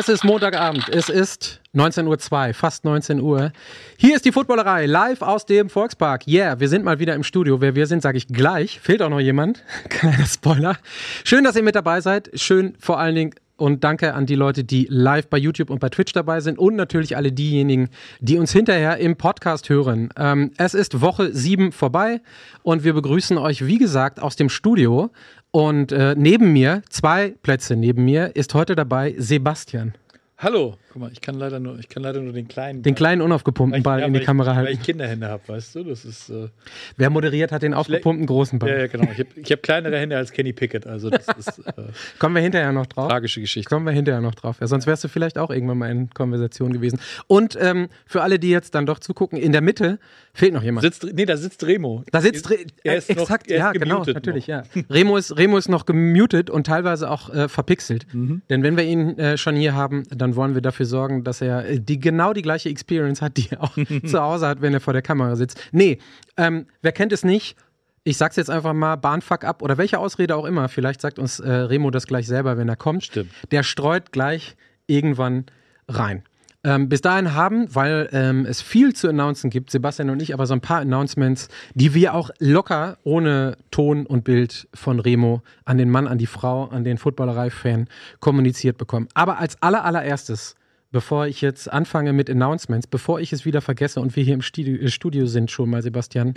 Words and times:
Es 0.00 0.08
ist 0.08 0.24
Montagabend, 0.24 0.88
es 0.88 1.10
ist 1.10 1.60
19.02 1.74 2.48
Uhr, 2.48 2.54
fast 2.54 2.86
19 2.86 3.20
Uhr. 3.20 3.52
Hier 3.98 4.16
ist 4.16 4.24
die 4.24 4.32
Footballerei, 4.32 4.86
live 4.86 5.20
aus 5.20 5.44
dem 5.44 5.68
Volkspark. 5.68 6.26
Yeah, 6.26 6.58
wir 6.58 6.70
sind 6.70 6.86
mal 6.86 7.00
wieder 7.00 7.14
im 7.14 7.22
Studio. 7.22 7.60
Wer 7.60 7.74
wir 7.74 7.86
sind, 7.86 8.00
sage 8.00 8.16
ich 8.16 8.26
gleich. 8.26 8.80
Fehlt 8.80 9.02
auch 9.02 9.10
noch 9.10 9.20
jemand. 9.20 9.62
Kleiner 9.90 10.24
Spoiler. 10.24 10.78
Schön, 11.22 11.44
dass 11.44 11.54
ihr 11.54 11.62
mit 11.62 11.74
dabei 11.74 12.00
seid. 12.00 12.30
Schön 12.32 12.76
vor 12.80 12.98
allen 12.98 13.14
Dingen 13.14 13.34
und 13.60 13.84
danke 13.84 14.14
an 14.14 14.24
die 14.24 14.36
Leute, 14.36 14.64
die 14.64 14.86
live 14.88 15.28
bei 15.28 15.36
YouTube 15.36 15.68
und 15.68 15.80
bei 15.80 15.90
Twitch 15.90 16.14
dabei 16.14 16.40
sind 16.40 16.58
und 16.58 16.76
natürlich 16.76 17.18
alle 17.18 17.30
diejenigen, 17.30 17.90
die 18.20 18.38
uns 18.38 18.52
hinterher 18.52 18.96
im 18.96 19.16
Podcast 19.16 19.68
hören. 19.68 20.08
Ähm, 20.16 20.52
es 20.56 20.72
ist 20.72 21.02
Woche 21.02 21.34
7 21.34 21.72
vorbei 21.72 22.22
und 22.62 22.84
wir 22.84 22.94
begrüßen 22.94 23.36
euch, 23.36 23.66
wie 23.66 23.76
gesagt, 23.76 24.18
aus 24.18 24.34
dem 24.34 24.48
Studio. 24.48 25.10
Und 25.52 25.90
äh, 25.90 26.14
neben 26.16 26.52
mir, 26.52 26.82
zwei 26.88 27.34
Plätze 27.42 27.74
neben 27.74 28.04
mir, 28.04 28.36
ist 28.36 28.54
heute 28.54 28.76
dabei 28.76 29.14
Sebastian. 29.18 29.94
Hallo, 30.38 30.76
guck 30.90 31.02
mal, 31.02 31.10
ich 31.12 31.20
kann 31.20 31.36
leider 31.36 31.60
nur, 31.60 31.78
ich 31.78 31.88
kann 31.88 32.02
leider 32.02 32.20
nur 32.20 32.32
den 32.32 32.48
kleinen. 32.48 32.82
Den 32.82 32.94
kleinen 32.94 33.22
unaufgepumpten 33.22 33.82
Ball 33.82 34.00
ja, 34.00 34.06
in 34.06 34.12
die 34.12 34.20
ich, 34.20 34.26
Kamera 34.26 34.54
halten. 34.54 34.66
Weil 34.66 34.74
ich 34.74 34.82
Kinderhände 34.82 35.28
habe, 35.28 35.42
weißt 35.46 35.76
du, 35.76 35.84
das 35.84 36.04
ist. 36.04 36.30
Äh, 36.30 36.48
Wer 36.96 37.10
moderiert 37.10 37.52
hat 37.52 37.62
den 37.62 37.74
aufgepumpten 37.74 38.26
großen 38.26 38.58
Ball? 38.58 38.70
Ja, 38.70 38.78
ja, 38.78 38.86
genau. 38.88 39.10
Ich 39.12 39.20
habe 39.20 39.28
ich 39.36 39.52
hab 39.52 39.62
kleinere 39.62 39.98
Hände 39.98 40.16
als 40.16 40.32
Kenny 40.32 40.52
Pickett, 40.52 40.86
also 40.86 41.08
das 41.08 41.26
ist. 41.38 41.58
Äh, 41.60 41.72
Kommen 42.18 42.34
wir 42.34 42.42
hinterher 42.42 42.72
noch 42.72 42.86
drauf? 42.86 43.08
Tragische 43.08 43.40
Geschichte. 43.40 43.68
Kommen 43.68 43.86
wir 43.86 43.92
hinterher 43.92 44.20
noch 44.20 44.34
drauf. 44.34 44.56
Ja, 44.60 44.66
sonst 44.66 44.86
wärst 44.86 45.04
du 45.04 45.08
vielleicht 45.08 45.38
auch 45.38 45.50
irgendwann 45.50 45.78
mal 45.78 45.90
in 45.90 46.10
Konversation 46.10 46.72
gewesen. 46.72 47.00
Und 47.28 47.56
ähm, 47.60 47.88
für 48.06 48.22
alle, 48.22 48.38
die 48.38 48.50
jetzt 48.50 48.74
dann 48.74 48.86
doch 48.86 48.98
zugucken, 48.98 49.38
in 49.38 49.52
der 49.52 49.60
Mitte 49.60 49.98
fehlt 50.32 50.54
noch 50.54 50.62
jemand. 50.62 50.82
Sitzt, 50.82 51.06
nee, 51.12 51.26
da 51.26 51.36
sitzt 51.36 51.64
Remo. 51.64 52.04
Da 52.10 52.20
sitzt 52.20 52.50
Re 52.50 52.58
er 52.82 52.96
ist 52.96 53.10
exakt, 53.10 53.48
noch, 53.48 53.54
er 53.54 53.58
ja, 53.58 53.70
ist 53.70 53.80
genau, 53.80 54.04
natürlich, 54.04 54.48
noch. 54.48 54.64
ja. 54.74 54.84
Remo 54.90 55.16
ist, 55.16 55.36
Remo 55.36 55.56
ist 55.56 55.68
noch 55.68 55.86
gemutet 55.86 56.50
und 56.50 56.66
teilweise 56.66 57.10
auch 57.10 57.30
äh, 57.30 57.48
verpixelt. 57.48 58.06
Mhm. 58.12 58.42
Denn 58.50 58.62
wenn 58.62 58.76
wir 58.76 58.84
ihn 58.84 59.18
äh, 59.18 59.36
schon 59.36 59.56
hier 59.56 59.74
haben, 59.74 60.04
dann 60.10 60.36
wollen 60.36 60.54
wir 60.54 60.62
dafür 60.62 60.79
sorgen, 60.84 61.24
dass 61.24 61.40
er 61.40 61.66
äh, 61.66 61.80
die, 61.80 61.98
genau 61.98 62.32
die 62.32 62.42
gleiche 62.42 62.68
Experience 62.68 63.22
hat, 63.22 63.36
die 63.36 63.48
er 63.50 63.62
auch 63.62 63.76
zu 64.06 64.20
Hause 64.20 64.46
hat, 64.46 64.62
wenn 64.62 64.74
er 64.74 64.80
vor 64.80 64.92
der 64.92 65.02
Kamera 65.02 65.36
sitzt. 65.36 65.60
Nee, 65.72 65.98
ähm, 66.36 66.66
wer 66.82 66.92
kennt 66.92 67.12
es 67.12 67.24
nicht? 67.24 67.56
Ich 68.02 68.16
sag's 68.16 68.36
jetzt 68.36 68.50
einfach 68.50 68.72
mal, 68.72 68.96
Bahnfuck 68.96 69.44
ab 69.44 69.62
oder 69.62 69.76
welche 69.76 69.98
Ausrede 69.98 70.34
auch 70.34 70.46
immer. 70.46 70.68
Vielleicht 70.68 71.00
sagt 71.00 71.18
uns 71.18 71.38
äh, 71.38 71.50
Remo 71.50 71.90
das 71.90 72.06
gleich 72.06 72.26
selber, 72.26 72.56
wenn 72.56 72.68
er 72.68 72.76
kommt. 72.76 73.04
Stimmt. 73.04 73.30
Der 73.50 73.62
streut 73.62 74.12
gleich 74.12 74.56
irgendwann 74.86 75.44
rein. 75.88 76.22
Ähm, 76.62 76.90
bis 76.90 77.00
dahin 77.00 77.34
haben, 77.34 77.74
weil 77.74 78.10
ähm, 78.12 78.44
es 78.44 78.60
viel 78.60 78.94
zu 78.94 79.08
announcen 79.08 79.48
gibt, 79.48 79.70
Sebastian 79.70 80.10
und 80.10 80.20
ich, 80.20 80.34
aber 80.34 80.46
so 80.46 80.52
ein 80.52 80.60
paar 80.60 80.80
Announcements, 80.80 81.48
die 81.72 81.94
wir 81.94 82.12
auch 82.12 82.28
locker 82.38 82.98
ohne 83.02 83.56
Ton 83.70 84.04
und 84.04 84.24
Bild 84.24 84.68
von 84.74 85.00
Remo 85.00 85.42
an 85.64 85.78
den 85.78 85.88
Mann, 85.88 86.06
an 86.06 86.18
die 86.18 86.26
Frau, 86.26 86.66
an 86.66 86.84
den 86.84 86.98
Footballerei-Fan 86.98 87.88
kommuniziert 88.20 88.76
bekommen. 88.76 89.08
Aber 89.14 89.38
als 89.38 89.62
aller, 89.62 89.84
allererstes, 89.86 90.54
bevor 90.90 91.26
ich 91.26 91.40
jetzt 91.40 91.72
anfange 91.72 92.12
mit 92.12 92.28
Announcements, 92.30 92.86
bevor 92.86 93.20
ich 93.20 93.32
es 93.32 93.44
wieder 93.44 93.60
vergesse 93.60 94.00
und 94.00 94.16
wir 94.16 94.24
hier 94.24 94.34
im 94.34 94.42
Studio, 94.42 94.76
äh, 94.76 94.88
Studio 94.88 95.26
sind 95.26 95.50
schon 95.50 95.70
mal, 95.70 95.82
Sebastian, 95.82 96.34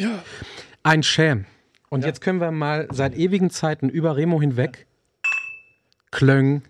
ein 0.83 1.03
Sham. 1.03 1.45
Und 1.89 2.05
jetzt 2.05 2.22
können 2.22 2.41
wir 2.41 2.51
mal 2.51 2.88
seit 2.91 3.16
ewigen 3.16 3.50
Zeiten 3.50 3.89
über 3.89 4.17
Remo 4.17 4.41
hinweg 4.41 4.88
Klöng, 6.11 6.63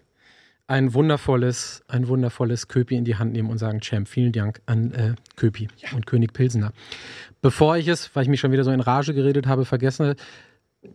ein 0.68 0.94
wundervolles, 0.94 1.84
ein 1.88 2.08
wundervolles 2.08 2.68
Köpi 2.68 2.96
in 2.96 3.06
die 3.06 3.18
Hand 3.18 3.34
nehmen 3.34 3.50
und 3.50 3.58
sagen, 3.58 3.82
Champ, 3.82 4.08
vielen 4.08 4.32
Dank 4.32 4.62
an 4.66 4.92
äh, 4.94 5.16
Köpi 5.36 5.68
und 5.94 6.06
König 6.06 6.34
Pilsener. 6.34 6.72
Bevor 7.42 7.78
ich 7.78 7.88
es, 7.88 8.16
weil 8.16 8.24
ich 8.24 8.30
mich 8.30 8.40
schon 8.40 8.52
wieder 8.54 8.64
so 8.64 8.72
in 8.72 8.80
Rage 8.80 9.14
geredet 9.14 9.46
habe, 9.48 9.66
vergesse, 9.66 10.16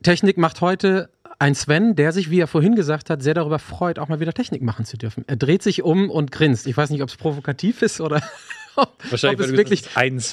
Technik 0.03 0.39
macht 0.39 0.61
heute 0.61 1.11
ein 1.39 1.55
Sven, 1.55 1.95
der 1.95 2.13
sich, 2.13 2.31
wie 2.31 2.41
er 2.41 2.47
vorhin 2.47 2.75
gesagt 2.75 3.11
hat, 3.11 3.23
sehr 3.23 3.35
darüber 3.35 3.59
freut, 3.59 3.99
auch 3.99 4.09
mal 4.09 4.21
wieder 4.21 4.33
Technik 4.33 4.63
machen 4.63 4.85
zu 4.85 4.97
dürfen. 4.97 5.25
Er 5.29 5.37
dreht 5.37 5.63
sich 5.63 5.83
um 5.83 6.11
und 6.11 6.33
grinst. 6.33 6.67
Ich 6.67 6.77
weiß 6.77 6.91
nicht, 6.91 7.03
ob 7.03 7.09
es 7.09 7.17
provokativ 7.17 7.83
ist 7.83 8.01
oder 8.01 8.21
ob, 8.77 8.95
Wahrscheinlich, 9.11 9.41
ob, 9.41 9.53
es 9.53 9.57
wirklich, 9.57 9.85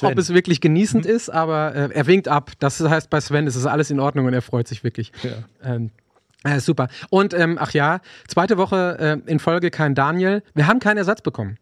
ob 0.02 0.18
es 0.18 0.34
wirklich 0.34 0.60
genießend 0.60 1.06
ist, 1.06 1.28
aber 1.28 1.74
äh, 1.74 1.88
er 1.92 2.06
winkt 2.06 2.28
ab. 2.28 2.52
Das 2.58 2.80
heißt, 2.80 3.08
bei 3.08 3.20
Sven 3.20 3.46
ist 3.46 3.56
es 3.56 3.66
alles 3.66 3.90
in 3.90 4.00
Ordnung 4.00 4.26
und 4.26 4.34
er 4.34 4.42
freut 4.42 4.66
sich 4.66 4.82
wirklich. 4.82 5.12
Ja. 5.22 5.74
Ähm, 5.74 5.90
äh, 6.42 6.60
super. 6.60 6.88
Und 7.10 7.34
ähm, 7.34 7.56
ach 7.60 7.72
ja, 7.72 8.00
zweite 8.26 8.56
Woche 8.56 9.22
äh, 9.26 9.30
in 9.30 9.38
Folge 9.38 9.70
kein 9.70 9.94
Daniel. 9.94 10.42
Wir 10.54 10.66
haben 10.66 10.80
keinen 10.80 10.98
Ersatz 10.98 11.22
bekommen. 11.22 11.58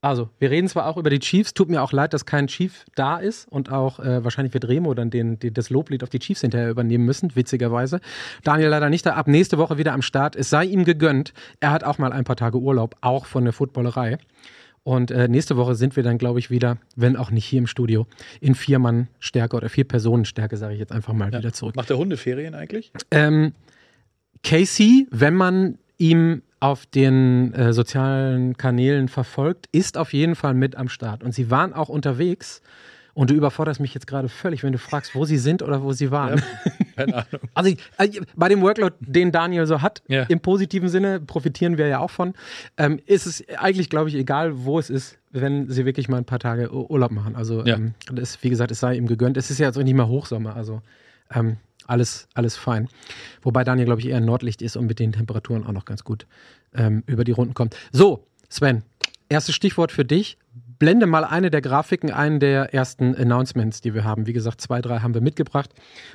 Also, 0.00 0.30
wir 0.38 0.50
reden 0.50 0.68
zwar 0.68 0.86
auch 0.86 0.96
über 0.96 1.10
die 1.10 1.18
Chiefs, 1.18 1.54
tut 1.54 1.68
mir 1.68 1.82
auch 1.82 1.90
leid, 1.92 2.14
dass 2.14 2.24
kein 2.24 2.46
Chief 2.46 2.84
da 2.94 3.16
ist 3.16 3.48
und 3.48 3.72
auch 3.72 3.98
äh, 3.98 4.22
wahrscheinlich 4.22 4.54
wird 4.54 4.68
Remo 4.68 4.94
dann 4.94 5.10
den, 5.10 5.40
den, 5.40 5.52
das 5.54 5.70
Loblied 5.70 6.04
auf 6.04 6.08
die 6.08 6.20
Chiefs 6.20 6.42
hinterher 6.42 6.70
übernehmen 6.70 7.04
müssen, 7.04 7.34
witzigerweise. 7.34 8.00
Daniel 8.44 8.68
leider 8.68 8.90
nicht 8.90 9.04
da, 9.06 9.14
ab 9.14 9.26
nächste 9.26 9.58
Woche 9.58 9.76
wieder 9.76 9.92
am 9.92 10.02
Start. 10.02 10.36
Es 10.36 10.50
sei 10.50 10.66
ihm 10.66 10.84
gegönnt. 10.84 11.32
Er 11.58 11.72
hat 11.72 11.82
auch 11.82 11.98
mal 11.98 12.12
ein 12.12 12.22
paar 12.22 12.36
Tage 12.36 12.58
Urlaub, 12.58 12.96
auch 13.00 13.26
von 13.26 13.42
der 13.42 13.52
Footballerei. 13.52 14.18
Und 14.84 15.10
äh, 15.10 15.26
nächste 15.26 15.56
Woche 15.56 15.74
sind 15.74 15.96
wir 15.96 16.04
dann, 16.04 16.16
glaube 16.16 16.38
ich, 16.38 16.48
wieder, 16.48 16.78
wenn 16.94 17.16
auch 17.16 17.32
nicht 17.32 17.44
hier 17.44 17.58
im 17.58 17.66
Studio, 17.66 18.06
in 18.40 18.54
vier 18.54 18.78
Mann 18.78 19.08
Stärke 19.18 19.56
oder 19.56 19.68
vier 19.68 19.84
Personen 19.84 20.24
Stärke, 20.24 20.56
sage 20.56 20.74
ich 20.74 20.80
jetzt 20.80 20.92
einfach 20.92 21.12
mal 21.12 21.32
wieder 21.32 21.52
zurück. 21.52 21.74
Macht 21.74 21.90
der 21.90 21.98
Hundeferien 21.98 22.54
eigentlich? 22.54 22.92
Ähm, 23.10 23.52
Casey, 24.44 25.08
wenn 25.10 25.34
man 25.34 25.78
ihm 25.98 26.42
auf 26.60 26.86
den 26.86 27.52
äh, 27.54 27.72
sozialen 27.72 28.56
Kanälen 28.56 29.08
verfolgt, 29.08 29.66
ist 29.72 29.96
auf 29.96 30.12
jeden 30.12 30.34
Fall 30.34 30.54
mit 30.54 30.76
am 30.76 30.88
Start. 30.88 31.22
Und 31.22 31.32
sie 31.32 31.50
waren 31.50 31.72
auch 31.72 31.88
unterwegs. 31.88 32.62
Und 33.14 33.30
du 33.30 33.34
überforderst 33.34 33.80
mich 33.80 33.94
jetzt 33.94 34.06
gerade 34.06 34.28
völlig, 34.28 34.62
wenn 34.62 34.70
du 34.70 34.78
fragst, 34.78 35.16
wo 35.16 35.24
sie 35.24 35.38
sind 35.38 35.60
oder 35.62 35.82
wo 35.82 35.92
sie 35.92 36.12
waren. 36.12 36.40
Keine 36.94 37.14
Ahnung. 37.16 37.40
Also 37.52 37.70
ich, 37.70 37.78
äh, 37.98 38.20
bei 38.36 38.48
dem 38.48 38.60
Workload, 38.60 38.94
den 39.00 39.32
Daniel 39.32 39.66
so 39.66 39.82
hat, 39.82 40.02
Ja. 40.06 40.22
im 40.28 40.38
positiven 40.38 40.88
Sinne, 40.88 41.18
profitieren 41.18 41.78
wir 41.78 41.88
ja 41.88 41.98
auch 41.98 42.10
von, 42.10 42.34
ähm, 42.76 43.00
ist 43.06 43.26
es 43.26 43.42
eigentlich, 43.58 43.90
glaube 43.90 44.08
ich, 44.08 44.14
egal, 44.14 44.64
wo 44.64 44.78
es 44.78 44.88
ist, 44.88 45.18
wenn 45.32 45.68
sie 45.68 45.84
wirklich 45.84 46.08
mal 46.08 46.18
ein 46.18 46.26
paar 46.26 46.38
Tage 46.38 46.72
Ur- 46.72 46.90
Urlaub 46.92 47.10
machen. 47.10 47.34
Also 47.34 47.64
Ja. 47.66 47.74
ähm, 47.74 47.94
das, 48.12 48.40
wie 48.44 48.50
gesagt, 48.50 48.70
es 48.70 48.78
sei 48.78 48.94
ihm 48.96 49.08
gegönnt. 49.08 49.36
Es 49.36 49.50
ist 49.50 49.58
ja 49.58 49.66
jetzt 49.66 49.76
auch 49.78 49.82
nicht 49.82 49.94
mal 49.96 50.06
Hochsommer, 50.06 50.54
also 50.54 50.80
ähm, 51.34 51.56
alles, 51.88 52.28
alles 52.34 52.56
fein. 52.56 52.88
Wobei 53.42 53.64
Daniel, 53.64 53.86
glaube 53.86 54.00
ich, 54.00 54.08
eher 54.08 54.20
Nordlicht 54.20 54.62
ist 54.62 54.76
und 54.76 54.86
mit 54.86 54.98
den 54.98 55.12
Temperaturen 55.12 55.66
auch 55.66 55.72
noch 55.72 55.84
ganz 55.84 56.04
gut 56.04 56.26
ähm, 56.74 57.02
über 57.06 57.24
die 57.24 57.32
Runden 57.32 57.54
kommt. 57.54 57.76
So, 57.92 58.24
Sven, 58.48 58.82
erstes 59.28 59.54
Stichwort 59.54 59.92
für 59.92 60.04
dich. 60.04 60.38
Blende 60.78 61.06
mal 61.06 61.24
eine 61.24 61.50
der 61.50 61.60
Grafiken, 61.60 62.12
einen 62.12 62.38
der 62.38 62.72
ersten 62.72 63.16
Announcements, 63.16 63.80
die 63.80 63.94
wir 63.94 64.04
haben. 64.04 64.28
Wie 64.28 64.32
gesagt, 64.32 64.60
zwei, 64.60 64.80
drei 64.80 65.00
haben 65.00 65.12
wir 65.12 65.20
mitgebracht 65.20 65.70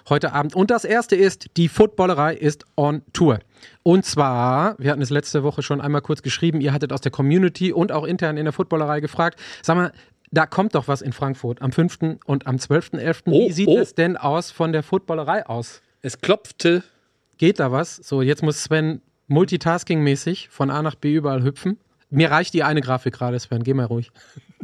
heute 0.07 0.31
Abend. 0.31 0.55
Und 0.55 0.71
das 0.71 0.85
erste 0.85 1.17
ist, 1.17 1.57
die 1.57 1.67
Footballerei 1.67 2.33
ist 2.33 2.65
on 2.77 3.01
Tour. 3.11 3.39
Und 3.83 4.05
zwar, 4.05 4.79
wir 4.79 4.91
hatten 4.91 5.01
es 5.01 5.09
letzte 5.09 5.43
Woche 5.43 5.63
schon 5.63 5.81
einmal 5.81 6.01
kurz 6.01 6.21
geschrieben, 6.21 6.61
ihr 6.61 6.71
hattet 6.71 6.93
aus 6.93 7.01
der 7.01 7.11
Community 7.11 7.73
und 7.73 7.91
auch 7.91 8.05
intern 8.05 8.37
in 8.37 8.45
der 8.45 8.53
Footballerei 8.53 9.01
gefragt, 9.01 9.37
sag 9.61 9.75
mal, 9.75 9.91
da 10.33 10.47
kommt 10.47 10.73
doch 10.73 10.87
was 10.87 11.01
in 11.01 11.13
Frankfurt 11.13 11.61
am 11.61 11.71
5. 11.71 12.17
und 12.25 12.47
am 12.47 12.55
12.11. 12.55 13.21
Oh, 13.27 13.47
Wie 13.47 13.51
sieht 13.51 13.67
oh. 13.67 13.77
es 13.77 13.93
denn 13.93 14.17
aus 14.17 14.49
von 14.49 14.73
der 14.73 14.81
Footballerei 14.81 15.45
aus? 15.45 15.81
Es 16.01 16.19
klopfte. 16.19 16.83
Geht 17.37 17.59
da 17.59 17.71
was? 17.71 17.97
So, 17.97 18.21
jetzt 18.21 18.41
muss 18.41 18.63
Sven 18.63 19.01
multitasking-mäßig 19.27 20.49
von 20.49 20.71
A 20.71 20.81
nach 20.81 20.95
B 20.95 21.13
überall 21.13 21.43
hüpfen. 21.43 21.77
Mir 22.09 22.31
reicht 22.31 22.53
die 22.53 22.63
eine 22.63 22.81
Grafik 22.81 23.13
gerade, 23.13 23.39
Sven. 23.39 23.63
Geh 23.63 23.73
mal 23.73 23.85
ruhig. 23.85 24.11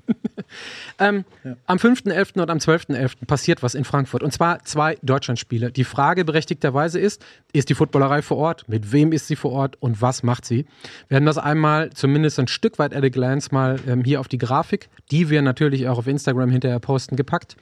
ähm, 0.99 1.25
Am 1.65 1.77
5.11. 1.77 2.39
und 2.39 2.49
am 2.49 2.57
12.11. 2.57 3.25
passiert 3.25 3.63
was 3.63 3.75
in 3.75 3.83
Frankfurt. 3.83 4.23
Und 4.23 4.31
zwar 4.31 4.63
zwei 4.63 4.97
Deutschlandspiele. 5.01 5.71
Die 5.71 5.83
Frage 5.83 6.25
berechtigterweise 6.25 6.99
ist, 6.99 7.23
ist 7.53 7.69
die 7.69 7.75
Footballerei 7.75 8.21
vor 8.21 8.37
Ort? 8.37 8.67
Mit 8.67 8.91
wem 8.91 9.11
ist 9.11 9.27
sie 9.27 9.35
vor 9.35 9.51
Ort 9.51 9.77
und 9.79 10.01
was 10.01 10.23
macht 10.23 10.45
sie? 10.45 10.65
Wir 11.07 11.17
haben 11.17 11.25
das 11.25 11.37
einmal 11.37 11.91
zumindest 11.91 12.39
ein 12.39 12.47
Stück 12.47 12.79
weit 12.79 12.95
at 12.95 13.03
a 13.03 13.09
glance 13.09 13.49
mal 13.51 13.79
ähm, 13.87 14.03
hier 14.03 14.19
auf 14.19 14.27
die 14.27 14.37
Grafik, 14.37 14.89
die 15.11 15.29
wir 15.29 15.41
natürlich 15.41 15.87
auch 15.87 15.97
auf 15.97 16.07
Instagram 16.07 16.49
hinterher 16.49 16.79
posten, 16.79 17.15
gepackt. 17.15 17.55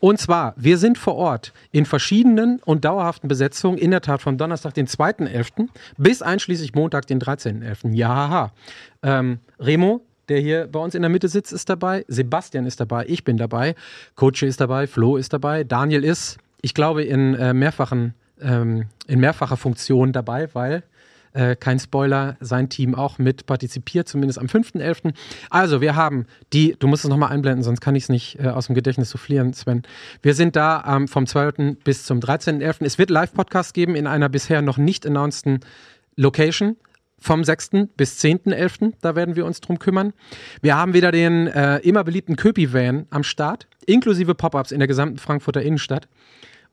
Und 0.00 0.18
zwar, 0.18 0.54
wir 0.56 0.78
sind 0.78 0.98
vor 0.98 1.16
Ort 1.16 1.52
in 1.70 1.86
verschiedenen 1.86 2.60
und 2.64 2.84
dauerhaften 2.84 3.28
Besetzungen, 3.28 3.78
in 3.78 3.90
der 3.90 4.00
Tat 4.00 4.22
vom 4.22 4.38
Donnerstag, 4.38 4.74
den 4.74 4.86
2.11. 4.86 5.68
bis 5.96 6.22
einschließlich 6.22 6.74
Montag, 6.74 7.06
den 7.06 7.20
13.11. 7.20 7.94
Ja, 7.94 8.08
haha. 8.08 8.52
Ähm, 9.02 9.40
Remo, 9.58 10.02
der 10.28 10.40
hier 10.40 10.68
bei 10.70 10.78
uns 10.78 10.94
in 10.94 11.02
der 11.02 11.10
Mitte 11.10 11.28
sitzt, 11.28 11.52
ist 11.52 11.68
dabei. 11.68 12.04
Sebastian 12.08 12.66
ist 12.66 12.80
dabei. 12.80 13.04
Ich 13.08 13.24
bin 13.24 13.36
dabei. 13.36 13.74
Coach 14.14 14.42
ist 14.42 14.60
dabei. 14.60 14.86
Flo 14.86 15.16
ist 15.16 15.32
dabei. 15.32 15.64
Daniel 15.64 16.04
ist, 16.04 16.38
ich 16.60 16.74
glaube, 16.74 17.02
in 17.02 17.34
äh, 17.34 17.52
mehrfachen, 17.54 18.14
ähm, 18.40 18.86
in 19.06 19.20
mehrfacher 19.20 19.56
Funktion 19.56 20.12
dabei, 20.12 20.48
weil 20.52 20.82
äh, 21.34 21.56
kein 21.56 21.78
Spoiler, 21.78 22.36
sein 22.40 22.68
Team 22.68 22.94
auch 22.94 23.18
mit 23.18 23.46
partizipiert, 23.46 24.08
zumindest 24.08 24.38
am 24.38 24.46
5.11. 24.46 25.14
Also, 25.50 25.80
wir 25.80 25.96
haben 25.96 26.26
die, 26.52 26.76
du 26.78 26.86
musst 26.86 27.04
es 27.04 27.10
nochmal 27.10 27.30
einblenden, 27.30 27.62
sonst 27.62 27.80
kann 27.80 27.94
ich 27.94 28.04
es 28.04 28.08
nicht 28.08 28.38
äh, 28.38 28.48
aus 28.48 28.66
dem 28.66 28.74
Gedächtnis 28.74 29.10
soufflieren, 29.10 29.52
Sven. 29.54 29.82
Wir 30.20 30.34
sind 30.34 30.56
da 30.56 30.84
ähm, 30.86 31.08
vom 31.08 31.26
12. 31.26 31.78
bis 31.84 32.04
zum 32.04 32.20
13.11. 32.20 32.84
Es 32.84 32.98
wird 32.98 33.10
Live-Podcasts 33.10 33.72
geben 33.72 33.94
in 33.94 34.06
einer 34.06 34.28
bisher 34.28 34.62
noch 34.62 34.76
nicht 34.78 35.06
announceden 35.06 35.60
Location. 36.16 36.76
Vom 37.22 37.44
6. 37.44 37.70
bis 37.96 38.20
10.11. 38.20 38.94
Da 39.00 39.14
werden 39.16 39.36
wir 39.36 39.46
uns 39.46 39.60
drum 39.60 39.78
kümmern. 39.78 40.12
Wir 40.60 40.76
haben 40.76 40.92
wieder 40.92 41.12
den 41.12 41.46
äh, 41.46 41.78
immer 41.78 42.04
beliebten 42.04 42.36
Köpi-Van 42.36 43.06
am 43.10 43.22
Start, 43.22 43.68
inklusive 43.86 44.34
Pop-Ups 44.34 44.72
in 44.72 44.80
der 44.80 44.88
gesamten 44.88 45.18
Frankfurter 45.18 45.62
Innenstadt. 45.62 46.08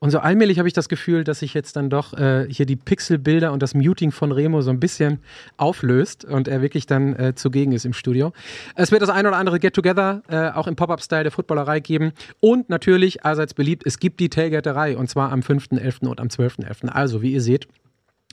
Und 0.01 0.11
so 0.11 0.19
allmählich 0.19 0.57
habe 0.59 0.67
ich 0.67 0.73
das 0.73 0.87
Gefühl, 0.87 1.25
dass 1.25 1.39
sich 1.39 1.53
jetzt 1.53 1.75
dann 1.75 1.89
doch 1.89 2.13
äh, 2.13 2.47
hier 2.49 2.65
die 2.65 2.77
Pixelbilder 2.77 3.51
und 3.51 3.61
das 3.61 3.73
Muting 3.73 4.11
von 4.11 4.31
Remo 4.31 4.61
so 4.61 4.71
ein 4.71 4.79
bisschen 4.79 5.19
auflöst 5.57 6.23
und 6.23 6.47
er 6.47 6.61
wirklich 6.61 6.85
dann 6.85 7.15
äh, 7.15 7.35
zugegen 7.35 7.73
ist 7.73 7.85
im 7.85 7.91
Studio. 7.91 8.31
Es 8.75 8.91
wird 8.91 9.01
das 9.01 9.09
ein 9.09 9.27
oder 9.27 9.35
andere 9.35 9.59
Get-Together 9.59 10.23
äh, 10.29 10.57
auch 10.57 10.67
im 10.67 10.77
Pop-Up-Style 10.77 11.23
der 11.23 11.31
Footballerei 11.33 11.81
geben. 11.81 12.13
Und 12.39 12.69
natürlich, 12.69 13.25
allseits 13.25 13.53
beliebt, 13.53 13.83
es 13.85 13.99
gibt 13.99 14.21
die 14.21 14.29
Tailgaterei 14.29 14.97
und 14.97 15.09
zwar 15.09 15.33
am 15.33 15.41
5.11. 15.41 16.07
und 16.07 16.21
am 16.21 16.27
12.11. 16.27 16.87
Also, 16.87 17.21
wie 17.21 17.33
ihr 17.33 17.41
seht, 17.41 17.67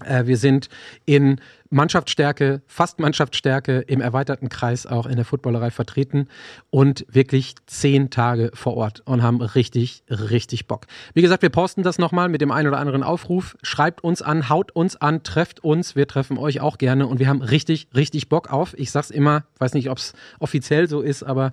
wir 0.04 0.36
sind 0.36 0.68
in 1.06 1.40
Mannschaftsstärke, 1.70 2.62
fast 2.66 3.00
Mannschaftsstärke 3.00 3.78
im 3.80 4.00
erweiterten 4.00 4.48
Kreis 4.48 4.86
auch 4.86 5.06
in 5.06 5.16
der 5.16 5.24
Footballerei 5.24 5.70
vertreten 5.70 6.28
und 6.70 7.06
wirklich 7.08 7.54
zehn 7.66 8.10
Tage 8.10 8.50
vor 8.54 8.76
Ort 8.76 9.02
und 9.06 9.22
haben 9.22 9.40
richtig, 9.40 10.04
richtig 10.08 10.66
Bock. 10.66 10.86
Wie 11.14 11.22
gesagt, 11.22 11.42
wir 11.42 11.48
posten 11.48 11.82
das 11.82 11.98
nochmal 11.98 12.28
mit 12.28 12.40
dem 12.40 12.50
einen 12.50 12.68
oder 12.68 12.78
anderen 12.78 13.02
Aufruf. 13.02 13.56
Schreibt 13.62 14.04
uns 14.04 14.22
an, 14.22 14.48
haut 14.48 14.70
uns 14.72 14.96
an, 14.96 15.22
trefft 15.22 15.60
uns. 15.64 15.96
Wir 15.96 16.06
treffen 16.06 16.38
euch 16.38 16.60
auch 16.60 16.78
gerne 16.78 17.06
und 17.06 17.18
wir 17.18 17.28
haben 17.28 17.42
richtig, 17.42 17.88
richtig 17.94 18.28
Bock 18.28 18.52
auf. 18.52 18.74
Ich 18.78 18.90
sag's 18.90 19.10
immer, 19.10 19.44
weiß 19.58 19.74
nicht, 19.74 19.90
ob 19.90 19.98
es 19.98 20.12
offiziell 20.38 20.88
so 20.88 21.00
ist, 21.00 21.22
aber 21.22 21.52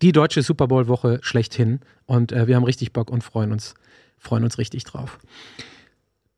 die 0.00 0.12
deutsche 0.12 0.42
Super 0.42 0.66
Bowl-Woche 0.66 1.18
schlechthin. 1.22 1.80
Und 2.06 2.32
äh, 2.32 2.46
wir 2.46 2.56
haben 2.56 2.64
richtig 2.64 2.92
Bock 2.92 3.10
und 3.10 3.22
freuen 3.22 3.52
uns, 3.52 3.74
freuen 4.18 4.44
uns 4.44 4.58
richtig 4.58 4.84
drauf. 4.84 5.18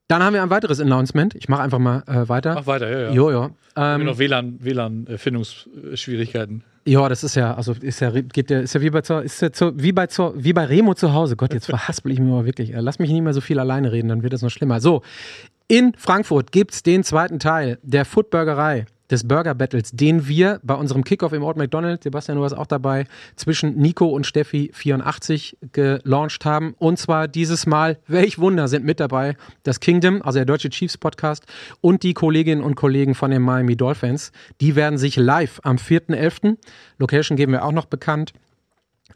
Dann 0.09 0.23
haben 0.23 0.35
wir 0.35 0.43
ein 0.43 0.51
weiteres 0.51 0.81
Announcement. 0.81 1.35
Ich 1.35 1.49
mache 1.49 1.63
einfach 1.63 1.79
mal 1.79 2.03
äh, 2.07 2.29
weiter. 2.29 2.55
Mach 2.55 2.67
weiter, 2.67 2.91
ja, 2.91 3.09
ja. 3.09 3.13
Jo, 3.13 3.31
ja. 3.31 3.51
Ähm, 3.77 4.05
noch 4.05 4.19
WLAN, 4.19 4.59
WLAN-Findungsschwierigkeiten. 4.63 6.63
ja, 6.87 7.09
das 7.09 7.25
ist 7.25 7.35
ja, 7.35 7.55
also 7.55 7.73
ist 7.81 8.01
ja, 8.01 8.11
geht 8.11 8.51
ja, 8.51 8.61
ist 8.61 8.75
ja 8.75 8.81
wie 8.83 8.91
bei, 8.91 9.01
ist 9.01 9.43
ja 9.43 9.51
zu, 9.51 9.73
wie 9.83 9.93
bei, 9.93 10.07
zur, 10.07 10.35
wie 10.37 10.53
bei 10.53 10.65
Remo 10.65 10.95
zu 10.95 11.15
Hause. 11.15 11.37
Gott, 11.37 11.55
jetzt 11.55 11.67
verhaspel 11.67 12.13
ich 12.13 12.21
mich 12.21 12.29
mal 12.29 12.45
wirklich. 12.45 12.75
Äh, 12.75 12.81
Lass 12.81 12.99
mich 12.99 13.11
nicht 13.11 13.23
mehr 13.23 13.33
so 13.33 13.41
viel 13.41 13.59
alleine 13.59 13.93
reden, 13.93 14.09
dann 14.09 14.23
wird 14.23 14.35
das 14.35 14.43
noch 14.43 14.51
schlimmer. 14.51 14.81
So, 14.81 15.03
in 15.69 15.95
Frankfurt 15.97 16.53
gibt's 16.53 16.83
den 16.83 17.03
zweiten 17.03 17.39
Teil 17.39 17.79
der 17.83 18.05
Foodburgerei 18.05 18.85
des 19.11 19.27
Burger 19.27 19.55
Battles, 19.55 19.91
den 19.93 20.27
wir 20.29 20.61
bei 20.63 20.75
unserem 20.75 21.05
Kickoff 21.05 21.33
im 21.33 21.43
Old 21.43 21.57
McDonald, 21.57 22.03
Sebastian, 22.03 22.37
du 22.37 22.43
warst 22.43 22.57
auch 22.57 22.67
dabei, 22.67 23.07
zwischen 23.37 23.77
Nico 23.77 24.07
und 24.07 24.27
Steffi 24.27 24.71
84 24.73 25.59
gelauncht 25.73 26.45
haben. 26.45 26.75
Und 26.79 26.99
zwar 26.99 27.29
dieses 27.29 27.67
Mal, 27.67 27.99
welch 28.07 28.39
Wunder 28.39 28.69
sind 28.69 28.85
mit 28.85 29.01
dabei, 29.01 29.37
das 29.63 29.81
Kingdom, 29.81 30.23
also 30.23 30.39
der 30.39 30.47
Deutsche 30.47 30.71
Chiefs 30.71 30.97
Podcast 30.97 31.45
und 31.81 32.03
die 32.03 32.15
Kolleginnen 32.15 32.63
und 32.63 32.75
Kollegen 32.75 33.15
von 33.15 33.31
den 33.31 33.43
Miami 33.43 33.77
Dolphins. 33.77 34.33
Die 34.61 34.77
werden 34.77 34.99
sich 34.99 35.17
live 35.17 35.61
am 35.65 35.77
4.11., 35.77 36.57
Location 36.99 37.37
geben 37.37 37.53
wir 37.53 37.65
auch 37.65 37.73
noch 37.73 37.87
bekannt, 37.87 38.33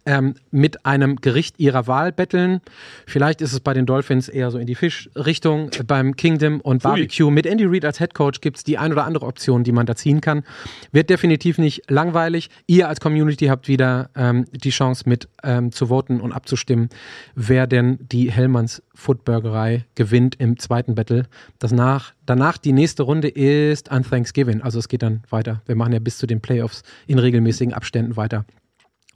ähm, 0.08 0.34
mit 0.50 0.86
einem 0.86 1.16
Gericht 1.16 1.60
ihrer 1.60 1.86
Wahl 1.86 2.12
betteln. 2.12 2.62
Vielleicht 3.06 3.42
ist 3.42 3.52
es 3.52 3.60
bei 3.60 3.74
den 3.74 3.84
Dolphins 3.84 4.28
eher 4.28 4.50
so 4.50 4.58
in 4.58 4.66
die 4.66 4.74
Fischrichtung. 4.74 5.70
Beim 5.86 6.16
Kingdom 6.16 6.62
und 6.62 6.82
Barbecue 6.82 7.30
mit 7.30 7.44
Andy 7.44 7.66
Reid 7.66 7.84
als 7.84 7.98
Head 7.98 8.14
Coach 8.14 8.40
gibt 8.40 8.56
es 8.56 8.64
die 8.64 8.78
ein 8.78 8.90
oder 8.90 9.04
andere 9.04 9.26
Option, 9.26 9.64
die 9.64 9.72
man 9.72 9.84
da 9.84 9.94
ziehen 9.94 10.22
kann. 10.22 10.44
Wird 10.92 11.10
definitiv 11.10 11.58
nicht 11.58 11.90
langweilig. 11.90 12.48
Ihr 12.66 12.88
als 12.88 13.00
Community 13.00 13.46
habt 13.46 13.68
wieder 13.68 14.08
ähm, 14.16 14.46
die 14.52 14.70
Chance 14.70 15.06
mit 15.06 15.28
ähm, 15.42 15.72
zu 15.72 15.88
voten 15.88 16.20
und 16.20 16.32
abzustimmen, 16.32 16.88
wer 17.34 17.66
denn 17.66 17.98
die 18.10 18.32
Hellmanns 18.32 18.82
Foodburgerei 18.94 19.84
gewinnt 19.94 20.36
im 20.40 20.58
zweiten 20.58 20.94
Battle. 20.94 21.26
Das 21.58 21.70
nach, 21.70 22.14
danach 22.24 22.56
die 22.56 22.72
nächste 22.72 23.02
Runde 23.02 23.28
ist 23.28 23.90
an 23.90 24.04
Thanksgiving. 24.04 24.62
Also 24.62 24.78
es 24.78 24.88
geht 24.88 25.02
dann 25.02 25.22
weiter. 25.28 25.60
Wir 25.66 25.76
machen 25.76 25.92
ja 25.92 25.98
bis 25.98 26.16
zu 26.16 26.26
den 26.26 26.40
Playoffs 26.40 26.82
in 27.06 27.18
regelmäßigen 27.18 27.74
Abständen 27.74 28.16
weiter 28.16 28.46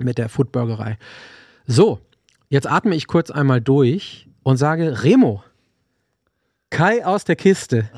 mit 0.04 0.18
der 0.18 0.28
Foodburgerei. 0.28 0.98
So, 1.66 2.00
jetzt 2.48 2.66
atme 2.66 2.94
ich 2.94 3.06
kurz 3.06 3.30
einmal 3.30 3.60
durch 3.60 4.28
und 4.42 4.56
sage 4.56 5.02
Remo. 5.02 5.42
Kai 6.70 7.04
aus 7.04 7.24
der 7.24 7.36
Kiste. 7.36 7.90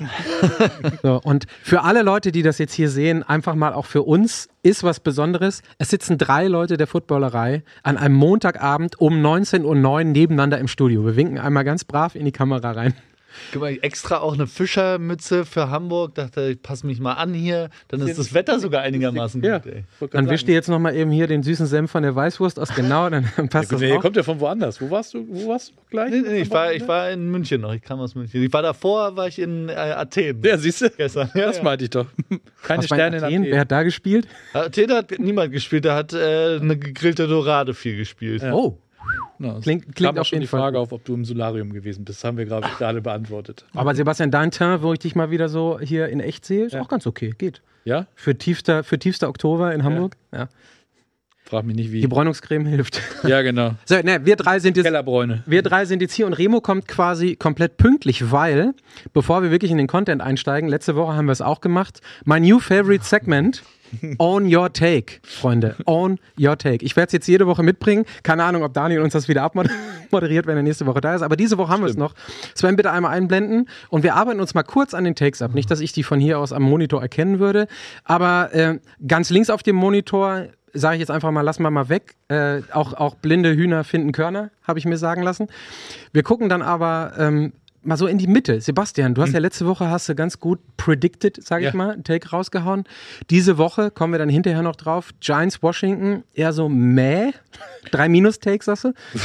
so, 1.02 1.20
und 1.22 1.46
für 1.62 1.82
alle 1.82 2.02
Leute, 2.02 2.32
die 2.32 2.42
das 2.42 2.58
jetzt 2.58 2.74
hier 2.74 2.90
sehen, 2.90 3.22
einfach 3.22 3.54
mal 3.54 3.72
auch 3.72 3.86
für 3.86 4.02
uns 4.02 4.48
ist 4.64 4.82
was 4.82 4.98
Besonderes. 4.98 5.62
Es 5.78 5.90
sitzen 5.90 6.18
drei 6.18 6.48
Leute 6.48 6.76
der 6.76 6.88
Footballerei 6.88 7.62
an 7.84 7.96
einem 7.96 8.16
Montagabend 8.16 9.00
um 9.00 9.14
19.09 9.24 9.64
Uhr 9.64 10.04
nebeneinander 10.04 10.58
im 10.58 10.66
Studio. 10.66 11.06
Wir 11.06 11.14
winken 11.14 11.38
einmal 11.38 11.62
ganz 11.62 11.84
brav 11.84 12.16
in 12.16 12.24
die 12.24 12.32
Kamera 12.32 12.72
rein. 12.72 12.94
Guck 13.52 13.62
mal, 13.62 13.78
extra 13.82 14.18
auch 14.18 14.34
eine 14.34 14.46
Fischermütze 14.46 15.44
für 15.44 15.70
Hamburg. 15.70 16.14
Dachte, 16.14 16.50
ich 16.52 16.62
passe 16.62 16.86
mich 16.86 17.00
mal 17.00 17.14
an 17.14 17.34
hier. 17.34 17.70
Dann 17.88 18.00
ist 18.02 18.18
das 18.18 18.34
Wetter 18.34 18.58
sogar 18.60 18.82
einigermaßen 18.82 19.42
Ja, 19.42 19.58
gut, 19.58 19.72
ey. 19.72 19.84
Dann 20.10 20.28
wischt 20.30 20.48
ihr 20.48 20.54
jetzt 20.54 20.68
nochmal 20.68 20.94
eben 20.96 21.10
hier 21.10 21.26
den 21.26 21.42
süßen 21.42 21.66
Senf 21.66 21.90
von 21.90 22.02
der 22.02 22.14
Weißwurst 22.14 22.58
aus. 22.58 22.74
Genau, 22.74 23.08
dann 23.10 23.24
passt 23.50 23.72
das 23.72 23.80
Der 23.80 23.96
auch. 23.96 24.00
kommt 24.00 24.16
ja 24.16 24.22
von 24.22 24.40
woanders. 24.40 24.80
Wo 24.80 24.90
warst 24.90 25.14
du? 25.14 25.26
Wo 25.28 25.48
warst 25.48 25.70
du 25.70 25.74
noch 25.76 25.90
gleich? 25.90 26.10
Nee, 26.10 26.20
nee, 26.20 26.40
ich, 26.42 26.50
war, 26.50 26.72
ich 26.72 26.86
war 26.86 27.10
in 27.10 27.30
München 27.30 27.60
noch. 27.60 27.72
Ich 27.74 27.82
kam 27.82 28.00
aus 28.00 28.14
München. 28.14 28.42
Ich 28.42 28.52
war 28.52 28.62
davor, 28.62 29.16
war 29.16 29.28
ich 29.28 29.38
in 29.38 29.68
äh, 29.68 29.72
Athen. 29.72 30.40
Ja, 30.44 30.56
siehst 30.58 30.82
du? 30.82 30.90
Gestern. 30.90 31.30
Ja, 31.34 31.46
Das 31.46 31.58
ja. 31.58 31.62
meinte 31.62 31.84
ich 31.84 31.90
doch. 31.90 32.06
Keine 32.62 32.82
Was 32.82 32.90
war 32.90 32.98
in 32.98 33.02
Sterne 33.12 33.16
in 33.18 33.24
Athen? 33.24 33.34
Athen. 33.42 33.52
Wer 33.52 33.60
hat 33.60 33.72
da 33.72 33.82
gespielt? 33.82 34.28
Athen 34.52 34.92
hat 34.92 35.18
niemand 35.18 35.52
gespielt. 35.52 35.84
Da 35.84 35.94
hat 35.96 36.12
äh, 36.12 36.58
eine 36.60 36.76
gegrillte 36.76 37.26
Dorade 37.28 37.74
viel 37.74 37.96
gespielt. 37.96 38.42
Oh, 38.44 38.78
Na, 39.38 39.58
Klingt- 39.60 39.84
kam 39.86 39.94
klingt 39.94 40.16
auch 40.16 40.20
auf 40.22 40.26
schon 40.28 40.36
jeden 40.36 40.42
die 40.42 40.46
Fall 40.48 40.60
Frage 40.60 40.78
auf, 40.78 40.92
ob 40.92 41.04
du 41.04 41.14
im 41.14 41.24
Solarium 41.24 41.72
gewesen 41.72 42.04
bist. 42.04 42.18
Das 42.20 42.24
haben 42.24 42.36
wir 42.38 42.44
gerade 42.44 42.68
gerade 42.78 43.00
beantwortet. 43.00 43.64
aber 43.74 43.94
Sebastian, 43.94 44.30
dein 44.30 44.50
Teint, 44.50 44.82
wo 44.82 44.92
ich 44.92 44.98
dich 45.00 45.14
mal 45.14 45.30
wieder 45.30 45.48
so 45.48 45.78
hier 45.80 46.08
in 46.08 46.20
echt 46.20 46.44
sehe, 46.44 46.66
ist 46.66 46.76
auch 46.76 46.88
ganz 46.88 47.06
okay. 47.06 47.34
Geht. 47.36 47.62
Ja? 47.84 48.06
Für 48.14 48.36
tiefster, 48.36 48.84
für 48.84 48.98
tiefster 48.98 49.28
Oktober 49.28 49.74
in 49.74 49.82
Hamburg. 49.84 50.16
Ja. 50.32 50.48
Frag 51.46 51.64
mich 51.66 51.76
nicht 51.76 51.88
Die 51.92 52.02
wie. 52.02 52.06
Bräunungscreme 52.06 52.64
hilft. 52.64 53.02
Ja, 53.24 53.42
genau. 53.42 53.74
So, 53.84 53.96
ne, 54.00 54.24
wir 54.24 54.36
drei 54.36 54.58
sind 54.60 54.78
jetzt. 54.78 54.86
Kellerbräune. 54.86 55.42
Wir 55.44 55.60
drei 55.62 55.84
sind 55.84 56.00
jetzt 56.00 56.14
hier 56.14 56.26
und 56.26 56.32
Remo 56.32 56.62
kommt 56.62 56.88
quasi 56.88 57.36
komplett 57.36 57.76
pünktlich, 57.76 58.30
weil, 58.32 58.72
bevor 59.12 59.42
wir 59.42 59.50
wirklich 59.50 59.70
in 59.70 59.76
den 59.76 59.86
Content 59.86 60.22
einsteigen, 60.22 60.70
letzte 60.70 60.96
Woche 60.96 61.12
haben 61.14 61.26
wir 61.26 61.32
es 61.32 61.42
auch 61.42 61.60
gemacht, 61.60 62.00
mein 62.24 62.42
new 62.44 62.60
favorite 62.60 63.04
Segment, 63.04 63.62
Own 64.18 64.54
Your 64.54 64.72
Take, 64.72 65.20
Freunde. 65.22 65.76
Own 65.86 66.18
Your 66.38 66.56
Take. 66.56 66.84
Ich 66.84 66.96
werde 66.96 67.08
es 67.08 67.12
jetzt 67.12 67.26
jede 67.26 67.46
Woche 67.46 67.62
mitbringen. 67.62 68.04
Keine 68.22 68.44
Ahnung, 68.44 68.62
ob 68.62 68.74
Daniel 68.74 69.00
uns 69.00 69.12
das 69.12 69.28
wieder 69.28 69.42
abmoderiert, 69.42 70.46
wenn 70.46 70.56
er 70.56 70.62
nächste 70.62 70.86
Woche 70.86 71.00
da 71.00 71.14
ist. 71.14 71.22
Aber 71.22 71.36
diese 71.36 71.58
Woche 71.58 71.72
haben 71.72 71.82
wir 71.82 71.90
es 71.90 71.96
noch. 71.96 72.14
Sven, 72.54 72.76
bitte 72.76 72.90
einmal 72.90 73.12
einblenden. 73.12 73.68
Und 73.88 74.02
wir 74.02 74.14
arbeiten 74.14 74.40
uns 74.40 74.54
mal 74.54 74.62
kurz 74.62 74.94
an 74.94 75.04
den 75.04 75.14
Takes 75.14 75.42
ab. 75.42 75.54
Nicht, 75.54 75.70
dass 75.70 75.80
ich 75.80 75.92
die 75.92 76.02
von 76.02 76.20
hier 76.20 76.38
aus 76.38 76.52
am 76.52 76.62
Monitor 76.62 77.02
erkennen 77.02 77.38
würde. 77.38 77.66
Aber 78.04 78.54
äh, 78.54 78.78
ganz 79.06 79.30
links 79.30 79.50
auf 79.50 79.62
dem 79.62 79.76
Monitor 79.76 80.46
sage 80.74 80.96
ich 80.96 81.00
jetzt 81.00 81.10
einfach 81.10 81.30
mal, 81.30 81.42
lassen 81.42 81.62
wir 81.62 81.70
mal 81.70 81.88
weg. 81.88 82.16
Äh, 82.28 82.62
auch, 82.72 82.94
auch 82.94 83.14
blinde 83.14 83.54
Hühner 83.54 83.84
finden 83.84 84.12
Körner, 84.12 84.50
habe 84.64 84.78
ich 84.78 84.84
mir 84.84 84.98
sagen 84.98 85.22
lassen. 85.22 85.48
Wir 86.12 86.22
gucken 86.22 86.48
dann 86.48 86.62
aber 86.62 87.12
ähm, 87.18 87.52
mal 87.84 87.96
so 87.96 88.06
in 88.06 88.18
die 88.18 88.26
Mitte. 88.26 88.60
Sebastian, 88.60 89.14
du 89.14 89.22
hast 89.22 89.32
ja 89.32 89.38
letzte 89.40 89.66
Woche 89.66 89.88
hast 89.88 90.08
du 90.08 90.14
ganz 90.14 90.40
gut 90.40 90.58
predicted, 90.76 91.42
sage 91.44 91.64
ich 91.66 91.70
Ja. 91.72 91.76
mal, 91.76 91.90
einen 91.92 92.04
Take 92.04 92.28
rausgehauen. 92.30 92.84
Diese 93.30 93.58
Woche 93.58 93.90
kommen 93.90 94.12
wir 94.12 94.18
dann 94.18 94.28
hinterher 94.28 94.62
noch 94.62 94.76
drauf. 94.76 95.10
Giants 95.20 95.62
Washington, 95.62 96.24
eher 96.34 96.52
so 96.52 96.68
mäh. 96.68 97.32
Drei 97.90 98.08
Minus-Takes, 98.08 98.66
sagst 98.66 98.84
du? 98.84 98.92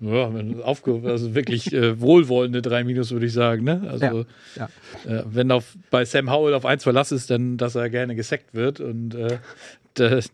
Ja, 0.00 0.34
wenn 0.34 0.60
aufge 0.62 1.00
also 1.04 1.34
wirklich 1.34 1.72
äh, 1.72 1.98
wohlwollende 2.00 2.60
drei 2.60 2.84
Minus, 2.84 3.12
würde 3.12 3.24
ich 3.26 3.32
sagen. 3.32 3.64
Ne? 3.64 3.86
Also, 3.88 4.26
Ja, 4.56 4.68
Äh, 5.06 5.22
wenn 5.26 5.50
auf, 5.50 5.76
bei 5.90 6.04
Sam 6.04 6.30
Howell 6.30 6.52
auf 6.52 6.66
eins 6.66 6.82
Verlass 6.82 7.10
ist, 7.12 7.30
dann, 7.30 7.56
dass 7.56 7.74
er 7.74 7.88
gerne 7.88 8.14
gesackt 8.14 8.52
wird. 8.54 8.80
Und 8.80 9.14
äh, 9.14 9.38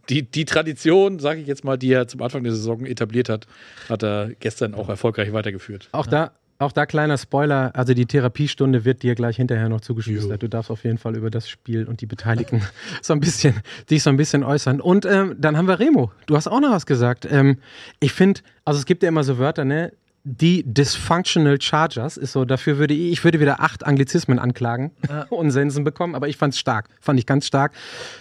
die, 0.08 0.22
die 0.22 0.44
Tradition, 0.46 1.18
sage 1.18 1.40
ich 1.40 1.46
jetzt 1.46 1.62
mal, 1.64 1.76
die 1.76 1.92
er 1.92 2.08
zum 2.08 2.22
Anfang 2.22 2.42
der 2.42 2.52
Saison 2.52 2.84
etabliert 2.86 3.28
hat, 3.28 3.46
hat 3.88 4.02
er 4.02 4.30
gestern 4.40 4.74
auch 4.74 4.88
erfolgreich 4.88 5.32
weitergeführt. 5.32 5.88
Auch 5.92 6.06
da, 6.06 6.32
auch 6.60 6.72
da 6.72 6.86
kleiner 6.86 7.16
Spoiler, 7.16 7.70
also 7.74 7.94
die 7.94 8.06
Therapiestunde 8.06 8.84
wird 8.84 9.02
dir 9.02 9.14
gleich 9.14 9.36
hinterher 9.36 9.68
noch 9.68 9.80
zugeschustert. 9.80 10.42
Du 10.42 10.48
darfst 10.48 10.70
auf 10.70 10.84
jeden 10.84 10.98
Fall 10.98 11.16
über 11.16 11.30
das 11.30 11.48
Spiel 11.48 11.86
und 11.86 12.00
die 12.02 12.06
Beteiligten 12.06 12.62
so 13.02 13.14
ein 13.14 13.20
bisschen, 13.20 13.54
dich 13.90 14.02
so 14.02 14.10
ein 14.10 14.16
bisschen 14.16 14.44
äußern. 14.44 14.80
Und 14.80 15.06
ähm, 15.06 15.36
dann 15.38 15.56
haben 15.56 15.68
wir 15.68 15.78
Remo. 15.78 16.12
Du 16.26 16.36
hast 16.36 16.48
auch 16.48 16.60
noch 16.60 16.70
was 16.70 16.84
gesagt. 16.86 17.26
Ähm, 17.30 17.58
ich 17.98 18.12
finde, 18.12 18.42
also 18.64 18.78
es 18.78 18.86
gibt 18.86 19.02
ja 19.02 19.08
immer 19.08 19.24
so 19.24 19.38
Wörter, 19.38 19.64
ne? 19.64 19.92
Die 20.24 20.64
Dysfunctional 20.66 21.58
Chargers 21.60 22.18
ist 22.18 22.32
so, 22.32 22.44
dafür 22.44 22.76
würde 22.76 22.92
ich, 22.92 23.12
ich 23.12 23.24
würde 23.24 23.40
wieder 23.40 23.60
acht 23.60 23.86
Anglizismen 23.86 24.38
anklagen 24.38 24.90
und 25.30 25.50
Sensen 25.50 25.82
bekommen, 25.82 26.14
aber 26.14 26.28
ich 26.28 26.36
fand 26.36 26.52
es 26.52 26.60
stark. 26.60 26.88
Fand 27.00 27.18
ich 27.18 27.24
ganz 27.24 27.46
stark. 27.46 27.72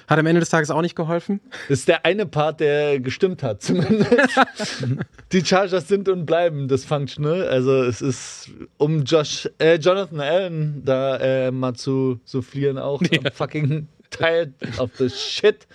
Hat 0.07 0.17
am 0.17 0.25
Ende 0.25 0.39
des 0.39 0.49
Tages 0.49 0.71
auch 0.71 0.81
nicht 0.81 0.95
geholfen. 0.95 1.41
Das 1.67 1.79
ist 1.79 1.87
der 1.89 2.05
eine 2.05 2.25
Part, 2.25 2.61
der 2.61 3.01
gestimmt 3.01 3.43
hat, 3.43 3.61
zumindest. 3.61 4.09
die 5.33 5.43
Chargers 5.43 5.89
sind 5.89 6.07
und 6.07 6.25
bleiben 6.25 6.69
dysfunctional. 6.69 7.47
Also 7.49 7.83
es 7.83 8.01
ist, 8.01 8.51
um 8.77 9.03
Josh, 9.03 9.49
äh, 9.59 9.75
Jonathan 9.75 10.21
Allen 10.21 10.85
da 10.85 11.17
äh, 11.17 11.51
mal 11.51 11.73
zu 11.73 12.21
soufflieren 12.23 12.77
auch. 12.77 13.01
am 13.01 13.31
Fucking 13.33 13.89
Teil 14.09 14.53
of 14.77 14.91
the 14.97 15.09
shit. 15.09 15.67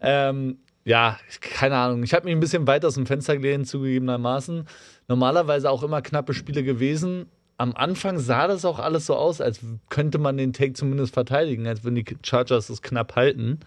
ähm, 0.00 0.56
ja, 0.84 1.18
keine 1.40 1.76
Ahnung. 1.76 2.02
Ich 2.02 2.14
habe 2.14 2.24
mich 2.24 2.34
ein 2.34 2.40
bisschen 2.40 2.66
weit 2.66 2.82
aus 2.86 2.94
dem 2.94 3.04
Fenster 3.04 3.36
gelehnt, 3.36 3.68
zugegebenermaßen. 3.68 4.66
Normalerweise 5.08 5.70
auch 5.70 5.82
immer 5.82 6.02
knappe 6.02 6.34
Spiele 6.34 6.62
gewesen. 6.62 7.26
am 7.56 7.74
Anfang 7.74 8.18
sah 8.18 8.46
das 8.46 8.64
auch 8.64 8.78
alles 8.78 9.06
so 9.06 9.16
aus, 9.16 9.40
als 9.40 9.60
könnte 9.88 10.18
man 10.18 10.36
den 10.36 10.52
Take 10.52 10.74
zumindest 10.74 11.12
verteidigen, 11.12 11.66
als 11.66 11.84
wenn 11.84 11.96
die 11.96 12.04
Chargers 12.22 12.70
es 12.70 12.82
knapp 12.82 13.16
halten. 13.16 13.58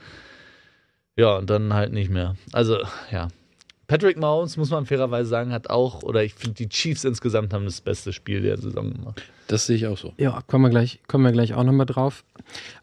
Ja, 1.18 1.36
und 1.38 1.50
dann 1.50 1.74
halt 1.74 1.92
nicht 1.92 2.10
mehr. 2.10 2.36
Also, 2.54 2.78
ja. 3.12 3.28
Patrick 3.92 4.18
Mahomes, 4.18 4.56
muss 4.56 4.70
man 4.70 4.86
fairerweise 4.86 5.30
sagen, 5.30 5.52
hat 5.52 5.70
auch, 5.70 6.02
oder 6.04 6.24
ich 6.24 6.34
finde, 6.34 6.54
die 6.54 6.70
Chiefs 6.70 7.04
insgesamt 7.04 7.54
haben 7.54 7.66
das 7.66 7.82
beste 7.82 8.14
Spiel 8.14 8.42
der 8.42 8.58
Saison 8.58 8.90
gemacht. 8.90 9.22
Das 9.52 9.66
sehe 9.66 9.76
ich 9.76 9.86
auch 9.86 9.98
so. 9.98 10.14
Ja, 10.16 10.40
kommen 10.48 10.64
wir 10.64 10.70
gleich, 10.70 11.02
kommen 11.10 11.26
wir 11.26 11.34
gleich 11.34 11.54
auch 11.56 11.66
nochmal 11.66 11.86
drauf. 11.86 12.24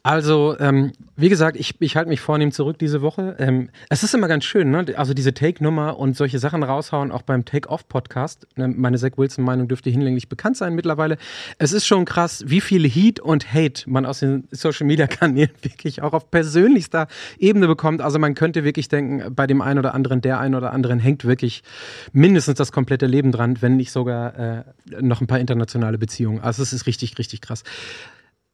Also, 0.02 0.54
ähm, 0.60 0.92
wie 1.16 1.30
gesagt, 1.30 1.56
ich, 1.56 1.74
ich 1.80 1.96
halte 1.96 2.10
mich 2.10 2.20
vornehm 2.20 2.52
zurück 2.52 2.78
diese 2.78 3.00
Woche. 3.00 3.36
Ähm, 3.38 3.70
es 3.88 4.02
ist 4.02 4.14
immer 4.14 4.28
ganz 4.28 4.44
schön, 4.44 4.70
ne? 4.70 4.84
Also 4.96 5.14
diese 5.14 5.32
Take-Nummer 5.32 5.98
und 5.98 6.14
solche 6.14 6.38
Sachen 6.38 6.62
raushauen, 6.62 7.10
auch 7.10 7.22
beim 7.22 7.46
Take-Off-Podcast. 7.46 8.46
Ne? 8.56 8.68
Meine 8.68 8.98
Zach 8.98 9.12
Wilson-Meinung 9.16 9.68
dürfte 9.68 9.88
hinlänglich 9.88 10.28
bekannt 10.28 10.58
sein 10.58 10.74
mittlerweile. 10.74 11.16
Es 11.56 11.72
ist 11.72 11.86
schon 11.86 12.04
krass, 12.04 12.44
wie 12.46 12.60
viel 12.60 12.86
Heat 12.86 13.18
und 13.18 13.52
Hate 13.52 13.88
man 13.88 14.04
aus 14.04 14.20
den 14.20 14.46
Social-Media-Kanälen 14.50 15.50
wirklich 15.62 16.02
auch 16.02 16.12
auf 16.12 16.30
persönlichster 16.30 17.08
Ebene 17.38 17.66
bekommt. 17.66 18.02
Also 18.02 18.18
man 18.18 18.34
könnte 18.34 18.62
wirklich 18.64 18.88
denken, 18.88 19.34
bei 19.34 19.46
dem 19.46 19.62
einen 19.62 19.78
oder 19.78 19.94
anderen, 19.94 20.20
der 20.20 20.38
einen 20.38 20.54
oder 20.54 20.72
anderen 20.72 20.97
hängt 20.98 21.24
wirklich 21.24 21.62
mindestens 22.12 22.56
das 22.56 22.72
komplette 22.72 23.06
Leben 23.06 23.32
dran, 23.32 23.60
wenn 23.60 23.76
nicht 23.76 23.92
sogar 23.92 24.38
äh, 24.38 24.64
noch 25.00 25.20
ein 25.20 25.26
paar 25.26 25.40
internationale 25.40 25.98
Beziehungen. 25.98 26.40
Also 26.40 26.62
es 26.62 26.72
ist 26.72 26.86
richtig, 26.86 27.18
richtig 27.18 27.40
krass. 27.40 27.64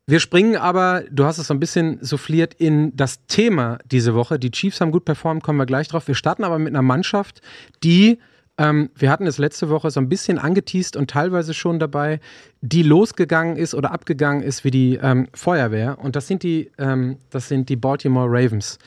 Wir 0.06 0.20
springen 0.20 0.56
aber, 0.56 1.04
du 1.10 1.24
hast 1.24 1.38
es 1.38 1.46
so 1.46 1.54
ein 1.54 1.60
bisschen 1.60 1.98
souffliert, 2.02 2.52
in 2.52 2.94
das 2.94 3.24
Thema 3.26 3.78
diese 3.90 4.14
Woche. 4.14 4.38
Die 4.38 4.50
Chiefs 4.50 4.82
haben 4.82 4.92
gut 4.92 5.06
performt, 5.06 5.42
kommen 5.42 5.58
wir 5.58 5.64
gleich 5.64 5.88
drauf. 5.88 6.06
Wir 6.08 6.14
starten 6.14 6.44
aber 6.44 6.58
mit 6.58 6.74
einer 6.74 6.82
Mannschaft, 6.82 7.40
die, 7.82 8.18
ähm, 8.58 8.90
wir 8.94 9.10
hatten 9.10 9.26
es 9.26 9.38
letzte 9.38 9.70
Woche 9.70 9.90
so 9.90 10.00
ein 10.00 10.10
bisschen 10.10 10.38
angeteased 10.38 10.96
und 10.96 11.08
teilweise 11.08 11.54
schon 11.54 11.78
dabei, 11.78 12.20
die 12.60 12.82
losgegangen 12.82 13.56
ist 13.56 13.74
oder 13.74 13.92
abgegangen 13.92 14.42
ist 14.42 14.62
wie 14.62 14.70
die 14.70 14.98
ähm, 15.02 15.28
Feuerwehr. 15.32 15.98
Und 15.98 16.16
das 16.16 16.26
sind 16.26 16.42
die, 16.42 16.70
ähm, 16.76 17.16
das 17.30 17.48
sind 17.48 17.70
die 17.70 17.76
Baltimore 17.76 18.28
Ravens. 18.28 18.78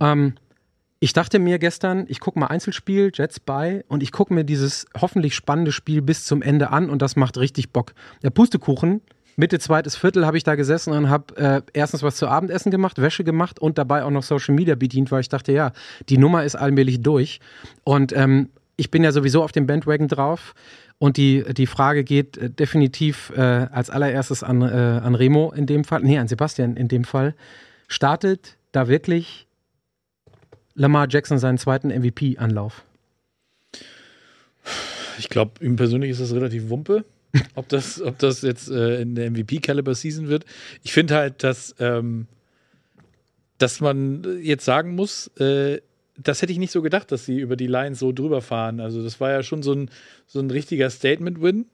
Ähm, 0.00 0.34
ich 1.06 1.12
dachte 1.12 1.38
mir 1.38 1.60
gestern, 1.60 2.06
ich 2.08 2.18
gucke 2.18 2.36
mal 2.36 2.48
Einzelspiel, 2.48 3.12
Jets 3.14 3.38
bei 3.38 3.84
und 3.86 4.02
ich 4.02 4.10
gucke 4.10 4.34
mir 4.34 4.42
dieses 4.42 4.86
hoffentlich 5.00 5.36
spannende 5.36 5.70
Spiel 5.70 6.02
bis 6.02 6.24
zum 6.24 6.42
Ende 6.42 6.70
an 6.70 6.90
und 6.90 7.00
das 7.00 7.14
macht 7.14 7.38
richtig 7.38 7.70
Bock. 7.70 7.94
Der 8.24 8.30
Pustekuchen, 8.30 9.02
Mitte 9.36 9.60
zweites 9.60 9.94
Viertel 9.94 10.26
habe 10.26 10.36
ich 10.36 10.42
da 10.42 10.56
gesessen 10.56 10.92
und 10.92 11.08
habe 11.08 11.36
äh, 11.36 11.62
erstens 11.74 12.02
was 12.02 12.16
zu 12.16 12.26
Abendessen 12.26 12.72
gemacht, 12.72 13.00
Wäsche 13.00 13.22
gemacht 13.22 13.60
und 13.60 13.78
dabei 13.78 14.02
auch 14.02 14.10
noch 14.10 14.24
Social 14.24 14.56
Media 14.56 14.74
bedient, 14.74 15.12
weil 15.12 15.20
ich 15.20 15.28
dachte, 15.28 15.52
ja, 15.52 15.70
die 16.08 16.18
Nummer 16.18 16.42
ist 16.42 16.56
allmählich 16.56 17.00
durch. 17.02 17.38
Und 17.84 18.12
ähm, 18.12 18.48
ich 18.76 18.90
bin 18.90 19.04
ja 19.04 19.12
sowieso 19.12 19.44
auf 19.44 19.52
dem 19.52 19.68
Bandwagon 19.68 20.08
drauf. 20.08 20.54
Und 20.98 21.18
die, 21.18 21.44
die 21.54 21.68
Frage 21.68 22.02
geht 22.02 22.36
äh, 22.36 22.50
definitiv 22.50 23.32
äh, 23.36 23.40
als 23.40 23.90
allererstes 23.90 24.42
an, 24.42 24.60
äh, 24.60 24.64
an 24.64 25.14
Remo 25.14 25.52
in 25.52 25.66
dem 25.66 25.84
Fall, 25.84 26.00
nee, 26.02 26.18
an 26.18 26.26
Sebastian 26.26 26.76
in 26.76 26.88
dem 26.88 27.04
Fall. 27.04 27.36
Startet 27.86 28.56
da 28.72 28.88
wirklich 28.88 29.45
Lamar 30.76 31.08
Jackson 31.10 31.38
seinen 31.38 31.58
zweiten 31.58 31.88
MVP-Anlauf? 31.88 32.84
Ich 35.18 35.28
glaube, 35.28 35.64
ihm 35.64 35.76
persönlich 35.76 36.10
ist 36.10 36.20
das 36.20 36.32
relativ 36.32 36.68
Wumpe 36.68 37.04
ob 37.54 37.68
das, 37.68 38.00
ob 38.00 38.18
das 38.18 38.42
jetzt 38.42 38.70
äh, 38.70 39.00
in 39.00 39.14
der 39.14 39.30
MVP-Caliber-Season 39.30 40.28
wird. 40.28 40.44
Ich 40.82 40.92
finde 40.92 41.14
halt, 41.14 41.42
dass, 41.42 41.74
ähm, 41.78 42.26
dass 43.58 43.80
man 43.80 44.40
jetzt 44.42 44.64
sagen 44.64 44.94
muss, 44.94 45.28
äh, 45.38 45.80
das 46.16 46.40
hätte 46.40 46.52
ich 46.52 46.58
nicht 46.58 46.72
so 46.72 46.82
gedacht, 46.82 47.12
dass 47.12 47.26
sie 47.26 47.38
über 47.38 47.56
die 47.56 47.66
Lines 47.66 47.98
so 47.98 48.12
drüber 48.12 48.40
fahren. 48.40 48.80
Also, 48.80 49.02
das 49.02 49.20
war 49.20 49.30
ja 49.30 49.42
schon 49.42 49.62
so 49.62 49.72
ein, 49.72 49.90
so 50.26 50.40
ein 50.40 50.50
richtiger 50.50 50.88
Statement-Win. 50.88 51.66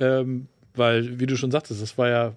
Ähm, 0.00 0.46
weil, 0.74 1.18
wie 1.18 1.26
du 1.26 1.36
schon 1.36 1.50
sagtest, 1.50 1.82
das 1.82 1.98
war 1.98 2.08
ja 2.08 2.34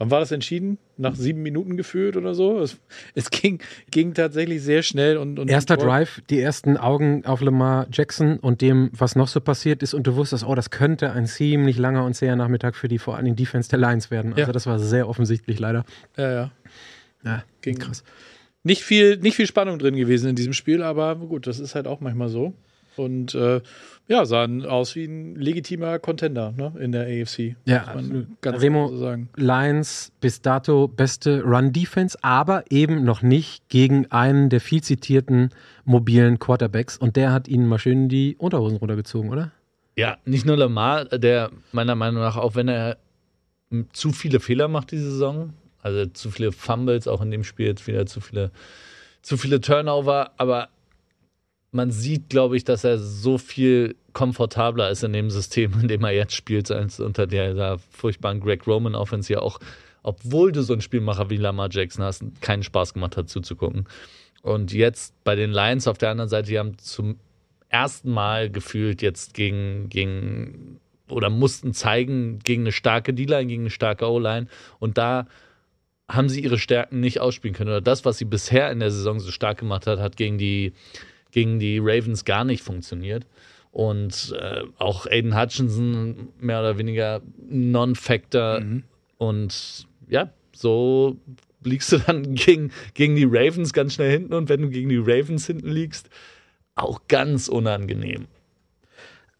Wann 0.00 0.10
war 0.10 0.20
das 0.20 0.32
entschieden? 0.32 0.78
Nach 0.96 1.14
sieben 1.14 1.42
Minuten 1.42 1.76
gefühlt 1.76 2.16
oder 2.16 2.34
so? 2.34 2.58
Es, 2.58 2.78
es 3.14 3.28
ging, 3.30 3.60
ging 3.90 4.14
tatsächlich 4.14 4.62
sehr 4.62 4.82
schnell. 4.82 5.18
Und, 5.18 5.38
und 5.38 5.50
Erster 5.50 5.76
Drive, 5.76 6.22
die 6.30 6.40
ersten 6.40 6.78
Augen 6.78 7.26
auf 7.26 7.42
Lamar 7.42 7.86
Jackson 7.92 8.38
und 8.38 8.62
dem, 8.62 8.88
was 8.94 9.14
noch 9.14 9.28
so 9.28 9.42
passiert 9.42 9.82
ist. 9.82 9.92
Und 9.92 10.06
du 10.06 10.16
wusstest, 10.16 10.42
oh, 10.46 10.54
das 10.54 10.70
könnte 10.70 11.12
ein 11.12 11.26
ziemlich 11.26 11.76
langer 11.76 12.06
und 12.06 12.14
zäher 12.14 12.34
Nachmittag 12.34 12.76
für 12.76 12.88
die 12.88 12.96
vor 12.96 13.16
allen 13.16 13.26
Dingen 13.26 13.36
Defense 13.36 13.68
der 13.68 13.78
Lions 13.78 14.10
werden. 14.10 14.32
Also 14.32 14.46
ja. 14.46 14.52
das 14.52 14.66
war 14.66 14.78
sehr 14.78 15.06
offensichtlich 15.06 15.58
leider. 15.58 15.84
Ja, 16.16 16.32
ja. 16.32 16.50
Ja, 17.22 17.44
ging 17.60 17.76
krass. 17.76 18.02
Nicht 18.62 18.82
viel, 18.82 19.18
nicht 19.18 19.36
viel 19.36 19.46
Spannung 19.46 19.78
drin 19.78 19.96
gewesen 19.96 20.30
in 20.30 20.36
diesem 20.36 20.54
Spiel, 20.54 20.82
aber 20.82 21.14
gut, 21.16 21.46
das 21.46 21.60
ist 21.60 21.74
halt 21.74 21.86
auch 21.86 22.00
manchmal 22.00 22.30
so. 22.30 22.54
Und 22.96 23.34
äh, 23.34 23.60
ja, 24.10 24.24
sahen 24.24 24.66
aus 24.66 24.96
wie 24.96 25.04
ein 25.04 25.36
legitimer 25.36 26.00
Contender 26.00 26.52
ne, 26.56 26.72
in 26.80 26.90
der 26.90 27.02
AFC. 27.02 27.54
Ja, 27.64 27.94
ganz 28.40 28.60
Remo 28.60 28.88
so 28.88 28.96
sagen. 28.96 29.28
Lions 29.36 30.10
bis 30.20 30.42
dato 30.42 30.88
beste 30.88 31.44
Run-Defense, 31.44 32.18
aber 32.20 32.64
eben 32.70 33.04
noch 33.04 33.22
nicht 33.22 33.68
gegen 33.68 34.10
einen 34.10 34.50
der 34.50 34.60
viel 34.60 34.82
zitierten 34.82 35.50
mobilen 35.84 36.40
Quarterbacks. 36.40 36.98
Und 36.98 37.14
der 37.14 37.32
hat 37.32 37.46
ihnen 37.46 37.68
mal 37.68 37.78
schön 37.78 38.08
die 38.08 38.34
Unterhosen 38.36 38.78
runtergezogen, 38.78 39.30
oder? 39.30 39.52
Ja, 39.96 40.18
nicht 40.24 40.44
nur 40.44 40.56
Lamar, 40.56 41.04
der 41.04 41.52
meiner 41.70 41.94
Meinung 41.94 42.20
nach, 42.20 42.36
auch 42.36 42.56
wenn 42.56 42.66
er 42.66 42.96
zu 43.92 44.10
viele 44.10 44.40
Fehler 44.40 44.66
macht 44.66 44.90
diese 44.90 45.08
Saison, 45.08 45.52
also 45.82 46.06
zu 46.06 46.32
viele 46.32 46.50
Fumbles, 46.50 47.06
auch 47.06 47.22
in 47.22 47.30
dem 47.30 47.44
Spiel 47.44 47.66
jetzt 47.66 47.86
wieder 47.86 48.06
zu 48.06 48.20
viele, 48.20 48.50
zu 49.22 49.36
viele 49.36 49.60
Turnover, 49.60 50.32
aber 50.36 50.68
man 51.72 51.90
sieht, 51.90 52.28
glaube 52.28 52.56
ich, 52.56 52.64
dass 52.64 52.84
er 52.84 52.98
so 52.98 53.38
viel 53.38 53.94
komfortabler 54.12 54.90
ist 54.90 55.04
in 55.04 55.12
dem 55.12 55.30
System, 55.30 55.72
in 55.80 55.88
dem 55.88 56.04
er 56.04 56.12
jetzt 56.12 56.34
spielt, 56.34 56.70
als 56.70 57.00
unter 57.00 57.26
der, 57.26 57.54
der 57.54 57.78
furchtbaren 57.90 58.40
Greg 58.40 58.66
Roman 58.66 58.94
Offense 58.94 59.32
ja 59.32 59.40
auch, 59.40 59.58
obwohl 60.02 60.52
du 60.52 60.62
so 60.62 60.72
einen 60.72 60.82
Spielmacher 60.82 61.30
wie 61.30 61.36
Lamar 61.36 61.68
Jackson 61.70 62.04
hast, 62.04 62.24
keinen 62.40 62.62
Spaß 62.62 62.94
gemacht 62.94 63.16
hat 63.16 63.28
zuzugucken. 63.28 63.86
Und 64.42 64.72
jetzt 64.72 65.14
bei 65.24 65.34
den 65.34 65.50
Lions 65.50 65.86
auf 65.86 65.98
der 65.98 66.10
anderen 66.10 66.30
Seite, 66.30 66.48
die 66.48 66.58
haben 66.58 66.78
zum 66.78 67.18
ersten 67.68 68.10
Mal 68.10 68.50
gefühlt 68.50 69.02
jetzt 69.02 69.34
gegen, 69.34 69.88
gegen 69.90 70.80
oder 71.08 71.28
mussten 71.28 71.74
zeigen 71.74 72.38
gegen 72.38 72.62
eine 72.62 72.72
starke 72.72 73.12
D-Line, 73.12 73.46
gegen 73.46 73.62
eine 73.62 73.70
starke 73.70 74.08
O-Line. 74.08 74.46
Und 74.78 74.96
da 74.96 75.26
haben 76.08 76.28
sie 76.28 76.40
ihre 76.40 76.58
Stärken 76.58 77.00
nicht 77.00 77.20
ausspielen 77.20 77.54
können. 77.54 77.70
Oder 77.70 77.80
das, 77.80 78.04
was 78.04 78.18
sie 78.18 78.24
bisher 78.24 78.70
in 78.70 78.80
der 78.80 78.90
Saison 78.90 79.20
so 79.20 79.30
stark 79.30 79.58
gemacht 79.58 79.86
hat, 79.86 79.98
hat 79.98 80.16
gegen 80.16 80.38
die 80.38 80.72
gegen 81.30 81.58
die 81.58 81.78
Ravens 81.78 82.24
gar 82.24 82.44
nicht 82.44 82.62
funktioniert. 82.62 83.26
Und 83.72 84.34
äh, 84.38 84.62
auch 84.78 85.06
Aiden 85.06 85.38
Hutchinson 85.40 86.28
mehr 86.38 86.60
oder 86.60 86.78
weniger 86.78 87.22
Non-Factor. 87.48 88.60
Mhm. 88.60 88.82
Und 89.16 89.86
ja, 90.08 90.32
so 90.52 91.16
liegst 91.62 91.92
du 91.92 91.98
dann 91.98 92.34
gegen, 92.34 92.72
gegen 92.94 93.16
die 93.16 93.28
Ravens 93.28 93.72
ganz 93.72 93.94
schnell 93.94 94.10
hinten. 94.10 94.34
Und 94.34 94.48
wenn 94.48 94.62
du 94.62 94.70
gegen 94.70 94.88
die 94.88 94.98
Ravens 94.98 95.46
hinten 95.46 95.68
liegst, 95.68 96.10
auch 96.74 97.02
ganz 97.08 97.48
unangenehm. 97.48 98.26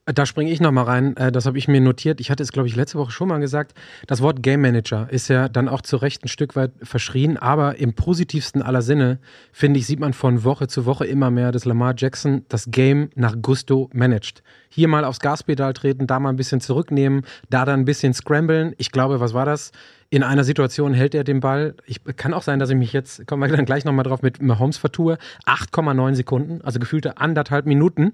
Da 0.06 0.24
springe 0.24 0.50
ich 0.50 0.60
nochmal 0.60 0.84
rein. 0.84 1.16
Äh, 1.16 1.30
das 1.30 1.46
habe 1.46 1.58
ich 1.58 1.68
mir 1.68 1.80
notiert. 1.80 2.20
Ich 2.20 2.30
hatte 2.30 2.42
es, 2.42 2.52
glaube 2.52 2.66
ich, 2.68 2.74
letzte 2.74 2.98
Woche 2.98 3.10
schon 3.10 3.28
mal 3.28 3.38
gesagt. 3.38 3.74
Das 4.06 4.22
Wort 4.22 4.42
Game 4.42 4.62
Manager 4.62 5.08
ist 5.10 5.28
ja 5.28 5.48
dann 5.48 5.68
auch 5.68 5.82
zu 5.82 5.96
Recht 5.98 6.24
ein 6.24 6.28
Stück 6.28 6.56
weit 6.56 6.72
verschrien, 6.82 7.36
aber 7.36 7.76
im 7.76 7.94
positivsten 7.94 8.62
aller 8.62 8.82
Sinne, 8.82 9.18
finde 9.52 9.78
ich, 9.78 9.86
sieht 9.86 10.00
man 10.00 10.14
von 10.14 10.42
Woche 10.42 10.68
zu 10.68 10.86
Woche 10.86 11.06
immer 11.06 11.30
mehr, 11.30 11.52
dass 11.52 11.64
Lamar 11.64 11.94
Jackson 11.96 12.44
das 12.48 12.70
Game 12.70 13.10
nach 13.14 13.36
Gusto 13.42 13.90
managt. 13.92 14.42
Hier 14.70 14.88
mal 14.88 15.04
aufs 15.04 15.20
Gaspedal 15.20 15.74
treten, 15.74 16.06
da 16.06 16.18
mal 16.18 16.30
ein 16.30 16.36
bisschen 16.36 16.60
zurücknehmen, 16.60 17.22
da 17.50 17.64
dann 17.64 17.80
ein 17.80 17.84
bisschen 17.84 18.14
scramblen. 18.14 18.74
Ich 18.78 18.92
glaube, 18.92 19.20
was 19.20 19.34
war 19.34 19.44
das? 19.44 19.70
In 20.12 20.24
einer 20.24 20.42
Situation 20.42 20.92
hält 20.92 21.14
er 21.14 21.22
den 21.22 21.38
Ball. 21.38 21.76
Ich, 21.86 22.00
kann 22.16 22.34
auch 22.34 22.42
sein, 22.42 22.58
dass 22.58 22.68
ich 22.68 22.76
mich 22.76 22.92
jetzt, 22.92 23.28
kommen 23.28 23.48
wir 23.48 23.56
dann 23.56 23.64
gleich 23.64 23.84
nochmal 23.84 24.02
drauf, 24.02 24.22
mit 24.22 24.42
Mahomes 24.42 24.76
vertue. 24.76 25.18
8,9 25.46 26.16
Sekunden, 26.16 26.60
also 26.62 26.80
gefühlte 26.80 27.18
anderthalb 27.18 27.64
Minuten. 27.64 28.10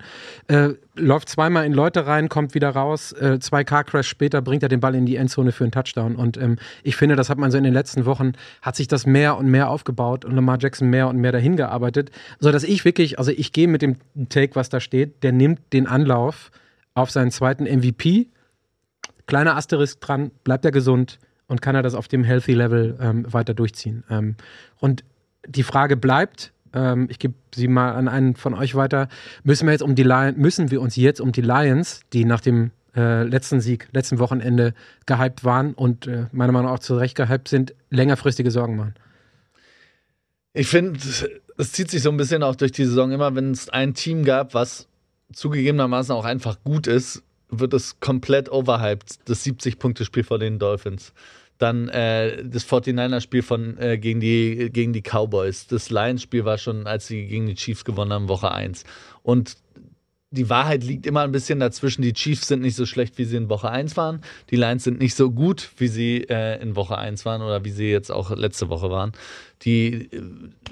Äh, 0.47 0.75
läuft 0.95 1.31
zweimal 1.31 1.65
in 1.65 1.73
Leute 1.73 2.07
rein, 2.07 2.29
kommt 2.29 2.55
wieder 2.55 2.69
raus. 2.69 3.13
Äh, 3.13 3.39
zwei 3.41 3.65
Car 3.65 3.85
Crash 3.85 4.09
später 4.09 4.43
bringt 4.43 4.63
er 4.63 4.69
den 4.69 4.81
Ball 4.81 4.95
in 4.95 5.07
die 5.07 5.17
Endzone 5.17 5.53
für 5.53 5.65
einen 5.65 5.71
Touchdown. 5.71 6.17
Und 6.17 6.37
ähm, 6.37 6.59
ich 6.83 6.97
finde, 6.97 7.17
das 7.17 7.31
hat 7.31 7.39
man 7.39 7.51
so 7.51 7.57
in 7.57 7.65
den 7.65 7.73
letzten 7.73 8.05
Wochen, 8.05 8.33
hat 8.61 8.77
sich 8.77 8.89
das 8.89 9.07
mehr 9.07 9.39
und 9.39 9.47
mehr 9.51 9.71
aufgebaut 9.71 10.27
und 10.27 10.35
Lamar 10.35 10.59
Jackson 10.61 10.91
mehr 10.91 11.09
und 11.09 11.17
mehr 11.17 11.33
dahin 11.33 11.57
gearbeitet, 11.57 12.11
sodass 12.39 12.63
ich 12.65 12.85
wirklich, 12.85 13.19
also 13.19 13.31
ich 13.31 13.55
gehe 13.55 13.69
mit 13.69 13.81
dem 13.81 13.97
Take, 14.29 14.55
was 14.55 14.69
da 14.69 14.81
steht, 14.81 15.23
der 15.23 15.33
nimmt 15.33 15.73
den 15.73 15.87
Anlauf 15.87 16.51
auf 16.93 17.11
seinen 17.11 17.31
zweiten 17.31 17.65
MVP. 17.65 18.29
Kleiner 19.27 19.57
Asterisk 19.57 20.03
dran, 20.03 20.31
bleibt 20.45 20.67
er 20.67 20.73
gesund 20.73 21.19
und 21.49 21.63
kann 21.63 21.75
er 21.75 21.83
das 21.83 21.95
auf 21.95 22.09
dem 22.09 22.25
Healthy 22.25 22.55
Level 22.55 22.97
ähm, 23.01 23.33
weiter 23.33 23.55
durchziehen. 23.55 24.05
Ähm, 24.11 24.37
und 24.79 25.05
die 25.47 25.63
Frage 25.63 25.97
bleibt, 25.97 26.53
ähm, 26.73 27.07
ich 27.11 27.19
gebe 27.19 27.35
sie 27.55 27.69
mal 27.69 27.93
an 27.93 28.09
einen 28.09 28.35
von 28.35 28.55
euch 28.55 28.75
weiter, 28.75 29.09
müssen 29.45 29.67
wir 29.67 29.73
jetzt 29.73 29.83
um 29.83 29.95
die 29.95 30.03
Lions, 30.03 30.37
müssen 30.37 30.71
wir 30.71 30.81
uns 30.81 30.97
jetzt 30.97 31.21
um 31.21 31.33
die 31.33 31.43
Lions, 31.43 32.01
die 32.13 32.25
nach 32.25 32.41
dem 32.41 32.71
äh, 32.97 33.23
letzten 33.25 33.61
Sieg, 33.61 33.89
letzten 33.93 34.19
Wochenende 34.19 34.75
gehypt 35.07 35.45
waren 35.45 35.75
und 35.75 36.07
äh, 36.07 36.27
meiner 36.33 36.53
Meinung 36.53 36.71
nach 36.71 36.79
auch 36.79 36.83
zu 36.83 36.97
Recht 36.97 37.15
gehypt 37.15 37.49
sind, 37.49 37.75
längerfristige 37.91 38.51
Sorgen 38.51 38.77
machen? 38.77 38.95
Ich 40.53 40.69
finde, 40.69 40.99
es 41.59 41.73
zieht 41.73 41.91
sich 41.91 42.03
so 42.03 42.11
ein 42.11 42.17
bisschen 42.17 42.43
auch 42.43 42.57
durch 42.57 42.73
die 42.73 42.87
Saison 42.87 43.13
immer, 43.13 43.35
wenn 43.35 43.51
es 43.51 43.69
ein 43.69 43.95
Team 43.95 44.25
gab, 44.25 44.55
was 44.55 44.89
zugegebenermaßen 45.33 46.15
auch 46.15 46.25
einfach 46.25 46.59
gut 46.65 46.87
ist, 46.87 47.23
wird 47.49 47.75
es 47.75 48.01
komplett 48.01 48.51
overhyped, 48.51 49.29
das 49.29 49.45
70-Punkte-Spiel 49.45 50.25
vor 50.25 50.39
den 50.39 50.59
Dolphins. 50.59 51.13
Dann 51.59 51.89
äh, 51.89 52.45
das 52.45 52.69
49er-Spiel 52.69 53.43
von 53.43 53.79
äh, 53.79 53.97
gegen, 53.99 54.21
die, 54.21 54.71
gegen 54.71 54.93
die 54.93 55.03
Cowboys. 55.03 55.67
Das 55.67 55.89
Lions-Spiel 55.89 56.45
war 56.45 56.59
schon, 56.59 56.87
als 56.87 57.07
sie 57.07 57.27
gegen 57.27 57.47
die 57.47 57.55
Chiefs 57.55 57.85
gewonnen 57.85 58.13
haben, 58.13 58.29
Woche 58.29 58.53
1. 58.53 58.85
Und 59.23 59.57
die 60.37 60.51
Wahrheit 60.51 60.85
liegt 60.85 61.07
immer 61.07 61.23
ein 61.23 61.33
bisschen 61.33 61.59
dazwischen. 61.59 62.03
Die 62.03 62.13
Chiefs 62.13 62.49
sind 62.49 62.63
nicht 62.63 62.77
so 62.77 62.87
schlecht, 62.87 63.19
wie 63.19 63.25
sie 63.25 63.37
in 63.37 63.49
Woche 63.49 63.71
1 63.71 63.97
waren. 63.97 64.21
Die 64.51 64.57
Lions 64.57 64.85
sind 64.85 65.01
nicht 65.01 65.15
so 65.15 65.31
gut, 65.31 65.71
wie 65.79 65.89
sie 65.89 66.25
äh, 66.29 66.61
in 66.63 66.77
Woche 66.77 66.99
1 66.99 67.25
waren 67.25 67.43
oder 67.43 67.65
wie 67.65 67.71
sie 67.71 67.91
jetzt 67.91 68.11
auch 68.11 68.31
letzte 68.31 68.69
Woche 68.69 68.91
waren. 68.91 69.13
Die, 69.63 70.11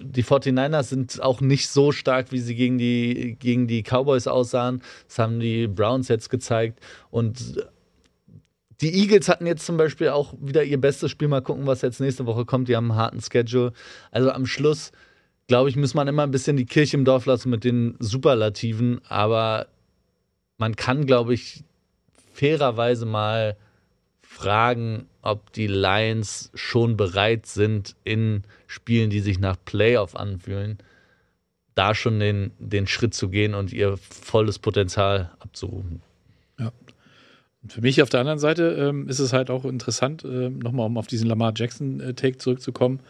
die 0.02 0.22
49ers 0.22 0.84
sind 0.84 1.22
auch 1.22 1.40
nicht 1.40 1.68
so 1.68 1.90
stark, 1.90 2.30
wie 2.32 2.38
sie 2.38 2.54
gegen 2.54 2.78
die, 2.78 3.36
gegen 3.40 3.66
die 3.66 3.82
Cowboys 3.82 4.26
aussahen. 4.26 4.82
Das 5.08 5.18
haben 5.18 5.40
die 5.40 5.66
Browns 5.66 6.08
jetzt 6.08 6.28
gezeigt. 6.28 6.80
Und 7.10 7.56
die 8.80 8.94
Eagles 8.94 9.28
hatten 9.28 9.46
jetzt 9.46 9.64
zum 9.64 9.76
Beispiel 9.78 10.10
auch 10.10 10.34
wieder 10.38 10.62
ihr 10.62 10.80
bestes 10.80 11.10
Spiel. 11.10 11.28
Mal 11.28 11.40
gucken, 11.40 11.66
was 11.66 11.80
jetzt 11.82 12.00
nächste 12.00 12.26
Woche 12.26 12.44
kommt. 12.44 12.68
Die 12.68 12.76
haben 12.76 12.90
einen 12.90 13.00
harten 13.00 13.20
Schedule. 13.20 13.72
Also 14.10 14.30
am 14.30 14.44
Schluss 14.44 14.92
glaube 15.46 15.68
ich, 15.68 15.76
muss 15.76 15.94
man 15.94 16.08
immer 16.08 16.22
ein 16.22 16.30
bisschen 16.30 16.56
die 16.56 16.66
Kirche 16.66 16.96
im 16.96 17.04
Dorf 17.04 17.26
lassen 17.26 17.50
mit 17.50 17.64
den 17.64 17.96
Superlativen, 17.98 19.00
aber 19.08 19.66
man 20.58 20.76
kann, 20.76 21.06
glaube 21.06 21.34
ich, 21.34 21.64
fairerweise 22.32 23.06
mal 23.06 23.56
fragen, 24.22 25.06
ob 25.22 25.52
die 25.52 25.66
Lions 25.66 26.50
schon 26.54 26.96
bereit 26.96 27.46
sind, 27.46 27.94
in 28.04 28.42
Spielen, 28.66 29.10
die 29.10 29.20
sich 29.20 29.38
nach 29.38 29.56
Playoff 29.64 30.16
anfühlen, 30.16 30.78
da 31.74 31.94
schon 31.94 32.20
den, 32.20 32.50
den 32.58 32.86
Schritt 32.86 33.14
zu 33.14 33.28
gehen 33.28 33.54
und 33.54 33.72
ihr 33.72 33.96
volles 33.96 34.58
Potenzial 34.58 35.30
abzurufen. 35.38 36.02
Ja. 36.58 36.72
Für 37.66 37.80
mich 37.80 38.02
auf 38.02 38.10
der 38.10 38.20
anderen 38.20 38.38
Seite 38.38 38.76
ähm, 38.78 39.08
ist 39.08 39.20
es 39.20 39.32
halt 39.32 39.50
auch 39.50 39.64
interessant, 39.64 40.24
äh, 40.24 40.50
nochmal 40.50 40.86
um 40.86 40.98
auf 40.98 41.06
diesen 41.06 41.28
Lamar 41.28 41.52
Jackson-Take 41.56 42.38
zurückzukommen. 42.38 43.00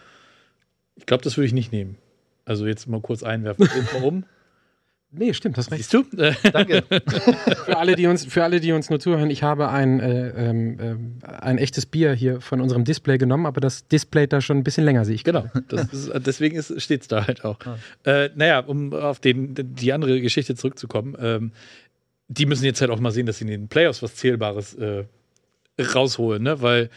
Ich 0.97 1.07
glaube, 1.07 1.25
das 1.25 1.37
würde 1.37 1.47
ich 1.47 1.53
nicht 1.53 1.73
nehmen. 1.73 1.97
Also 2.45 2.67
jetzt 2.67 2.87
mal 2.89 3.01
kurz 3.01 3.23
einwerfen. 3.23 3.69
Warum? 3.93 4.25
Nee, 5.17 5.33
stimmt, 5.33 5.57
das 5.59 5.71
recht. 5.71 5.89
Siehst 5.89 5.95
du? 5.95 6.05
Danke. 6.53 6.83
für, 7.65 7.77
alle, 7.77 7.95
die 7.95 8.07
uns, 8.07 8.25
für 8.25 8.43
alle, 8.43 8.61
die 8.61 8.73
uns 8.73 8.91
nur 8.91 8.99
zuhören, 8.99 9.31
ich 9.31 9.43
habe 9.43 9.69
ein, 9.69 10.01
äh, 10.01 10.29
ähm, 10.31 11.21
äh, 11.23 11.27
ein 11.27 11.59
echtes 11.59 11.87
Bier 11.87 12.15
hier 12.15 12.41
von 12.41 12.61
unserem 12.61 12.85
Display 12.85 13.17
genommen, 13.17 13.47
aber 13.47 13.61
das 13.61 13.87
Display 13.87 14.27
da 14.27 14.41
schon 14.41 14.59
ein 14.59 14.65
bisschen 14.65 14.85
länger, 14.85 15.05
sehe 15.05 15.15
ich. 15.15 15.23
Genau, 15.23 15.47
ist, 15.71 16.11
deswegen 16.27 16.61
steht 16.63 17.03
es 17.03 17.09
da 17.09 17.27
halt 17.27 17.45
auch. 17.45 17.59
Ah. 17.65 17.79
Äh, 18.05 18.31
naja, 18.35 18.61
um 18.61 18.93
auf 18.93 19.21
den, 19.21 19.55
die 19.55 19.93
andere 19.93 20.21
Geschichte 20.21 20.57
zurückzukommen, 20.57 21.17
ähm, 21.21 21.53
die 22.29 22.47
müssen 22.47 22.65
jetzt 22.65 22.81
halt 22.81 22.91
auch 22.91 23.01
mal 23.01 23.13
sehen, 23.13 23.27
dass 23.27 23.39
sie 23.39 23.45
in 23.45 23.51
den 23.51 23.69
Playoffs 23.69 24.03
was 24.03 24.17
Zählbares 24.17 24.75
äh, 24.75 25.05
rausholen, 25.79 26.43
ne? 26.43 26.61
Weil 26.63 26.91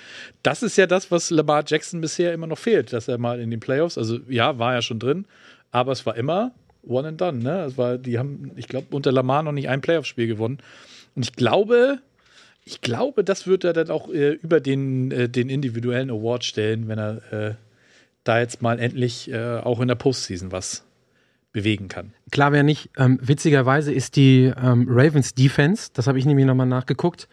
das 0.44 0.64
ist 0.64 0.78
ja 0.78 0.88
das, 0.88 1.12
was 1.12 1.30
Lamar 1.30 1.64
Jackson 1.66 2.02
bisher 2.02 2.34
immer 2.34 2.48
noch 2.48 2.58
fehlt, 2.58 2.94
dass 2.94 3.08
er 3.08 3.18
mal 3.18 3.40
in 3.40 3.52
den 3.52 3.60
Playoffs, 3.60 3.98
also 3.98 4.20
ja, 4.28 4.60
war 4.60 4.74
ja 4.74 4.82
schon 4.82 5.00
drin, 5.00 5.26
aber 5.72 5.92
es 5.92 6.06
war 6.06 6.16
immer 6.16 6.52
one 6.84 7.08
and 7.08 7.22
done, 7.22 7.40
ne? 7.40 7.66
Es 7.66 7.78
war, 7.78 7.98
die 7.98 8.18
haben, 8.18 8.52
ich 8.56 8.68
glaube, 8.68 8.88
unter 8.92 9.12
Lamar 9.12 9.44
noch 9.44 9.52
nicht 9.52 9.70
ein 9.70 9.82
Playoff-Spiel 9.82 10.28
gewonnen. 10.28 10.60
Und 11.16 11.24
ich 11.24 11.34
glaube, 11.34 12.00
ich 12.66 12.82
glaube, 12.82 13.24
das 13.24 13.48
wird 13.48 13.64
er 13.64 13.74
dann 13.74 13.90
auch 13.90 14.10
äh, 14.10 14.34
über 14.34 14.60
den, 14.60 15.12
äh, 15.12 15.30
den 15.30 15.50
individuellen 15.50 16.10
Award 16.10 16.44
stellen, 16.44 16.88
wenn 16.88 17.00
er 17.00 17.34
äh, 17.34 17.56
da 18.24 18.40
jetzt 18.40 18.62
mal 18.62 18.80
endlich 18.80 19.32
äh, 19.32 19.58
auch 19.58 19.80
in 19.80 19.88
der 19.88 19.96
Postseason 19.96 20.52
was 20.52 20.84
bewegen 21.54 21.88
kann. 21.88 22.14
Klar 22.32 22.52
wäre 22.52 22.64
nicht. 22.64 22.90
Ähm, 22.98 23.20
witzigerweise 23.22 23.94
ist 23.94 24.16
die 24.16 24.52
ähm, 24.62 24.86
Ravens 24.90 25.34
Defense, 25.34 25.90
das 25.94 26.08
habe 26.08 26.20
ich 26.20 26.26
nämlich 26.26 26.46
nochmal 26.46 26.68
nachgeguckt, 26.68 27.28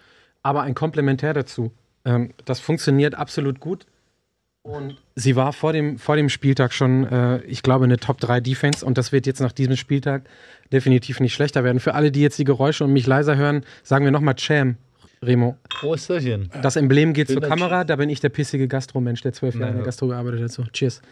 aber 0.45 0.63
ein 0.63 0.77
Komplementär 0.77 1.35
dazu. 1.35 1.73
Ähm, 2.05 2.33
das 2.45 2.61
funktioniert 2.61 3.17
absolut 3.17 3.59
gut. 3.59 3.87
Und 4.63 4.97
sie 5.15 5.37
war 5.37 5.53
vor 5.53 5.73
dem, 5.73 5.99
vor 5.99 6.17
dem 6.17 6.29
Spieltag 6.29 6.73
schon, 6.73 7.05
äh, 7.05 7.43
ich 7.43 7.63
glaube, 7.63 7.85
eine 7.85 7.99
Top 7.99 8.19
3 8.21 8.41
Defense 8.41 8.87
und 8.87 8.97
das 8.97 9.13
wird 9.13 9.27
jetzt 9.27 9.41
nach 9.41 9.53
diesem 9.53 9.77
Spieltag 9.77 10.23
definitiv 10.73 11.21
nicht 11.21 11.35
schlechter 11.35 11.65
werden. 11.65 11.81
Für 11.81 11.95
alle, 11.95 12.11
die 12.11 12.23
jetzt 12.23 12.39
die 12.39 12.45
Geräusche 12.45 12.85
und 12.85 12.93
mich 12.93 13.07
leiser 13.07 13.37
hören, 13.37 13.65
sagen 13.83 14.05
wir 14.07 14.13
nochmal 14.13 14.37
Cham, 14.37 14.77
Remo. 15.23 15.59
Osterchen. 15.83 16.51
Das 16.63 16.77
Emblem 16.77 17.13
geht 17.13 17.29
zur 17.29 17.43
Kamera, 17.43 17.85
da 17.85 17.97
bin 17.97 18.09
ich 18.09 18.21
der 18.21 18.31
pissige 18.31 18.69
Gastromensch, 18.69 19.21
der 19.21 19.35
zwölf 19.35 19.55
Jahre 19.55 19.73
in 19.73 19.77
der 19.77 19.85
Gastro 19.85 20.09
gearbeitet 20.09 20.43
hat. 20.43 20.51
So, 20.51 20.63
cheers. 20.73 21.03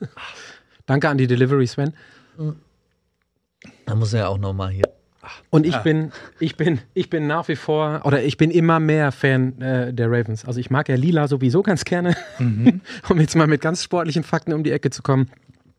Danke 0.86 1.08
an 1.08 1.18
die 1.18 1.26
Delivery, 1.26 1.66
Sven. 1.66 1.92
Da 3.84 3.94
muss 3.94 4.14
er 4.14 4.20
ja 4.20 4.28
auch 4.28 4.38
nochmal 4.38 4.70
hier. 4.70 4.88
Und 5.50 5.66
ich 5.66 5.76
ah. 5.76 5.80
bin, 5.80 6.12
ich 6.40 6.56
bin, 6.56 6.80
ich 6.94 7.08
bin 7.08 7.26
nach 7.26 7.48
wie 7.48 7.56
vor 7.56 8.00
oder 8.04 8.22
ich 8.22 8.36
bin 8.36 8.50
immer 8.50 8.80
mehr 8.80 9.12
Fan 9.12 9.60
äh, 9.60 9.92
der 9.92 10.10
Ravens. 10.10 10.44
Also 10.44 10.58
ich 10.58 10.70
mag 10.70 10.88
ja 10.88 10.96
Lila 10.96 11.28
sowieso 11.28 11.62
ganz 11.62 11.84
gerne, 11.84 12.16
mhm. 12.38 12.80
um 13.08 13.20
jetzt 13.20 13.36
mal 13.36 13.46
mit 13.46 13.60
ganz 13.60 13.84
sportlichen 13.84 14.24
Fakten 14.24 14.52
um 14.52 14.64
die 14.64 14.72
Ecke 14.72 14.90
zu 14.90 15.02
kommen. 15.02 15.30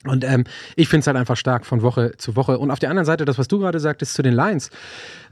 Und 0.06 0.23
ähm, 0.25 0.43
ich 0.75 0.89
finde 0.89 1.01
es 1.01 1.08
halt 1.08 1.17
einfach 1.17 1.38
stark 1.38 1.65
von 1.65 1.82
Woche 1.82 2.13
zu 2.17 2.36
Woche. 2.36 2.58
Und 2.58 2.71
auf 2.71 2.79
der 2.79 2.89
anderen 2.89 3.06
Seite, 3.06 3.25
das, 3.25 3.38
was 3.38 3.47
du 3.47 3.60
gerade 3.60 3.79
sagtest 3.79 4.13
zu 4.13 4.21
den 4.21 4.34
Lions, 4.34 4.69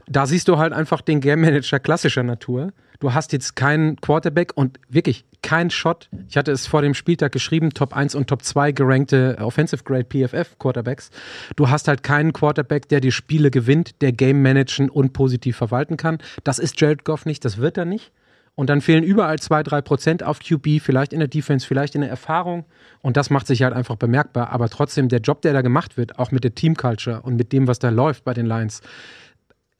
da 0.06 0.26
siehst 0.26 0.48
du 0.48 0.58
halt 0.58 0.72
einfach 0.72 1.02
den 1.02 1.20
Game 1.20 1.40
Manager 1.40 1.78
klassischer 1.78 2.22
Natur. 2.22 2.72
Du 3.02 3.14
hast 3.14 3.32
jetzt 3.32 3.56
keinen 3.56 4.00
Quarterback 4.00 4.52
und 4.54 4.78
wirklich 4.88 5.24
kein 5.42 5.70
Shot. 5.70 6.08
Ich 6.28 6.36
hatte 6.36 6.52
es 6.52 6.68
vor 6.68 6.82
dem 6.82 6.94
Spieltag 6.94 7.32
geschrieben, 7.32 7.70
Top 7.70 7.96
1 7.96 8.14
und 8.14 8.28
Top 8.28 8.44
2 8.44 8.70
gerankte 8.70 9.38
Offensive 9.40 9.82
Grade 9.82 10.04
PFF 10.04 10.56
Quarterbacks. 10.60 11.10
Du 11.56 11.68
hast 11.68 11.88
halt 11.88 12.04
keinen 12.04 12.32
Quarterback, 12.32 12.88
der 12.88 13.00
die 13.00 13.10
Spiele 13.10 13.50
gewinnt, 13.50 14.00
der 14.02 14.12
Game 14.12 14.40
managen 14.40 14.88
und 14.88 15.14
positiv 15.14 15.56
verwalten 15.56 15.96
kann. 15.96 16.18
Das 16.44 16.60
ist 16.60 16.80
Jared 16.80 17.04
Goff 17.04 17.26
nicht, 17.26 17.44
das 17.44 17.58
wird 17.58 17.76
er 17.76 17.86
nicht. 17.86 18.12
Und 18.54 18.70
dann 18.70 18.80
fehlen 18.80 19.02
überall 19.02 19.40
2, 19.40 19.64
3 19.64 19.80
Prozent 19.80 20.22
auf 20.22 20.38
QB, 20.38 20.80
vielleicht 20.80 21.12
in 21.12 21.18
der 21.18 21.28
Defense, 21.28 21.66
vielleicht 21.66 21.96
in 21.96 22.02
der 22.02 22.10
Erfahrung. 22.10 22.66
Und 23.00 23.16
das 23.16 23.30
macht 23.30 23.48
sich 23.48 23.64
halt 23.64 23.74
einfach 23.74 23.96
bemerkbar. 23.96 24.50
Aber 24.50 24.68
trotzdem, 24.68 25.08
der 25.08 25.20
Job, 25.20 25.42
der 25.42 25.54
da 25.54 25.62
gemacht 25.62 25.96
wird, 25.96 26.20
auch 26.20 26.30
mit 26.30 26.44
der 26.44 26.54
Team 26.54 26.76
Culture 26.76 27.22
und 27.22 27.34
mit 27.34 27.52
dem, 27.52 27.66
was 27.66 27.80
da 27.80 27.88
läuft 27.88 28.24
bei 28.24 28.32
den 28.32 28.46
Lions, 28.46 28.80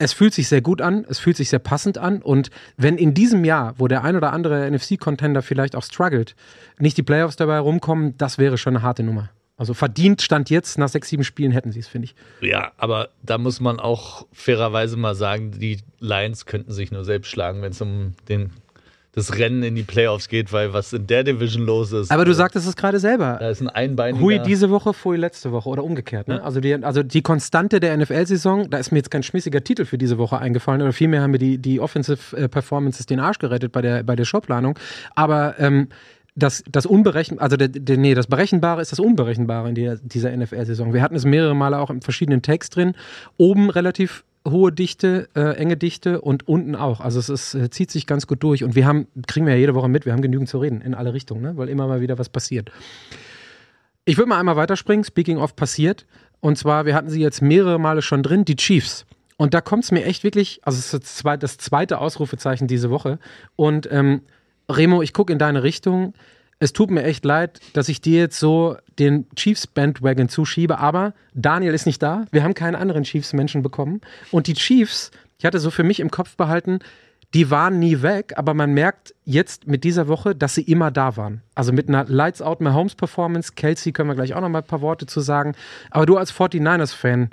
es 0.03 0.11
fühlt 0.11 0.33
sich 0.33 0.49
sehr 0.49 0.61
gut 0.61 0.81
an, 0.81 1.05
es 1.07 1.19
fühlt 1.19 1.37
sich 1.37 1.49
sehr 1.49 1.59
passend 1.59 1.97
an. 1.97 2.21
Und 2.21 2.49
wenn 2.75 2.97
in 2.97 3.13
diesem 3.13 3.45
Jahr, 3.45 3.73
wo 3.77 3.87
der 3.87 4.03
ein 4.03 4.15
oder 4.15 4.33
andere 4.33 4.69
NFC-Contender 4.69 5.41
vielleicht 5.41 5.75
auch 5.75 5.83
struggelt, 5.83 6.35
nicht 6.77 6.97
die 6.97 7.03
Playoffs 7.03 7.37
dabei 7.37 7.59
rumkommen, 7.59 8.17
das 8.17 8.37
wäre 8.37 8.57
schon 8.57 8.75
eine 8.75 8.83
harte 8.83 9.03
Nummer. 9.03 9.29
Also 9.55 9.73
verdient 9.73 10.21
stand 10.21 10.49
jetzt, 10.49 10.77
nach 10.77 10.89
sechs, 10.89 11.07
sieben 11.07 11.23
Spielen 11.23 11.51
hätten 11.51 11.71
sie 11.71 11.79
es, 11.79 11.87
finde 11.87 12.05
ich. 12.05 12.15
Ja, 12.41 12.73
aber 12.77 13.09
da 13.21 13.37
muss 13.37 13.61
man 13.61 13.79
auch 13.79 14.27
fairerweise 14.33 14.97
mal 14.97 15.15
sagen, 15.15 15.51
die 15.51 15.79
Lions 15.99 16.45
könnten 16.45 16.73
sich 16.73 16.91
nur 16.91 17.05
selbst 17.05 17.29
schlagen, 17.29 17.61
wenn 17.61 17.71
es 17.71 17.79
um 17.79 18.13
den 18.27 18.51
das 19.13 19.37
Rennen 19.37 19.61
in 19.61 19.75
die 19.75 19.83
Playoffs 19.83 20.27
geht, 20.27 20.51
weil 20.51 20.73
was 20.73 20.91
in 20.91 21.05
der 21.05 21.23
Division 21.23 21.65
los 21.65 21.91
ist. 21.91 22.11
Aber 22.11 22.25
du 22.25 22.33
sagtest 22.33 22.67
es 22.67 22.75
gerade 22.75 22.99
selber. 22.99 23.37
Da 23.39 23.49
ist 23.49 23.61
ein 23.61 23.69
Einbeiniger. 23.69 24.23
Hui 24.23 24.39
diese 24.39 24.71
Woche, 24.71 24.93
Fui 24.93 25.17
letzte 25.17 25.51
Woche 25.51 25.69
oder 25.69 25.83
umgekehrt. 25.83 26.27
Ne? 26.27 26.37
Ja. 26.37 26.41
Also, 26.41 26.59
die, 26.59 26.73
also 26.73 27.03
die 27.03 27.21
Konstante 27.21 27.79
der 27.79 27.95
NFL-Saison, 27.95 28.71
da 28.71 28.79
ist 28.79 28.91
mir 28.91 28.97
jetzt 28.97 29.11
kein 29.11 29.21
schmissiger 29.21 29.63
Titel 29.63 29.85
für 29.85 29.99
diese 29.99 30.17
Woche 30.17 30.39
eingefallen 30.39 30.81
oder 30.81 30.93
vielmehr 30.93 31.21
haben 31.21 31.31
mir 31.31 31.37
die, 31.37 31.59
die 31.59 31.79
Offensive 31.79 32.35
äh, 32.35 32.49
Performances 32.49 33.05
den 33.05 33.19
Arsch 33.19 33.37
gerettet 33.37 33.71
bei 33.71 33.83
der, 33.83 34.01
bei 34.01 34.15
der 34.15 34.25
Showplanung. 34.25 34.79
Aber 35.13 35.59
ähm, 35.59 35.89
das, 36.35 36.63
das 36.67 36.87
Unberechen, 36.87 37.37
also 37.37 37.55
der, 37.55 37.67
der, 37.67 37.97
nee, 37.97 38.15
das 38.15 38.25
Berechenbare 38.25 38.81
ist 38.81 38.91
das 38.91 38.99
Unberechenbare 38.99 39.69
in 39.69 39.75
der, 39.75 39.97
dieser 39.97 40.35
NFL-Saison. 40.35 40.91
Wir 40.91 41.03
hatten 41.03 41.15
es 41.15 41.25
mehrere 41.25 41.55
Male 41.55 41.77
auch 41.77 41.91
in 41.91 42.01
verschiedenen 42.01 42.41
Tags 42.41 42.71
drin. 42.71 42.95
Oben 43.37 43.69
relativ 43.69 44.23
hohe 44.47 44.71
Dichte, 44.71 45.29
äh, 45.35 45.55
enge 45.55 45.77
Dichte 45.77 46.21
und 46.21 46.47
unten 46.47 46.75
auch. 46.75 46.99
Also 46.99 47.19
es 47.19 47.29
ist, 47.29 47.53
äh, 47.55 47.69
zieht 47.69 47.91
sich 47.91 48.05
ganz 48.05 48.27
gut 48.27 48.43
durch. 48.43 48.63
Und 48.63 48.75
wir 48.75 48.85
haben, 48.85 49.07
kriegen 49.27 49.45
wir 49.45 49.53
ja 49.53 49.59
jede 49.59 49.75
Woche 49.75 49.87
mit, 49.87 50.05
wir 50.05 50.13
haben 50.13 50.21
genügend 50.21 50.49
zu 50.49 50.57
reden 50.57 50.81
in 50.81 50.93
alle 50.93 51.13
Richtungen, 51.13 51.41
ne? 51.41 51.57
weil 51.57 51.69
immer 51.69 51.87
mal 51.87 52.01
wieder 52.01 52.17
was 52.17 52.29
passiert. 52.29 52.71
Ich 54.05 54.17
würde 54.17 54.29
mal 54.29 54.39
einmal 54.39 54.57
weiterspringen, 54.57 55.05
speaking 55.05 55.37
of 55.37 55.55
passiert. 55.55 56.05
Und 56.41 56.57
zwar, 56.57 56.85
wir 56.85 56.93
hatten 56.93 57.09
sie 57.09 57.21
jetzt 57.21 57.41
mehrere 57.41 57.79
Male 57.79 58.01
schon 58.01 58.21
drin, 58.21 58.43
die 58.43 58.57
Chiefs. 58.57 59.05
Und 59.37 59.53
da 59.53 59.61
kommt 59.61 59.85
es 59.85 59.91
mir 59.91 60.03
echt 60.03 60.23
wirklich, 60.23 60.59
also 60.63 60.77
es 60.77 60.93
ist 60.93 61.25
das 61.39 61.57
zweite 61.57 61.99
Ausrufezeichen 61.99 62.67
diese 62.67 62.89
Woche. 62.89 63.19
Und 63.55 63.89
ähm, 63.91 64.21
Remo, 64.69 65.01
ich 65.01 65.13
gucke 65.13 65.31
in 65.31 65.39
deine 65.39 65.63
Richtung 65.63 66.13
es 66.63 66.71
tut 66.71 66.91
mir 66.91 67.03
echt 67.03 67.25
leid, 67.25 67.59
dass 67.73 67.89
ich 67.89 67.99
dir 67.99 68.19
jetzt 68.19 68.39
so 68.39 68.77
den 68.97 69.27
Chiefs 69.35 69.67
Bandwagon 69.67 70.29
zuschiebe, 70.29 70.79
aber 70.79 71.13
Daniel 71.33 71.73
ist 71.73 71.85
nicht 71.85 72.01
da. 72.01 72.25
Wir 72.31 72.43
haben 72.43 72.53
keinen 72.53 72.75
anderen 72.75 73.03
Chiefs-Menschen 73.03 73.61
bekommen. 73.61 73.99
Und 74.31 74.47
die 74.47 74.53
Chiefs, 74.53 75.11
ich 75.37 75.45
hatte 75.45 75.59
so 75.59 75.71
für 75.71 75.83
mich 75.83 75.99
im 75.99 76.09
Kopf 76.09 76.37
behalten, 76.37 76.79
die 77.33 77.51
waren 77.51 77.79
nie 77.79 78.01
weg, 78.01 78.33
aber 78.37 78.53
man 78.53 78.73
merkt 78.73 79.13
jetzt 79.25 79.67
mit 79.67 79.83
dieser 79.83 80.07
Woche, 80.07 80.35
dass 80.35 80.55
sie 80.55 80.61
immer 80.61 80.89
da 80.89 81.17
waren. 81.17 81.41
Also 81.53 81.73
mit 81.73 81.89
einer 81.89 82.05
Lights 82.05 82.41
Out 82.41 82.61
Mahomes 82.61 82.95
Performance, 82.95 83.53
Kelsey 83.55 83.91
können 83.91 84.09
wir 84.09 84.15
gleich 84.15 84.33
auch 84.33 84.41
noch 84.41 84.49
mal 84.49 84.59
ein 84.59 84.67
paar 84.67 84.81
Worte 84.81 85.05
zu 85.05 85.19
sagen. 85.19 85.55
Aber 85.91 86.05
du 86.05 86.15
als 86.15 86.31
49ers-Fan, 86.33 87.31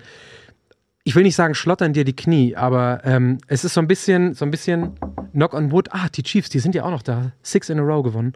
ich 1.04 1.14
will 1.14 1.22
nicht 1.22 1.36
sagen, 1.36 1.54
schlottern 1.54 1.92
dir 1.92 2.04
die 2.04 2.16
Knie, 2.16 2.56
aber 2.56 3.02
ähm, 3.04 3.38
es 3.46 3.64
ist 3.64 3.74
so 3.74 3.80
ein 3.80 3.86
bisschen, 3.86 4.34
so 4.34 4.44
ein 4.44 4.50
bisschen 4.50 4.92
Knock 5.32 5.54
on 5.54 5.70
Wood. 5.70 5.90
Ah, 5.92 6.08
die 6.08 6.24
Chiefs, 6.24 6.48
die 6.48 6.58
sind 6.58 6.74
ja 6.74 6.82
auch 6.82 6.90
noch 6.90 7.02
da. 7.02 7.32
Six 7.42 7.68
in 7.68 7.78
a 7.78 7.82
row 7.82 8.02
gewonnen. 8.02 8.32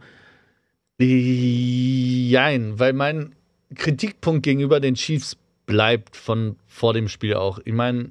Jein, 0.98 2.78
weil 2.78 2.92
mein 2.92 3.34
Kritikpunkt 3.74 4.44
gegenüber 4.44 4.80
den 4.80 4.94
Chiefs 4.94 5.36
bleibt 5.66 6.16
von 6.16 6.56
vor 6.66 6.92
dem 6.92 7.08
Spiel 7.08 7.34
auch. 7.34 7.58
Ich 7.64 7.72
meine, 7.72 8.10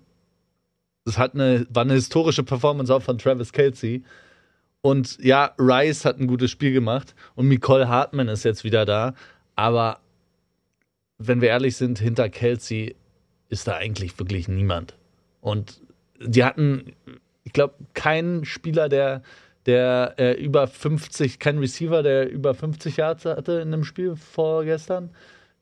es 1.06 1.18
hat 1.18 1.34
eine, 1.34 1.66
war 1.70 1.84
eine 1.84 1.94
historische 1.94 2.44
Performance 2.44 2.94
auch 2.94 3.02
von 3.02 3.18
Travis 3.18 3.52
Kelsey. 3.52 4.04
Und 4.82 5.18
ja, 5.22 5.54
Rice 5.58 6.04
hat 6.04 6.20
ein 6.20 6.28
gutes 6.28 6.52
Spiel 6.52 6.74
gemacht 6.74 7.16
und 7.36 7.48
Nicole 7.48 7.88
Hartman 7.88 8.28
ist 8.28 8.44
jetzt 8.44 8.66
wieder 8.66 8.86
da. 8.86 9.16
Aber 9.56 10.00
wenn 11.18 11.40
wir 11.40 11.50
ehrlich 11.50 11.78
sind, 11.78 12.00
hinter 12.00 12.28
Kelsey 12.28 12.96
ist 13.50 13.68
da 13.68 13.76
eigentlich 13.76 14.20
wirklich 14.20 14.48
niemand. 14.48 14.96
Und 15.40 15.82
die 16.20 16.44
hatten, 16.44 16.94
ich 17.44 17.54
glaube, 17.54 17.76
keinen 17.94 18.44
Spieler, 18.44 18.90
der, 18.90 19.22
der 19.66 20.16
äh, 20.18 20.34
über 20.34 20.68
50, 20.68 21.40
kein 21.40 21.58
Receiver, 21.58 22.04
der 22.04 22.30
über 22.30 22.54
50 22.54 22.98
Yards 22.98 23.26
hatte 23.26 23.54
in 23.54 23.72
dem 23.72 23.84
Spiel 23.84 24.16
vorgestern. 24.16 25.12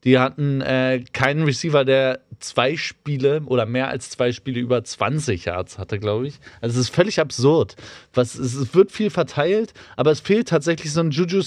Die 0.03 0.17
hatten 0.17 0.61
äh, 0.61 1.03
keinen 1.13 1.43
Receiver, 1.43 1.85
der 1.85 2.21
zwei 2.39 2.75
Spiele 2.75 3.41
oder 3.45 3.67
mehr 3.67 3.89
als 3.89 4.09
zwei 4.09 4.31
Spiele 4.31 4.59
über 4.59 4.83
20 4.83 5.45
Yards 5.45 5.77
hatte, 5.77 5.99
glaube 5.99 6.27
ich. 6.27 6.39
Also 6.59 6.79
es 6.79 6.87
ist 6.87 6.95
völlig 6.95 7.19
absurd. 7.19 7.75
Was, 8.13 8.33
es 8.33 8.73
wird 8.73 8.91
viel 8.91 9.11
verteilt, 9.11 9.73
aber 9.95 10.09
es 10.09 10.19
fehlt 10.19 10.47
tatsächlich 10.47 10.91
so 10.91 11.01
ein 11.01 11.11
Juju, 11.11 11.43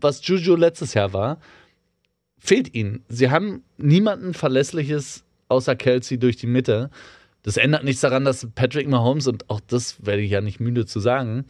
was 0.00 0.24
Juju 0.24 0.54
letztes 0.54 0.94
Jahr 0.94 1.12
war. 1.12 1.40
Fehlt 2.38 2.74
ihnen. 2.74 3.04
Sie 3.08 3.30
haben 3.30 3.64
niemanden 3.76 4.34
Verlässliches 4.34 5.24
außer 5.48 5.74
Kelsey 5.74 6.18
durch 6.18 6.36
die 6.36 6.46
Mitte. 6.46 6.90
Das 7.42 7.56
ändert 7.56 7.82
nichts 7.82 8.02
daran, 8.02 8.24
dass 8.24 8.46
Patrick 8.54 8.88
Mahomes, 8.88 9.26
und 9.26 9.50
auch 9.50 9.60
das 9.60 10.04
werde 10.06 10.22
ich 10.22 10.30
ja 10.30 10.40
nicht 10.40 10.60
müde 10.60 10.86
zu 10.86 11.00
sagen, 11.00 11.44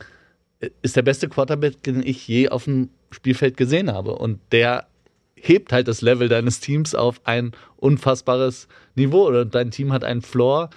ist 0.82 0.96
der 0.96 1.02
beste 1.02 1.28
Quarterback, 1.28 1.82
den 1.82 2.02
ich 2.02 2.26
je 2.26 2.48
auf 2.48 2.64
dem 2.64 2.90
Spielfeld 3.10 3.56
gesehen 3.56 3.92
habe. 3.92 4.12
Und 4.12 4.40
der 4.52 4.86
hebt 5.34 5.72
halt 5.72 5.88
das 5.88 6.00
Level 6.00 6.28
deines 6.28 6.60
Teams 6.60 6.94
auf 6.94 7.20
ein 7.24 7.52
unfassbares 7.76 8.68
Niveau 8.94 9.26
oder 9.26 9.44
dein 9.44 9.70
Team 9.70 9.92
hat 9.92 10.02
einen 10.02 10.22
Floor, 10.22 10.70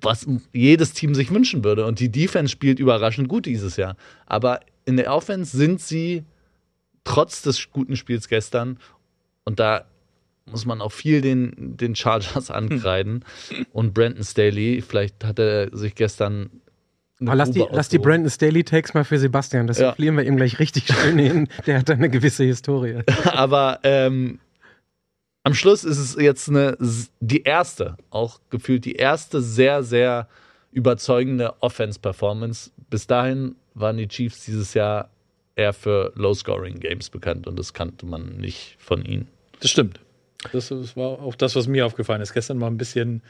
was 0.00 0.26
jedes 0.52 0.92
Team 0.92 1.14
sich 1.14 1.30
wünschen 1.30 1.64
würde. 1.64 1.86
Und 1.86 2.00
die 2.00 2.12
Defense 2.12 2.52
spielt 2.52 2.78
überraschend 2.78 3.28
gut 3.28 3.46
dieses 3.46 3.76
Jahr. 3.76 3.96
Aber 4.26 4.60
in 4.84 4.96
der 4.96 5.12
Offense 5.12 5.56
sind 5.56 5.80
sie 5.80 6.24
trotz 7.04 7.42
des 7.42 7.70
guten 7.70 7.96
Spiels 7.96 8.28
gestern 8.28 8.78
und 9.44 9.58
da 9.58 9.86
muss 10.50 10.66
man 10.66 10.80
auch 10.80 10.92
viel 10.92 11.20
den, 11.20 11.76
den 11.76 11.94
Chargers 11.94 12.50
ankreiden. 12.50 13.24
Und 13.72 13.94
Brandon 13.94 14.24
Staley, 14.24 14.82
vielleicht 14.86 15.24
hat 15.24 15.38
er 15.38 15.76
sich 15.76 15.94
gestern 15.94 16.50
aber 17.20 17.34
lass 17.34 17.50
die, 17.50 17.64
lass 17.70 17.88
die 17.88 17.98
Brandon 17.98 18.30
Staley 18.30 18.62
Takes 18.62 18.94
mal 18.94 19.04
für 19.04 19.18
Sebastian. 19.18 19.66
Das 19.66 19.78
ja. 19.78 19.92
fliehen 19.92 20.16
wir 20.16 20.24
ihm 20.24 20.36
gleich 20.36 20.58
richtig 20.58 20.86
schön 20.86 21.18
hin. 21.18 21.48
Der 21.66 21.78
hat 21.78 21.90
eine 21.90 22.08
gewisse 22.08 22.44
Historie. 22.44 23.02
Aber 23.24 23.80
ähm, 23.82 24.38
am 25.42 25.54
Schluss 25.54 25.82
ist 25.82 25.98
es 25.98 26.16
jetzt 26.20 26.48
eine, 26.48 26.76
die 27.20 27.42
erste, 27.42 27.96
auch 28.10 28.40
gefühlt 28.50 28.84
die 28.84 28.94
erste 28.94 29.40
sehr, 29.42 29.82
sehr 29.82 30.28
überzeugende 30.70 31.54
Offense-Performance. 31.60 32.70
Bis 32.88 33.06
dahin 33.06 33.56
waren 33.74 33.96
die 33.96 34.06
Chiefs 34.06 34.44
dieses 34.44 34.74
Jahr 34.74 35.10
eher 35.56 35.72
für 35.72 36.12
Low-Scoring-Games 36.14 37.10
bekannt 37.10 37.48
und 37.48 37.58
das 37.58 37.72
kannte 37.72 38.06
man 38.06 38.36
nicht 38.36 38.76
von 38.78 39.04
ihnen. 39.04 39.26
Das 39.60 39.70
stimmt. 39.70 39.98
Das, 40.52 40.68
das 40.68 40.96
war 40.96 41.20
auch 41.20 41.34
das, 41.34 41.56
was 41.56 41.66
mir 41.66 41.84
aufgefallen 41.84 42.20
ist. 42.20 42.32
Gestern 42.32 42.60
war 42.60 42.70
ein 42.70 42.78
bisschen 42.78 43.22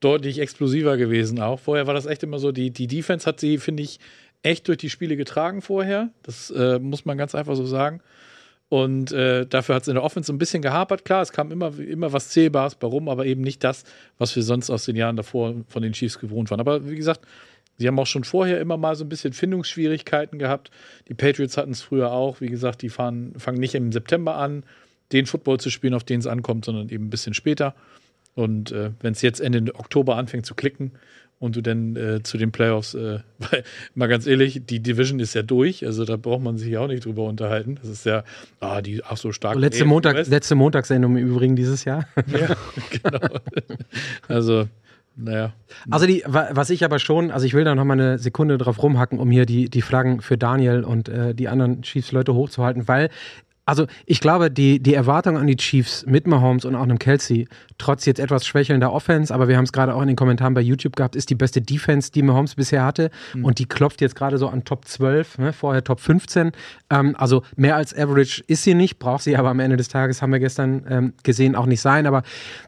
deutlich 0.00 0.38
explosiver 0.38 0.96
gewesen 0.96 1.40
auch. 1.40 1.58
Vorher 1.60 1.86
war 1.86 1.94
das 1.94 2.06
echt 2.06 2.22
immer 2.22 2.38
so, 2.38 2.52
die, 2.52 2.70
die 2.70 2.86
Defense 2.86 3.26
hat 3.26 3.40
sie, 3.40 3.58
finde 3.58 3.82
ich, 3.82 3.98
echt 4.42 4.68
durch 4.68 4.78
die 4.78 4.90
Spiele 4.90 5.16
getragen 5.16 5.62
vorher. 5.62 6.10
Das 6.22 6.50
äh, 6.50 6.78
muss 6.78 7.04
man 7.04 7.18
ganz 7.18 7.34
einfach 7.34 7.56
so 7.56 7.66
sagen. 7.66 8.00
Und 8.68 9.12
äh, 9.12 9.46
dafür 9.46 9.74
hat 9.76 9.82
es 9.82 9.88
in 9.88 9.94
der 9.94 10.04
Offense 10.04 10.30
ein 10.30 10.38
bisschen 10.38 10.62
gehapert. 10.62 11.04
Klar, 11.04 11.22
es 11.22 11.32
kam 11.32 11.50
immer, 11.50 11.76
immer 11.78 12.12
was 12.12 12.28
Zählbares 12.28 12.76
warum, 12.80 13.08
aber 13.08 13.24
eben 13.24 13.40
nicht 13.40 13.64
das, 13.64 13.84
was 14.18 14.36
wir 14.36 14.42
sonst 14.42 14.68
aus 14.70 14.84
den 14.84 14.94
Jahren 14.94 15.16
davor 15.16 15.54
von 15.68 15.82
den 15.82 15.92
Chiefs 15.92 16.18
gewohnt 16.18 16.50
waren. 16.50 16.60
Aber 16.60 16.88
wie 16.88 16.96
gesagt, 16.96 17.22
sie 17.78 17.88
haben 17.88 17.98
auch 17.98 18.06
schon 18.06 18.24
vorher 18.24 18.60
immer 18.60 18.76
mal 18.76 18.94
so 18.94 19.04
ein 19.04 19.08
bisschen 19.08 19.32
Findungsschwierigkeiten 19.32 20.38
gehabt. 20.38 20.70
Die 21.08 21.14
Patriots 21.14 21.56
hatten 21.56 21.70
es 21.70 21.80
früher 21.80 22.12
auch. 22.12 22.42
Wie 22.42 22.48
gesagt, 22.48 22.82
die 22.82 22.90
fahren, 22.90 23.32
fangen 23.38 23.58
nicht 23.58 23.74
im 23.74 23.90
September 23.90 24.36
an, 24.36 24.64
den 25.12 25.24
Football 25.24 25.58
zu 25.58 25.70
spielen, 25.70 25.94
auf 25.94 26.04
den 26.04 26.20
es 26.20 26.26
ankommt, 26.26 26.66
sondern 26.66 26.90
eben 26.90 27.06
ein 27.06 27.10
bisschen 27.10 27.32
später. 27.32 27.74
Und 28.38 28.70
äh, 28.70 28.92
wenn 29.00 29.14
es 29.14 29.22
jetzt 29.22 29.40
Ende 29.40 29.74
Oktober 29.74 30.14
anfängt 30.14 30.46
zu 30.46 30.54
klicken 30.54 30.92
und 31.40 31.56
du 31.56 31.60
dann 31.60 31.96
äh, 31.96 32.22
zu 32.22 32.38
den 32.38 32.52
Playoffs, 32.52 32.94
äh, 32.94 33.18
weil, 33.40 33.64
mal 33.96 34.06
ganz 34.06 34.28
ehrlich, 34.28 34.62
die 34.64 34.78
Division 34.78 35.18
ist 35.18 35.34
ja 35.34 35.42
durch, 35.42 35.84
also 35.84 36.04
da 36.04 36.16
braucht 36.16 36.42
man 36.42 36.56
sich 36.56 36.68
ja 36.68 36.78
auch 36.78 36.86
nicht 36.86 37.04
drüber 37.04 37.24
unterhalten. 37.24 37.80
Das 37.82 37.90
ist 37.90 38.06
ja, 38.06 38.22
ah, 38.60 38.80
die 38.80 39.02
ach 39.02 39.16
so 39.16 39.32
stark. 39.32 39.56
letzte, 39.56 39.84
Montag, 39.84 40.28
letzte 40.28 40.54
Montagssendung 40.54 41.16
im 41.16 41.26
Übrigen 41.26 41.56
dieses 41.56 41.84
Jahr. 41.84 42.06
Ja, 42.28 42.54
genau. 42.90 43.40
also, 44.28 44.68
naja. 45.16 45.52
Also 45.90 46.06
die, 46.06 46.22
was 46.24 46.70
ich 46.70 46.84
aber 46.84 47.00
schon, 47.00 47.32
also 47.32 47.44
ich 47.44 47.54
will 47.54 47.64
da 47.64 47.74
noch 47.74 47.84
mal 47.84 47.94
eine 47.94 48.18
Sekunde 48.18 48.56
drauf 48.56 48.80
rumhacken, 48.80 49.18
um 49.18 49.32
hier 49.32 49.46
die, 49.46 49.68
die 49.68 49.82
Flaggen 49.82 50.20
für 50.20 50.38
Daniel 50.38 50.84
und 50.84 51.08
äh, 51.08 51.34
die 51.34 51.48
anderen 51.48 51.82
Chiefs-Leute 51.82 52.34
hochzuhalten, 52.34 52.86
weil 52.86 53.10
also 53.68 53.86
ich 54.06 54.20
glaube, 54.20 54.50
die, 54.50 54.80
die 54.80 54.94
Erwartung 54.94 55.36
an 55.36 55.46
die 55.46 55.56
Chiefs 55.56 56.06
mit 56.06 56.26
Mahomes 56.26 56.64
und 56.64 56.74
auch 56.74 56.82
einem 56.82 56.98
Kelsey, 56.98 57.46
trotz 57.76 58.06
jetzt 58.06 58.18
etwas 58.18 58.46
schwächelnder 58.46 58.90
Offense, 58.90 59.32
aber 59.32 59.46
wir 59.46 59.58
haben 59.58 59.64
es 59.64 59.72
gerade 59.72 59.94
auch 59.94 60.00
in 60.00 60.08
den 60.08 60.16
Kommentaren 60.16 60.54
bei 60.54 60.62
YouTube 60.62 60.96
gehabt, 60.96 61.14
ist 61.14 61.28
die 61.28 61.34
beste 61.34 61.60
Defense, 61.60 62.10
die 62.10 62.22
Mahomes 62.22 62.54
bisher 62.54 62.82
hatte. 62.82 63.10
Mhm. 63.34 63.44
Und 63.44 63.58
die 63.58 63.66
klopft 63.66 64.00
jetzt 64.00 64.16
gerade 64.16 64.38
so 64.38 64.48
an 64.48 64.64
Top 64.64 64.86
12, 64.86 65.36
ne, 65.36 65.52
vorher 65.52 65.84
Top 65.84 66.00
15. 66.00 66.52
Ähm, 66.88 67.14
also 67.18 67.42
mehr 67.56 67.76
als 67.76 67.94
Average 67.94 68.42
ist 68.46 68.62
sie 68.62 68.72
nicht, 68.72 68.98
braucht 68.98 69.22
sie 69.22 69.36
aber 69.36 69.50
am 69.50 69.60
Ende 69.60 69.76
des 69.76 69.88
Tages, 69.88 70.22
haben 70.22 70.32
wir 70.32 70.40
gestern 70.40 70.86
ähm, 70.88 71.12
gesehen, 71.22 71.54
auch 71.54 71.66
nicht 71.66 71.82
sein. 71.82 72.06
Aber 72.06 72.22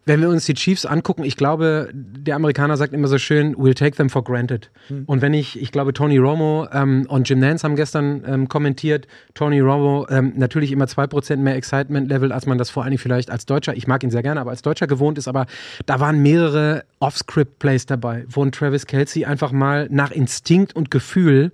wenn 0.05 0.21
wir 0.21 0.29
uns 0.29 0.45
die 0.45 0.55
Chiefs 0.55 0.85
angucken, 0.85 1.25
ich 1.25 1.39
glaube, 1.39 1.89
der 1.95 2.37
Amerikaner 2.37 2.77
sagt 2.77 2.93
immer 2.93 3.09
so 3.09 3.17
schön, 3.17 3.57
we'll 3.57 3.75
take 3.75 3.97
them 3.97 4.11
for 4.11 4.23
granted. 4.23 4.71
Mhm. 4.91 5.05
Und 5.07 5.23
wenn 5.23 5.33
ich, 5.33 5.59
ich 5.59 5.73
glaube, 5.73 5.95
Tony 5.95 6.19
Romo 6.19 6.69
ähm, 6.71 7.07
und 7.09 7.27
Jim 7.27 7.39
Nance 7.39 7.65
haben 7.65 7.77
gestern 7.77 8.23
ähm, 8.27 8.49
kommentiert, 8.49 9.09
Tony 9.33 9.61
Romo 9.61 10.07
ähm, 10.11 10.35
natürlich 10.37 10.73
immer 10.73 10.90
2% 10.97 11.37
mehr 11.37 11.57
Excitement-Level, 11.57 12.33
als 12.33 12.47
man 12.47 12.59
das 12.59 12.71
vor 12.71 12.85
allem 12.85 12.99
vielleicht 12.99 13.31
als 13.31 13.47
Deutscher, 13.47 13.77
ich 13.77 13.87
mag 13.87 14.03
ihn 14.03 14.11
sehr 14.11 14.23
gerne, 14.23 14.41
aber 14.41 14.51
als 14.51 14.63
Deutscher 14.63 14.87
gewohnt 14.87 15.19
ist. 15.19 15.29
Aber 15.29 15.47
da 15.87 16.01
waren 16.01 16.21
mehrere 16.21 16.85
Off-Script-Plays 16.99 17.87
dabei, 17.87 18.25
wo 18.29 18.45
ein 18.45 18.53
Travis 18.53 18.87
Kelsey 18.87 19.25
einfach 19.25 19.53
mal 19.53 19.89
nach 19.91 20.11
Instinkt 20.11 20.75
und 20.75 20.91
Gefühl 20.91 21.53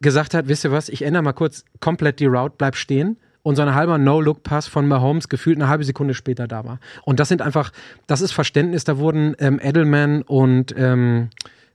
gesagt 0.00 0.34
hat, 0.34 0.48
wisst 0.48 0.64
ihr 0.64 0.72
was, 0.72 0.88
ich 0.88 1.02
ändere 1.02 1.22
mal 1.22 1.32
kurz 1.32 1.64
komplett 1.80 2.20
die 2.20 2.26
Route, 2.26 2.54
bleib 2.58 2.76
stehen 2.76 3.16
und 3.42 3.56
so 3.56 3.62
ein 3.62 3.74
halber 3.74 3.98
No-Look-Pass 3.98 4.66
von 4.66 4.86
Mahomes 4.86 5.28
gefühlt 5.28 5.56
eine 5.56 5.68
halbe 5.68 5.84
Sekunde 5.84 6.14
später 6.14 6.46
da 6.46 6.64
war. 6.64 6.78
Und 7.04 7.20
das 7.20 7.28
sind 7.28 7.42
einfach, 7.42 7.72
das 8.06 8.20
ist 8.20 8.32
Verständnis, 8.32 8.84
da 8.84 8.98
wurden 8.98 9.34
ähm, 9.38 9.60
Edelman 9.62 10.22
und 10.22 10.74
ähm, 10.76 11.30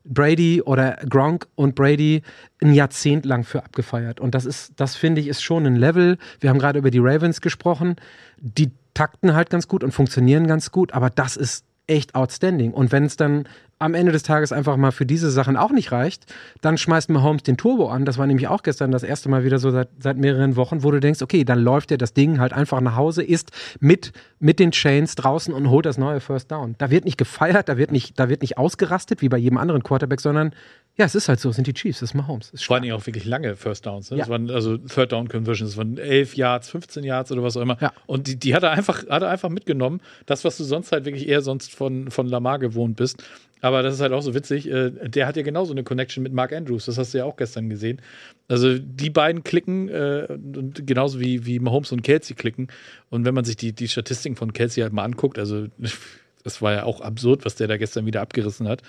Brady 0.07 0.61
oder 0.61 0.97
Gronk 1.09 1.47
und 1.55 1.75
Brady 1.75 2.21
ein 2.61 2.73
Jahrzehnt 2.73 3.25
lang 3.25 3.43
für 3.43 3.63
abgefeiert. 3.63 4.19
Und 4.19 4.35
das 4.35 4.45
ist, 4.45 4.73
das 4.77 4.95
finde 4.95 5.21
ich, 5.21 5.27
ist 5.27 5.41
schon 5.41 5.65
ein 5.65 5.75
Level. 5.75 6.17
Wir 6.39 6.49
haben 6.49 6.59
gerade 6.59 6.79
über 6.79 6.91
die 6.91 6.99
Ravens 6.99 7.41
gesprochen. 7.41 7.95
Die 8.39 8.71
takten 8.93 9.33
halt 9.33 9.49
ganz 9.49 9.67
gut 9.67 9.83
und 9.83 9.91
funktionieren 9.91 10.47
ganz 10.47 10.71
gut, 10.71 10.93
aber 10.93 11.09
das 11.09 11.37
ist 11.37 11.65
echt 11.87 12.15
outstanding. 12.15 12.73
Und 12.73 12.91
wenn 12.91 13.05
es 13.05 13.15
dann 13.15 13.47
am 13.79 13.93
Ende 13.93 14.11
des 14.11 14.23
Tages 14.23 14.51
einfach 14.51 14.75
mal 14.77 14.91
für 14.91 15.05
diese 15.05 15.29
Sachen 15.29 15.55
auch 15.55 15.71
nicht 15.71 15.91
reicht, 15.91 16.25
dann 16.61 16.77
schmeißt 16.77 17.09
Mahomes 17.09 17.43
den 17.43 17.57
Turbo 17.57 17.89
an. 17.89 18.05
Das 18.05 18.17
war 18.17 18.25
nämlich 18.25 18.47
auch 18.47 18.63
gestern 18.63 18.91
das 18.91 19.03
erste 19.03 19.29
Mal 19.29 19.43
wieder 19.43 19.59
so 19.59 19.69
seit, 19.69 19.89
seit 19.99 20.17
mehreren 20.17 20.55
Wochen, 20.55 20.83
wo 20.83 20.91
du 20.91 20.99
denkst, 20.99 21.21
okay, 21.21 21.43
dann 21.43 21.59
läuft 21.59 21.91
er 21.91 21.97
das 21.97 22.13
Ding 22.13 22.39
halt 22.39 22.53
einfach 22.53 22.81
nach 22.81 22.95
Hause, 22.95 23.23
ist 23.23 23.51
mit, 23.79 24.13
mit 24.39 24.59
den 24.59 24.71
Chains 24.71 25.15
draußen 25.15 25.53
und 25.53 25.69
holt 25.69 25.85
das 25.85 25.97
neue 25.97 26.19
First 26.19 26.51
Down. 26.51 26.75
Da 26.79 26.89
wird 26.89 27.05
nicht 27.05 27.17
gefeiert, 27.17 27.69
da 27.69 27.77
wird 27.77 27.91
nicht, 27.91 28.19
da 28.19 28.29
wird 28.29 28.41
nicht 28.41 28.57
ausgerastet 28.57 29.21
wie 29.21 29.29
bei 29.29 29.37
jedem 29.37 29.57
anderen 29.57 29.83
Quarterback, 29.83 30.21
sondern 30.21 30.53
ja, 30.97 31.05
es 31.05 31.13
ist 31.13 31.29
halt 31.29 31.39
so, 31.39 31.49
es 31.49 31.55
sind 31.55 31.67
die 31.67 31.73
Chiefs, 31.73 31.99
das 31.99 32.09
ist 32.09 32.13
Mahomes. 32.15 32.49
Ist 32.49 32.65
Vor 32.65 32.77
allem 32.77 32.91
auch 32.91 33.05
wirklich 33.05 33.25
lange 33.25 33.55
First 33.55 33.85
Downs. 33.85 34.09
Ne? 34.09 34.17
Ja. 34.17 34.23
Das 34.23 34.29
waren 34.31 34.49
also 34.49 34.77
Third 34.77 35.11
Down 35.11 35.27
Conversions, 35.27 35.71
das 35.71 35.77
waren 35.77 35.97
11 35.97 36.35
Yards, 36.35 36.69
15 36.69 37.03
Yards 37.03 37.31
oder 37.31 37.43
was 37.43 37.55
auch 37.55 37.61
immer. 37.61 37.77
Ja. 37.79 37.93
Und 38.07 38.25
die, 38.25 38.35
die 38.35 38.55
hat 38.55 38.63
er 38.63 38.71
einfach, 38.71 39.07
hat 39.07 39.21
er 39.21 39.29
einfach 39.29 39.49
mitgenommen. 39.49 40.01
Das, 40.25 40.43
was 40.43 40.57
du 40.57 40.63
sonst 40.63 40.91
halt 40.91 41.05
wirklich 41.05 41.27
eher 41.27 41.41
sonst 41.41 41.75
von, 41.75 42.09
von 42.09 42.27
Lamar 42.27 42.57
gewohnt 42.57 42.95
bist. 42.95 43.23
Aber 43.61 43.83
das 43.83 43.93
ist 43.93 44.01
halt 44.01 44.11
auch 44.11 44.21
so 44.21 44.33
witzig. 44.33 44.67
Äh, 44.69 44.89
der 44.89 45.27
hat 45.27 45.37
ja 45.37 45.43
genauso 45.43 45.71
eine 45.71 45.83
Connection 45.83 46.23
mit 46.23 46.33
Mark 46.33 46.51
Andrews. 46.51 46.85
Das 46.85 46.97
hast 46.97 47.13
du 47.13 47.19
ja 47.19 47.25
auch 47.25 47.35
gestern 47.35 47.69
gesehen. 47.69 48.01
Also 48.47 48.79
die 48.79 49.11
beiden 49.11 49.43
klicken, 49.43 49.89
äh, 49.89 50.27
genauso 50.73 51.19
wie, 51.19 51.45
wie 51.45 51.59
Mahomes 51.59 51.91
und 51.91 52.01
Kelsey 52.01 52.35
klicken. 52.35 52.69
Und 53.11 53.23
wenn 53.23 53.35
man 53.35 53.45
sich 53.45 53.55
die, 53.55 53.73
die 53.73 53.87
Statistiken 53.87 54.35
von 54.35 54.51
Kelsey 54.51 54.81
halt 54.81 54.93
mal 54.93 55.03
anguckt, 55.03 55.37
also 55.37 55.67
das 56.43 56.61
war 56.61 56.73
ja 56.73 56.83
auch 56.83 57.01
absurd, 57.01 57.45
was 57.45 57.53
der 57.53 57.67
da 57.67 57.77
gestern 57.77 58.07
wieder 58.07 58.21
abgerissen 58.21 58.67
hat. 58.67 58.81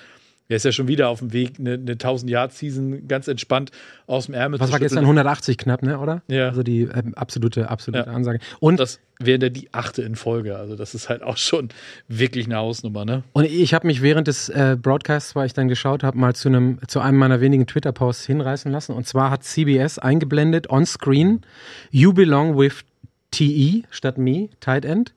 Er 0.50 0.56
ist 0.56 0.64
ja 0.64 0.72
schon 0.72 0.88
wieder 0.88 1.10
auf 1.10 1.18
dem 1.18 1.34
Weg, 1.34 1.58
eine, 1.58 1.74
eine 1.74 1.94
1000-Yard-Season 1.94 3.06
ganz 3.06 3.28
entspannt 3.28 3.70
aus 4.06 4.26
dem 4.26 4.34
Ärmel 4.34 4.58
Was 4.58 4.72
war 4.72 4.78
gestern 4.78 5.04
180 5.04 5.58
knapp, 5.58 5.82
ne, 5.82 5.98
oder? 5.98 6.22
Ja. 6.26 6.48
Also 6.48 6.62
die 6.62 6.82
ähm, 6.82 7.12
absolute, 7.14 7.68
absolute 7.68 8.06
ja. 8.06 8.14
Ansage. 8.14 8.38
Und 8.58 8.80
das 8.80 8.98
wäre 9.18 9.50
die 9.50 9.74
achte 9.74 10.00
in 10.02 10.16
Folge. 10.16 10.56
Also 10.56 10.74
das 10.74 10.94
ist 10.94 11.10
halt 11.10 11.22
auch 11.22 11.36
schon 11.36 11.68
wirklich 12.08 12.46
eine 12.46 12.56
Hausnummer, 12.56 13.04
ne? 13.04 13.24
Und 13.34 13.44
ich 13.44 13.74
habe 13.74 13.86
mich 13.86 14.00
während 14.00 14.26
des 14.26 14.48
äh, 14.48 14.78
Broadcasts, 14.80 15.36
weil 15.36 15.44
ich 15.44 15.52
dann 15.52 15.68
geschaut 15.68 16.02
habe, 16.02 16.16
mal 16.16 16.34
zu 16.34 16.48
einem, 16.48 16.78
zu 16.88 17.00
einem 17.00 17.18
meiner 17.18 17.42
wenigen 17.42 17.66
Twitter-Posts 17.66 18.24
hinreißen 18.24 18.72
lassen. 18.72 18.94
Und 18.94 19.06
zwar 19.06 19.30
hat 19.30 19.44
CBS 19.44 19.98
eingeblendet 19.98 20.70
on 20.70 20.86
screen, 20.86 21.42
you 21.90 22.14
belong 22.14 22.56
with 22.58 22.84
TE 23.32 23.82
statt 23.90 24.16
me, 24.16 24.48
tight 24.60 24.86
end. 24.86 25.12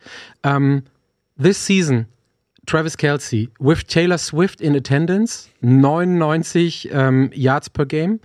Um, 0.46 0.84
this 1.42 1.66
season 1.66 2.08
Travis 2.72 2.96
Kelsey 2.96 3.50
with 3.60 3.86
Taylor 3.86 4.18
Swift 4.18 4.62
in 4.62 4.76
attendance, 4.76 5.50
99 5.60 6.90
ähm, 6.94 7.30
Yards 7.34 7.70
per 7.70 7.84
Game. 7.84 8.22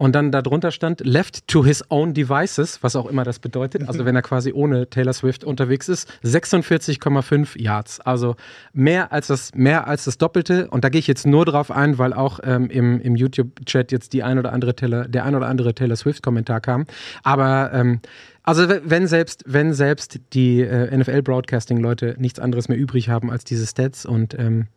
Und 0.00 0.14
dann 0.14 0.32
darunter 0.32 0.70
stand 0.70 1.04
left 1.04 1.46
to 1.46 1.62
his 1.62 1.84
own 1.90 2.14
devices, 2.14 2.82
was 2.82 2.96
auch 2.96 3.04
immer 3.04 3.22
das 3.22 3.38
bedeutet. 3.38 3.86
Also 3.86 4.06
wenn 4.06 4.16
er 4.16 4.22
quasi 4.22 4.50
ohne 4.50 4.88
Taylor 4.88 5.12
Swift 5.12 5.44
unterwegs 5.44 5.90
ist, 5.90 6.10
46,5 6.24 7.60
Yards. 7.60 8.00
Also 8.00 8.36
mehr 8.72 9.12
als 9.12 9.26
das, 9.26 9.54
mehr 9.54 9.86
als 9.88 10.06
das 10.06 10.16
Doppelte. 10.16 10.68
Und 10.70 10.84
da 10.84 10.88
gehe 10.88 11.00
ich 11.00 11.06
jetzt 11.06 11.26
nur 11.26 11.44
drauf 11.44 11.70
ein, 11.70 11.98
weil 11.98 12.14
auch 12.14 12.40
ähm, 12.42 12.70
im, 12.70 12.98
im 12.98 13.14
YouTube-Chat 13.14 13.92
jetzt 13.92 14.14
die 14.14 14.22
ein 14.22 14.38
oder 14.38 14.54
andere 14.54 14.74
Taylor, 14.74 15.06
der 15.06 15.26
ein 15.26 15.34
oder 15.34 15.48
andere 15.48 15.74
Taylor 15.74 15.96
Swift-Kommentar 15.96 16.62
kam. 16.62 16.86
Aber 17.22 17.70
ähm, 17.74 18.00
also 18.42 18.66
wenn 18.82 19.06
selbst, 19.06 19.44
wenn 19.46 19.74
selbst 19.74 20.18
die 20.32 20.62
äh, 20.62 20.96
NFL-Broadcasting-Leute 20.96 22.16
nichts 22.18 22.38
anderes 22.38 22.70
mehr 22.70 22.78
übrig 22.78 23.10
haben 23.10 23.30
als 23.30 23.44
diese 23.44 23.66
Stats 23.66 24.06
und 24.06 24.32
ähm, 24.38 24.68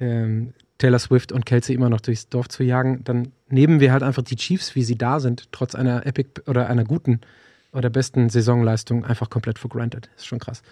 ähm, 0.00 0.54
Taylor 0.78 0.98
Swift 0.98 1.32
und 1.32 1.46
Kelsey 1.46 1.74
immer 1.74 1.88
noch 1.88 2.00
durchs 2.00 2.28
Dorf 2.28 2.48
zu 2.48 2.62
jagen, 2.62 3.04
dann 3.04 3.32
nehmen 3.48 3.80
wir 3.80 3.92
halt 3.92 4.02
einfach 4.02 4.22
die 4.22 4.36
Chiefs, 4.36 4.74
wie 4.74 4.82
sie 4.82 4.96
da 4.96 5.20
sind, 5.20 5.52
trotz 5.52 5.74
einer 5.74 6.06
Epic 6.06 6.42
oder 6.46 6.68
einer 6.68 6.84
guten 6.84 7.20
oder 7.72 7.90
besten 7.90 8.28
Saisonleistung 8.28 9.04
einfach 9.04 9.30
komplett 9.30 9.58
for 9.58 9.70
granted. 9.70 10.08
Ist 10.16 10.26
schon 10.26 10.38
krass. 10.38 10.62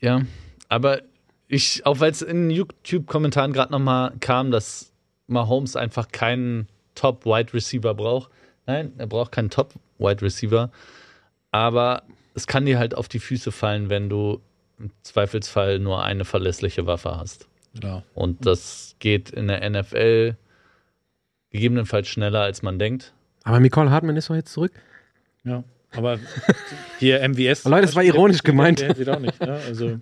Ja, 0.00 0.22
aber 0.68 1.02
ich, 1.48 1.86
auch 1.86 2.00
weil 2.00 2.10
es 2.10 2.22
in 2.22 2.50
YouTube-Kommentaren 2.50 3.52
gerade 3.52 3.72
nochmal 3.72 4.12
kam, 4.20 4.50
dass 4.50 4.92
Mahomes 5.28 5.76
einfach 5.76 6.08
keinen 6.08 6.68
Top-Wide 6.94 7.54
Receiver 7.54 7.94
braucht. 7.94 8.30
Nein, 8.66 8.92
er 8.98 9.06
braucht 9.06 9.32
keinen 9.32 9.50
Top-Wide 9.50 10.22
Receiver. 10.22 10.70
Aber 11.52 12.02
es 12.34 12.46
kann 12.46 12.66
dir 12.66 12.78
halt 12.78 12.96
auf 12.96 13.08
die 13.08 13.20
Füße 13.20 13.52
fallen, 13.52 13.90
wenn 13.90 14.08
du 14.08 14.40
im 14.78 14.90
Zweifelsfall 15.02 15.78
nur 15.78 16.02
eine 16.02 16.24
verlässliche 16.24 16.86
Waffe 16.86 17.16
hast. 17.16 17.48
Ja. 17.82 18.02
Und 18.14 18.46
das 18.46 18.96
geht 18.98 19.30
in 19.30 19.48
der 19.48 19.68
NFL 19.68 20.36
gegebenenfalls 21.50 22.08
schneller, 22.08 22.40
als 22.42 22.62
man 22.62 22.78
denkt. 22.78 23.12
Aber 23.44 23.60
Nicole 23.60 23.90
Hartmann 23.90 24.16
ist 24.16 24.28
doch 24.30 24.34
jetzt 24.34 24.52
zurück. 24.52 24.72
ja. 25.44 25.62
Aber 25.92 26.18
hier 26.98 27.26
MVS. 27.26 27.64
Leute, 27.64 27.86
das 27.86 27.94
war 27.96 28.02
ironisch 28.02 28.42
gemeint. 28.42 28.80
Der, 28.80 28.92
der, 28.92 29.04
der 29.06 29.16
auch 29.16 29.20
nicht, 29.20 29.40
ne? 29.40 29.52
Also, 29.66 29.98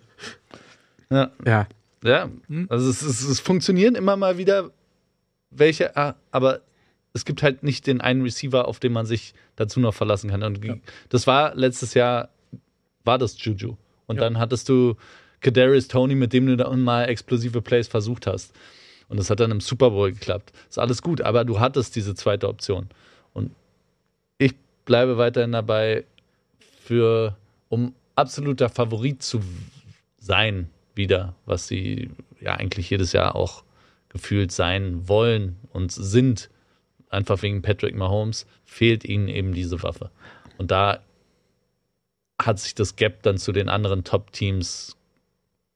Ja, 1.10 1.30
Ja. 1.44 1.66
ja. 2.02 2.30
Hm? 2.48 2.66
also 2.70 2.88
es, 2.90 3.02
es, 3.02 3.22
es 3.22 3.38
funktionieren 3.38 3.94
immer 3.94 4.16
mal 4.16 4.36
wieder 4.38 4.70
welche, 5.50 5.96
ah, 5.96 6.16
aber 6.32 6.62
es 7.12 7.24
gibt 7.24 7.44
halt 7.44 7.62
nicht 7.62 7.86
den 7.86 8.00
einen 8.00 8.22
Receiver, 8.22 8.66
auf 8.66 8.80
den 8.80 8.92
man 8.92 9.06
sich 9.06 9.34
dazu 9.54 9.78
noch 9.78 9.94
verlassen 9.94 10.30
kann. 10.30 10.42
Und 10.42 10.64
Ja. 10.64 10.74
das 11.10 11.28
war 11.28 11.54
letztes 11.54 11.94
Jahr, 11.94 12.30
war 13.04 13.18
das 13.18 13.36
Juju. 13.44 13.76
Und 14.06 14.16
Ja. 14.16 14.22
dann 14.22 14.38
hattest 14.38 14.68
du 14.68 14.96
Kadarius 15.44 15.88
Tony, 15.88 16.14
mit 16.14 16.32
dem 16.32 16.46
du 16.46 16.56
dann 16.56 16.80
mal 16.80 17.04
explosive 17.04 17.60
Plays 17.62 17.86
versucht 17.86 18.26
hast. 18.26 18.52
Und 19.08 19.18
das 19.18 19.28
hat 19.28 19.40
dann 19.40 19.50
im 19.50 19.60
Super 19.60 19.90
Bowl 19.90 20.10
geklappt. 20.10 20.52
Ist 20.68 20.78
alles 20.78 21.02
gut, 21.02 21.20
aber 21.20 21.44
du 21.44 21.60
hattest 21.60 21.94
diese 21.94 22.14
zweite 22.14 22.48
Option. 22.48 22.88
Und 23.34 23.52
ich 24.38 24.54
bleibe 24.86 25.18
weiterhin 25.18 25.52
dabei, 25.52 26.04
für, 26.80 27.36
um 27.68 27.94
absoluter 28.16 28.68
Favorit 28.70 29.22
zu 29.22 29.40
sein, 30.18 30.70
wieder, 30.94 31.34
was 31.44 31.68
sie 31.68 32.10
ja 32.40 32.54
eigentlich 32.54 32.88
jedes 32.88 33.12
Jahr 33.12 33.36
auch 33.36 33.64
gefühlt 34.08 34.50
sein 34.52 35.08
wollen 35.08 35.56
und 35.72 35.92
sind, 35.92 36.48
einfach 37.10 37.42
wegen 37.42 37.62
Patrick 37.62 37.94
Mahomes, 37.96 38.46
fehlt 38.64 39.04
ihnen 39.04 39.28
eben 39.28 39.52
diese 39.52 39.82
Waffe. 39.82 40.10
Und 40.56 40.70
da 40.70 41.00
hat 42.40 42.60
sich 42.60 42.74
das 42.74 42.96
Gap 42.96 43.22
dann 43.22 43.38
zu 43.38 43.52
den 43.52 43.68
anderen 43.68 44.04
Top-Teams 44.04 44.96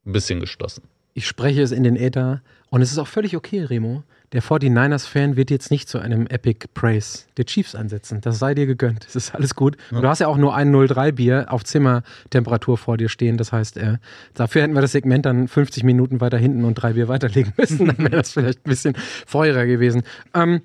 ein 0.07 0.13
bisschen 0.13 0.41
geschlossen. 0.41 0.83
Ich 1.15 1.27
spreche 1.27 1.63
es 1.63 1.73
in 1.73 1.83
den 1.83 1.97
Äther 1.97 2.43
und 2.71 2.83
es 2.83 2.93
ist 2.93 2.99
auch 2.99 3.09
völlig 3.09 3.37
okay, 3.37 3.65
Remo. 3.65 4.05
Der 4.33 4.43
49ers-Fan 4.43 5.37
wird 5.37 5.51
jetzt 5.51 5.71
nicht 5.71 5.89
zu 5.89 5.99
einem 5.99 6.27
Epic 6.27 6.67
Praise 6.75 7.25
der 7.39 7.47
Chiefs 7.47 7.75
ansetzen. 7.75 8.21
Das 8.21 8.39
sei 8.39 8.55
dir 8.55 8.67
gegönnt. 8.67 9.07
Es 9.09 9.17
ist 9.17 9.35
alles 9.35 9.55
gut. 9.55 9.79
Und 9.91 10.03
du 10.03 10.09
hast 10.09 10.19
ja 10.19 10.29
auch 10.29 10.37
nur 10.37 10.55
ein 10.55 10.71
0-3-Bier 10.71 11.47
auf 11.49 11.65
Zimmertemperatur 11.65 12.77
vor 12.77 12.99
dir 12.99 13.09
stehen. 13.09 13.39
Das 13.39 13.53
heißt, 13.53 13.79
äh, 13.79 13.97
dafür 14.35 14.63
hätten 14.63 14.75
wir 14.75 14.83
das 14.83 14.93
Segment 14.93 15.25
dann 15.25 15.49
50 15.49 15.83
Minuten 15.83 16.21
weiter 16.21 16.37
hinten 16.37 16.65
und 16.67 16.75
drei 16.75 16.93
Bier 16.93 17.09
weiterlegen 17.09 17.55
müssen. 17.57 17.87
Dann 17.87 17.99
wäre 17.99 18.11
das 18.11 18.33
vielleicht 18.33 18.67
ein 18.67 18.69
bisschen 18.69 18.95
feurer 19.27 19.65
gewesen. 19.65 20.03
Ähm, 20.35 20.61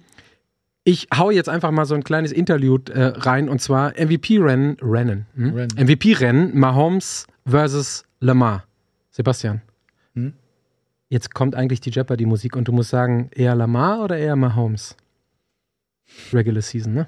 ich 0.83 1.07
hau 1.17 1.31
jetzt 1.31 1.47
einfach 1.47 1.71
mal 1.71 1.85
so 1.85 1.95
ein 1.95 2.03
kleines 2.03 2.33
Interlude 2.33 2.93
äh, 2.93 3.03
rein 3.15 3.47
und 3.47 3.61
zwar 3.61 3.91
MVP-Rennen. 3.91 4.75
Rennen. 4.81 5.25
Hm? 5.35 5.53
Rennen. 5.53 5.87
MVP-Rennen 5.87 6.59
Mahomes 6.59 7.27
versus 7.45 8.03
Lamar. 8.19 8.65
Sebastian. 9.13 9.62
Hm? 10.15 10.34
Jetzt 11.08 11.34
kommt 11.34 11.56
eigentlich 11.56 11.80
die 11.80 11.91
Jeopardy-Musik 11.91 12.56
und 12.56 12.67
du 12.67 12.71
musst 12.71 12.89
sagen, 12.89 13.30
eher 13.34 13.56
Lamar 13.56 14.04
oder 14.04 14.17
eher 14.17 14.36
Mahomes? 14.36 14.97
Regular 16.34 16.62
Season, 16.62 16.93
ne? 16.93 17.08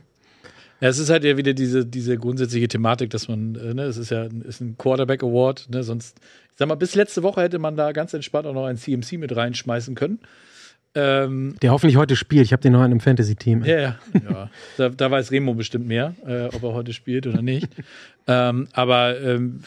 Ja, 0.81 0.89
es 0.89 0.99
ist 0.99 1.09
halt 1.09 1.23
ja 1.23 1.35
wieder 1.37 1.53
diese, 1.53 1.85
diese 1.85 2.17
grundsätzliche 2.17 2.67
Thematik, 2.67 3.09
dass 3.09 3.27
man, 3.27 3.55
äh, 3.55 3.73
ne, 3.73 3.83
es 3.83 3.97
ist 3.97 4.11
ja 4.11 4.23
ein- 4.23 4.41
ist 4.41 4.61
ein 4.61 4.77
Quarterback 4.77 5.23
Award, 5.23 5.67
ne, 5.71 5.83
sonst, 5.83 6.19
ich 6.51 6.57
sag 6.57 6.67
mal, 6.67 6.75
bis 6.75 6.95
letzte 6.95 7.23
Woche 7.23 7.41
hätte 7.41 7.59
man 7.59 7.75
da 7.75 7.91
ganz 7.93 8.13
entspannt 8.13 8.45
auch 8.45 8.53
noch 8.53 8.65
ein 8.65 8.77
CMC 8.77 9.17
mit 9.17 9.35
reinschmeißen 9.35 9.95
können. 9.95 10.19
Ähm, 10.93 11.55
Der 11.61 11.71
hoffentlich 11.71 11.97
heute 11.97 12.15
spielt. 12.15 12.45
Ich 12.45 12.53
habe 12.53 12.61
den 12.61 12.71
noch 12.73 12.79
in 12.79 12.85
einem 12.85 12.99
Fantasy-Team. 13.01 13.63
ja, 13.65 13.77
ja, 13.79 13.99
ja. 14.29 14.49
Da, 14.77 14.89
da 14.89 15.11
weiß 15.11 15.31
Remo 15.31 15.53
bestimmt 15.53 15.87
mehr, 15.87 16.13
äh, 16.25 16.45
ob 16.55 16.63
er 16.63 16.73
heute 16.73 16.93
spielt 16.93 17.25
oder 17.27 17.41
nicht. 17.41 17.67
ähm, 18.27 18.67
aber 18.73 19.19
ähm, 19.19 19.61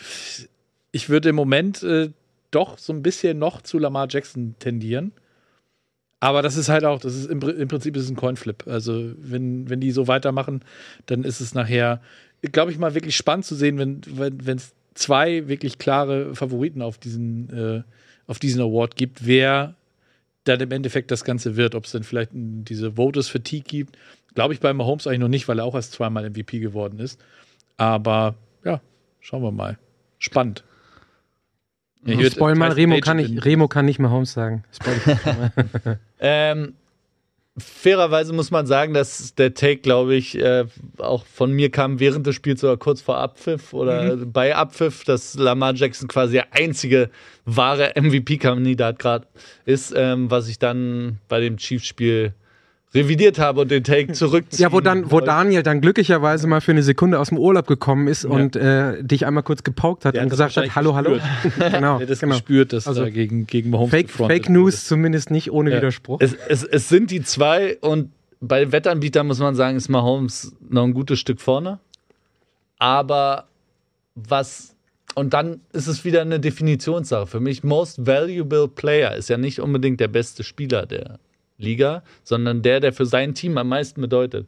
ich 0.92 1.08
würde 1.08 1.28
im 1.30 1.36
Moment 1.36 1.82
äh, 1.82 2.10
doch 2.50 2.78
so 2.78 2.92
ein 2.92 3.02
bisschen 3.02 3.38
noch 3.38 3.62
zu 3.62 3.78
Lamar 3.78 4.08
Jackson 4.10 4.54
tendieren. 4.58 5.12
Aber 6.20 6.42
das 6.42 6.56
ist 6.56 6.68
halt 6.68 6.84
auch, 6.84 6.98
das 7.00 7.14
ist 7.14 7.30
im, 7.30 7.40
im 7.40 7.68
Prinzip 7.68 7.96
ist 7.96 8.08
ein 8.08 8.16
Coinflip. 8.16 8.66
Also, 8.66 9.12
wenn, 9.16 9.70
wenn 9.70 9.80
die 9.80 9.92
so 9.92 10.08
weitermachen, 10.08 10.64
dann 11.06 11.22
ist 11.22 11.40
es 11.40 11.54
nachher, 11.54 12.00
glaube 12.42 12.72
ich 12.72 12.78
mal, 12.78 12.94
wirklich 12.94 13.16
spannend 13.16 13.44
zu 13.44 13.54
sehen, 13.54 13.78
wenn 13.78 14.00
es 14.00 14.46
wenn, 14.46 14.60
zwei 14.94 15.46
wirklich 15.46 15.78
klare 15.78 16.34
Favoriten 16.34 16.82
auf 16.82 16.98
diesen, 16.98 17.50
äh, 17.56 17.82
auf 18.26 18.40
diesen 18.40 18.60
Award 18.60 18.96
gibt, 18.96 19.26
wer 19.26 19.76
dann 20.42 20.60
im 20.60 20.72
Endeffekt 20.72 21.10
das 21.12 21.24
Ganze 21.24 21.56
wird. 21.56 21.76
Ob 21.76 21.84
es 21.84 21.92
dann 21.92 22.02
vielleicht 22.02 22.30
diese 22.32 22.96
Voters 22.96 23.28
Fatigue 23.28 23.64
gibt. 23.64 23.96
Glaube 24.34 24.54
ich 24.54 24.60
bei 24.60 24.72
Mahomes 24.72 25.06
eigentlich 25.06 25.20
noch 25.20 25.28
nicht, 25.28 25.46
weil 25.46 25.60
er 25.60 25.64
auch 25.64 25.74
erst 25.74 25.92
zweimal 25.92 26.28
MVP 26.28 26.58
geworden 26.58 26.98
ist. 26.98 27.20
Aber 27.76 28.34
ja, 28.64 28.80
schauen 29.20 29.42
wir 29.42 29.52
mal. 29.52 29.78
Spannend. 30.18 30.64
Ja, 32.08 32.14
ich 32.14 32.26
würd- 32.26 32.32
Spoil 32.34 32.54
mal, 32.54 32.72
Remo 32.72 32.98
kann, 33.00 33.16
nicht, 33.18 33.44
Remo 33.44 33.68
kann 33.68 33.86
nicht 33.86 33.98
sagen. 34.32 34.64
Ich 34.72 34.78
schon 35.22 35.38
mal. 35.38 35.98
Ähm, 36.20 36.74
fairerweise 37.56 38.32
muss 38.32 38.50
man 38.50 38.66
sagen, 38.66 38.94
dass 38.94 39.34
der 39.34 39.54
Take, 39.54 39.78
glaube 39.78 40.14
ich, 40.14 40.38
äh, 40.38 40.64
auch 40.98 41.24
von 41.26 41.52
mir 41.52 41.70
kam 41.70 41.98
während 42.00 42.26
des 42.26 42.34
Spiels 42.34 42.62
oder 42.62 42.76
kurz 42.76 43.00
vor 43.00 43.18
Abpfiff 43.18 43.72
oder 43.72 44.16
bei 44.16 44.54
Abpfiff, 44.54 45.04
dass 45.04 45.34
Lamar 45.34 45.74
Jackson 45.74 46.08
quasi 46.08 46.34
der 46.34 46.54
einzige 46.54 47.10
wahre 47.44 47.92
MVP-Kandidat 47.96 48.98
gerade 48.98 49.26
ist, 49.64 49.92
ähm, 49.96 50.30
was 50.30 50.48
ich 50.48 50.58
dann 50.58 51.18
bei 51.28 51.40
dem 51.40 51.56
Chiefs-Spiel 51.56 52.32
revidiert 52.94 53.38
habe 53.38 53.60
und 53.62 53.70
den 53.70 53.84
Take 53.84 54.12
zurückziehen 54.12 54.62
ja, 54.62 54.72
wo 54.72 54.80
dann, 54.80 55.10
wo. 55.10 55.20
Daniel 55.20 55.62
dann 55.62 55.80
glücklicherweise 55.82 56.46
mal 56.46 56.60
für 56.62 56.70
eine 56.70 56.82
Sekunde 56.82 57.18
aus 57.18 57.28
dem 57.28 57.38
Urlaub 57.38 57.66
gekommen 57.66 58.08
ist 58.08 58.24
Ja. 58.24 58.30
und 58.30 58.56
äh, 58.56 59.02
dich 59.04 59.26
einmal 59.26 59.42
kurz 59.42 59.62
gepaukt 59.62 60.04
hat 60.06 60.14
Der 60.14 60.22
und 60.22 60.30
gesagt 60.30 60.56
hat, 60.56 60.74
hallo, 60.74 60.94
hallo. 60.94 61.18
genau, 61.58 62.00
hat 62.00 62.08
das 62.08 62.20
genau. 62.20 62.32
gespürt, 62.34 62.72
dass 62.72 62.88
Also, 62.88 63.02
da 63.02 63.10
gegen, 63.10 63.46
gegen 63.46 63.70
Mahomes 63.70 63.90
Fake, 63.90 64.10
Fake 64.10 64.48
News 64.48 64.74
wurde. 64.74 64.82
zumindest 64.84 65.30
nicht 65.30 65.50
ohne 65.52 65.70
Ja. 65.70 65.76
Widerspruch. 65.76 66.18
Es, 66.20 66.34
es, 66.48 66.64
es 66.64 66.88
sind 66.88 67.10
die 67.10 67.22
zwei 67.22 67.76
und 67.82 68.10
bei 68.40 68.70
Wettanbietern 68.72 69.26
muss 69.26 69.38
man 69.40 69.54
sagen, 69.54 69.76
ist 69.76 69.88
Mahomes 69.88 70.52
noch 70.70 70.84
ein 70.84 70.94
gutes 70.94 71.18
Stück 71.20 71.40
vorne. 71.40 71.80
Aber 72.78 73.48
was, 74.14 74.74
und 75.14 75.34
dann 75.34 75.60
ist 75.72 75.88
es 75.88 76.04
wieder 76.04 76.22
eine 76.22 76.40
Definitionssache. 76.40 77.26
Für 77.26 77.40
mich, 77.40 77.64
Most 77.64 78.06
Valuable 78.06 78.68
Player 78.68 79.14
ist 79.16 79.28
ja 79.28 79.36
nicht 79.36 79.60
unbedingt 79.60 80.00
der 80.00 80.08
beste 80.08 80.44
Spieler 80.44 80.86
der 80.86 81.18
Liga, 81.58 82.02
sondern 82.22 82.62
der, 82.62 82.80
der 82.80 82.92
für 82.92 83.06
sein 83.06 83.34
Team 83.34 83.58
am 83.58 83.68
meisten 83.68 84.00
bedeutet. 84.00 84.46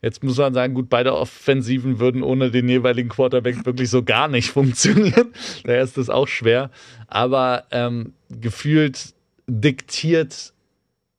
Jetzt 0.00 0.22
muss 0.22 0.36
man 0.36 0.54
sagen, 0.54 0.74
gut, 0.74 0.88
beide 0.88 1.14
Offensiven 1.16 1.98
würden 1.98 2.22
ohne 2.22 2.52
den 2.52 2.68
jeweiligen 2.68 3.08
Quarterback 3.08 3.66
wirklich 3.66 3.90
so 3.90 4.04
gar 4.04 4.28
nicht 4.28 4.50
funktionieren. 4.52 5.32
Daher 5.64 5.82
ist 5.82 5.96
das 5.96 6.08
auch 6.08 6.28
schwer. 6.28 6.70
Aber 7.08 7.64
ähm, 7.72 8.12
gefühlt 8.28 9.14
diktiert 9.48 10.52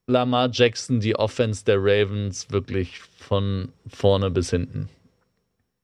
Lamar 0.07 0.49
Jackson 0.51 1.01
die 1.01 1.15
Offense 1.15 1.65
der 1.65 1.77
Ravens 1.79 2.49
wirklich 2.51 2.99
von 2.99 3.69
vorne 3.87 4.31
bis 4.31 4.49
hinten. 4.49 4.89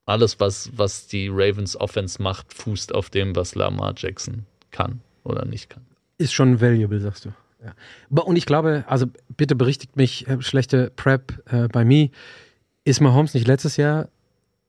Alles, 0.05 0.39
was, 0.39 0.71
was 0.75 1.07
die 1.07 1.27
Ravens 1.31 1.79
Offense 1.79 2.21
macht, 2.21 2.53
fußt 2.53 2.93
auf 2.93 3.09
dem, 3.09 3.35
was 3.35 3.55
Lamar 3.55 3.93
Jackson 3.97 4.45
kann 4.71 5.01
oder 5.23 5.45
nicht 5.45 5.69
kann. 5.69 5.85
Ist 6.17 6.33
schon 6.33 6.61
valuable, 6.61 6.99
sagst 6.99 7.25
du. 7.25 7.33
Ja. 7.65 8.21
Und 8.23 8.35
ich 8.35 8.45
glaube, 8.45 8.83
also 8.87 9.07
bitte 9.35 9.55
berichtigt 9.55 9.95
mich, 9.97 10.27
äh, 10.27 10.41
schlechte 10.41 10.91
Prep 10.95 11.41
äh, 11.51 11.67
bei 11.67 11.83
mir. 11.83 12.09
Ist 12.83 13.01
Mahomes 13.01 13.33
nicht 13.33 13.47
letztes 13.47 13.77
Jahr 13.77 14.09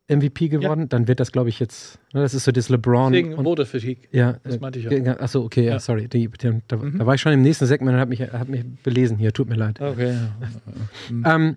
MVP 0.09 0.49
geworden, 0.49 0.89
dann 0.89 1.09
wird 1.09 1.19
das, 1.19 1.33
glaube 1.33 1.49
ich, 1.49 1.59
jetzt, 1.59 1.99
ne, 2.15 2.23
das 2.23 2.33
ist 2.33 2.45
so 2.45 2.53
das 2.53 2.69
LeBron. 2.69 3.13
Deswegen 3.13 3.35
und, 3.35 3.67
Fatigue. 3.67 3.97
ja, 4.13 4.37
das 4.45 4.55
äh, 4.57 4.59
meinte 4.61 4.79
ich 4.79 4.85
ja. 4.85 4.91
ge- 4.91 5.09
Achso, 5.19 5.43
okay, 5.43 5.65
ja, 5.65 5.73
Ja. 5.73 5.81
sorry. 5.81 6.07
Die, 6.09 6.29
die, 6.29 6.61
da, 6.69 6.77
Mhm. 6.77 6.99
da 6.99 7.05
war 7.07 7.15
ich 7.17 7.21
schon 7.21 7.33
im 7.33 7.43
nächsten 7.43 7.67
Segment 7.67 7.95
und 7.95 8.01
habe 8.01 8.11
mich, 8.11 8.21
hab 8.23 8.49
mich 8.49 8.65
belesen 8.85 9.19
hier, 9.19 9.33
tut 9.33 9.49
mir 9.49 9.57
leid. 9.57 9.81
Okay. 9.81 10.17
Ähm, 11.25 11.57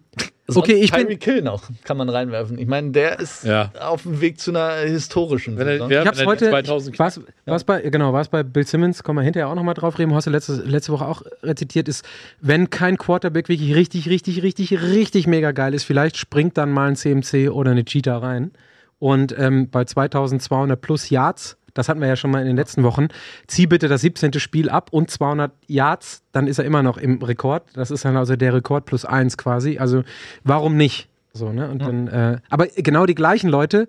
Sonst 0.53 0.57
okay, 0.57 0.73
ich 0.73 0.91
bin, 0.91 1.01
Tyreek 1.01 1.19
Kill 1.19 1.41
noch, 1.41 1.63
kann 1.83 1.97
man 1.97 2.09
reinwerfen. 2.09 2.57
Ich 2.59 2.67
meine, 2.67 2.91
der 2.91 3.19
ist 3.19 3.43
Ja. 3.43 3.71
auf 3.79 4.03
dem 4.03 4.19
Weg 4.21 4.39
zu 4.39 4.51
einer 4.51 4.71
historischen 4.89 5.57
Wenn 5.57 5.67
er, 5.67 5.77
ja, 5.89 6.01
Ich 6.01 6.07
hab's 6.07 6.25
heute. 6.25 6.49
2000 6.49 6.99
Was, 6.99 7.21
was 7.45 7.63
bei, 7.63 7.81
genau, 7.81 8.13
was 8.13 8.27
bei 8.29 8.43
Bill 8.43 8.65
Simmons, 8.65 9.03
kommen 9.03 9.19
wir 9.19 9.23
hinterher 9.23 9.49
auch 9.49 9.55
nochmal 9.55 9.73
drauf 9.75 9.97
reden, 9.99 10.13
hast 10.13 10.27
du 10.27 10.31
letzte, 10.31 10.53
letzte 10.55 10.91
Woche 10.91 11.05
auch 11.07 11.21
rezitiert, 11.43 11.88
ist, 11.88 12.05
wenn 12.41 12.69
kein 12.69 12.97
Quarterback 12.97 13.49
wirklich 13.49 13.75
richtig, 13.75 14.09
richtig, 14.09 14.43
richtig, 14.43 14.81
richtig 14.81 15.27
mega 15.27 15.51
geil 15.51 15.73
ist, 15.73 15.83
vielleicht 15.83 16.17
springt 16.17 16.57
dann 16.57 16.71
mal 16.71 16.89
ein 16.89 16.95
CMC 16.95 17.49
oder 17.51 17.71
eine 17.71 17.85
Cheetah 17.85 18.17
rein. 18.17 18.51
Und 18.99 19.33
ähm, 19.38 19.69
bei 19.69 19.85
2200 19.85 20.79
plus 20.79 21.09
Yards, 21.09 21.55
das 21.80 21.88
hatten 21.89 22.02
wir 22.02 22.08
ja 22.08 22.15
schon 22.15 22.30
mal 22.30 22.42
in 22.42 22.48
den 22.48 22.58
letzten 22.58 22.84
Wochen, 22.84 23.08
zieh 23.48 23.65
bitte 23.65 23.88
das 23.88 24.02
17. 24.02 24.34
Spiel 24.39 24.70
ab 24.70 24.89
und 24.92 25.10
200 25.10 25.52
Yards, 25.68 26.24
dann 26.34 26.46
ist 26.46 26.60
er 26.60 26.65
immer 26.65 26.84
noch 26.84 26.98
im 26.98 27.22
Rekord. 27.22 27.63
Das 27.74 27.89
ist 27.89 28.04
dann 28.04 28.18
also 28.18 28.36
der 28.36 28.54
Rekord 28.54 28.86
plus 28.86 29.06
eins 29.06 29.38
quasi. 29.38 29.78
Also 29.78 30.04
warum 30.44 30.76
nicht? 30.76 31.08
So, 31.34 31.54
ne? 31.54 31.70
Und 31.70 31.82
dann, 31.82 32.08
äh, 32.08 32.38
aber 32.50 32.68
genau 32.68 33.06
die 33.06 33.15
gleichen 33.15 33.50
Leute, 33.50 33.88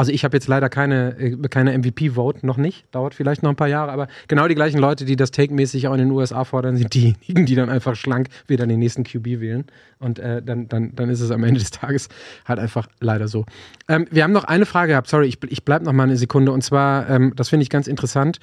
also 0.00 0.12
ich 0.12 0.24
habe 0.24 0.34
jetzt 0.34 0.48
leider 0.48 0.70
keine, 0.70 1.14
äh, 1.18 1.36
keine 1.50 1.76
MVP-Vote, 1.76 2.46
noch 2.46 2.56
nicht, 2.56 2.86
dauert 2.90 3.12
vielleicht 3.12 3.42
noch 3.42 3.50
ein 3.50 3.56
paar 3.56 3.68
Jahre, 3.68 3.92
aber 3.92 4.08
genau 4.28 4.48
die 4.48 4.54
gleichen 4.54 4.78
Leute, 4.78 5.04
die 5.04 5.14
das 5.14 5.30
Take-mäßig 5.30 5.88
auch 5.88 5.92
in 5.92 5.98
den 5.98 6.10
USA 6.10 6.44
fordern, 6.44 6.78
sind 6.78 6.94
diejenigen, 6.94 7.44
die 7.44 7.54
dann 7.54 7.68
einfach 7.68 7.94
schlank 7.96 8.28
wieder 8.46 8.66
den 8.66 8.78
nächsten 8.78 9.04
QB 9.04 9.26
wählen. 9.40 9.66
Und 9.98 10.18
äh, 10.18 10.40
dann, 10.40 10.68
dann, 10.68 10.94
dann 10.96 11.10
ist 11.10 11.20
es 11.20 11.30
am 11.30 11.44
Ende 11.44 11.60
des 11.60 11.70
Tages 11.70 12.08
halt 12.46 12.58
einfach 12.58 12.88
leider 13.00 13.28
so. 13.28 13.44
Ähm, 13.88 14.06
wir 14.10 14.24
haben 14.24 14.32
noch 14.32 14.44
eine 14.44 14.64
Frage 14.64 14.92
gehabt, 14.92 15.08
sorry, 15.08 15.26
ich, 15.26 15.36
ich 15.50 15.66
bleibe 15.66 15.84
noch 15.84 15.92
mal 15.92 16.04
eine 16.04 16.16
Sekunde. 16.16 16.50
Und 16.52 16.62
zwar, 16.64 17.10
ähm, 17.10 17.34
das 17.36 17.50
finde 17.50 17.64
ich 17.64 17.68
ganz 17.68 17.86
interessant, 17.86 18.38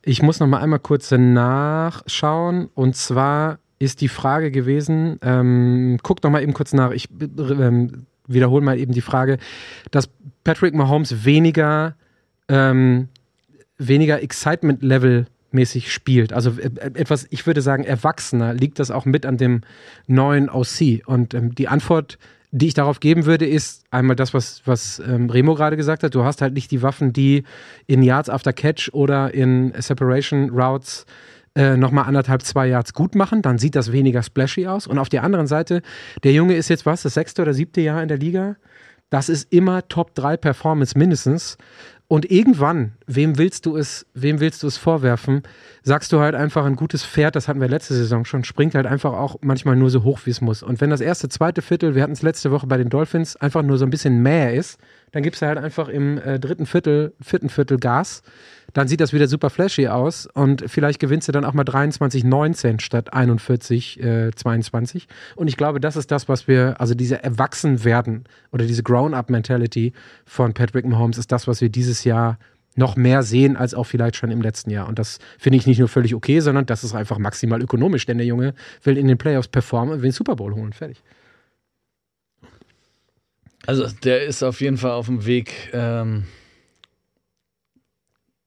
ich 0.00 0.22
muss 0.22 0.40
noch 0.40 0.46
mal 0.46 0.62
einmal 0.62 0.78
kurz 0.78 1.10
nachschauen. 1.10 2.70
Und 2.72 2.96
zwar 2.96 3.58
ist 3.78 4.00
die 4.00 4.08
Frage 4.08 4.50
gewesen, 4.50 5.18
ähm, 5.20 5.98
guck 6.02 6.22
doch 6.22 6.30
mal 6.30 6.42
eben 6.42 6.54
kurz 6.54 6.72
nach, 6.72 6.90
ich 6.92 7.10
ähm, 7.20 8.06
wiederhole 8.26 8.64
mal 8.64 8.78
eben 8.78 8.92
die 8.92 9.02
Frage, 9.02 9.36
dass 9.90 10.08
Patrick 10.44 10.74
Mahomes 10.74 11.24
weniger, 11.24 11.94
ähm, 12.48 13.08
weniger 13.78 14.22
Excitement-Level 14.22 15.26
mäßig 15.52 15.92
spielt. 15.92 16.32
Also 16.32 16.52
äh, 16.58 16.70
etwas, 16.94 17.26
ich 17.30 17.46
würde 17.46 17.62
sagen, 17.62 17.84
erwachsener. 17.84 18.54
Liegt 18.54 18.78
das 18.78 18.90
auch 18.90 19.04
mit 19.04 19.26
an 19.26 19.36
dem 19.36 19.60
neuen 20.06 20.48
OC? 20.48 21.06
Und 21.06 21.34
ähm, 21.34 21.54
die 21.54 21.68
Antwort, 21.68 22.18
die 22.50 22.68
ich 22.68 22.74
darauf 22.74 23.00
geben 23.00 23.26
würde, 23.26 23.46
ist 23.46 23.84
einmal 23.90 24.16
das, 24.16 24.34
was, 24.34 24.62
was 24.64 25.00
ähm, 25.06 25.30
Remo 25.30 25.54
gerade 25.54 25.76
gesagt 25.76 26.02
hat. 26.02 26.14
Du 26.14 26.24
hast 26.24 26.42
halt 26.42 26.54
nicht 26.54 26.70
die 26.70 26.82
Waffen, 26.82 27.12
die 27.12 27.44
in 27.86 28.02
Yards 28.02 28.28
after 28.28 28.52
Catch 28.52 28.90
oder 28.92 29.32
in 29.32 29.72
Separation 29.78 30.50
Routes 30.50 31.06
äh, 31.54 31.76
nochmal 31.76 32.06
anderthalb, 32.06 32.42
zwei 32.42 32.66
Yards 32.66 32.94
gut 32.94 33.14
machen, 33.14 33.42
dann 33.42 33.58
sieht 33.58 33.74
das 33.74 33.92
weniger 33.92 34.22
splashy 34.22 34.66
aus. 34.66 34.86
Und 34.86 34.98
auf 34.98 35.10
der 35.10 35.22
anderen 35.22 35.46
Seite, 35.46 35.82
der 36.24 36.32
Junge 36.32 36.54
ist 36.54 36.68
jetzt 36.68 36.86
was, 36.86 37.02
das 37.02 37.14
sechste 37.14 37.42
oder 37.42 37.52
siebte 37.52 37.82
Jahr 37.82 38.02
in 38.02 38.08
der 38.08 38.16
Liga. 38.16 38.56
Das 39.12 39.28
ist 39.28 39.52
immer 39.52 39.86
Top 39.88 40.14
3 40.14 40.38
Performance 40.38 40.96
mindestens. 40.96 41.58
Und 42.08 42.30
irgendwann, 42.30 42.92
wem 43.14 43.38
willst 43.38 43.66
du 43.66 43.76
es, 43.76 44.06
wem 44.14 44.40
willst 44.40 44.62
du 44.62 44.66
es 44.66 44.76
vorwerfen? 44.76 45.42
Sagst 45.82 46.12
du 46.12 46.20
halt 46.20 46.34
einfach 46.34 46.64
ein 46.64 46.76
gutes 46.76 47.04
Pferd, 47.04 47.36
das 47.36 47.48
hatten 47.48 47.60
wir 47.60 47.68
letzte 47.68 47.94
Saison 47.94 48.24
schon, 48.24 48.44
springt 48.44 48.74
halt 48.74 48.86
einfach 48.86 49.12
auch 49.12 49.36
manchmal 49.40 49.76
nur 49.76 49.90
so 49.90 50.04
hoch, 50.04 50.20
wie 50.24 50.30
es 50.30 50.40
muss. 50.40 50.62
Und 50.62 50.80
wenn 50.80 50.90
das 50.90 51.00
erste, 51.00 51.28
zweite 51.28 51.62
Viertel, 51.62 51.94
wir 51.94 52.02
hatten 52.02 52.12
es 52.12 52.22
letzte 52.22 52.50
Woche 52.50 52.66
bei 52.66 52.76
den 52.76 52.88
Dolphins, 52.88 53.36
einfach 53.36 53.62
nur 53.62 53.78
so 53.78 53.84
ein 53.84 53.90
bisschen 53.90 54.22
mehr 54.22 54.54
ist, 54.54 54.78
dann 55.12 55.22
gibst 55.22 55.42
du 55.42 55.46
halt 55.46 55.58
einfach 55.58 55.88
im 55.88 56.18
äh, 56.18 56.40
dritten 56.40 56.66
Viertel, 56.66 57.14
vierten 57.20 57.50
Viertel 57.50 57.78
Gas. 57.78 58.22
Dann 58.72 58.88
sieht 58.88 59.00
das 59.00 59.12
wieder 59.12 59.28
super 59.28 59.50
flashy 59.50 59.88
aus 59.88 60.26
und 60.26 60.64
vielleicht 60.66 60.98
gewinnst 60.98 61.28
du 61.28 61.32
dann 61.32 61.44
auch 61.44 61.52
mal 61.52 61.64
23, 61.64 62.24
19 62.24 62.80
statt 62.80 63.12
41, 63.12 64.02
äh, 64.02 64.30
22. 64.34 65.08
Und 65.36 65.48
ich 65.48 65.58
glaube, 65.58 65.78
das 65.80 65.96
ist 65.96 66.10
das, 66.10 66.28
was 66.28 66.48
wir, 66.48 66.80
also 66.80 66.94
diese 66.94 67.22
Erwachsenwerden 67.22 68.24
oder 68.50 68.64
diese 68.64 68.82
Grown-up-Mentality 68.82 69.92
von 70.24 70.54
Patrick 70.54 70.86
Mahomes 70.86 71.18
ist 71.18 71.30
das, 71.30 71.46
was 71.46 71.60
wir 71.60 71.68
dieses 71.68 72.04
Jahr 72.04 72.38
noch 72.74 72.96
mehr 72.96 73.22
sehen 73.22 73.56
als 73.56 73.74
auch 73.74 73.84
vielleicht 73.84 74.16
schon 74.16 74.30
im 74.30 74.40
letzten 74.40 74.70
Jahr. 74.70 74.88
Und 74.88 74.98
das 74.98 75.18
finde 75.38 75.58
ich 75.58 75.66
nicht 75.66 75.78
nur 75.78 75.88
völlig 75.88 76.14
okay, 76.14 76.40
sondern 76.40 76.66
das 76.66 76.84
ist 76.84 76.94
einfach 76.94 77.18
maximal 77.18 77.60
ökonomisch, 77.60 78.06
denn 78.06 78.18
der 78.18 78.26
Junge 78.26 78.54
will 78.82 78.96
in 78.96 79.08
den 79.08 79.18
Playoffs 79.18 79.48
performen 79.48 79.94
und 79.94 80.02
will 80.02 80.10
den 80.10 80.14
Super 80.14 80.36
Bowl 80.36 80.54
holen. 80.54 80.72
Fertig. 80.72 81.02
Also 83.66 83.86
der 84.02 84.24
ist 84.24 84.42
auf 84.42 84.60
jeden 84.60 84.76
Fall 84.76 84.92
auf 84.92 85.06
dem 85.06 85.24
Weg, 85.24 85.70
ähm, 85.72 86.24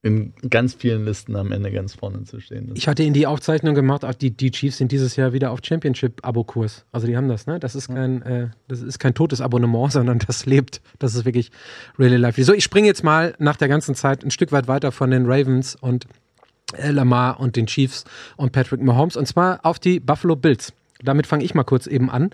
in 0.06 0.34
ganz 0.52 0.76
vielen 0.76 1.04
Listen 1.04 1.36
am 1.36 1.52
Ende 1.52 1.72
ganz 1.72 1.96
vorne 1.96 2.26
zu 2.26 2.39
stehen. 2.39 2.68
Das 2.68 2.78
Ich 2.78 2.88
hatte 2.88 3.02
in 3.02 3.13
die 3.13 3.26
Aufzeichnung 3.26 3.74
gemacht, 3.74 4.06
auch 4.06 4.13
die, 4.13 4.30
die 4.30 4.52
Chiefs 4.52 4.78
sind 4.78 4.91
dieses 4.91 5.15
Jahr 5.15 5.34
wieder 5.34 5.50
auf 5.50 5.62
Championship-Abo-Kurs. 5.63 6.86
Also 6.91 7.08
die 7.08 7.18
haben 7.18 7.28
das, 7.28 7.48
ne? 7.48 7.60
Das 7.60 7.74
ist 7.74 7.88
kein, 7.88 8.22
äh, 8.22 8.50
das 8.68 8.84
ist 8.84 9.00
kein 9.00 9.15
totes 9.15 9.41
Abonnement, 9.41 9.91
sondern 9.91 10.20
das 10.20 10.46
lebt. 10.46 10.80
Das 11.00 11.15
ist 11.15 11.26
wirklich 11.26 11.50
really 11.98 12.18
lively. 12.18 12.44
So, 12.44 12.54
ich 12.54 12.63
springe 12.63 12.86
jetzt 12.86 13.04
mal 13.04 13.34
nach 13.39 13.56
der 13.58 13.68
ganzen 13.68 13.96
Zeit 13.96 14.24
ein 14.24 14.30
Stück 14.30 14.52
weit 14.52 14.68
weiter 14.68 14.91
von 14.91 15.10
den 15.10 15.26
Ravens 15.26 15.76
und 15.76 16.06
äh, 16.78 16.91
Lamar 16.91 17.39
und 17.39 17.56
den 17.56 17.65
Chiefs 17.65 18.04
und 18.38 18.52
Patrick 18.52 18.84
Mahomes 18.84 19.18
und 19.18 19.28
zwar 19.28 19.65
auf 19.65 19.80
die 19.80 20.00
Buffalo 20.00 20.36
Bills. 20.36 20.72
Damit 21.03 21.27
fange 21.27 21.43
ich 21.43 21.53
mal 21.53 21.63
kurz 21.63 21.88
eben 21.88 22.10
an. 22.10 22.29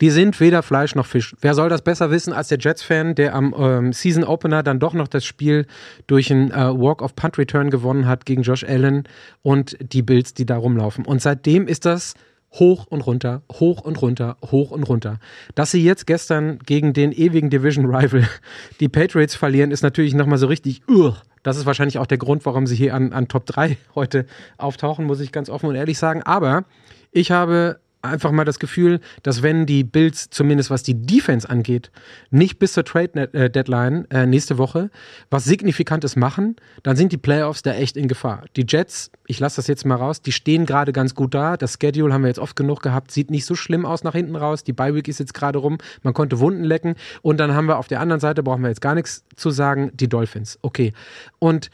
Die 0.00 0.10
sind 0.10 0.38
weder 0.38 0.62
Fleisch 0.62 0.94
noch 0.94 1.06
Fisch. 1.06 1.34
Wer 1.40 1.54
soll 1.54 1.68
das 1.68 1.82
besser 1.82 2.10
wissen 2.10 2.32
als 2.32 2.48
der 2.48 2.58
Jets-Fan, 2.58 3.16
der 3.16 3.34
am 3.34 3.54
ähm, 3.58 3.92
Season 3.92 4.22
Opener 4.22 4.62
dann 4.62 4.78
doch 4.78 4.94
noch 4.94 5.08
das 5.08 5.24
Spiel 5.24 5.66
durch 6.06 6.30
einen 6.30 6.52
äh, 6.52 6.54
Walk-of-Punt-Return 6.54 7.70
gewonnen 7.70 8.06
hat 8.06 8.24
gegen 8.24 8.42
Josh 8.42 8.62
Allen 8.64 9.08
und 9.42 9.76
die 9.80 10.02
Bills, 10.02 10.32
die 10.32 10.46
da 10.46 10.56
rumlaufen. 10.56 11.04
Und 11.04 11.22
seitdem 11.22 11.66
ist 11.66 11.86
das 11.86 12.14
hoch 12.52 12.86
und 12.86 13.00
runter, 13.00 13.42
hoch 13.52 13.80
und 13.80 14.00
runter, 14.00 14.36
hoch 14.50 14.70
und 14.70 14.84
runter. 14.84 15.18
Dass 15.54 15.70
sie 15.70 15.82
jetzt 15.82 16.06
gestern 16.06 16.58
gegen 16.60 16.92
den 16.92 17.12
ewigen 17.12 17.50
Division 17.50 17.86
Rival 17.86 18.28
die 18.80 18.88
Patriots 18.88 19.34
verlieren, 19.34 19.70
ist 19.70 19.82
natürlich 19.82 20.14
nochmal 20.14 20.38
so 20.38 20.46
richtig, 20.46 20.82
ugh. 20.88 21.16
das 21.42 21.56
ist 21.56 21.66
wahrscheinlich 21.66 21.98
auch 21.98 22.06
der 22.06 22.18
Grund, 22.18 22.46
warum 22.46 22.66
sie 22.66 22.76
hier 22.76 22.94
an, 22.94 23.12
an 23.12 23.28
Top 23.28 23.46
3 23.46 23.76
heute 23.94 24.26
auftauchen, 24.56 25.04
muss 25.04 25.20
ich 25.20 25.32
ganz 25.32 25.50
offen 25.50 25.66
und 25.68 25.74
ehrlich 25.74 25.98
sagen. 25.98 26.22
Aber 26.22 26.64
ich 27.10 27.30
habe 27.30 27.80
einfach 28.04 28.30
mal 28.30 28.44
das 28.44 28.58
Gefühl, 28.58 29.00
dass 29.22 29.42
wenn 29.42 29.66
die 29.66 29.84
Bills 29.84 30.30
zumindest 30.30 30.70
was 30.70 30.82
die 30.82 30.94
Defense 30.94 31.48
angeht, 31.48 31.90
nicht 32.30 32.58
bis 32.58 32.72
zur 32.72 32.84
Trade 32.84 33.28
Deadline 33.50 34.06
äh, 34.10 34.26
nächste 34.26 34.58
Woche 34.58 34.90
was 35.30 35.44
Signifikantes 35.44 36.16
machen, 36.16 36.56
dann 36.82 36.96
sind 36.96 37.12
die 37.12 37.16
Playoffs 37.16 37.62
da 37.62 37.72
echt 37.72 37.96
in 37.96 38.08
Gefahr. 38.08 38.44
Die 38.56 38.64
Jets, 38.68 39.10
ich 39.26 39.40
lasse 39.40 39.56
das 39.56 39.66
jetzt 39.66 39.84
mal 39.86 39.96
raus, 39.96 40.22
die 40.22 40.32
stehen 40.32 40.66
gerade 40.66 40.92
ganz 40.92 41.14
gut 41.14 41.34
da. 41.34 41.56
Das 41.56 41.78
Schedule 41.80 42.12
haben 42.12 42.22
wir 42.22 42.28
jetzt 42.28 42.38
oft 42.38 42.56
genug 42.56 42.82
gehabt, 42.82 43.10
sieht 43.10 43.30
nicht 43.30 43.46
so 43.46 43.54
schlimm 43.54 43.86
aus 43.86 44.04
nach 44.04 44.14
hinten 44.14 44.36
raus. 44.36 44.64
Die 44.64 44.72
Bye 44.72 44.94
Week 44.94 45.08
ist 45.08 45.18
jetzt 45.18 45.34
gerade 45.34 45.58
rum, 45.58 45.78
man 46.02 46.14
konnte 46.14 46.38
Wunden 46.38 46.64
lecken 46.64 46.94
und 47.22 47.38
dann 47.38 47.54
haben 47.54 47.66
wir 47.66 47.78
auf 47.78 47.88
der 47.88 48.00
anderen 48.00 48.20
Seite 48.20 48.42
brauchen 48.42 48.62
wir 48.62 48.68
jetzt 48.68 48.80
gar 48.80 48.94
nichts 48.94 49.24
zu 49.36 49.50
sagen, 49.50 49.90
die 49.94 50.08
Dolphins. 50.08 50.58
Okay. 50.62 50.92
Und 51.38 51.70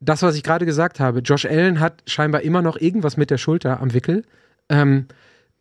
das, 0.00 0.22
was 0.22 0.36
ich 0.36 0.42
gerade 0.42 0.66
gesagt 0.66 1.00
habe, 1.00 1.20
Josh 1.20 1.46
Allen 1.46 1.80
hat 1.80 2.02
scheinbar 2.06 2.42
immer 2.42 2.62
noch 2.62 2.76
irgendwas 2.76 3.16
mit 3.16 3.30
der 3.30 3.38
Schulter 3.38 3.80
am 3.80 3.94
Wickel. 3.94 4.24
Ähm, 4.68 5.06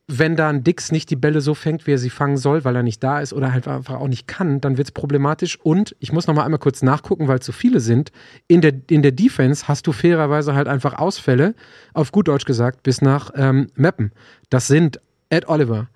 wenn 0.07 0.35
da 0.35 0.49
ein 0.49 0.63
Dix 0.63 0.91
nicht 0.91 1.09
die 1.09 1.15
Bälle 1.15 1.41
so 1.41 1.55
fängt, 1.55 1.87
wie 1.87 1.93
er 1.93 1.97
sie 1.97 2.11
fangen 2.11 2.37
soll, 2.37 2.63
weil 2.63 2.75
er 2.75 2.83
nicht 2.83 3.03
da 3.03 3.19
ist 3.19 3.33
oder 3.33 3.51
halt 3.51 3.67
einfach 3.67 3.95
auch 3.95 4.07
nicht 4.07 4.27
kann, 4.27 4.61
dann 4.61 4.77
wird 4.77 4.87
es 4.87 4.91
problematisch. 4.91 5.59
Und 5.59 5.95
ich 5.99 6.13
muss 6.13 6.27
noch 6.27 6.35
mal 6.35 6.43
einmal 6.43 6.59
kurz 6.59 6.83
nachgucken, 6.83 7.27
weil 7.27 7.41
so 7.41 7.51
viele 7.51 7.79
sind. 7.79 8.11
In 8.47 8.61
der, 8.61 8.73
in 8.89 9.01
der 9.01 9.11
Defense 9.11 9.67
hast 9.67 9.87
du 9.87 9.91
fairerweise 9.91 10.53
halt 10.53 10.67
einfach 10.67 10.93
Ausfälle, 10.93 11.55
auf 11.93 12.11
gut 12.11 12.27
Deutsch 12.27 12.45
gesagt, 12.45 12.83
bis 12.83 13.01
nach 13.01 13.31
ähm, 13.35 13.67
Mappen. 13.75 14.11
Das 14.51 14.67
sind 14.67 14.99
Ed 15.29 15.47
Oliver, 15.47 15.87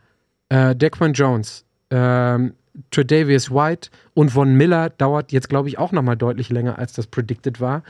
äh, 0.50 0.76
Dequan 0.76 1.14
Jones, 1.14 1.66
ähm, 1.92 2.54
Tredavious 2.90 3.52
White 3.52 3.90
und 4.16 4.32
Von 4.32 4.56
Miller 4.56 4.90
dauert 4.90 5.32
jetzt, 5.32 5.50
glaube 5.50 5.70
ich, 5.70 5.78
auch 5.78 5.92
noch 5.92 6.02
mal 6.02 6.16
deutlich 6.16 6.50
länger, 6.50 6.80
als 6.80 6.94
das 6.94 7.06
predicted 7.06 7.62
war. 7.62 7.84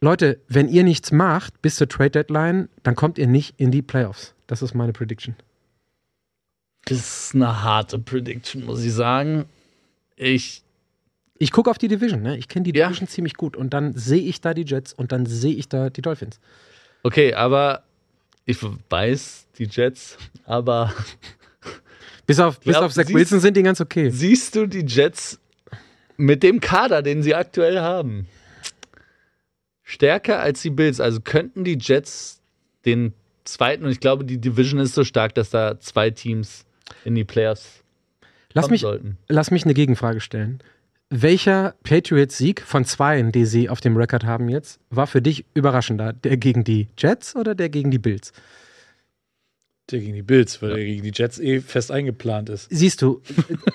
Leute, 0.00 0.40
wenn 0.48 0.68
ihr 0.68 0.82
nichts 0.82 1.12
macht 1.12 1.62
bis 1.62 1.76
zur 1.76 1.88
Trade 1.88 2.10
Deadline, 2.10 2.68
dann 2.82 2.96
kommt 2.96 3.18
ihr 3.18 3.26
nicht 3.28 3.54
in 3.58 3.70
die 3.70 3.82
Playoffs. 3.82 4.33
Das 4.46 4.62
ist 4.62 4.74
meine 4.74 4.92
Prediction. 4.92 5.34
ist 6.88 7.34
eine 7.34 7.62
harte 7.62 7.98
Prediction, 7.98 8.64
muss 8.64 8.82
ich 8.84 8.92
sagen. 8.92 9.46
Ich, 10.16 10.62
Ich 11.38 11.50
gucke 11.50 11.70
auf 11.70 11.78
die 11.78 11.88
Division, 11.88 12.22
ne? 12.22 12.36
Ich 12.36 12.48
kenne 12.48 12.64
die 12.64 12.76
Ja. 12.78 12.86
Division 12.88 13.08
ziemlich 13.08 13.34
gut 13.34 13.56
und 13.56 13.70
dann 13.74 13.94
sehe 13.96 14.20
ich 14.22 14.40
da 14.40 14.54
die 14.54 14.62
Jets 14.64 14.92
und 14.92 15.10
dann 15.12 15.26
sehe 15.26 15.54
ich 15.54 15.68
da 15.68 15.90
die 15.90 16.02
Dolphins. 16.02 16.38
okay, 17.02 17.34
aber 17.34 17.82
ich 18.46 18.58
weiß 18.90 19.46
die 19.58 19.64
Jets, 19.64 20.18
aber 20.44 20.92
Bis 22.26 22.38
auf, 22.40 22.58
bis 22.60 22.72
Glaub, 22.72 22.84
auf 22.84 22.92
Zach 22.94 23.04
siehst- 23.06 23.14
Wilson 23.18 23.40
sind 23.40 23.56
die 23.56 23.62
ganz 23.62 23.80
okay. 23.80 24.08
siehst 24.10 24.54
du 24.56 24.66
die 24.66 24.84
Jets 24.86 25.38
mit 26.16 26.42
dem 26.42 26.60
Kader, 26.60 27.02
den 27.02 27.22
sie 27.22 27.34
aktuell 27.34 27.80
haben, 27.80 28.26
stärker 29.82 30.40
als 30.40 30.62
die 30.62 30.70
Bills? 30.70 31.00
Also 31.00 31.20
könnten 31.20 31.64
die 31.64 31.76
Jets 31.80 32.40
den 32.86 33.12
zweiten, 33.44 33.84
und 33.84 33.90
ich 33.90 34.00
glaube, 34.00 34.24
die 34.24 34.38
Division 34.38 34.80
ist 34.80 34.94
so 34.94 35.04
stark, 35.04 35.34
dass 35.34 35.50
da 35.50 35.78
zwei 35.80 36.10
Teams 36.10 36.64
in 37.04 37.14
die 37.14 37.24
Playoffs 37.24 37.82
Lass 38.52 38.64
kommen 38.64 38.72
mich, 38.72 38.80
sollten. 38.82 39.18
lass 39.28 39.50
mich 39.50 39.64
eine 39.64 39.74
Gegenfrage 39.74 40.20
stellen. 40.20 40.60
Welcher 41.10 41.74
Patriots-Sieg 41.82 42.62
von 42.62 42.84
zweien, 42.84 43.30
die 43.30 43.44
sie 43.46 43.68
auf 43.68 43.80
dem 43.80 43.96
Rekord 43.96 44.24
haben 44.24 44.48
jetzt, 44.48 44.80
war 44.90 45.06
für 45.06 45.22
dich 45.22 45.44
überraschender? 45.54 46.12
Der 46.12 46.36
gegen 46.36 46.64
die 46.64 46.88
Jets 46.98 47.36
oder 47.36 47.54
der 47.54 47.68
gegen 47.68 47.90
die 47.90 47.98
Bills? 47.98 48.32
Der 49.90 50.00
gegen 50.00 50.14
die 50.14 50.22
Bills, 50.22 50.62
weil 50.62 50.70
der 50.70 50.84
gegen 50.84 51.02
die 51.02 51.12
Jets 51.14 51.38
eh 51.38 51.60
fest 51.60 51.90
eingeplant 51.92 52.48
ist. 52.48 52.68
Siehst 52.70 53.02
du, 53.02 53.20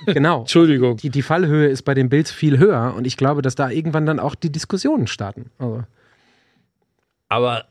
äh, 0.07 0.13
genau. 0.13 0.39
Entschuldigung. 0.41 0.97
Die, 0.97 1.11
die 1.11 1.21
Fallhöhe 1.21 1.67
ist 1.67 1.83
bei 1.83 1.93
den 1.93 2.09
Bills 2.09 2.31
viel 2.31 2.57
höher 2.57 2.95
und 2.95 3.05
ich 3.05 3.15
glaube, 3.15 3.41
dass 3.43 3.53
da 3.55 3.69
irgendwann 3.69 4.07
dann 4.07 4.19
auch 4.19 4.33
die 4.33 4.51
Diskussionen 4.51 5.05
starten. 5.05 5.51
Also, 5.59 5.83
Aber 7.27 7.65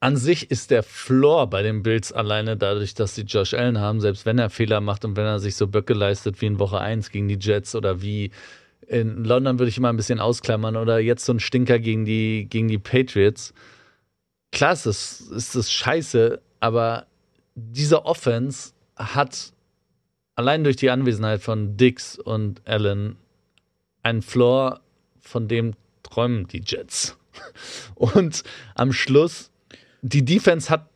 an 0.00 0.16
sich 0.16 0.50
ist 0.50 0.70
der 0.70 0.82
Floor 0.82 1.48
bei 1.48 1.62
den 1.62 1.82
Bills 1.82 2.10
alleine 2.10 2.56
dadurch, 2.56 2.94
dass 2.94 3.14
sie 3.14 3.22
Josh 3.22 3.52
Allen 3.52 3.78
haben, 3.78 4.00
selbst 4.00 4.24
wenn 4.24 4.38
er 4.38 4.48
Fehler 4.48 4.80
macht 4.80 5.04
und 5.04 5.14
wenn 5.16 5.26
er 5.26 5.38
sich 5.38 5.56
so 5.56 5.66
Böcke 5.66 5.92
leistet 5.92 6.40
wie 6.40 6.46
in 6.46 6.58
Woche 6.58 6.80
1 6.80 7.10
gegen 7.10 7.28
die 7.28 7.38
Jets 7.38 7.74
oder 7.74 8.00
wie 8.00 8.30
in 8.86 9.24
London 9.24 9.58
würde 9.58 9.68
ich 9.68 9.76
immer 9.76 9.90
ein 9.90 9.96
bisschen 9.96 10.18
ausklammern 10.18 10.76
oder 10.76 10.98
jetzt 10.98 11.24
so 11.24 11.32
ein 11.32 11.38
Stinker 11.38 11.78
gegen 11.78 12.04
die, 12.06 12.46
gegen 12.48 12.66
die 12.66 12.78
Patriots. 12.78 13.52
Klar 14.52 14.72
ist 14.72 14.86
das, 14.86 15.20
ist 15.20 15.54
das 15.54 15.70
scheiße, 15.70 16.40
aber 16.58 17.06
diese 17.54 18.04
Offense 18.04 18.72
hat 18.96 19.52
allein 20.34 20.64
durch 20.64 20.76
die 20.76 20.90
Anwesenheit 20.90 21.42
von 21.42 21.76
Dix 21.76 22.18
und 22.18 22.66
Allen 22.66 23.16
einen 24.02 24.22
Floor, 24.22 24.80
von 25.20 25.46
dem 25.46 25.74
träumen 26.02 26.48
die 26.48 26.62
Jets. 26.64 27.18
Und 27.94 28.42
am 28.74 28.92
Schluss, 28.92 29.49
die 30.02 30.24
Defense 30.24 30.70
hat 30.70 30.88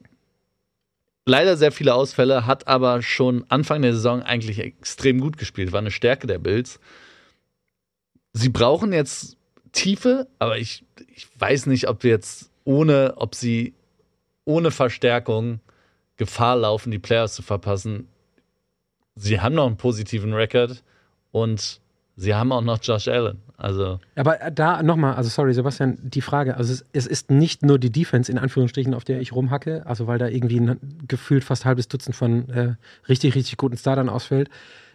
leider 1.27 1.57
sehr 1.57 1.73
viele 1.73 1.95
Ausfälle, 1.95 2.47
hat 2.47 2.69
aber 2.69 3.03
schon 3.03 3.45
Anfang 3.49 3.83
der 3.83 3.95
Saison 3.95 4.23
eigentlich 4.23 4.59
extrem 4.59 5.21
gut 5.21 5.37
gespielt, 5.37 5.73
war 5.73 5.81
eine 5.81 5.91
Stärke 5.91 6.27
der 6.27 6.39
Bills. 6.39 6.81
Sie 8.33 8.49
brauchen 8.49 8.93
jetzt 8.93 9.37
Tiefe, 9.73 10.29
aber 10.39 10.59
ich, 10.59 10.85
ich 11.15 11.29
weiß 11.39 11.67
nicht, 11.67 11.89
ob 11.89 12.05
jetzt 12.05 12.51
ohne, 12.65 13.15
ob 13.17 13.35
sie 13.35 13.75
ohne 14.45 14.71
Verstärkung 14.71 15.61
Gefahr 16.17 16.57
laufen, 16.57 16.91
die 16.91 16.99
Playoffs 16.99 17.35
zu 17.35 17.43
verpassen. 17.43 18.09
Sie 19.17 19.41
haben 19.41 19.55
noch 19.55 19.67
einen 19.67 19.77
positiven 19.77 20.33
Rekord 20.33 20.83
und 21.33 21.81
sie 22.17 22.35
haben 22.35 22.53
auch 22.53 22.63
noch 22.63 22.79
Josh 22.81 23.09
Allen. 23.09 23.43
Also 23.57 24.01
aber 24.17 24.39
da 24.53 24.83
nochmal, 24.83 25.15
also 25.15 25.31
sorry, 25.31 25.55
Sebastian, 25.55 25.97
die 26.03 26.21
Frage, 26.21 26.57
also 26.57 26.73
es, 26.73 26.85
es, 26.93 27.07
ist 27.07 27.31
nicht 27.31 27.63
nur 27.63 27.79
die 27.79 27.91
Defense 27.91 28.31
in 28.31 28.39
Anführungsstrichen, 28.39 28.95
auf 28.95 29.05
der 29.05 29.21
ich 29.21 29.33
rumhacke, 29.33 29.87
also 29.87 30.07
weil 30.09 30.19
da 30.19 30.27
irgendwie 30.27 30.59
ein, 30.59 30.79
gefühlt 31.07 31.45
fast 31.45 31.65
halbes 31.65 31.87
Dutzend 31.87 32.17
von 32.17 32.49
äh, 32.51 32.75
richtig, 33.09 33.37
richtig 33.37 33.57
guten 33.57 33.77
Startern 33.77 34.09
ausfällt. 34.09 34.51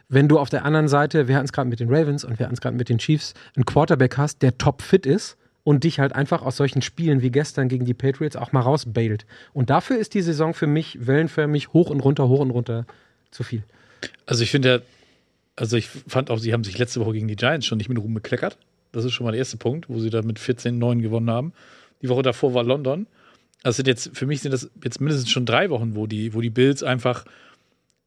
Wenn 0.10 0.28
du 0.28 0.40
auf 0.40 0.50
der 0.50 0.66
anderen 0.66 0.88
Seite, 0.88 1.28
wir 1.28 1.36
hatten 1.36 1.46
es 1.46 1.54
gerade 1.54 1.70
mit 1.70 1.80
den 1.80 1.94
Ravens 1.94 2.26
und 2.26 2.38
wir 2.38 2.46
hatten 2.46 2.56
es 2.56 2.62
gerade 2.62 2.76
mit 2.76 2.90
den 2.90 2.98
Chiefs, 2.98 3.34
einen 3.56 3.66
Quarterback 3.66 4.18
hast, 4.18 4.42
der 4.42 4.58
top 4.58 4.82
fit 4.82 5.06
ist 5.06 5.38
und 5.64 5.84
dich 5.84 6.00
halt 6.00 6.14
einfach 6.14 6.42
aus 6.42 6.58
solchen 6.58 6.82
Spielen 6.82 7.22
wie 7.22 7.30
gestern 7.30 7.70
gegen 7.70 7.86
die 7.86 7.94
Patriots 7.94 8.36
auch 8.36 8.52
mal 8.52 8.62
rausbailt. 8.62 9.26
Und 9.54 9.70
dafür 9.70 9.98
ist 9.98 10.16
die 10.16 10.22
Saison 10.22 10.54
für 10.54 10.68
mich 10.68 11.06
wellenförmig 11.06 11.74
hoch 11.74 11.90
und 11.90 12.02
runter, 12.02 12.28
hoch 12.28 12.40
und 12.40 12.52
runter 12.52 12.86
zu 13.32 13.44
viel. 13.44 13.64
Also 14.26 14.44
ich 14.44 14.52
finde 14.52 14.70
ja, 14.70 14.80
also 15.60 15.76
ich 15.76 15.88
fand 15.88 16.32
auch, 16.32 16.40
sie 16.40 16.54
haben 16.54 16.64
sich 16.64 16.78
letzte 16.78 17.02
Woche 17.02 17.14
gegen 17.14 17.28
die 17.28 17.36
Giants 17.36 17.66
schon 17.66 17.78
nicht 17.78 17.90
mit 17.90 18.00
Ruhm 18.00 18.14
bekleckert. 18.14 18.58
Das 18.92 19.04
ist 19.04 19.12
schon 19.12 19.26
mal 19.26 19.32
der 19.32 19.40
erste 19.40 19.58
Punkt, 19.58 19.90
wo 19.90 20.00
sie 20.00 20.10
da 20.10 20.22
mit 20.22 20.40
14-9 20.40 21.02
gewonnen 21.02 21.30
haben. 21.30 21.54
Die 22.02 22.10
Woche 22.10 22.24
davor 22.24 22.54
war 22.54 22.64
London. 22.64 23.08
Also 23.62 23.78
sind 23.78 23.88
jetzt, 23.88 24.12
für 24.14 24.26
mich 24.26 24.40
sind 24.40 24.54
das 24.54 24.72
jetzt 24.84 25.02
mindestens 25.02 25.30
schon 25.30 25.46
drei 25.46 25.70
Wochen, 25.70 25.96
wo 25.96 26.08
die, 26.08 26.34
wo 26.34 26.40
die 26.40 26.50
Bills 26.50 26.82
einfach 26.82 27.26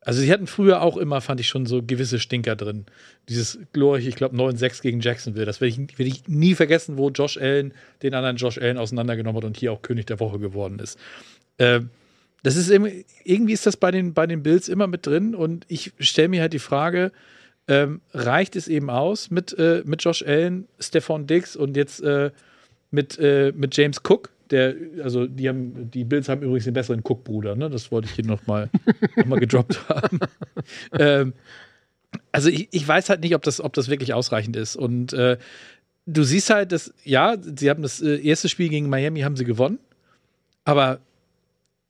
also 0.05 0.21
sie 0.21 0.33
hatten 0.33 0.49
früher 0.49 0.83
auch 0.83 0.97
immer, 0.97 1.21
fand 1.21 1.39
ich 1.39 1.47
schon 1.47 1.65
so 1.65 1.81
gewisse 1.81 2.19
Stinker 2.19 2.57
drin. 2.57 2.87
Dieses 3.29 3.61
glorreiche, 3.73 4.09
ich 4.09 4.17
glaube 4.17 4.37
9-6 4.37 4.83
gegen 4.83 5.01
Jacksonville. 5.01 5.47
Das 5.47 5.61
werde 5.61 5.69
ich, 5.69 5.99
werd 5.99 6.09
ich 6.09 6.27
nie 6.27 6.57
vergessen, 6.57 6.99
wo 6.99 7.11
Josh 7.11 7.37
Allen 7.37 7.73
den 8.03 8.15
anderen 8.15 8.37
Josh 8.37 8.59
Allen 8.59 8.79
auseinandergenommen 8.79 9.37
hat 9.37 9.45
und 9.45 9.57
hier 9.57 9.73
auch 9.73 9.81
König 9.81 10.07
der 10.07 10.19
Woche 10.19 10.41
geworden 10.41 10.81
ist. 10.81 10.99
Äh, 11.59 11.83
das 12.43 12.57
ist 12.57 12.69
irgendwie, 12.69 13.05
irgendwie 13.23 13.53
ist 13.53 13.67
das 13.67 13.77
bei 13.77 13.93
den, 13.93 14.13
bei 14.13 14.27
den 14.27 14.43
Bills 14.43 14.69
immer 14.69 14.89
mit 14.89 15.07
drin 15.07 15.37
und 15.37 15.65
ich 15.69 15.93
stelle 16.01 16.29
mir 16.29 16.41
halt 16.41 16.53
die 16.53 16.59
Frage, 16.59 17.13
ähm, 17.69 18.01
reicht 18.13 18.57
es 18.57 18.69
eben 18.69 18.91
aus 18.91 19.31
mit, 19.31 19.57
äh, 19.59 19.83
mit 19.85 20.03
Josh 20.03 20.23
Allen, 20.23 20.67
Stefan 20.79 21.27
Diggs 21.27 21.57
und 21.57 21.77
jetzt 21.77 22.03
äh, 22.03 22.31
mit, 22.91 23.19
äh, 23.19 23.53
mit 23.55 23.77
James 23.77 24.01
Cook, 24.07 24.31
der, 24.51 24.75
also 25.03 25.27
die 25.27 25.49
haben, 25.49 25.91
die 25.91 26.05
Bills 26.05 26.29
haben 26.29 26.43
übrigens 26.43 26.65
den 26.65 26.75
besseren 26.75 27.01
Cook-Bruder, 27.03 27.57
ne? 27.57 27.71
Das 27.71 27.91
wollte 27.91 28.09
ich 28.09 28.15
hier 28.15 28.27
nochmal 28.27 28.69
noch 29.17 29.25
mal 29.25 29.41
gedroppt 29.41 29.89
haben. 29.89 30.21
ähm, 30.93 31.33
also 32.33 32.51
ich, 32.51 32.69
ich 32.71 32.87
weiß 32.87 33.09
halt 33.09 33.23
nicht, 33.23 33.35
ob 33.35 33.43
das, 33.43 33.61
ob 33.61 33.73
das 33.73 33.89
wirklich 33.89 34.13
ausreichend 34.13 34.57
ist. 34.57 34.77
Und 34.77 35.13
äh, 35.15 35.39
du 36.07 36.23
siehst 36.23 36.51
halt, 36.51 36.73
dass, 36.73 36.93
ja, 37.05 37.37
sie 37.41 37.71
haben 37.71 37.83
das 37.83 38.03
äh, 38.03 38.17
erste 38.17 38.49
Spiel 38.49 38.69
gegen 38.69 38.91
Miami 38.91 39.21
haben 39.21 39.37
sie 39.37 39.45
gewonnen, 39.45 39.79
aber 40.65 41.01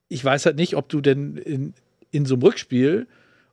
ich 0.08 0.24
weiß 0.24 0.46
halt 0.46 0.56
nicht, 0.56 0.76
ob 0.76 0.88
du 0.88 1.00
denn 1.00 1.36
in, 1.36 1.74
in 2.10 2.26
so 2.26 2.34
einem 2.34 2.42
Rückspiel 2.42 3.06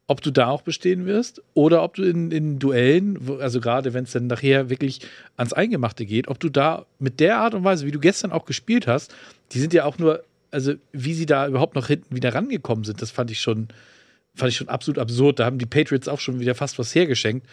ob 0.10 0.24
du 0.24 0.32
da 0.32 0.48
auch 0.48 0.64
bestehen 0.64 1.06
wirst 1.06 1.40
oder 1.54 1.84
ob 1.84 1.94
du 1.94 2.04
in, 2.04 2.32
in 2.32 2.58
Duellen, 2.58 3.20
also 3.40 3.62
gerade 3.62 3.94
wenn 3.94 4.06
es 4.06 4.12
dann 4.12 4.26
nachher 4.26 4.68
wirklich 4.72 5.02
ans 5.38 5.54
Eingemachte 5.54 6.04
geht, 6.04 6.30
ob 6.30 6.40
du 6.40 6.50
da 6.50 6.88
mit 6.98 7.20
der 7.20 7.38
Art 7.38 7.54
und 7.54 7.64
Weise, 7.64 7.86
wie 7.86 7.92
du 7.92 8.00
gestern 8.00 8.32
auch 8.32 8.46
gespielt 8.46 8.88
hast, 8.88 9.14
die 9.52 9.60
sind 9.60 9.72
ja 9.72 9.86
auch 9.86 10.00
nur, 10.00 10.24
also 10.50 10.74
wie 10.94 11.14
sie 11.14 11.28
da 11.28 11.48
überhaupt 11.48 11.76
noch 11.76 11.86
hinten 11.86 12.16
wieder 12.16 12.34
rangekommen 12.34 12.86
sind, 12.86 13.04
das 13.04 13.12
fand 13.12 13.30
ich 13.30 13.40
schon, 13.40 13.68
fand 14.34 14.50
ich 14.50 14.58
schon 14.58 14.68
absolut 14.68 14.98
absurd. 14.98 15.38
Da 15.38 15.46
haben 15.46 15.60
die 15.60 15.68
Patriots 15.68 16.08
auch 16.08 16.20
schon 16.20 16.40
wieder 16.40 16.56
fast 16.56 16.80
was 16.80 16.96
hergeschenkt. 16.96 17.46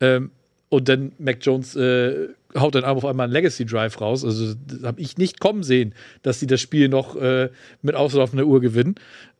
Ähm, 0.00 0.32
und 0.70 0.88
dann 0.88 1.12
Mac 1.18 1.38
Jones 1.42 1.76
äh, 1.76 2.30
haut 2.58 2.74
dann 2.74 2.84
auf 2.84 3.04
einmal 3.04 3.24
einen 3.24 3.32
Legacy 3.32 3.64
Drive 3.64 4.00
raus. 4.00 4.24
Also 4.24 4.54
habe 4.82 5.00
ich 5.00 5.18
nicht 5.18 5.38
kommen 5.38 5.62
sehen, 5.62 5.94
dass 6.22 6.40
sie 6.40 6.46
das 6.48 6.60
Spiel 6.60 6.88
noch 6.88 7.14
äh, 7.14 7.50
mit 7.82 7.94
auslaufender 7.94 8.46
Uhr 8.46 8.60
gewinnen. 8.60 8.96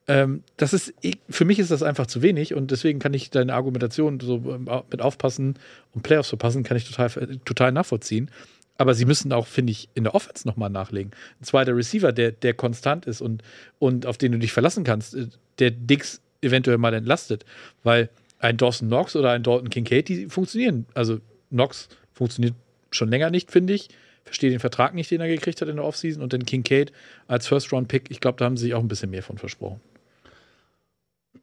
Ähm, 0.09 0.43
das 0.57 0.73
ist, 0.73 0.95
für 1.29 1.45
mich 1.45 1.59
ist 1.59 1.71
das 1.71 1.83
einfach 1.83 2.07
zu 2.07 2.23
wenig 2.23 2.55
und 2.55 2.71
deswegen 2.71 2.99
kann 2.99 3.15
ich 3.15 3.31
deine 3.31 3.55
Argumentation 3.55 4.19
so 4.19 4.37
ähm, 4.37 4.69
mit 4.91 5.01
aufpassen 5.01 5.59
und 5.93 6.03
Playoffs 6.03 6.31
verpassen, 6.31 6.65
kann 6.65 6.77
ich 6.77 6.91
total, 6.91 7.39
total 7.45 7.73
nachvollziehen. 7.73 8.31
Aber 8.79 8.95
sie 8.95 9.05
müssen 9.05 9.33
auch, 9.33 9.47
finde 9.47 9.71
ich, 9.71 9.89
in 9.95 10.05
der 10.05 10.15
Offense 10.15 10.49
nochmal 10.49 10.71
nachlegen. 10.71 11.13
Ein 11.41 11.45
zweiter 11.45 11.77
Receiver, 11.77 12.11
der, 12.11 12.33
der 12.33 12.55
konstant 12.55 13.07
ist 13.07 13.21
und, 13.21 13.43
und 13.79 14.07
auf 14.07 14.19
den 14.19 14.33
du 14.33 14.39
dich 14.39 14.53
verlassen 14.53 14.83
kannst, 14.83 15.15
äh, 15.15 15.29
der 15.59 15.71
Dix 15.71 16.21
eventuell 16.41 16.79
mal 16.79 16.95
entlastet. 16.95 17.45
Weil 17.85 18.09
ein 18.41 18.57
Dawson 18.57 18.89
Knox 18.89 19.15
oder 19.15 19.31
ein 19.31 19.45
Dalton 19.45 19.71
Kincaid, 19.71 20.09
die 20.09 20.27
funktionieren. 20.27 20.87
Also 20.95 21.21
Knox 21.51 21.89
funktioniert 22.13 22.55
schon 22.91 23.09
länger 23.09 23.31
nicht, 23.31 23.53
finde 23.53 23.75
ich. 23.75 23.89
Verstehe 24.25 24.51
den 24.51 24.59
Vertrag 24.59 24.95
nicht, 24.95 25.11
den 25.11 25.21
er 25.21 25.29
gekriegt 25.29 25.61
hat 25.61 25.69
in 25.69 25.77
der 25.77 25.85
Offseason. 25.85 26.23
Und 26.23 26.33
dann 26.33 26.45
Kincaid 26.45 26.93
als 27.29 27.47
First-Round-Pick, 27.47 28.11
ich 28.11 28.21
glaube, 28.21 28.39
da 28.39 28.47
haben 28.47 28.57
sie 28.57 28.65
sich 28.65 28.75
auch 28.75 28.81
ein 28.81 28.89
bisschen 28.89 29.11
mehr 29.11 29.23
von 29.23 29.39
versprochen. 29.39 29.81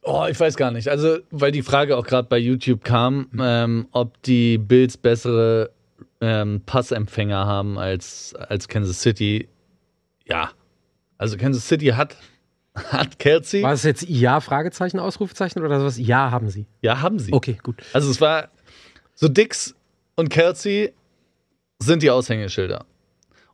Oh, 0.10 0.26
ich 0.28 0.40
weiß 0.40 0.56
gar 0.58 0.72
nicht. 0.72 0.88
Also, 0.88 1.20
weil 1.30 1.52
die 1.52 1.62
Frage 1.62 1.96
auch 1.96 2.06
gerade 2.06 2.28
bei 2.28 2.40
YouTube 2.40 2.84
kam, 2.84 3.30
ähm, 3.40 3.88
ob 3.92 4.20
die 4.24 4.58
Bills 4.58 4.98
bessere 4.98 5.70
ähm, 6.20 6.62
Passempfänger 6.66 7.46
haben 7.46 7.78
als, 7.78 8.34
als 8.36 8.68
Kansas 8.68 9.02
City. 9.02 9.48
Ja. 10.26 10.50
Also 11.20 11.38
Kansas 11.38 11.68
City 11.68 11.88
hat, 11.88 12.18
hat 12.76 13.20
Kelsey. 13.20 13.62
War 13.62 13.74
es 13.74 13.84
jetzt 13.84 14.10
Ja, 14.10 14.40
Fragezeichen, 14.40 15.00
Ausrufezeichen 15.00 15.64
oder 15.64 15.84
was? 15.84 16.00
Ja, 16.00 16.32
haben 16.32 16.50
sie. 16.50 16.66
Ja, 16.82 17.02
haben 17.02 17.20
sie. 17.20 17.32
Okay, 17.32 17.60
gut. 17.62 17.84
Also 17.94 18.10
es 18.10 18.20
war 18.20 18.50
so 19.14 19.28
Dix 19.28 19.76
und 20.16 20.30
Kelsey 20.30 20.92
sind 21.78 22.02
die 22.02 22.10
Aushängeschilder. 22.10 22.84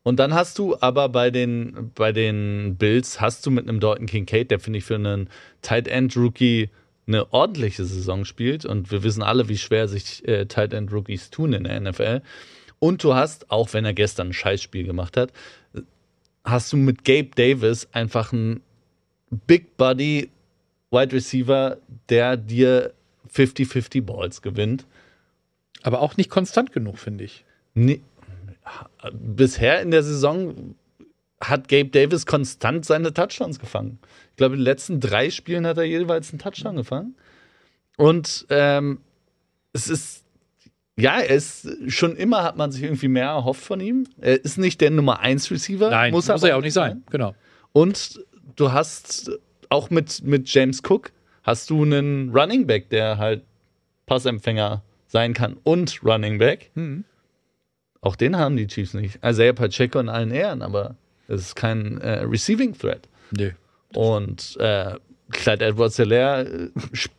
Und 0.05 0.17
dann 0.17 0.35
hast 0.35 0.59
du 0.59 0.77
aber 0.81 1.09
bei 1.09 1.31
den, 1.31 1.91
bei 1.95 2.11
den 2.11 2.75
Bills, 2.75 3.19
hast 3.21 3.43
du 3.43 3.49
mit 3.49 3.67
einem 3.67 3.79
Dalton 3.79 4.05
Kincaid, 4.05 4.51
der 4.51 4.59
finde 4.59 4.77
ich 4.77 4.85
für 4.85 4.93
einen 4.93 5.31
Tight 5.63 5.87
End 5.87 6.15
Rookie 6.15 6.69
eine 7.07 7.33
ordentliche 7.33 7.85
Saison 7.85 8.23
spielt. 8.23 8.65
Und 8.65 8.91
wir 8.91 9.01
wissen 9.01 9.23
alle, 9.23 9.49
wie 9.49 9.57
schwer 9.57 9.87
sich 9.87 10.25
äh, 10.27 10.45
Tight 10.45 10.73
End 10.73 10.93
Rookies 10.93 11.31
tun 11.31 11.53
in 11.53 11.63
der 11.63 11.79
NFL. 11.79 12.21
Und 12.77 13.03
du 13.03 13.15
hast, 13.15 13.49
auch 13.49 13.73
wenn 13.73 13.83
er 13.83 13.95
gestern 13.95 14.27
ein 14.27 14.33
Scheißspiel 14.33 14.85
gemacht 14.85 15.17
hat, 15.17 15.33
hast 16.43 16.71
du 16.71 16.77
mit 16.77 17.03
Gabe 17.03 17.31
Davis 17.33 17.87
einfach 17.91 18.31
einen 18.31 18.61
Big 19.47 19.75
Body 19.75 20.29
Wide 20.91 21.15
Receiver, 21.15 21.77
der 22.09 22.37
dir 22.37 22.93
50-50 23.33 24.03
Balls 24.03 24.43
gewinnt. 24.43 24.85
Aber 25.81 26.01
auch 26.01 26.15
nicht 26.15 26.29
konstant 26.29 26.71
genug, 26.73 26.99
finde 26.99 27.23
ich. 27.23 27.43
Nee, 27.73 28.01
bisher 29.11 29.81
in 29.81 29.91
der 29.91 30.03
Saison 30.03 30.75
hat 31.41 31.67
Gabe 31.67 31.89
Davis 31.89 32.25
konstant 32.25 32.85
seine 32.85 33.13
Touchdowns 33.13 33.59
gefangen. 33.59 33.99
Ich 34.31 34.37
glaube, 34.37 34.55
in 34.55 34.61
den 34.61 34.65
letzten 34.65 34.99
drei 34.99 35.29
Spielen 35.29 35.67
hat 35.67 35.77
er 35.77 35.83
jeweils 35.83 36.31
einen 36.31 36.39
Touchdown 36.39 36.75
gefangen. 36.75 37.15
Und 37.97 38.45
ähm, 38.49 38.99
es 39.73 39.87
ist, 39.87 40.25
ja, 40.97 41.19
er 41.19 41.35
ist 41.35 41.67
schon 41.87 42.15
immer 42.15 42.43
hat 42.43 42.57
man 42.57 42.71
sich 42.71 42.83
irgendwie 42.83 43.07
mehr 43.07 43.27
erhofft 43.27 43.63
von 43.63 43.79
ihm. 43.79 44.07
Er 44.19 44.43
ist 44.43 44.57
nicht 44.57 44.81
der 44.81 44.91
Nummer 44.91 45.19
1 45.19 45.51
Receiver. 45.51 45.89
Nein, 45.89 46.11
muss, 46.11 46.27
muss 46.27 46.43
er 46.43 46.49
ja 46.49 46.55
auch 46.55 46.61
nicht 46.61 46.73
sein. 46.73 46.91
sein. 46.91 47.03
Genau. 47.11 47.35
Und 47.73 48.23
du 48.55 48.71
hast 48.71 49.31
auch 49.69 49.89
mit, 49.89 50.23
mit 50.23 50.51
James 50.53 50.81
Cook 50.87 51.11
hast 51.43 51.69
du 51.69 51.83
einen 51.83 52.35
Running 52.35 52.65
Back, 52.65 52.89
der 52.89 53.17
halt 53.17 53.43
Passempfänger 54.05 54.83
sein 55.07 55.33
kann 55.33 55.57
und 55.63 56.03
Running 56.03 56.37
Back. 56.37 56.71
Mhm. 56.75 57.03
Auch 58.05 58.15
den 58.15 58.37
haben 58.37 58.55
die 58.55 58.67
Chiefs 58.67 58.93
nicht. 58.93 59.17
Isaiah 59.25 59.53
Pacheco 59.53 59.97
in 59.99 60.09
allen 60.09 60.29
Ehren, 60.29 60.61
aber 60.61 60.95
es 61.27 61.41
ist 61.41 61.55
kein 61.55 61.99
äh, 62.01 62.19
Receiving 62.19 62.77
Threat. 62.77 63.09
Nö. 63.31 63.49
Und 63.95 64.55
äh, 64.59 64.93
Clyde 65.31 65.65
Edwards 65.65 65.97
Hilaire 65.97 66.69
sp 66.93 67.09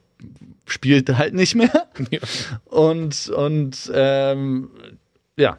spielt 0.68 1.08
halt 1.16 1.34
nicht 1.34 1.56
mehr. 1.56 1.88
Ja. 2.10 2.20
Und, 2.66 3.28
und 3.30 3.90
ähm, 3.94 4.70
ja, 5.36 5.58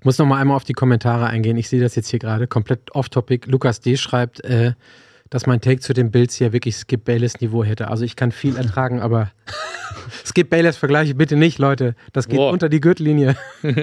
Ich 0.00 0.04
muss 0.06 0.16
noch 0.16 0.24
mal 0.24 0.40
einmal 0.40 0.56
auf 0.56 0.64
die 0.64 0.72
Kommentare 0.72 1.26
eingehen. 1.26 1.58
Ich 1.58 1.68
sehe 1.68 1.78
das 1.78 1.94
jetzt 1.94 2.08
hier 2.08 2.18
gerade 2.18 2.46
komplett 2.46 2.90
off-topic. 2.94 3.50
Lukas 3.50 3.80
D. 3.80 3.98
schreibt, 3.98 4.42
äh, 4.44 4.72
dass 5.30 5.46
mein 5.46 5.60
Take 5.60 5.80
zu 5.80 5.92
den 5.92 6.10
Bills 6.10 6.34
hier 6.34 6.52
wirklich 6.52 6.76
Skip 6.76 7.04
Bayless 7.04 7.40
Niveau 7.40 7.64
hätte. 7.64 7.88
Also 7.88 8.04
ich 8.04 8.16
kann 8.16 8.32
viel 8.32 8.56
ertragen, 8.56 9.00
aber 9.00 9.30
Skip 10.24 10.50
Bayless 10.50 10.76
vergleiche 10.76 11.14
bitte 11.14 11.36
nicht, 11.36 11.58
Leute. 11.58 11.94
Das 12.12 12.28
geht 12.28 12.36
Boah. 12.36 12.52
unter 12.52 12.68
die 12.68 12.80
Gürtellinie. 12.80 13.36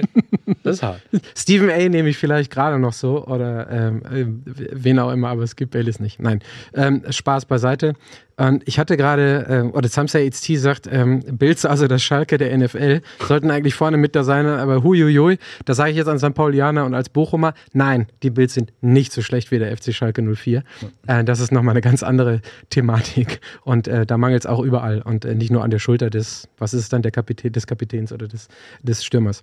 Das 0.62 0.76
ist 0.76 0.82
hart. 0.82 1.02
Stephen 1.36 1.68
A. 1.68 1.76
nehme 1.90 2.08
ich 2.08 2.16
vielleicht 2.16 2.50
gerade 2.50 2.78
noch 2.78 2.94
so 2.94 3.26
oder 3.26 3.70
ähm, 3.70 4.02
äh, 4.06 4.24
wen 4.72 4.98
auch 4.98 5.12
immer, 5.12 5.28
aber 5.28 5.46
Skip 5.46 5.70
Bayless 5.70 6.00
nicht. 6.00 6.20
Nein, 6.20 6.40
ähm, 6.72 7.04
Spaß 7.08 7.44
beiseite. 7.44 7.94
Und 8.38 8.62
ich 8.66 8.78
hatte 8.78 8.96
gerade, 8.96 9.46
ähm, 9.48 9.72
oder 9.72 9.88
Samsa 9.88 10.20
HT 10.20 10.58
sagt, 10.58 10.88
ähm, 10.90 11.20
Bills, 11.28 11.64
also 11.64 11.88
das 11.88 12.02
Schalke 12.02 12.38
der 12.38 12.56
NFL, 12.56 13.00
sollten 13.26 13.50
eigentlich 13.50 13.74
vorne 13.74 13.96
mit 13.96 14.14
da 14.14 14.22
sein, 14.22 14.46
aber 14.46 14.84
huiuiui, 14.84 15.38
da 15.64 15.74
sage 15.74 15.90
ich 15.90 15.96
jetzt 15.96 16.06
an 16.06 16.20
St. 16.20 16.34
Paulianer 16.34 16.84
und 16.84 16.94
als 16.94 17.08
Bochumer, 17.08 17.52
nein, 17.72 18.06
die 18.22 18.30
Bills 18.30 18.54
sind 18.54 18.72
nicht 18.80 19.12
so 19.12 19.22
schlecht 19.22 19.50
wie 19.50 19.58
der 19.58 19.76
FC 19.76 19.92
Schalke 19.92 20.22
04. 20.22 20.62
Äh, 21.08 21.24
das 21.24 21.40
ist 21.40 21.50
nochmal 21.50 21.72
eine 21.72 21.80
ganz 21.80 22.04
andere 22.04 22.40
Thematik 22.70 23.40
und 23.64 23.88
äh, 23.88 24.06
da 24.06 24.16
mangelt 24.16 24.42
es 24.42 24.46
auch 24.46 24.60
überall 24.60 25.02
und 25.02 25.24
äh, 25.24 25.34
nicht 25.34 25.50
nur 25.50 25.64
an 25.64 25.70
der 25.70 25.80
Schulter 25.80 26.08
des, 26.08 26.48
was 26.58 26.74
ist 26.74 26.82
es 26.82 26.88
dann, 26.88 27.02
der 27.02 27.10
Kapitän, 27.10 27.52
des 27.52 27.66
Kapitäns 27.66 28.12
oder 28.12 28.28
des, 28.28 28.46
des 28.82 29.04
Stürmers. 29.04 29.42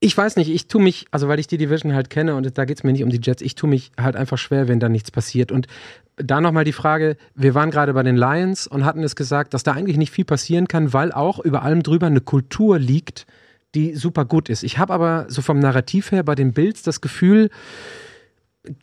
Ich 0.00 0.16
weiß 0.16 0.36
nicht, 0.36 0.48
ich 0.48 0.68
tue 0.68 0.80
mich, 0.80 1.06
also 1.10 1.26
weil 1.26 1.40
ich 1.40 1.48
die 1.48 1.58
Division 1.58 1.92
halt 1.92 2.08
kenne 2.08 2.36
und 2.36 2.56
da 2.56 2.64
geht 2.64 2.78
es 2.78 2.84
mir 2.84 2.92
nicht 2.92 3.02
um 3.02 3.10
die 3.10 3.20
Jets, 3.20 3.42
ich 3.42 3.56
tue 3.56 3.68
mich 3.68 3.90
halt 3.98 4.14
einfach 4.14 4.38
schwer, 4.38 4.68
wenn 4.68 4.78
da 4.78 4.88
nichts 4.88 5.10
passiert. 5.10 5.50
Und 5.50 5.66
da 6.16 6.40
nochmal 6.40 6.64
die 6.64 6.72
Frage, 6.72 7.16
wir 7.34 7.54
waren 7.54 7.70
gerade 7.70 7.92
bei 7.94 8.04
den 8.04 8.16
Lions 8.16 8.68
und 8.68 8.84
hatten 8.84 9.02
es 9.02 9.16
gesagt, 9.16 9.54
dass 9.54 9.64
da 9.64 9.72
eigentlich 9.72 9.96
nicht 9.96 10.12
viel 10.12 10.24
passieren 10.24 10.68
kann, 10.68 10.92
weil 10.92 11.10
auch 11.10 11.40
über 11.40 11.62
allem 11.62 11.82
drüber 11.82 12.06
eine 12.06 12.20
Kultur 12.20 12.78
liegt, 12.78 13.26
die 13.74 13.94
super 13.94 14.24
gut 14.24 14.48
ist. 14.48 14.62
Ich 14.62 14.78
habe 14.78 14.94
aber 14.94 15.26
so 15.28 15.42
vom 15.42 15.58
Narrativ 15.58 16.12
her 16.12 16.22
bei 16.22 16.34
den 16.34 16.52
Bills 16.52 16.82
das 16.82 17.00
Gefühl, 17.00 17.50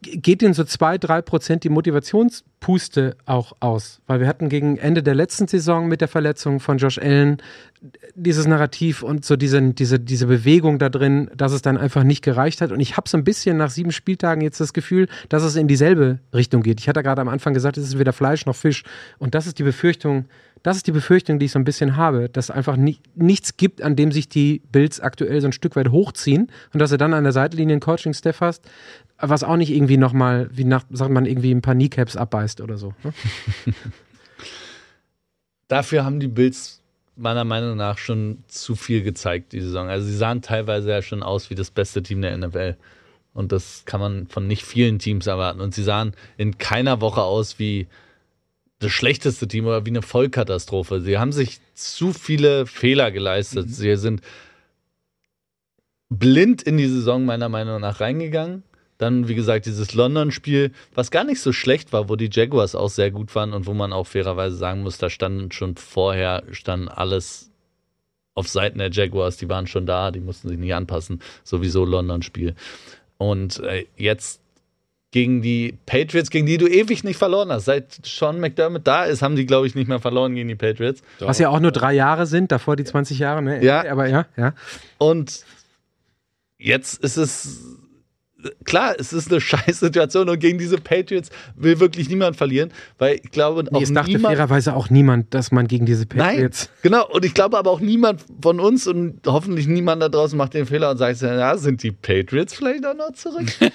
geht 0.01 0.41
denen 0.41 0.53
so 0.53 0.63
zwei, 0.63 0.97
drei 0.97 1.21
Prozent 1.21 1.63
die 1.63 1.69
Motivationspuste 1.69 3.17
auch 3.25 3.53
aus. 3.59 4.01
Weil 4.07 4.19
wir 4.19 4.27
hatten 4.27 4.49
gegen 4.49 4.77
Ende 4.77 5.03
der 5.03 5.15
letzten 5.15 5.47
Saison 5.47 5.87
mit 5.87 6.01
der 6.01 6.07
Verletzung 6.07 6.59
von 6.59 6.77
Josh 6.77 6.97
Allen 6.97 7.37
dieses 8.15 8.47
Narrativ 8.47 9.03
und 9.03 9.25
so 9.25 9.35
diese, 9.35 9.61
diese, 9.61 9.99
diese 9.99 10.27
Bewegung 10.27 10.79
da 10.79 10.89
drin, 10.89 11.29
dass 11.35 11.51
es 11.51 11.61
dann 11.61 11.77
einfach 11.77 12.03
nicht 12.03 12.23
gereicht 12.23 12.61
hat. 12.61 12.71
Und 12.71 12.79
ich 12.79 12.97
habe 12.97 13.07
so 13.07 13.17
ein 13.17 13.23
bisschen 13.23 13.57
nach 13.57 13.69
sieben 13.69 13.91
Spieltagen 13.91 14.41
jetzt 14.41 14.59
das 14.59 14.73
Gefühl, 14.73 15.07
dass 15.29 15.43
es 15.43 15.55
in 15.55 15.67
dieselbe 15.67 16.19
Richtung 16.33 16.63
geht. 16.63 16.79
Ich 16.79 16.89
hatte 16.89 17.03
gerade 17.03 17.21
am 17.21 17.29
Anfang 17.29 17.53
gesagt, 17.53 17.77
es 17.77 17.85
ist 17.85 17.99
weder 17.99 18.13
Fleisch 18.13 18.45
noch 18.45 18.55
Fisch. 18.55 18.83
Und 19.19 19.35
das 19.35 19.45
ist 19.45 19.59
die 19.59 19.63
Befürchtung, 19.63 20.25
das 20.63 20.77
ist 20.77 20.87
die 20.87 20.91
Befürchtung, 20.91 21.37
die 21.37 21.45
ich 21.45 21.51
so 21.51 21.59
ein 21.59 21.63
bisschen 21.63 21.95
habe, 21.95 22.27
dass 22.27 22.49
einfach 22.49 22.75
ni 22.75 22.97
nichts 23.13 23.55
gibt, 23.55 23.83
an 23.83 23.95
dem 23.95 24.11
sich 24.11 24.29
die 24.29 24.63
Bills 24.71 24.99
aktuell 24.99 25.39
so 25.39 25.47
ein 25.47 25.51
Stück 25.51 25.75
weit 25.75 25.91
hochziehen 25.91 26.49
und 26.73 26.79
dass 26.79 26.89
du 26.89 26.97
dann 26.97 27.13
an 27.13 27.23
der 27.23 27.33
Seitenlinie 27.33 27.73
einen 27.73 27.81
Coaching-Staff 27.81 28.41
hast, 28.41 28.63
was 29.17 29.43
auch 29.43 29.57
nicht 29.57 29.71
irgendwie 29.71 29.97
nochmal, 29.97 30.49
wie 30.51 30.65
nach, 30.65 30.83
sagt 30.89 31.11
man, 31.11 31.25
irgendwie 31.25 31.51
ein 31.51 31.61
paar 31.61 31.75
Kneecaps 31.75 32.15
abbeißt 32.15 32.61
oder 32.61 32.77
so. 32.77 32.93
Ne? 33.03 33.13
dafür 35.67 36.05
haben 36.05 36.19
die 36.19 36.27
Bills 36.27 36.81
meiner 37.15 37.45
Meinung 37.45 37.77
nach 37.77 37.97
schon 37.97 38.43
zu 38.47 38.75
viel 38.75 39.01
gezeigt 39.01 39.53
die 39.53 39.61
Saison. 39.61 39.87
Also 39.87 40.05
sie 40.05 40.17
sahen 40.17 40.41
teilweise 40.41 40.89
ja 40.89 41.01
schon 41.01 41.23
aus 41.23 41.49
wie 41.49 41.55
das 41.55 41.71
beste 41.71 42.03
Team 42.03 42.21
der 42.21 42.37
NFL. 42.37 42.75
Und 43.33 43.51
das 43.51 43.83
kann 43.85 43.99
man 43.99 44.27
von 44.27 44.47
nicht 44.47 44.63
vielen 44.63 44.99
Teams 44.99 45.27
erwarten. 45.27 45.61
Und 45.61 45.73
sie 45.73 45.83
sahen 45.83 46.13
in 46.37 46.57
keiner 46.57 47.01
Woche 47.01 47.21
aus 47.21 47.59
wie 47.59 47.87
das 48.79 48.91
schlechteste 48.91 49.47
Team 49.47 49.65
oder 49.65 49.85
wie 49.85 49.89
eine 49.89 50.01
Vollkatastrophe. 50.01 51.01
Sie 51.01 51.17
haben 51.17 51.31
sich 51.31 51.59
zu 51.73 52.13
viele 52.13 52.65
Fehler 52.65 53.11
geleistet. 53.11 53.69
Sie 53.69 53.95
sind 53.95 54.21
blind 56.09 56.61
in 56.61 56.77
die 56.77 56.87
Saison 56.87 57.25
meiner 57.25 57.49
Meinung 57.49 57.81
nach 57.81 57.99
reingegangen. 57.99 58.63
Dann, 58.97 59.27
wie 59.27 59.35
gesagt, 59.35 59.65
dieses 59.65 59.93
London-Spiel, 59.93 60.71
was 60.93 61.11
gar 61.11 61.25
nicht 61.25 61.41
so 61.41 61.51
schlecht 61.51 61.91
war, 61.91 62.07
wo 62.07 62.15
die 62.15 62.29
Jaguars 62.31 62.75
auch 62.75 62.89
sehr 62.89 63.11
gut 63.11 63.35
waren 63.35 63.53
und 63.53 63.65
wo 63.67 63.73
man 63.73 63.91
auch 63.91 64.07
fairerweise 64.07 64.55
sagen 64.55 64.83
muss, 64.83 64.97
da 64.97 65.09
standen 65.09 65.51
schon 65.51 65.75
vorher, 65.75 66.43
stand 66.51 66.89
alles 66.89 67.51
auf 68.35 68.47
Seiten 68.47 68.79
der 68.79 68.91
Jaguars, 68.91 69.37
die 69.37 69.49
waren 69.49 69.67
schon 69.67 69.85
da, 69.85 70.11
die 70.11 70.19
mussten 70.19 70.49
sich 70.49 70.57
nicht 70.57 70.73
anpassen. 70.73 71.21
Sowieso 71.43 71.85
London-Spiel. 71.85 72.55
Und 73.17 73.59
äh, 73.59 73.85
jetzt 73.97 74.41
gegen 75.15 75.41
die 75.41 75.77
Patriots, 75.85 76.29
gegen 76.29 76.45
die 76.45 76.57
du 76.57 76.67
ewig 76.67 77.05
nicht 77.05 77.17
verloren 77.17 77.49
hast. 77.49 77.65
Seit 77.65 78.05
Sean 78.05 78.41
McDermott 78.41 78.85
da 78.85 79.05
ist, 79.05 79.21
haben 79.21 79.37
die, 79.37 79.45
glaube 79.45 79.65
ich, 79.65 79.73
nicht 79.73 79.87
mehr 79.87 80.01
verloren 80.01 80.35
gegen 80.35 80.49
die 80.49 80.55
Patriots. 80.55 81.01
Was 81.19 81.39
ja 81.39 81.47
auch 81.47 81.61
nur 81.61 81.71
drei 81.71 81.93
Jahre 81.93 82.25
sind, 82.25 82.51
davor 82.51 82.75
die 82.75 82.83
20 82.83 83.19
Jahre, 83.19 83.41
ne? 83.41 83.63
Ja. 83.63 83.89
Aber 83.89 84.09
ja, 84.09 84.25
ja. 84.35 84.53
Und 84.97 85.45
jetzt 86.57 87.01
ist 87.01 87.15
es 87.15 87.77
klar, 88.63 88.95
es 88.99 89.13
ist 89.13 89.31
eine 89.31 89.41
scheiß 89.41 89.79
Situation 89.79 90.29
und 90.29 90.39
gegen 90.39 90.57
diese 90.57 90.77
Patriots 90.77 91.29
will 91.55 91.79
wirklich 91.79 92.09
niemand 92.09 92.35
verlieren, 92.35 92.71
weil 92.97 93.19
ich 93.23 93.31
glaube 93.31 93.63
Nee, 93.63 93.69
auch 93.71 93.81
es 93.81 93.93
dachte 93.93 94.11
niemand 94.11 94.35
fairerweise 94.35 94.75
auch 94.75 94.89
niemand, 94.89 95.33
dass 95.33 95.51
man 95.51 95.67
gegen 95.67 95.85
diese 95.85 96.05
Nein, 96.13 96.35
Patriots. 96.35 96.69
genau. 96.81 97.07
Und 97.09 97.25
ich 97.25 97.33
glaube 97.33 97.57
aber 97.57 97.71
auch 97.71 97.79
niemand 97.79 98.21
von 98.41 98.59
uns 98.59 98.87
und 98.87 99.19
hoffentlich 99.25 99.67
niemand 99.67 100.01
da 100.01 100.09
draußen 100.09 100.37
macht 100.37 100.53
den 100.53 100.65
Fehler 100.65 100.91
und 100.91 100.97
sagt, 100.97 101.21
ja, 101.21 101.57
sind 101.57 101.83
die 101.83 101.91
Patriots 101.91 102.55
vielleicht 102.55 102.85
auch 102.85 102.95
noch 102.95 103.11
zurück? 103.13 103.45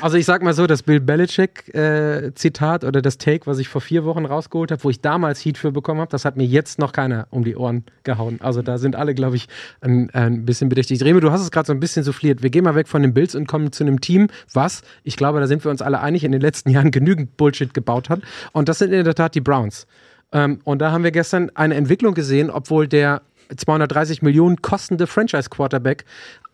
Also 0.00 0.16
ich 0.16 0.24
sag 0.26 0.42
mal 0.42 0.52
so, 0.54 0.66
das 0.66 0.82
Bill 0.82 1.00
Belichick-Zitat 1.00 2.84
oder 2.84 3.02
das 3.02 3.18
Take, 3.18 3.46
was 3.46 3.58
ich 3.58 3.68
vor 3.68 3.80
vier 3.80 4.04
Wochen 4.04 4.24
rausgeholt 4.24 4.70
habe, 4.70 4.82
wo 4.84 4.90
ich 4.90 5.00
damals 5.00 5.44
Heat 5.44 5.58
für 5.58 5.72
bekommen 5.72 6.00
habe, 6.00 6.10
das 6.10 6.24
hat 6.24 6.36
mir 6.36 6.44
jetzt 6.46 6.78
noch 6.78 6.92
keiner 6.92 7.26
um 7.30 7.44
die 7.44 7.56
Ohren 7.56 7.84
gehauen. 8.04 8.38
Also 8.40 8.62
da 8.62 8.78
sind 8.78 8.96
alle, 8.96 9.14
glaube 9.14 9.36
ich, 9.36 9.46
ein, 9.80 10.10
ein 10.10 10.44
bisschen 10.44 10.68
bedächtig. 10.68 11.02
Reme, 11.02 11.20
du 11.20 11.30
hast 11.30 11.42
es 11.42 11.50
gerade 11.50 11.66
so 11.66 11.72
ein 11.72 11.80
bisschen 11.80 12.02
souffliert. 12.04 12.42
Wir 12.42 12.50
gehen 12.50 12.64
mal 12.64 12.74
weg 12.74 12.88
von 12.88 13.02
den 13.02 13.14
Bills 13.14 13.34
und 13.34 13.46
kommen 13.46 13.72
zu 13.72 13.84
einem 13.84 14.00
Team, 14.00 14.13
was, 14.52 14.82
ich 15.02 15.16
glaube, 15.16 15.40
da 15.40 15.46
sind 15.46 15.64
wir 15.64 15.70
uns 15.70 15.82
alle 15.82 16.00
einig, 16.00 16.24
in 16.24 16.32
den 16.32 16.40
letzten 16.40 16.70
Jahren 16.74 16.90
genügend 16.90 17.36
Bullshit 17.36 17.74
gebaut 17.74 18.08
hat. 18.08 18.20
Und 18.52 18.68
das 18.68 18.78
sind 18.78 18.92
in 18.92 19.04
der 19.04 19.14
Tat 19.14 19.34
die 19.34 19.40
Browns. 19.40 19.86
Ähm, 20.32 20.60
und 20.64 20.80
da 20.80 20.90
haben 20.90 21.04
wir 21.04 21.12
gestern 21.12 21.50
eine 21.54 21.74
Entwicklung 21.74 22.14
gesehen, 22.14 22.50
obwohl 22.50 22.88
der 22.88 23.22
230 23.54 24.22
Millionen 24.22 24.62
kostende 24.62 25.06
Franchise-Quarterback 25.06 26.04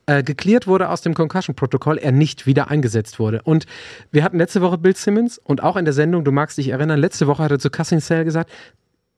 äh, 0.06 0.22
geklärt 0.22 0.66
wurde 0.66 0.88
aus 0.88 1.02
dem 1.02 1.14
Concussion-Protokoll, 1.14 1.98
er 1.98 2.12
nicht 2.12 2.46
wieder 2.46 2.68
eingesetzt 2.68 3.18
wurde. 3.18 3.42
Und 3.42 3.66
wir 4.10 4.24
hatten 4.24 4.38
letzte 4.38 4.60
Woche 4.60 4.78
Bill 4.78 4.96
Simmons 4.96 5.38
und 5.38 5.62
auch 5.62 5.76
in 5.76 5.84
der 5.84 5.94
Sendung, 5.94 6.24
du 6.24 6.32
magst 6.32 6.58
dich 6.58 6.68
erinnern, 6.68 6.98
letzte 6.98 7.26
Woche 7.26 7.44
hat 7.44 7.50
er 7.52 7.58
zu 7.58 7.70
Cassin 7.70 8.00
Sale 8.00 8.24
gesagt, 8.24 8.50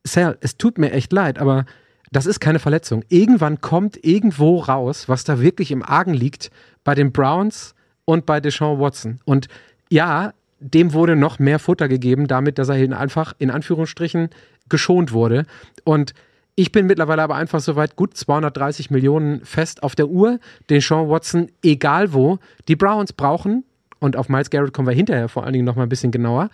Sal, 0.05 0.36
es 0.40 0.57
tut 0.57 0.78
mir 0.78 0.93
echt 0.93 1.12
leid, 1.12 1.38
aber 1.38 1.64
das 2.11 2.26
ist 2.26 2.40
keine 2.40 2.59
Verletzung. 2.59 3.05
Irgendwann 3.09 3.61
kommt 3.61 4.05
irgendwo 4.05 4.59
raus, 4.59 5.09
was 5.09 5.24
da 5.24 5.40
wirklich 5.40 5.70
im 5.70 5.82
Argen 5.82 6.12
liegt 6.12 6.51
bei 6.84 6.95
den 6.95 7.12
Browns 7.12 7.74
und 8.05 8.26
bei 8.26 8.40
Deshaun 8.40 8.80
Watson. 8.80 9.20
Und 9.24 9.48
ja, 9.90 10.32
dem 10.61 10.92
wurde 10.92 11.16
noch 11.16 11.38
mehr 11.38 11.59
Futter 11.59 11.88
gegeben, 11.88 12.26
damit, 12.28 12.59
dass 12.59 12.68
er 12.68 12.76
hin 12.76 12.92
einfach 12.92 13.34
in 13.38 13.50
Anführungsstrichen 13.50 14.30
geschont 14.68 15.12
wurde. 15.12 15.44
Und 15.84 16.14
ich 16.55 16.70
bin 16.70 16.86
mittlerweile 16.86 17.22
aber 17.22 17.36
einfach 17.36 17.61
so 17.61 17.76
weit, 17.76 17.96
gut 17.96 18.16
230 18.16 18.90
Millionen 18.90 19.44
fest 19.44 19.82
auf 19.82 19.94
der 19.94 20.09
Uhr, 20.09 20.38
den 20.70 20.80
Sean 20.80 21.09
Watson, 21.09 21.50
egal 21.62 22.12
wo. 22.12 22.38
Die 22.68 22.76
Browns 22.76 23.12
brauchen, 23.12 23.64
und 23.98 24.16
auf 24.16 24.28
Miles 24.28 24.50
Garrett 24.50 24.72
kommen 24.72 24.88
wir 24.88 24.94
hinterher 24.94 25.28
vor 25.28 25.44
allen 25.44 25.53
Dingen 25.53 25.64
noch 25.64 25.76
mal 25.76 25.84
ein 25.84 25.88
bisschen 25.88 26.11
genauer, 26.11 26.50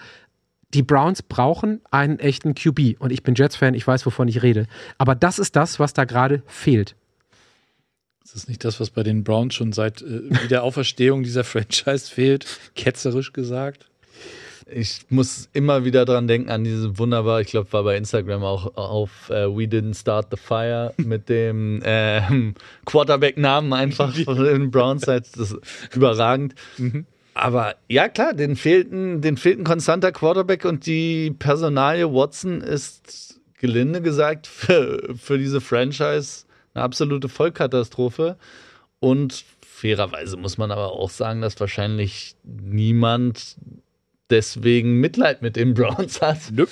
die 0.74 0.82
Browns 0.82 1.22
brauchen 1.22 1.80
einen 1.90 2.18
echten 2.18 2.54
QB. 2.54 3.00
Und 3.00 3.10
ich 3.10 3.22
bin 3.22 3.34
Jets-Fan, 3.34 3.74
ich 3.74 3.86
weiß, 3.86 4.04
wovon 4.04 4.28
ich 4.28 4.42
rede. 4.42 4.66
Aber 4.98 5.14
das 5.14 5.38
ist 5.38 5.56
das, 5.56 5.80
was 5.80 5.94
da 5.94 6.04
gerade 6.04 6.42
fehlt. 6.46 6.94
Ist 8.28 8.34
das 8.34 8.46
nicht 8.46 8.62
das, 8.62 8.78
was 8.78 8.90
bei 8.90 9.02
den 9.02 9.24
Browns 9.24 9.54
schon 9.54 9.72
seit 9.72 10.02
äh, 10.02 10.28
Wiederauferstehung 10.42 11.22
dieser 11.22 11.44
Franchise 11.44 12.10
fehlt? 12.12 12.44
Ketzerisch 12.74 13.32
gesagt. 13.32 13.86
Ich 14.70 15.00
muss 15.08 15.48
immer 15.54 15.86
wieder 15.86 16.04
dran 16.04 16.28
denken 16.28 16.50
an 16.50 16.62
diese 16.62 16.98
wunderbar, 16.98 17.40
ich 17.40 17.46
glaube, 17.46 17.72
war 17.72 17.84
bei 17.84 17.96
Instagram 17.96 18.42
auch 18.42 18.76
auf 18.76 19.30
äh, 19.30 19.46
We 19.46 19.62
Didn't 19.62 19.98
Start 19.98 20.26
the 20.30 20.36
Fire 20.36 20.92
mit 20.98 21.30
dem 21.30 21.80
ähm, 21.86 22.52
Quarterback-Namen 22.84 23.72
einfach 23.72 24.14
von 24.24 24.44
den 24.44 24.70
Browns. 24.70 25.06
Das 25.06 25.32
ist 25.32 25.56
überragend. 25.94 26.54
Aber 27.32 27.76
ja, 27.88 28.10
klar, 28.10 28.34
den 28.34 28.56
fehlt, 28.56 28.92
ein, 28.92 29.22
den 29.22 29.38
fehlt 29.38 29.58
ein 29.58 29.64
konstanter 29.64 30.12
Quarterback 30.12 30.66
und 30.66 30.84
die 30.84 31.30
Personalie 31.30 32.12
Watson 32.12 32.60
ist 32.60 33.40
gelinde 33.58 34.02
gesagt 34.02 34.46
für, 34.46 35.14
für 35.16 35.38
diese 35.38 35.62
Franchise 35.62 36.44
eine 36.78 36.84
absolute 36.84 37.28
Vollkatastrophe. 37.28 38.36
Und 39.00 39.44
fairerweise 39.64 40.36
muss 40.36 40.58
man 40.58 40.70
aber 40.70 40.92
auch 40.92 41.10
sagen, 41.10 41.40
dass 41.40 41.58
wahrscheinlich 41.60 42.34
niemand 42.44 43.56
deswegen 44.30 45.00
Mitleid 45.00 45.40
mit 45.40 45.56
den 45.56 45.74
Browns 45.74 46.20
hat. 46.20 46.38
Nö. 46.52 46.66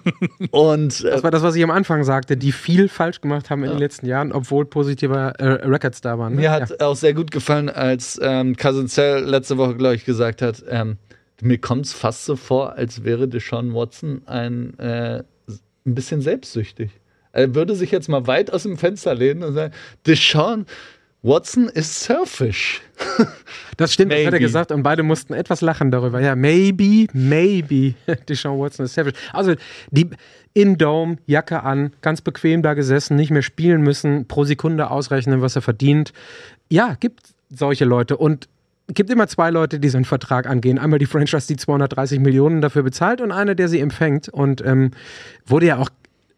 Und 0.50 1.04
äh, 1.04 1.10
Das 1.10 1.22
war 1.22 1.30
das, 1.30 1.42
was 1.42 1.54
ich 1.54 1.62
am 1.62 1.70
Anfang 1.70 2.04
sagte, 2.04 2.36
die 2.36 2.52
viel 2.52 2.88
falsch 2.88 3.20
gemacht 3.20 3.50
haben 3.50 3.64
in 3.64 3.70
den 3.70 3.78
letzten 3.78 4.06
Jahren, 4.06 4.32
obwohl 4.32 4.64
positive 4.64 5.34
äh, 5.38 5.44
Records 5.44 6.00
da 6.00 6.18
waren. 6.18 6.34
ne? 6.34 6.40
Mir 6.40 6.50
hat 6.50 6.80
auch 6.80 6.96
sehr 6.96 7.12
gut 7.12 7.30
gefallen, 7.30 7.68
als 7.68 8.18
ähm, 8.22 8.56
Cousin 8.56 8.88
Cell 8.88 9.24
letzte 9.24 9.58
Woche, 9.58 9.76
glaube 9.76 9.96
ich, 9.96 10.04
gesagt 10.04 10.40
hat, 10.40 10.64
ähm, 10.68 10.96
mir 11.42 11.58
kommt 11.58 11.86
es 11.86 11.92
fast 11.92 12.24
so 12.24 12.36
vor, 12.36 12.74
als 12.74 13.04
wäre 13.04 13.28
Deshaun 13.28 13.74
Watson 13.74 14.22
ein, 14.26 14.78
äh, 14.78 15.22
ein 15.84 15.94
bisschen 15.94 16.22
selbstsüchtig. 16.22 16.92
Er 17.32 17.54
würde 17.54 17.74
sich 17.74 17.90
jetzt 17.90 18.08
mal 18.08 18.26
weit 18.26 18.52
aus 18.52 18.64
dem 18.64 18.76
Fenster 18.78 19.14
lehnen 19.14 19.42
und 19.42 19.54
sagen, 19.54 19.72
Deshaun 20.06 20.66
Watson 21.22 21.68
ist 21.68 22.00
selfish. 22.00 22.82
Das 23.78 23.94
stimmt, 23.94 24.12
das 24.12 24.18
hat 24.18 24.26
er 24.26 24.32
Maybe. 24.32 24.44
gesagt 24.44 24.70
und 24.70 24.82
beide 24.82 25.02
mussten 25.02 25.32
etwas 25.32 25.62
lachen 25.62 25.90
darüber. 25.90 26.20
Ja, 26.20 26.36
maybe, 26.36 27.06
maybe. 27.14 27.94
Deshaun 28.28 28.60
Watson 28.60 28.84
ist 28.84 28.94
savage. 28.94 29.16
Also, 29.32 29.54
die 29.90 30.10
in 30.52 30.76
Dome, 30.76 31.16
Jacke 31.26 31.62
an, 31.62 31.92
ganz 32.02 32.20
bequem 32.20 32.62
da 32.62 32.74
gesessen, 32.74 33.16
nicht 33.16 33.30
mehr 33.30 33.42
spielen 33.42 33.80
müssen, 33.80 34.28
pro 34.28 34.44
Sekunde 34.44 34.90
ausrechnen, 34.90 35.40
was 35.40 35.56
er 35.56 35.62
verdient. 35.62 36.12
Ja, 36.68 36.96
gibt 37.00 37.22
solche 37.48 37.86
Leute 37.86 38.18
und 38.18 38.48
gibt 38.88 39.10
immer 39.10 39.26
zwei 39.26 39.50
Leute, 39.50 39.80
die 39.80 39.88
so 39.88 39.96
einen 39.96 40.04
Vertrag 40.04 40.46
angehen. 40.46 40.78
Einmal 40.78 40.98
die 40.98 41.06
Franchise, 41.06 41.46
die 41.48 41.56
230 41.56 42.20
Millionen 42.20 42.60
dafür 42.60 42.82
bezahlt 42.82 43.20
und 43.20 43.32
einer, 43.32 43.54
der 43.54 43.68
sie 43.68 43.80
empfängt. 43.80 44.28
Und 44.28 44.64
ähm, 44.64 44.90
wurde 45.46 45.66
ja 45.66 45.78
auch 45.78 45.88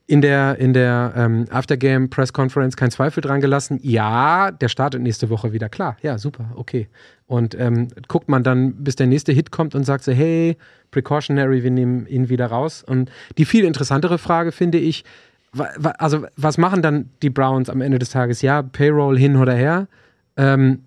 in 0.06 0.20
der, 0.20 0.58
in 0.58 0.74
der 0.74 1.14
ähm, 1.16 1.46
Aftergame 1.50 2.08
Press 2.08 2.32
Conference 2.32 2.76
kein 2.76 2.90
Zweifel 2.90 3.22
dran 3.22 3.40
gelassen. 3.40 3.80
Ja, 3.82 4.50
der 4.50 4.68
startet 4.68 5.00
nächste 5.00 5.30
Woche 5.30 5.52
wieder. 5.52 5.68
Klar, 5.68 5.96
ja, 6.02 6.18
super, 6.18 6.50
okay. 6.56 6.88
Und 7.26 7.58
ähm, 7.58 7.88
guckt 8.06 8.28
man 8.28 8.42
dann, 8.42 8.74
bis 8.84 8.96
der 8.96 9.06
nächste 9.06 9.32
Hit 9.32 9.50
kommt 9.50 9.74
und 9.74 9.84
sagt 9.84 10.04
so, 10.04 10.12
hey, 10.12 10.58
precautionary, 10.90 11.62
wir 11.62 11.70
nehmen 11.70 12.06
ihn 12.06 12.28
wieder 12.28 12.46
raus. 12.46 12.84
Und 12.86 13.10
die 13.38 13.46
viel 13.46 13.64
interessantere 13.64 14.18
Frage 14.18 14.52
finde 14.52 14.78
ich, 14.78 15.04
also 15.98 16.26
was 16.36 16.58
machen 16.58 16.82
dann 16.82 17.10
die 17.22 17.30
Browns 17.30 17.70
am 17.70 17.80
Ende 17.80 17.98
des 17.98 18.10
Tages? 18.10 18.42
Ja, 18.42 18.62
Payroll 18.62 19.18
hin 19.18 19.36
oder 19.36 19.54
her. 19.54 19.88
Ähm, 20.36 20.80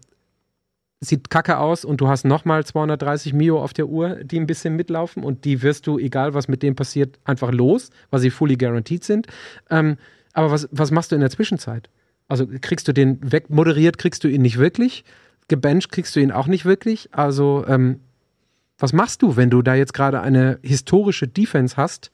sieht 0.99 1.29
kacke 1.29 1.59
aus 1.59 1.85
und 1.85 2.01
du 2.01 2.07
hast 2.07 2.25
nochmal 2.25 2.65
230 2.65 3.33
Mio 3.33 3.61
auf 3.61 3.73
der 3.73 3.87
Uhr, 3.87 4.15
die 4.23 4.39
ein 4.39 4.47
bisschen 4.47 4.75
mitlaufen 4.75 5.23
und 5.23 5.45
die 5.45 5.61
wirst 5.61 5.85
du, 5.85 5.99
egal 5.99 6.33
was 6.33 6.47
mit 6.47 6.63
dem 6.63 6.75
passiert, 6.75 7.19
einfach 7.23 7.51
los, 7.51 7.91
weil 8.09 8.19
sie 8.19 8.31
fully 8.31 8.57
guaranteed 8.57 9.03
sind. 9.03 9.27
Ähm, 9.69 9.97
aber 10.33 10.51
was, 10.51 10.67
was 10.71 10.91
machst 10.91 11.11
du 11.11 11.15
in 11.15 11.21
der 11.21 11.29
Zwischenzeit? 11.29 11.89
Also 12.27 12.47
kriegst 12.61 12.87
du 12.87 12.93
den 12.93 13.19
wegmoderiert, 13.31 13.97
kriegst 13.97 14.23
du 14.23 14.27
ihn 14.27 14.41
nicht 14.41 14.57
wirklich, 14.57 15.03
gebencht 15.47 15.91
kriegst 15.91 16.15
du 16.15 16.19
ihn 16.19 16.31
auch 16.31 16.47
nicht 16.47 16.65
wirklich. 16.65 17.09
Also 17.11 17.63
ähm, 17.67 17.99
was 18.79 18.91
machst 18.91 19.21
du, 19.21 19.35
wenn 19.35 19.49
du 19.49 19.61
da 19.61 19.75
jetzt 19.75 19.93
gerade 19.93 20.21
eine 20.21 20.59
historische 20.61 21.27
Defense 21.27 21.77
hast, 21.77 22.11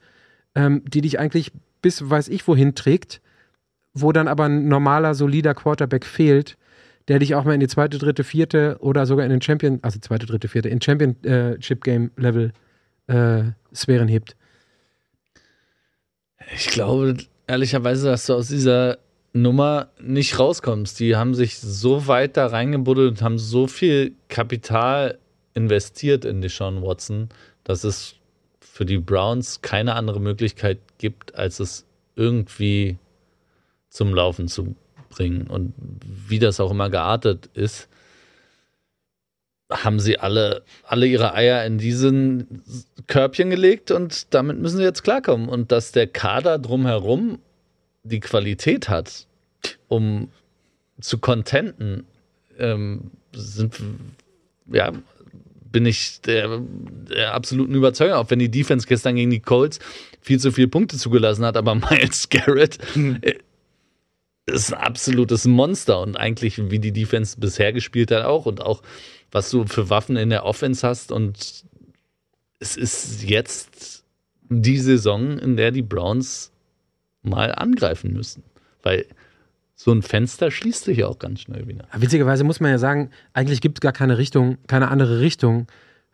ähm, 0.54 0.82
die 0.86 1.00
dich 1.00 1.18
eigentlich 1.18 1.52
bis 1.82 2.08
weiß 2.08 2.28
ich 2.28 2.46
wohin 2.46 2.74
trägt, 2.74 3.20
wo 3.92 4.12
dann 4.12 4.28
aber 4.28 4.44
ein 4.44 4.68
normaler, 4.68 5.14
solider 5.14 5.54
Quarterback 5.54 6.04
fehlt, 6.04 6.56
der 7.08 7.18
dich 7.18 7.34
auch 7.34 7.44
mal 7.44 7.54
in 7.54 7.60
die 7.60 7.68
zweite, 7.68 7.98
dritte, 7.98 8.24
vierte 8.24 8.76
oder 8.80 9.06
sogar 9.06 9.24
in 9.24 9.30
den 9.30 9.42
Champion, 9.42 9.78
also 9.82 9.98
zweite, 9.98 10.26
dritte, 10.26 10.48
vierte, 10.48 10.68
in 10.68 10.80
Championship 10.80 11.84
Game 11.84 12.10
Level 12.16 12.52
äh, 13.06 13.44
Sphären 13.74 14.08
hebt. 14.08 14.36
Ich 16.54 16.68
glaube 16.68 17.16
ehrlicherweise, 17.46 18.08
dass 18.08 18.26
du 18.26 18.34
aus 18.34 18.48
dieser 18.48 18.98
Nummer 19.32 19.88
nicht 20.00 20.38
rauskommst. 20.38 21.00
Die 21.00 21.16
haben 21.16 21.34
sich 21.34 21.58
so 21.58 22.06
weit 22.06 22.36
da 22.36 22.46
reingebuddelt 22.46 23.10
und 23.10 23.22
haben 23.22 23.38
so 23.38 23.66
viel 23.66 24.12
Kapital 24.28 25.18
investiert 25.54 26.24
in 26.24 26.40
Deshaun 26.40 26.82
Watson, 26.82 27.28
dass 27.64 27.84
es 27.84 28.14
für 28.60 28.84
die 28.84 28.98
Browns 28.98 29.60
keine 29.60 29.94
andere 29.94 30.20
Möglichkeit 30.20 30.78
gibt, 30.98 31.34
als 31.34 31.60
es 31.60 31.84
irgendwie 32.16 32.98
zum 33.88 34.14
Laufen 34.14 34.48
zu 34.48 34.74
bringen. 35.14 35.46
Und 35.46 35.74
wie 36.28 36.38
das 36.38 36.60
auch 36.60 36.70
immer 36.70 36.90
geartet 36.90 37.48
ist, 37.54 37.88
haben 39.70 39.98
sie 39.98 40.18
alle, 40.18 40.62
alle 40.84 41.06
ihre 41.06 41.34
Eier 41.34 41.64
in 41.64 41.78
diesen 41.78 42.62
Körbchen 43.06 43.50
gelegt 43.50 43.90
und 43.90 44.32
damit 44.34 44.58
müssen 44.58 44.78
sie 44.78 44.82
jetzt 44.82 45.02
klarkommen. 45.02 45.48
Und 45.48 45.72
dass 45.72 45.92
der 45.92 46.06
Kader 46.06 46.58
drumherum 46.58 47.38
die 48.02 48.20
Qualität 48.20 48.88
hat, 48.88 49.26
um 49.88 50.28
zu 51.00 51.18
contenten, 51.18 52.04
ähm, 52.58 53.10
sind, 53.32 53.80
ja, 54.66 54.92
bin 55.74 55.86
ich 55.86 56.20
der, 56.20 56.60
der 56.60 57.34
absoluten 57.34 57.74
Überzeugung, 57.74 58.14
auch 58.14 58.30
wenn 58.30 58.38
die 58.38 58.50
Defense 58.50 58.86
gestern 58.86 59.16
gegen 59.16 59.30
die 59.30 59.40
Colts 59.40 59.80
viel 60.20 60.38
zu 60.38 60.52
viele 60.52 60.68
Punkte 60.68 60.96
zugelassen 60.96 61.44
hat, 61.44 61.56
aber 61.56 61.74
Miles 61.90 62.28
Garrett 62.28 62.78
äh, 63.22 63.34
ist 64.46 64.72
ein 64.72 64.80
absolutes 64.80 65.46
Monster 65.46 66.00
und 66.00 66.16
eigentlich, 66.16 66.70
wie 66.70 66.78
die 66.78 66.92
Defense 66.92 67.38
bisher 67.38 67.72
gespielt 67.72 68.10
hat, 68.10 68.24
auch 68.24 68.46
und 68.46 68.60
auch, 68.60 68.82
was 69.30 69.50
du 69.50 69.66
für 69.66 69.90
Waffen 69.90 70.16
in 70.16 70.30
der 70.30 70.44
Offense 70.44 70.86
hast 70.86 71.12
und 71.12 71.64
es 72.60 72.76
ist 72.76 73.24
jetzt 73.24 74.04
die 74.48 74.78
Saison, 74.78 75.38
in 75.38 75.56
der 75.56 75.70
die 75.70 75.82
Browns 75.82 76.52
mal 77.22 77.54
angreifen 77.54 78.12
müssen, 78.12 78.42
weil 78.82 79.06
so 79.74 79.92
ein 79.92 80.02
Fenster 80.02 80.50
schließt 80.50 80.84
sich 80.84 80.98
ja 80.98 81.08
auch 81.08 81.18
ganz 81.18 81.40
schnell 81.40 81.66
wieder. 81.66 81.88
Witzigerweise 81.96 82.44
muss 82.44 82.60
man 82.60 82.70
ja 82.70 82.78
sagen, 82.78 83.10
eigentlich 83.32 83.60
gibt 83.60 83.78
es 83.78 83.80
gar 83.80 83.92
keine 83.92 84.18
Richtung, 84.18 84.58
keine 84.66 84.88
andere 84.88 85.20
Richtung 85.20 85.66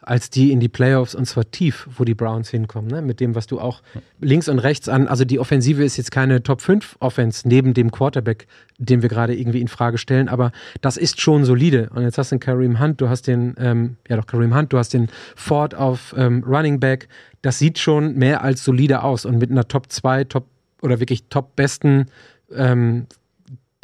als 0.03 0.31
die 0.31 0.51
in 0.51 0.61
die 0.61 0.69
Playoffs 0.69 1.15
und 1.15 1.27
zwar 1.27 1.51
tief, 1.51 1.89
wo 1.97 2.05
die 2.05 2.15
Browns 2.15 2.49
hinkommen, 2.49 2.91
ne? 2.91 3.03
mit 3.03 3.21
dem, 3.21 3.35
was 3.35 3.47
du 3.47 3.61
auch 3.61 3.83
links 4.21 4.49
und 4.49 4.59
rechts 4.59 4.89
an, 4.89 5.07
also 5.07 5.25
die 5.25 5.39
Offensive 5.39 5.85
ist 5.85 5.97
jetzt 5.97 6.11
keine 6.11 6.43
Top 6.43 6.61
5 6.63 6.97
Offense 7.01 7.47
neben 7.47 7.75
dem 7.75 7.91
Quarterback, 7.91 8.47
den 8.79 9.03
wir 9.03 9.09
gerade 9.09 9.37
irgendwie 9.37 9.61
in 9.61 9.69
Frage 9.69 9.99
stellen, 9.99 10.29
aber 10.29 10.53
das 10.81 10.97
ist 10.97 11.21
schon 11.21 11.45
solide. 11.45 11.91
Und 11.95 12.03
jetzt 12.03 12.17
hast 12.19 12.33
du 12.33 12.37
den 12.37 12.41
Kareem 12.41 12.81
Hunt, 12.81 13.01
du 13.01 13.09
hast 13.09 13.27
den, 13.27 13.55
ähm, 13.59 13.97
ja 14.09 14.17
doch 14.17 14.27
Kareem 14.27 14.55
Hunt, 14.55 14.73
du 14.73 14.79
hast 14.79 14.95
den 14.95 15.09
Ford 15.37 15.75
auf 15.75 16.15
ähm, 16.17 16.43
Running 16.47 16.81
Back, 16.81 17.09
das 17.43 17.59
sieht 17.59 17.79
schon 17.79 18.15
mehr 18.15 18.43
als 18.43 18.65
solide 18.65 19.03
aus 19.03 19.25
und 19.25 19.39
mit 19.39 19.51
einer 19.51 19.69
Top 19.69 19.91
2, 19.91 20.25
Top 20.25 20.47
oder 20.83 20.99
wirklich 20.99 21.25
top 21.29 21.57
besten 21.57 22.07
ähm, 22.55 23.07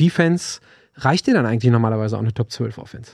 Defense 0.00 0.60
reicht 0.96 1.26
dir 1.26 1.34
dann 1.34 1.46
eigentlich 1.46 1.70
normalerweise 1.70 2.16
auch 2.16 2.20
eine 2.20 2.32
Top 2.32 2.50
12 2.50 2.78
Offense. 2.78 3.12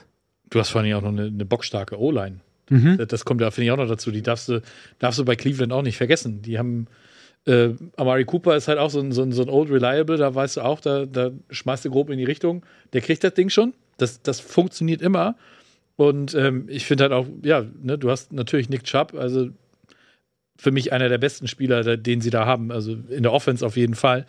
Du 0.50 0.60
hast 0.60 0.70
vor 0.70 0.80
allem 0.80 0.94
auch 0.94 1.02
noch 1.02 1.08
eine, 1.08 1.26
eine 1.26 1.44
bockstarke 1.44 1.98
O-Line. 1.98 2.40
Mhm. 2.72 2.96
Das- 2.98 3.08
Das 3.08 3.24
kommt 3.24 3.40
da, 3.40 3.50
finde 3.50 3.66
ich, 3.66 3.70
auch 3.72 3.76
noch 3.76 3.88
dazu. 3.88 4.10
Die 4.10 4.22
darfst 4.22 4.48
du, 4.48 4.62
darfst 4.98 5.18
du 5.18 5.24
bei 5.24 5.36
Cleveland 5.36 5.72
auch 5.72 5.82
nicht 5.82 5.96
vergessen. 5.96 6.42
Die 6.42 6.58
haben, 6.58 6.86
äh, 7.46 7.70
Amari 7.96 8.24
Cooper 8.24 8.56
ist 8.56 8.68
halt 8.68 8.78
auch 8.78 8.90
so 8.90 9.00
ein, 9.00 9.12
so 9.12 9.22
ein, 9.22 9.32
so 9.32 9.42
ein 9.42 9.48
Old 9.48 9.70
Reliable, 9.70 10.16
da 10.16 10.34
weißt 10.34 10.56
du 10.58 10.60
auch, 10.62 10.80
da, 10.80 11.06
da 11.06 11.30
schmeißt 11.50 11.84
du 11.84 11.90
grob 11.90 12.10
in 12.10 12.18
die 12.18 12.24
Richtung. 12.24 12.64
Der 12.92 13.00
kriegt 13.00 13.22
das 13.24 13.34
Ding 13.34 13.50
schon. 13.50 13.74
Das, 13.98 14.22
das 14.22 14.40
funktioniert 14.40 15.02
immer. 15.02 15.36
Und 15.96 16.34
ähm, 16.34 16.64
ich 16.68 16.86
finde 16.86 17.04
halt 17.04 17.12
auch, 17.12 17.26
ja, 17.42 17.64
ne, 17.82 17.98
du 17.98 18.10
hast 18.10 18.32
natürlich 18.32 18.68
Nick 18.70 18.84
Chubb, 18.84 19.14
also 19.14 19.50
für 20.56 20.70
mich 20.70 20.92
einer 20.92 21.08
der 21.08 21.18
besten 21.18 21.48
Spieler, 21.48 21.96
den 21.96 22.20
sie 22.20 22.30
da 22.30 22.46
haben. 22.46 22.70
Also 22.72 22.96
in 23.10 23.22
der 23.22 23.32
Offense 23.32 23.64
auf 23.66 23.76
jeden 23.76 23.94
Fall. 23.94 24.26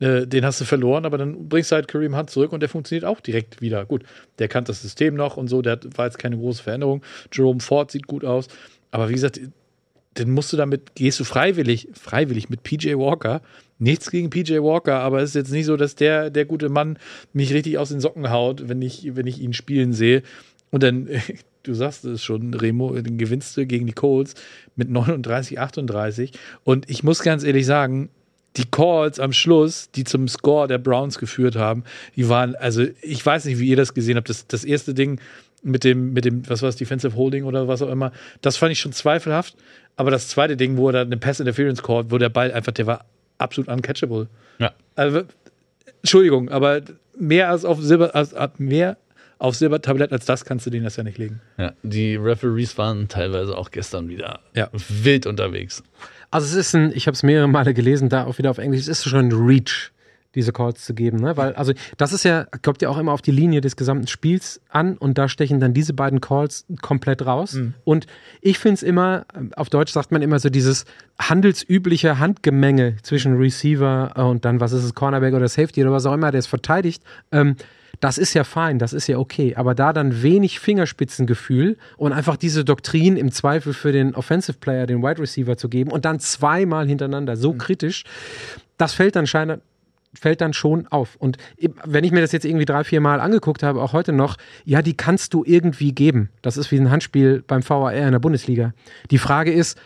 Äh, 0.00 0.26
den 0.26 0.44
hast 0.44 0.60
du 0.60 0.64
verloren, 0.64 1.04
aber 1.04 1.18
dann 1.18 1.48
bringst 1.48 1.70
du 1.70 1.76
halt 1.76 1.88
Kareem 1.88 2.16
Hunt 2.16 2.30
zurück 2.30 2.52
und 2.52 2.60
der 2.60 2.68
funktioniert 2.68 3.04
auch 3.04 3.20
direkt 3.20 3.60
wieder. 3.60 3.84
Gut, 3.86 4.02
der 4.38 4.48
kannte 4.48 4.70
das 4.72 4.82
System 4.82 5.14
noch 5.14 5.36
und 5.36 5.48
so, 5.48 5.62
der 5.62 5.72
hat- 5.72 5.96
war 5.96 6.06
jetzt 6.06 6.18
keine 6.18 6.36
große 6.36 6.62
Veränderung. 6.62 7.02
Jerome 7.32 7.60
Ford 7.60 7.90
sieht 7.90 8.06
gut 8.06 8.24
aus. 8.24 8.48
Aber 8.90 9.08
wie 9.08 9.14
gesagt, 9.14 9.40
dann 10.14 10.30
musst 10.30 10.52
du 10.52 10.56
damit, 10.56 10.94
gehst 10.94 11.18
du 11.20 11.24
freiwillig, 11.24 11.88
freiwillig 11.92 12.48
mit 12.48 12.62
PJ 12.62 12.94
Walker. 12.96 13.40
Nichts 13.78 14.10
gegen 14.10 14.30
PJ 14.30 14.58
Walker, 14.60 15.00
aber 15.00 15.20
es 15.20 15.30
ist 15.30 15.34
jetzt 15.34 15.50
nicht 15.52 15.66
so, 15.66 15.76
dass 15.76 15.96
der, 15.96 16.30
der 16.30 16.44
gute 16.44 16.68
Mann 16.68 16.98
mich 17.32 17.52
richtig 17.52 17.78
aus 17.78 17.88
den 17.88 18.00
Socken 18.00 18.30
haut, 18.30 18.68
wenn 18.68 18.80
ich, 18.82 19.16
wenn 19.16 19.26
ich 19.26 19.40
ihn 19.40 19.52
spielen 19.52 19.92
sehe. 19.92 20.22
Und 20.70 20.82
dann, 20.82 21.08
du 21.64 21.74
sagst 21.74 22.04
es 22.04 22.22
schon, 22.22 22.54
Remo, 22.54 22.94
dann 22.94 23.18
gewinnst 23.18 23.56
du 23.56 23.66
gegen 23.66 23.86
die 23.86 23.92
Colts 23.92 24.34
mit 24.76 24.90
39, 24.90 25.58
38. 25.58 26.32
Und 26.62 26.88
ich 26.88 27.02
muss 27.02 27.22
ganz 27.22 27.42
ehrlich 27.42 27.66
sagen, 27.66 28.10
die 28.56 28.64
Calls 28.70 29.18
am 29.18 29.32
Schluss, 29.32 29.90
die 29.90 30.04
zum 30.04 30.28
Score 30.28 30.68
der 30.68 30.78
Browns 30.78 31.18
geführt 31.18 31.56
haben, 31.56 31.84
die 32.16 32.28
waren, 32.28 32.54
also 32.56 32.84
ich 33.02 33.24
weiß 33.24 33.46
nicht, 33.46 33.58
wie 33.58 33.68
ihr 33.68 33.76
das 33.76 33.94
gesehen 33.94 34.16
habt. 34.16 34.28
Das, 34.28 34.46
das 34.46 34.64
erste 34.64 34.94
Ding 34.94 35.20
mit 35.62 35.82
dem, 35.82 36.12
mit 36.12 36.24
dem, 36.24 36.48
was 36.48 36.62
war 36.62 36.68
es, 36.68 36.76
Defensive 36.76 37.16
Holding 37.16 37.44
oder 37.44 37.66
was 37.68 37.82
auch 37.82 37.90
immer, 37.90 38.12
das 38.42 38.56
fand 38.56 38.72
ich 38.72 38.80
schon 38.80 38.92
zweifelhaft. 38.92 39.56
Aber 39.96 40.10
das 40.10 40.28
zweite 40.28 40.56
Ding, 40.56 40.76
wo 40.76 40.90
er 40.90 41.00
eine 41.02 41.16
Pass 41.16 41.40
Interference 41.40 41.82
called, 41.82 42.10
wo 42.10 42.18
der 42.18 42.28
Ball 42.28 42.52
einfach, 42.52 42.72
der 42.72 42.86
war 42.86 43.04
absolut 43.38 43.68
uncatchable. 43.68 44.28
Ja. 44.58 44.72
Also, 44.94 45.22
Entschuldigung, 46.02 46.48
aber 46.50 46.82
mehr 47.18 47.48
als 47.50 47.64
auf 47.64 47.80
Silber, 47.80 48.14
als, 48.14 48.34
als 48.34 48.58
mehr 48.58 48.96
auf 49.38 49.56
Silbertablett 49.56 50.12
als 50.12 50.26
das 50.26 50.44
kannst 50.44 50.64
du 50.66 50.70
denen 50.70 50.84
das 50.84 50.96
ja 50.96 51.02
nicht 51.02 51.18
legen. 51.18 51.40
Ja, 51.58 51.72
die 51.82 52.16
Referees 52.16 52.78
waren 52.78 53.08
teilweise 53.08 53.56
auch 53.58 53.70
gestern 53.70 54.08
wieder 54.08 54.40
Ja. 54.54 54.68
wild 54.72 55.26
unterwegs. 55.26 55.82
Also 56.34 56.48
es 56.48 56.66
ist 56.66 56.74
ein, 56.74 56.90
ich 56.92 57.06
habe 57.06 57.14
es 57.14 57.22
mehrere 57.22 57.46
Male 57.46 57.74
gelesen, 57.74 58.08
da 58.08 58.24
auch 58.24 58.38
wieder 58.38 58.50
auf 58.50 58.58
Englisch, 58.58 58.80
es 58.80 58.88
ist 58.88 59.04
schon 59.04 59.28
ein 59.28 59.32
Reach, 59.32 59.92
diese 60.34 60.52
Calls 60.52 60.84
zu 60.84 60.92
geben, 60.92 61.18
ne? 61.18 61.36
Weil, 61.36 61.52
also, 61.52 61.72
das 61.96 62.12
ist 62.12 62.24
ja, 62.24 62.48
kommt 62.60 62.82
ja 62.82 62.88
auch 62.88 62.98
immer 62.98 63.12
auf 63.12 63.22
die 63.22 63.30
Linie 63.30 63.60
des 63.60 63.76
gesamten 63.76 64.08
Spiels 64.08 64.60
an 64.68 64.98
und 64.98 65.16
da 65.16 65.28
stechen 65.28 65.60
dann 65.60 65.74
diese 65.74 65.92
beiden 65.92 66.20
Calls 66.20 66.66
komplett 66.82 67.24
raus. 67.24 67.56
Und 67.84 68.08
ich 68.40 68.58
finde 68.58 68.74
es 68.74 68.82
immer, 68.82 69.26
auf 69.54 69.70
Deutsch 69.70 69.92
sagt 69.92 70.10
man 70.10 70.22
immer 70.22 70.40
so 70.40 70.50
dieses 70.50 70.86
handelsübliche 71.20 72.18
Handgemenge 72.18 72.96
zwischen 73.04 73.36
Receiver 73.36 74.12
und 74.16 74.44
dann, 74.44 74.58
was 74.58 74.72
ist 74.72 74.82
es, 74.82 74.92
Cornerback 74.92 75.34
oder 75.34 75.46
Safety 75.46 75.82
oder 75.82 75.92
was 75.92 76.04
auch 76.04 76.14
immer, 76.14 76.32
der 76.32 76.40
es 76.40 76.48
verteidigt. 76.48 77.04
Ähm, 77.30 77.54
das 78.00 78.18
ist 78.18 78.34
ja 78.34 78.44
fein, 78.44 78.78
das 78.78 78.92
ist 78.92 79.06
ja 79.06 79.18
okay. 79.18 79.54
Aber 79.56 79.74
da 79.74 79.92
dann 79.92 80.22
wenig 80.22 80.60
Fingerspitzengefühl 80.60 81.76
und 81.96 82.12
einfach 82.12 82.36
diese 82.36 82.64
Doktrin 82.64 83.16
im 83.16 83.30
Zweifel 83.30 83.72
für 83.72 83.92
den 83.92 84.14
Offensive 84.14 84.58
Player, 84.58 84.86
den 84.86 85.02
Wide 85.02 85.20
Receiver 85.20 85.56
zu 85.56 85.68
geben 85.68 85.90
und 85.90 86.04
dann 86.04 86.20
zweimal 86.20 86.86
hintereinander 86.86 87.36
so 87.36 87.52
kritisch, 87.54 88.04
das 88.76 88.92
fällt 88.92 89.16
dann 89.16 89.26
scheinbar 89.26 89.58
fällt 90.16 90.40
dann 90.40 90.52
schon 90.52 90.86
auf. 90.88 91.16
Und 91.16 91.38
wenn 91.84 92.04
ich 92.04 92.12
mir 92.12 92.20
das 92.20 92.30
jetzt 92.32 92.44
irgendwie 92.44 92.64
drei, 92.64 92.84
vier 92.84 93.00
Mal 93.00 93.20
angeguckt 93.20 93.62
habe, 93.62 93.82
auch 93.82 93.92
heute 93.92 94.12
noch, 94.12 94.36
ja, 94.64 94.80
die 94.80 94.96
kannst 94.96 95.34
du 95.34 95.42
irgendwie 95.44 95.92
geben. 95.92 96.30
Das 96.40 96.56
ist 96.56 96.70
wie 96.70 96.78
ein 96.78 96.90
Handspiel 96.90 97.42
beim 97.44 97.68
VAR 97.68 97.92
in 97.92 98.12
der 98.12 98.18
Bundesliga. 98.18 98.72
Die 99.10 99.18
Frage 99.18 99.52
ist, 99.52 99.76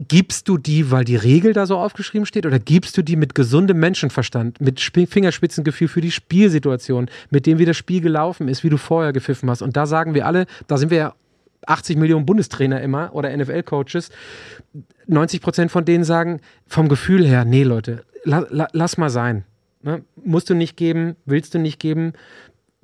gibst 0.00 0.48
du 0.48 0.58
die, 0.58 0.90
weil 0.90 1.04
die 1.04 1.16
Regel 1.16 1.52
da 1.52 1.66
so 1.66 1.78
aufgeschrieben 1.78 2.26
steht, 2.26 2.46
oder 2.46 2.58
gibst 2.58 2.96
du 2.96 3.02
die 3.02 3.16
mit 3.16 3.34
gesundem 3.34 3.78
Menschenverstand, 3.78 4.60
mit 4.60 4.80
Sp 4.82 5.06
Fingerspitzengefühl 5.06 5.88
für 5.88 6.00
die 6.00 6.10
Spielsituation, 6.10 7.08
mit 7.30 7.46
dem, 7.46 7.58
wie 7.58 7.64
das 7.64 7.76
Spiel 7.76 8.00
gelaufen 8.00 8.48
ist, 8.48 8.64
wie 8.64 8.70
du 8.70 8.76
vorher 8.76 9.12
gepfiffen 9.12 9.48
hast? 9.48 9.62
Und 9.62 9.76
da 9.76 9.86
sagen 9.86 10.14
wir 10.14 10.26
alle, 10.26 10.46
da 10.66 10.78
sind 10.78 10.90
wir 10.90 10.98
ja 10.98 11.14
80 11.66 11.96
Millionen 11.96 12.26
Bundestrainer 12.26 12.80
immer 12.80 13.14
oder 13.14 13.34
NFL-Coaches, 13.34 14.10
90 15.06 15.40
Prozent 15.40 15.70
von 15.70 15.84
denen 15.84 16.04
sagen 16.04 16.40
vom 16.66 16.88
Gefühl 16.88 17.26
her, 17.26 17.44
nee, 17.44 17.62
Leute, 17.62 18.04
la, 18.24 18.46
la, 18.50 18.68
lass 18.72 18.98
mal 18.98 19.10
sein. 19.10 19.44
Ne? 19.82 20.02
Musst 20.16 20.50
du 20.50 20.54
nicht 20.54 20.76
geben, 20.76 21.16
willst 21.24 21.54
du 21.54 21.58
nicht 21.58 21.78
geben, 21.78 22.14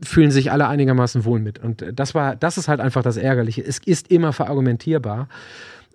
fühlen 0.02 0.30
sich 0.30 0.52
alle 0.52 0.68
einigermaßen 0.68 1.24
wohl 1.24 1.40
mit. 1.40 1.58
Und 1.58 1.84
das 1.92 2.14
war, 2.14 2.36
das 2.36 2.56
ist 2.56 2.68
halt 2.68 2.80
einfach 2.80 3.02
das 3.02 3.16
Ärgerliche. 3.16 3.62
Es 3.62 3.78
ist 3.78 4.10
immer 4.10 4.32
verargumentierbar. 4.32 5.28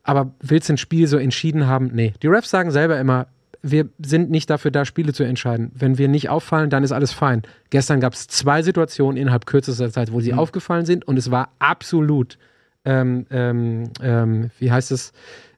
Aber 0.08 0.32
willst 0.40 0.70
du 0.70 0.74
ein 0.74 0.78
Spiel 0.78 1.08
so 1.08 1.18
entschieden 1.18 1.66
haben? 1.68 1.90
Nee. 1.92 2.14
Die 2.22 2.28
Refs 2.28 2.52
sagen 2.52 2.70
selber 2.72 3.00
immer, 3.00 3.28
wir 3.64 3.90
sind 3.98 4.30
nicht 4.30 4.50
dafür 4.52 4.70
da, 4.70 4.86
Spiele 4.86 5.12
zu 5.14 5.24
entscheiden. 5.24 5.72
Wenn 5.74 5.98
wir 5.98 6.08
nicht 6.08 6.30
auffallen, 6.30 6.70
dann 6.70 6.84
ist 6.84 6.92
alles 6.92 7.12
fein. 7.12 7.42
Gestern 7.72 8.00
gab 8.00 8.14
es 8.14 8.28
zwei 8.28 8.62
Situationen 8.62 9.18
innerhalb 9.18 9.48
kürzester 9.48 9.92
Zeit, 9.92 10.12
wo 10.12 10.22
sie 10.22 10.34
Mhm. 10.34 10.40
aufgefallen 10.40 10.86
sind 10.86 11.08
und 11.08 11.18
es 11.18 11.32
war 11.32 11.50
absolut, 11.58 12.38
ähm, 12.86 13.26
ähm, 13.32 13.90
ähm, 14.04 14.52
wie 14.60 14.72
heißt 14.72 14.92
es, 14.92 15.12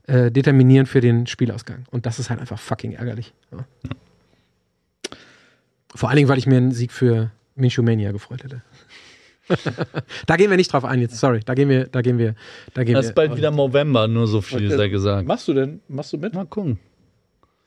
äh, 0.07 0.31
determinierend 0.31 0.87
für 0.87 1.01
den 1.01 1.27
Spielausgang. 1.27 1.83
Und 1.91 2.05
das 2.05 2.17
ist 2.17 2.29
halt 2.29 2.39
einfach 2.39 2.57
fucking 2.59 2.93
ärgerlich. 2.93 3.33
Ja. 3.51 3.65
Vor 5.93 6.07
allen 6.07 6.15
Dingen, 6.15 6.29
weil 6.29 6.37
ich 6.37 6.47
mir 6.47 6.55
einen 6.57 6.71
Sieg 6.71 6.93
für 6.93 7.31
Minshew 7.55 7.81
Mania 7.83 8.13
gefreut 8.13 8.45
hätte. 8.45 8.61
Da 10.25 10.35
gehen 10.35 10.49
wir 10.49 10.57
nicht 10.57 10.71
drauf 10.71 10.85
ein 10.85 10.99
jetzt, 11.01 11.17
sorry. 11.17 11.41
Da 11.45 11.53
gehen 11.53 11.69
wir, 11.69 11.85
da 11.87 12.01
gehen 12.01 12.17
wir, 12.17 12.35
da 12.73 12.83
gehen 12.83 12.95
Das 12.95 13.05
wir. 13.05 13.09
ist 13.09 13.15
bald 13.15 13.35
wieder 13.35 13.51
November, 13.51 14.07
nur 14.07 14.27
so 14.27 14.41
viel 14.41 14.67
Okay. 14.67 14.77
sei 14.77 14.87
gesagt. 14.89 15.27
Machst 15.27 15.47
du 15.47 15.53
denn, 15.53 15.81
machst 15.87 16.13
du 16.13 16.17
mit? 16.17 16.33
Mal 16.33 16.45
gucken. 16.45 16.79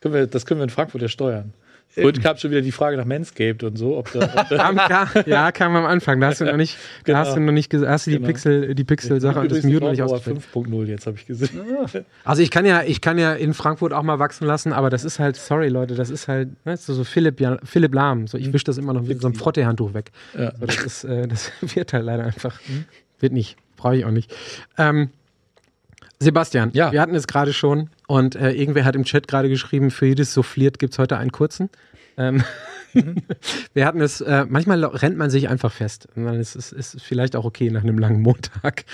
Können 0.01 0.14
wir, 0.14 0.26
das 0.26 0.47
können 0.47 0.61
wir 0.61 0.64
in 0.64 0.70
Frankfurt 0.70 1.03
ja 1.03 1.09
steuern. 1.09 1.53
Heute 1.97 2.20
kam 2.20 2.36
schon 2.36 2.51
wieder 2.53 2.61
die 2.62 2.72
Frage 2.72 2.97
nach 2.97 3.05
Manscaped 3.05 3.64
und 3.64 3.76
so. 3.76 3.97
Ob 3.99 4.12
da, 4.12 4.20
ob 4.20 4.49
da 4.49 4.57
Kam, 4.57 4.76
kam, 4.76 5.09
ja, 5.26 5.51
kam 5.51 5.74
am 5.74 5.86
Anfang. 5.86 6.20
Da 6.20 6.28
hast 6.28 6.41
du 6.41 6.45
noch 6.45 6.57
nicht, 6.57 6.76
da 6.76 7.03
Genau. 7.05 7.18
hast 7.18 7.34
du 7.36 7.41
noch 7.41 7.53
nicht, 7.53 7.72
hast 7.74 8.07
du 8.07 8.11
die 8.11 8.16
Genau. 8.18 8.28
Pixel, 8.28 8.74
die 8.74 8.84
Pixel-Sache 8.84 9.41
und 9.41 9.51
das 9.51 9.64
Mute 9.64 9.80
noch 9.84 9.91
nicht 9.91 10.03
ausgeführt. 10.03 10.38
5.0 10.55 10.84
jetzt 10.86 11.07
habe 11.07 11.16
ich 11.16 11.26
gesehen. 11.26 11.61
Also 12.24 12.43
ich 12.43 12.51
kann 12.51 12.64
ja, 12.64 12.82
ich 12.82 13.01
kann 13.01 13.18
ja 13.18 13.32
in 13.32 13.55
Frankfurt 13.55 13.93
auch 13.93 14.03
mal 14.03 14.18
wachsen 14.18 14.47
lassen, 14.47 14.72
aber 14.72 14.91
das 14.91 15.05
ist 15.05 15.18
halt, 15.18 15.36
sorry 15.36 15.68
Leute, 15.68 15.95
das 15.95 16.11
ist 16.11 16.28
halt, 16.28 16.51
ne, 16.64 16.76
so, 16.76 16.95
so 16.95 17.03
Philipp, 17.05 17.41
ja, 17.41 17.59
Philipp 17.64 17.95
Lahm. 17.95 18.26
So, 18.26 18.38
ich 18.38 18.53
wische 18.53 18.64
das 18.66 18.78
immer 18.78 18.93
noch 18.93 19.03
mit 19.03 19.20
so 19.20 19.26
einem 19.28 19.34
Frottehandtuch 19.34 19.93
weg. 19.95 20.11
Ja. 20.38 20.53
So, 20.59 20.66
das, 20.66 20.76
ist, 20.84 21.05
äh, 21.05 21.26
das 21.26 21.51
wird 21.74 21.93
halt 21.93 22.05
leider 22.05 22.24
einfach. 22.24 22.61
Wird 23.18 23.32
nicht. 23.32 23.57
Brauche 23.76 23.97
ich 23.97 24.05
auch 24.05 24.11
nicht. 24.11 24.32
Ähm, 24.78 25.11
Sebastian, 26.22 26.70
Ja. 26.74 26.92
wir 26.92 27.00
hatten 27.00 27.14
es 27.14 27.26
gerade 27.26 27.52
schon 27.52 27.88
und 28.06 28.36
äh, 28.36 28.50
irgendwer 28.52 28.84
hat 28.84 28.94
im 28.94 29.04
Chat 29.04 29.26
gerade 29.26 29.48
geschrieben, 29.48 29.90
für 29.90 30.06
jedes 30.06 30.34
Souffliert 30.34 30.78
gibt 30.78 30.92
es 30.92 30.98
heute 30.98 31.16
einen 31.16 31.32
kurzen. 31.32 31.70
Ähm, 32.18 32.42
wir 33.74 33.86
hatten 33.86 34.00
es, 34.02 34.20
äh, 34.20 34.44
manchmal 34.48 34.84
rennt 34.84 35.16
man 35.16 35.30
sich 35.30 35.48
einfach 35.48 35.72
fest. 35.72 36.08
Und 36.14 36.26
dann 36.26 36.34
ist 36.38 36.56
es 36.56 36.72
ist 36.72 37.00
vielleicht 37.02 37.36
auch 37.36 37.44
okay 37.46 37.70
nach 37.70 37.82
einem 37.82 37.98
langen 37.98 38.20
Montag. 38.20 38.84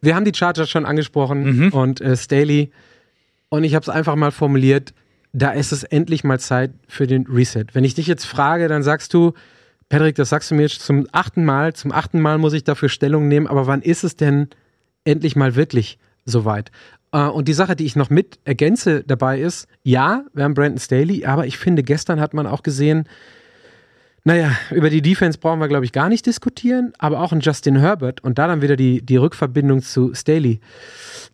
Wir 0.00 0.16
haben 0.16 0.24
die 0.24 0.34
Chargers 0.34 0.68
schon 0.68 0.84
angesprochen 0.86 1.70
und 1.72 2.00
äh, 2.00 2.16
Staley. 2.16 2.72
Und 3.48 3.62
ich 3.64 3.74
habe 3.76 3.82
es 3.84 3.88
einfach 3.88 4.16
mal 4.16 4.32
formuliert, 4.32 4.92
da 5.32 5.50
ist 5.52 5.70
es 5.72 5.84
endlich 5.84 6.24
mal 6.24 6.40
Zeit 6.40 6.72
für 6.88 7.06
den 7.06 7.26
Reset. 7.26 7.66
Wenn 7.72 7.84
ich 7.84 7.94
dich 7.94 8.06
jetzt 8.08 8.24
frage, 8.26 8.66
dann 8.68 8.82
sagst 8.82 9.14
du, 9.14 9.32
Patrick, 9.88 10.16
das 10.16 10.30
sagst 10.30 10.50
du 10.50 10.56
mir 10.56 10.62
jetzt 10.62 10.80
zum 10.80 11.06
achten 11.12 11.44
Mal. 11.44 11.74
Zum 11.74 11.92
achten 11.92 12.20
Mal 12.20 12.38
muss 12.38 12.52
ich 12.54 12.64
dafür 12.64 12.88
Stellung 12.88 13.28
nehmen, 13.28 13.46
aber 13.46 13.66
wann 13.68 13.82
ist 13.82 14.02
es 14.02 14.16
denn 14.16 14.48
endlich 15.04 15.36
mal 15.36 15.54
wirklich 15.54 15.98
soweit? 16.24 16.70
Äh, 17.12 17.26
Und 17.28 17.48
die 17.48 17.52
Sache, 17.54 17.76
die 17.76 17.84
ich 17.84 17.96
noch 17.96 18.10
mit 18.10 18.38
ergänze 18.44 19.04
dabei 19.04 19.40
ist, 19.40 19.66
ja, 19.82 20.24
wir 20.32 20.44
haben 20.44 20.54
Brandon 20.54 20.78
Staley, 20.78 21.24
aber 21.24 21.46
ich 21.46 21.58
finde, 21.58 21.82
gestern 21.82 22.20
hat 22.20 22.34
man 22.34 22.46
auch 22.46 22.62
gesehen, 22.62 23.08
naja, 24.24 24.52
über 24.70 24.88
die 24.88 25.02
Defense 25.02 25.38
brauchen 25.38 25.60
wir, 25.60 25.68
glaube 25.68 25.84
ich, 25.84 25.92
gar 25.92 26.08
nicht 26.08 26.24
diskutieren, 26.24 26.92
aber 26.98 27.20
auch 27.20 27.32
ein 27.32 27.40
Justin 27.40 27.76
Herbert 27.76 28.24
und 28.24 28.38
da 28.38 28.46
dann 28.46 28.62
wieder 28.62 28.76
die, 28.76 29.02
die 29.02 29.16
Rückverbindung 29.16 29.82
zu 29.82 30.14
Staley. 30.14 30.60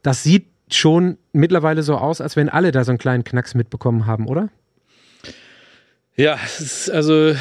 Das 0.02 0.24
sieht 0.24 0.46
schon 0.72 1.16
mittlerweile 1.32 1.82
so 1.82 1.96
aus, 1.96 2.20
als 2.20 2.34
wenn 2.36 2.48
alle 2.48 2.72
da 2.72 2.84
so 2.84 2.90
einen 2.90 2.98
kleinen 2.98 3.22
Knacks 3.24 3.54
mitbekommen 3.54 4.06
haben, 4.06 4.26
oder? 4.26 4.48
Ja, 6.16 6.38
also 6.92 7.32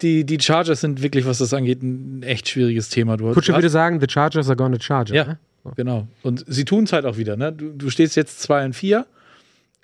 die, 0.00 0.24
die 0.24 0.40
Chargers 0.40 0.80
sind 0.80 1.02
wirklich, 1.02 1.26
was 1.26 1.38
das 1.38 1.52
angeht, 1.52 1.82
ein 1.82 2.22
echt 2.22 2.48
schwieriges 2.48 2.88
Thema. 2.88 3.16
Du, 3.16 3.32
Kutsche 3.32 3.52
würde 3.52 3.68
sagen, 3.68 4.00
the 4.00 4.06
Chargers 4.08 4.48
are 4.48 4.56
gonna 4.56 4.80
charge. 4.80 5.14
Ja, 5.14 5.24
ne? 5.24 5.38
Genau. 5.76 6.06
Und 6.22 6.44
sie 6.46 6.64
tun 6.64 6.84
es 6.84 6.92
halt 6.92 7.06
auch 7.06 7.16
wieder. 7.16 7.36
Ne? 7.36 7.52
Du, 7.52 7.70
du 7.70 7.90
stehst 7.90 8.16
jetzt 8.16 8.40
2 8.42 8.66
und 8.66 8.72
4 8.74 9.06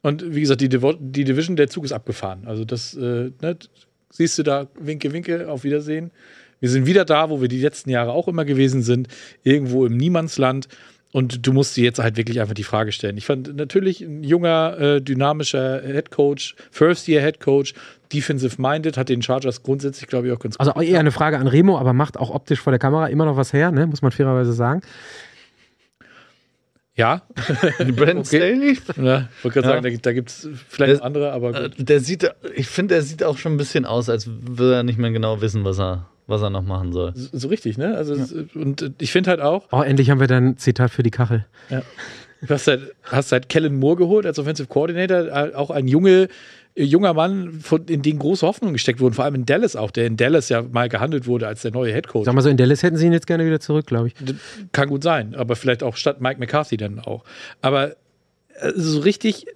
und 0.03 0.35
wie 0.35 0.41
gesagt, 0.41 0.61
die, 0.61 0.68
Divo- 0.68 0.97
die 0.99 1.24
Division, 1.24 1.57
der 1.57 1.68
Zug 1.68 1.85
ist 1.85 1.93
abgefahren. 1.93 2.43
Also 2.47 2.64
das, 2.64 2.95
äh, 2.95 3.31
ne, 3.41 3.57
siehst 4.11 4.39
du 4.39 4.43
da, 4.43 4.66
winke, 4.78 5.12
winke, 5.12 5.49
auf 5.51 5.64
Wiedersehen. 5.64 6.11
Wir 6.61 6.68
sind 6.70 6.87
wieder 6.87 7.05
da, 7.05 7.31
wo 7.31 7.41
wir 7.41 7.49
die 7.49 7.61
letzten 7.61 7.91
Jahre 7.91 8.12
auch 8.12 8.28
immer 8.28 8.45
gewesen 8.45 8.83
sind, 8.83 9.09
irgendwo 9.43 9.87
im 9.87 9.97
Niemandsland. 9.97 10.68
Und 11.12 11.45
du 11.47 11.53
musst 11.53 11.76
dir 11.76 11.83
jetzt 11.83 11.99
halt 11.99 12.16
wirklich 12.16 12.41
einfach 12.41 12.55
die 12.55 12.62
Frage 12.62 12.93
stellen. 12.93 13.16
Ich 13.16 13.26
fand 13.26 13.57
natürlich 13.57 14.01
ein 14.01 14.22
junger, 14.22 14.78
äh, 14.78 15.01
dynamischer 15.03 15.81
Head 15.83 16.11
Coach, 16.12 16.55
First-Year 16.70 17.20
Head 17.20 17.41
Coach, 17.41 17.74
defensive-minded, 18.12 18.97
hat 18.97 19.09
den 19.09 19.20
Chargers 19.20 19.62
grundsätzlich, 19.64 20.09
glaube 20.09 20.28
ich, 20.28 20.33
auch 20.33 20.39
ganz 20.39 20.57
gut. 20.57 20.68
Also 20.68 20.81
eher 20.81 21.01
eine 21.01 21.11
Frage 21.11 21.39
an 21.39 21.49
Remo, 21.49 21.78
aber 21.78 21.93
macht 21.95 22.16
auch 22.16 22.31
optisch 22.31 22.61
vor 22.61 22.70
der 22.70 22.78
Kamera 22.78 23.09
immer 23.09 23.24
noch 23.24 23.37
was 23.37 23.53
her, 23.53 23.72
ne? 23.72 23.87
muss 23.87 24.03
man 24.03 24.12
fairerweise 24.12 24.53
sagen. 24.53 24.83
Ja, 27.01 27.22
Brandon 27.78 28.18
Okay. 28.18 28.24
Staley? 28.24 28.78
ja 28.96 29.28
wollte 29.42 29.61
gerade 29.61 29.68
Ja. 29.68 29.82
sagen, 29.82 29.82
da, 29.82 29.98
da 30.03 30.12
gibt 30.12 30.28
es 30.30 30.48
vielleicht 30.68 30.96
noch 30.98 31.03
andere, 31.07 31.32
aber 31.32 31.48
Äh, 31.55 31.62
gut. 31.70 31.88
Der 31.88 32.01
sieht, 32.01 32.30
ich 32.55 32.66
finde, 32.68 32.94
er 32.96 33.03
sieht 33.03 33.24
auch 33.24 33.38
schon 33.38 33.55
ein 33.55 33.57
bisschen 33.57 33.84
aus, 33.86 34.09
als 34.09 34.28
würde 34.28 34.74
er 34.76 34.82
nicht 34.82 34.98
mehr 34.98 35.11
genau 35.11 35.40
wissen, 35.40 35.64
was 35.64 35.78
er, 35.80 36.07
was 36.31 36.41
er 36.43 36.51
noch 36.51 36.64
machen 36.64 36.93
soll. 36.93 37.12
So 37.14 37.28
so 37.33 37.49
richtig, 37.49 37.76
ne? 37.78 37.97
Also, 37.97 38.14
es- 38.14 38.33
und 38.55 38.83
äh, 38.83 38.91
ich 39.01 39.12
finde 39.12 39.31
halt 39.31 39.41
auch, 39.41 39.68
Oh, 39.72 39.83
endlich 39.83 40.11
haben 40.11 40.20
wir 40.20 40.26
dann 40.28 40.49
ein 40.49 40.57
Zitat 40.57 40.91
für 40.91 41.03
die 41.03 41.11
Kachel. 41.11 41.45
du 41.68 42.49
hast 42.49 42.66
halt, 42.66 42.95
hast 43.05 43.33
halt 43.33 43.49
Kellen 43.49 43.78
Moore 43.78 43.97
geholt 43.97 44.24
als 44.26 44.39
Offensive 44.39 44.68
Coordinator, 44.68 45.26
äh, 45.26 45.55
auch 45.55 45.70
ein 45.70 45.87
junge, 45.89 46.28
äh, 46.74 46.85
junger 46.85 47.12
Mann, 47.12 47.61
von, 47.61 47.85
in 47.87 48.01
den 48.03 48.18
große 48.18 48.47
Hoffnungen 48.47 48.72
gesteckt 48.72 49.01
wurden, 49.01 49.12
vor 49.14 49.24
allem 49.24 49.35
in 49.35 49.45
Dallas 49.47 49.76
auch, 49.76 49.91
der 49.91 50.07
in 50.07 50.16
Dallas 50.16 50.49
ja 50.49 50.62
mal 50.62 50.89
gehandelt 50.89 51.26
wurde 51.26 51.47
als 51.49 51.62
der 51.62 51.72
neue 51.72 51.93
Head 51.93 52.09
Coach. 52.09 52.24
Sag 52.24 52.35
mal 52.35 52.41
so, 52.43 52.49
in 52.49 52.57
Dallas 52.57 52.83
hätten 52.83 52.97
sie 52.97 53.07
ihn 53.07 53.12
jetzt 53.12 53.26
gerne 53.26 53.45
wieder 53.45 53.61
zurück, 53.61 53.87
glaube 53.87 54.09
ich. 54.09 54.14
Kann 54.72 54.89
gut 54.89 55.03
sein, 55.03 55.35
aber 55.35 55.57
vielleicht 55.57 55.83
auch 55.83 55.97
statt 55.97 56.20
Mike 56.20 56.39
McCarthy 56.41 56.76
dann 56.76 56.99
auch. 57.01 57.24
Aber 57.61 57.97
so 58.74 59.01
richtig, 59.01 59.47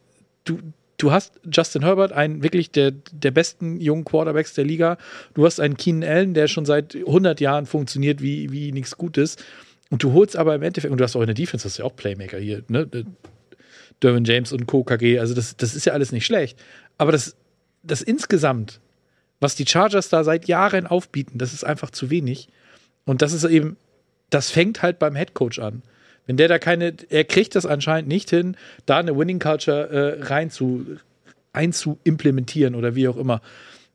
du, 0.44 0.58
du 1.04 1.12
hast 1.12 1.38
Justin 1.50 1.82
Herbert, 1.82 2.12
einen 2.12 2.42
wirklich 2.42 2.70
der, 2.70 2.92
der 3.12 3.30
besten 3.30 3.78
jungen 3.78 4.06
Quarterbacks 4.06 4.54
der 4.54 4.64
Liga. 4.64 4.96
Du 5.34 5.44
hast 5.44 5.60
einen 5.60 5.76
Keenan 5.76 6.08
Allen, 6.08 6.34
der 6.34 6.48
schon 6.48 6.64
seit 6.64 6.94
100 6.96 7.40
Jahren 7.40 7.66
funktioniert 7.66 8.22
wie, 8.22 8.50
wie 8.50 8.72
nichts 8.72 8.96
Gutes. 8.96 9.36
Und 9.90 10.02
du 10.02 10.14
holst 10.14 10.34
aber 10.34 10.54
im 10.54 10.62
Endeffekt, 10.62 10.90
und 10.90 10.98
du 10.98 11.04
hast 11.04 11.14
auch 11.14 11.20
in 11.20 11.26
der 11.26 11.34
Defense, 11.34 11.66
hast 11.66 11.76
ja 11.76 11.84
auch 11.84 11.94
Playmaker 11.94 12.38
hier, 12.38 12.64
ne? 12.68 12.88
Derwin 14.02 14.24
James 14.24 14.52
und 14.52 14.66
Co. 14.66 14.82
KG, 14.82 15.18
also 15.18 15.34
das, 15.34 15.56
das 15.58 15.74
ist 15.74 15.84
ja 15.84 15.92
alles 15.92 16.10
nicht 16.10 16.24
schlecht. 16.24 16.58
Aber 16.96 17.12
das, 17.12 17.36
das 17.82 18.00
insgesamt, 18.00 18.80
was 19.40 19.54
die 19.54 19.66
Chargers 19.66 20.08
da 20.08 20.24
seit 20.24 20.48
Jahren 20.48 20.86
aufbieten, 20.86 21.36
das 21.36 21.52
ist 21.52 21.64
einfach 21.64 21.90
zu 21.90 22.08
wenig. 22.08 22.48
Und 23.04 23.20
das 23.20 23.34
ist 23.34 23.44
eben, 23.44 23.76
das 24.30 24.50
fängt 24.50 24.80
halt 24.80 24.98
beim 24.98 25.14
Headcoach 25.14 25.60
an. 25.60 25.82
Wenn 26.26 26.36
der 26.36 26.48
da 26.48 26.58
keine, 26.58 26.94
er 27.10 27.24
kriegt 27.24 27.54
das 27.54 27.66
anscheinend 27.66 28.08
nicht 28.08 28.30
hin, 28.30 28.56
da 28.86 28.98
eine 28.98 29.16
Winning 29.16 29.38
Culture 29.38 30.18
äh, 30.20 30.24
rein 30.24 30.50
zu, 30.50 30.98
einzuimplementieren 31.52 32.74
oder 32.74 32.94
wie 32.94 33.08
auch 33.08 33.16
immer. 33.16 33.40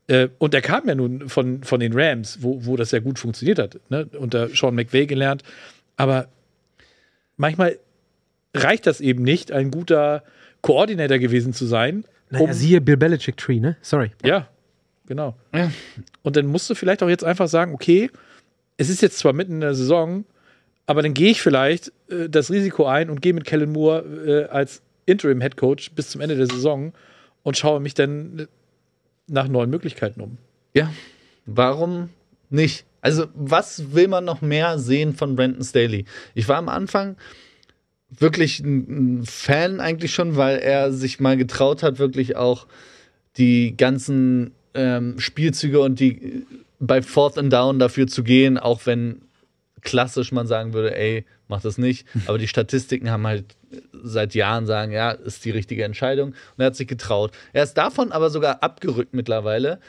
Äh, 0.07 0.29
und 0.37 0.53
er 0.53 0.61
kam 0.61 0.87
ja 0.87 0.95
nun 0.95 1.29
von, 1.29 1.63
von 1.63 1.79
den 1.79 1.93
Rams, 1.93 2.39
wo, 2.41 2.65
wo 2.65 2.75
das 2.75 2.91
ja 2.91 2.99
gut 2.99 3.19
funktioniert 3.19 3.59
hat, 3.59 3.79
ne? 3.89 4.07
unter 4.17 4.49
Sean 4.49 4.75
McVay 4.75 5.05
gelernt. 5.05 5.43
Aber 5.97 6.27
manchmal 7.37 7.77
reicht 8.55 8.87
das 8.87 9.01
eben 9.01 9.23
nicht, 9.23 9.51
ein 9.51 9.71
guter 9.71 10.23
Koordinator 10.61 11.19
gewesen 11.19 11.53
zu 11.53 11.65
sein. 11.65 12.05
Naja, 12.29 12.45
um- 12.45 12.53
siehe 12.53 12.81
Bill 12.81 12.97
Belichick 12.97 13.37
Tree, 13.37 13.59
ne? 13.59 13.77
Sorry. 13.81 14.11
ja. 14.23 14.47
genau. 15.05 15.35
Und 16.23 16.35
dann 16.35 16.47
musst 16.47 16.69
du 16.69 16.75
vielleicht 16.75 17.03
auch 17.03 17.09
jetzt 17.09 17.23
einfach 17.23 17.47
sagen, 17.47 17.73
okay, 17.73 18.09
es 18.77 18.89
ist 18.89 19.01
jetzt 19.01 19.17
zwar 19.17 19.33
mitten 19.33 19.53
in 19.53 19.61
der 19.61 19.75
Saison, 19.75 20.25
aber 20.89 21.03
dann 21.03 21.13
gehe 21.13 21.29
ich 21.29 21.39
vielleicht 21.43 21.91
äh, 22.09 22.27
das 22.27 22.49
Risiko 22.49 22.87
ein 22.87 23.11
und 23.11 23.21
gehe 23.21 23.33
mit 23.33 23.45
Kellen 23.45 23.71
Moore 23.71 24.47
äh, 24.49 24.51
als 24.51 24.81
Interim-Head 25.05 25.55
Coach 25.55 25.91
bis 25.91 26.09
zum 26.09 26.19
Ende 26.19 26.35
der 26.35 26.47
Saison 26.47 26.93
und 27.43 27.57
schaue 27.57 27.79
mich 27.79 27.93
dann 27.93 28.47
nach 29.27 29.47
neuen 29.47 29.69
Möglichkeiten 29.69 30.19
um. 30.19 30.39
Ja, 30.73 30.91
warum 31.45 32.09
nicht? 32.49 32.85
Also, 33.01 33.27
was 33.35 33.93
will 33.93 34.07
man 34.07 34.25
noch 34.25 34.41
mehr 34.41 34.79
sehen 34.79 35.13
von 35.13 35.35
Brandon 35.35 35.63
Staley? 35.63 36.05
Ich 36.33 36.47
war 36.47 36.57
am 36.57 36.69
Anfang 36.69 37.17
wirklich 38.09 38.59
ein, 38.59 39.25
Fan 39.27 39.81
eigentlich 39.81 40.11
schon, 40.11 40.37
weil 40.37 40.57
er 40.57 40.91
sich 40.91 41.19
mal 41.19 41.37
getraut 41.37 41.83
hat, 41.83 41.99
wirklich 41.99 42.35
auch 42.35 42.65
die 43.37 43.77
ganzen 43.77 44.55
ähm, 44.73 45.19
Spielzüge 45.19 45.81
und 45.81 45.99
die 45.99 46.47
bei 46.79 47.03
Fourth 47.03 47.37
and 47.37 47.53
Down 47.53 47.77
dafür 47.77 48.07
zu 48.07 48.23
gehen, 48.23 48.57
auch 48.57 48.87
wenn 48.87 49.21
klassisch 49.81 50.31
man 50.31 50.47
sagen 50.47 50.73
würde, 50.73 50.95
ey, 50.95 51.25
mach 51.47 51.61
das 51.61 51.77
nicht. 51.77 52.07
Aber 52.27 52.37
die 52.37 52.47
Statistiken 52.47 53.09
haben 53.09 53.25
halt 53.27 53.55
seit 53.91 54.35
Jahren 54.35 54.65
sagen, 54.65 54.91
ja, 54.91 55.11
ist 55.11 55.45
die 55.45 55.51
richtige 55.51 55.83
Entscheidung. 55.83 56.29
Und 56.29 56.59
er 56.59 56.67
hat 56.67 56.75
sich 56.75 56.87
getraut. 56.87 57.31
Er 57.53 57.63
ist 57.63 57.75
davon 57.75 58.11
aber 58.11 58.29
sogar 58.29 58.63
abgerückt 58.63 59.13
mittlerweile. 59.13 59.79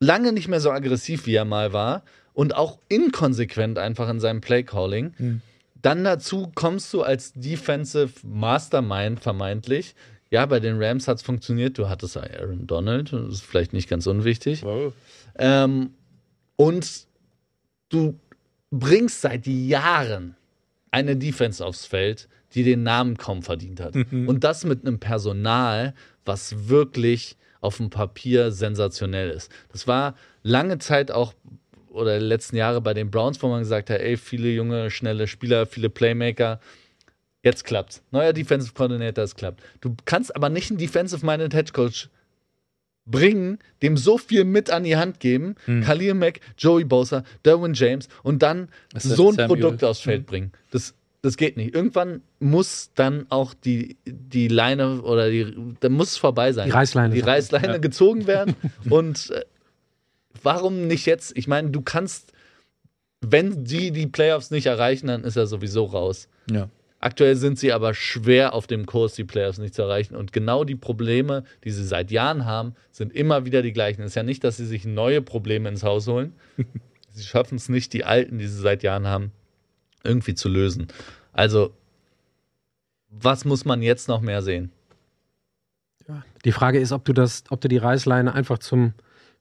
Lange 0.00 0.32
nicht 0.32 0.48
mehr 0.48 0.60
so 0.60 0.70
aggressiv, 0.70 1.26
wie 1.26 1.34
er 1.34 1.44
mal 1.44 1.72
war. 1.72 2.02
Und 2.32 2.56
auch 2.56 2.78
inkonsequent 2.88 3.78
einfach 3.78 4.08
in 4.08 4.20
seinem 4.20 4.40
Playcalling. 4.40 5.40
Dann 5.80 6.04
dazu 6.04 6.50
kommst 6.54 6.92
du 6.92 7.02
als 7.02 7.32
Defensive 7.34 8.10
Mastermind 8.24 9.20
vermeintlich. 9.20 9.94
Ja, 10.30 10.44
bei 10.46 10.60
den 10.60 10.82
Rams 10.82 11.08
hat 11.08 11.18
es 11.18 11.22
funktioniert. 11.22 11.78
Du 11.78 11.88
hattest 11.88 12.16
Aaron 12.16 12.66
Donald, 12.66 13.12
das 13.12 13.34
ist 13.34 13.42
vielleicht 13.42 13.72
nicht 13.72 13.88
ganz 13.88 14.06
unwichtig. 14.06 14.62
Ähm, 15.38 15.94
und 16.56 17.07
du 17.88 18.18
bringst 18.70 19.20
seit 19.20 19.46
Jahren 19.46 20.36
eine 20.90 21.16
Defense 21.16 21.64
aufs 21.64 21.86
Feld, 21.86 22.28
die 22.54 22.62
den 22.62 22.82
Namen 22.82 23.16
kaum 23.16 23.42
verdient 23.42 23.80
hat. 23.80 23.94
Und 24.26 24.44
das 24.44 24.64
mit 24.64 24.86
einem 24.86 24.98
Personal, 24.98 25.94
was 26.24 26.68
wirklich 26.68 27.36
auf 27.60 27.76
dem 27.78 27.90
Papier 27.90 28.52
sensationell 28.52 29.30
ist. 29.30 29.50
Das 29.72 29.86
war 29.86 30.14
lange 30.42 30.78
Zeit 30.78 31.10
auch 31.10 31.34
oder 31.88 32.20
letzten 32.20 32.56
Jahre 32.56 32.80
bei 32.80 32.94
den 32.94 33.10
Browns, 33.10 33.42
wo 33.42 33.48
man 33.48 33.60
gesagt 33.60 33.90
hat, 33.90 34.00
ey, 34.00 34.16
viele 34.16 34.48
junge, 34.50 34.90
schnelle 34.90 35.26
Spieler, 35.26 35.66
viele 35.66 35.90
Playmaker. 35.90 36.60
Jetzt 37.42 37.64
klappt's. 37.64 38.02
Neuer 38.10 38.32
Defensive 38.32 38.72
Coordinator, 38.74 39.24
es 39.24 39.34
klappt. 39.34 39.62
Du 39.80 39.96
kannst 40.04 40.34
aber 40.34 40.48
nicht 40.48 40.70
einen 40.70 40.78
Defensive-Minded 40.78 41.54
Head 41.54 41.72
Coach 41.72 42.08
bringen, 43.10 43.58
dem 43.82 43.96
so 43.96 44.18
viel 44.18 44.44
mit 44.44 44.70
an 44.70 44.84
die 44.84 44.96
Hand 44.96 45.20
geben, 45.20 45.54
Khalil 45.84 46.14
Mack, 46.14 46.40
Joey 46.56 46.84
Bosa, 46.84 47.24
Derwin 47.44 47.74
James 47.74 48.08
und 48.22 48.42
dann 48.42 48.68
so 48.94 49.30
ein 49.30 49.36
Samuel. 49.36 49.60
Produkt 49.60 49.84
aufs 49.84 50.00
Feld 50.00 50.26
bringen. 50.26 50.52
Das, 50.70 50.94
das 51.22 51.36
geht 51.36 51.56
nicht. 51.56 51.74
Irgendwann 51.74 52.22
muss 52.38 52.90
dann 52.94 53.26
auch 53.30 53.54
die, 53.54 53.96
die 54.06 54.48
Leine 54.48 55.02
oder 55.02 55.30
die, 55.30 55.54
da 55.80 55.88
muss 55.88 56.12
es 56.12 56.16
vorbei 56.16 56.52
sein. 56.52 56.66
Die 56.66 56.72
Reißleine. 56.72 57.14
Die 57.14 57.20
Reißleine 57.20 57.80
gezogen 57.80 58.26
werden 58.26 58.54
und 58.90 59.30
äh, 59.30 59.44
warum 60.42 60.86
nicht 60.86 61.06
jetzt? 61.06 61.36
Ich 61.36 61.48
meine, 61.48 61.70
du 61.70 61.80
kannst, 61.80 62.32
wenn 63.20 63.64
die 63.64 63.90
die 63.90 64.06
Playoffs 64.06 64.50
nicht 64.50 64.66
erreichen, 64.66 65.08
dann 65.08 65.24
ist 65.24 65.36
er 65.36 65.46
sowieso 65.46 65.84
raus. 65.84 66.28
Ja. 66.50 66.68
Aktuell 67.00 67.36
sind 67.36 67.58
sie 67.58 67.72
aber 67.72 67.94
schwer 67.94 68.54
auf 68.54 68.66
dem 68.66 68.84
Kurs, 68.84 69.14
die 69.14 69.24
Playoffs 69.24 69.58
nicht 69.58 69.74
zu 69.74 69.82
erreichen. 69.82 70.16
Und 70.16 70.32
genau 70.32 70.64
die 70.64 70.74
Probleme, 70.74 71.44
die 71.62 71.70
sie 71.70 71.84
seit 71.84 72.10
Jahren 72.10 72.44
haben, 72.44 72.74
sind 72.90 73.12
immer 73.12 73.44
wieder 73.44 73.62
die 73.62 73.72
gleichen. 73.72 74.02
Es 74.02 74.08
ist 74.08 74.14
ja 74.16 74.24
nicht, 74.24 74.42
dass 74.42 74.56
sie 74.56 74.66
sich 74.66 74.84
neue 74.84 75.22
Probleme 75.22 75.68
ins 75.68 75.84
Haus 75.84 76.08
holen. 76.08 76.32
sie 77.10 77.22
schaffen 77.22 77.54
es 77.54 77.68
nicht, 77.68 77.92
die 77.92 78.04
alten, 78.04 78.38
die 78.38 78.48
sie 78.48 78.60
seit 78.60 78.82
Jahren 78.82 79.06
haben, 79.06 79.30
irgendwie 80.02 80.34
zu 80.34 80.48
lösen. 80.48 80.88
Also, 81.32 81.72
was 83.10 83.44
muss 83.44 83.64
man 83.64 83.80
jetzt 83.80 84.08
noch 84.08 84.20
mehr 84.20 84.42
sehen? 84.42 84.72
Die 86.44 86.52
Frage 86.52 86.80
ist, 86.80 86.92
ob 86.92 87.04
du 87.04 87.12
das, 87.12 87.44
ob 87.50 87.60
du 87.60 87.68
die 87.68 87.76
Reißleine 87.76 88.32
einfach 88.32 88.58
zum, 88.58 88.94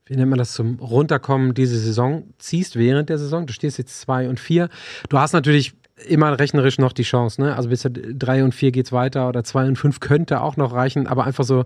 wie 0.06 0.16
nennt 0.16 0.30
man 0.30 0.40
das, 0.40 0.54
zum 0.54 0.80
Runterkommen 0.80 1.54
diese 1.54 1.80
Saison 1.80 2.34
ziehst 2.38 2.76
während 2.76 3.10
der 3.10 3.18
Saison. 3.18 3.48
Du 3.48 3.54
stehst 3.54 3.78
jetzt 3.78 4.00
zwei 4.00 4.30
und 4.30 4.40
vier. 4.40 4.70
Du 5.10 5.18
hast 5.18 5.34
natürlich 5.34 5.74
immer 6.08 6.38
rechnerisch 6.40 6.78
noch 6.78 6.94
die 6.94 7.04
Chance, 7.04 7.42
ne? 7.42 7.56
Also 7.56 7.70
bis 7.70 7.82
zu 7.82 7.90
drei 7.90 8.44
und 8.44 8.54
vier 8.54 8.72
geht's 8.72 8.92
weiter 8.92 9.28
oder 9.30 9.44
zwei 9.44 9.68
und 9.68 9.78
fünf 9.78 10.00
könnte 10.00 10.42
auch 10.42 10.58
noch 10.58 10.74
reichen, 10.74 11.08
aber 11.08 11.26
einfach 11.26 11.44
so, 11.44 11.66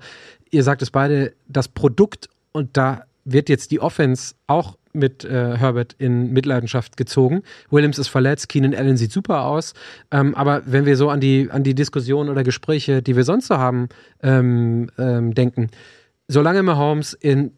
ihr 0.49 0.63
sagt 0.63 0.81
es 0.81 0.91
beide, 0.91 1.33
das 1.47 1.67
Produkt 1.67 2.29
und 2.51 2.77
da 2.77 3.03
wird 3.25 3.49
jetzt 3.49 3.71
die 3.71 3.79
Offense 3.79 4.35
auch 4.47 4.77
mit 4.93 5.23
äh, 5.23 5.57
Herbert 5.57 5.95
in 5.99 6.33
Mitleidenschaft 6.33 6.97
gezogen. 6.97 7.43
Williams 7.69 7.97
ist 7.97 8.09
verletzt, 8.09 8.49
Keenan 8.49 8.75
Allen 8.75 8.97
sieht 8.97 9.11
super 9.11 9.45
aus. 9.45 9.73
Ähm, 10.11 10.35
aber 10.35 10.63
wenn 10.65 10.85
wir 10.85 10.97
so 10.97 11.09
an 11.09 11.21
die, 11.21 11.49
an 11.49 11.63
die 11.63 11.75
Diskussionen 11.75 12.29
oder 12.29 12.43
Gespräche, 12.43 13.01
die 13.01 13.15
wir 13.15 13.23
sonst 13.23 13.47
so 13.47 13.57
haben, 13.57 13.87
ähm, 14.21 14.89
ähm, 14.97 15.33
denken, 15.33 15.69
solange 16.27 16.63
Mahomes 16.63 17.13
in 17.13 17.53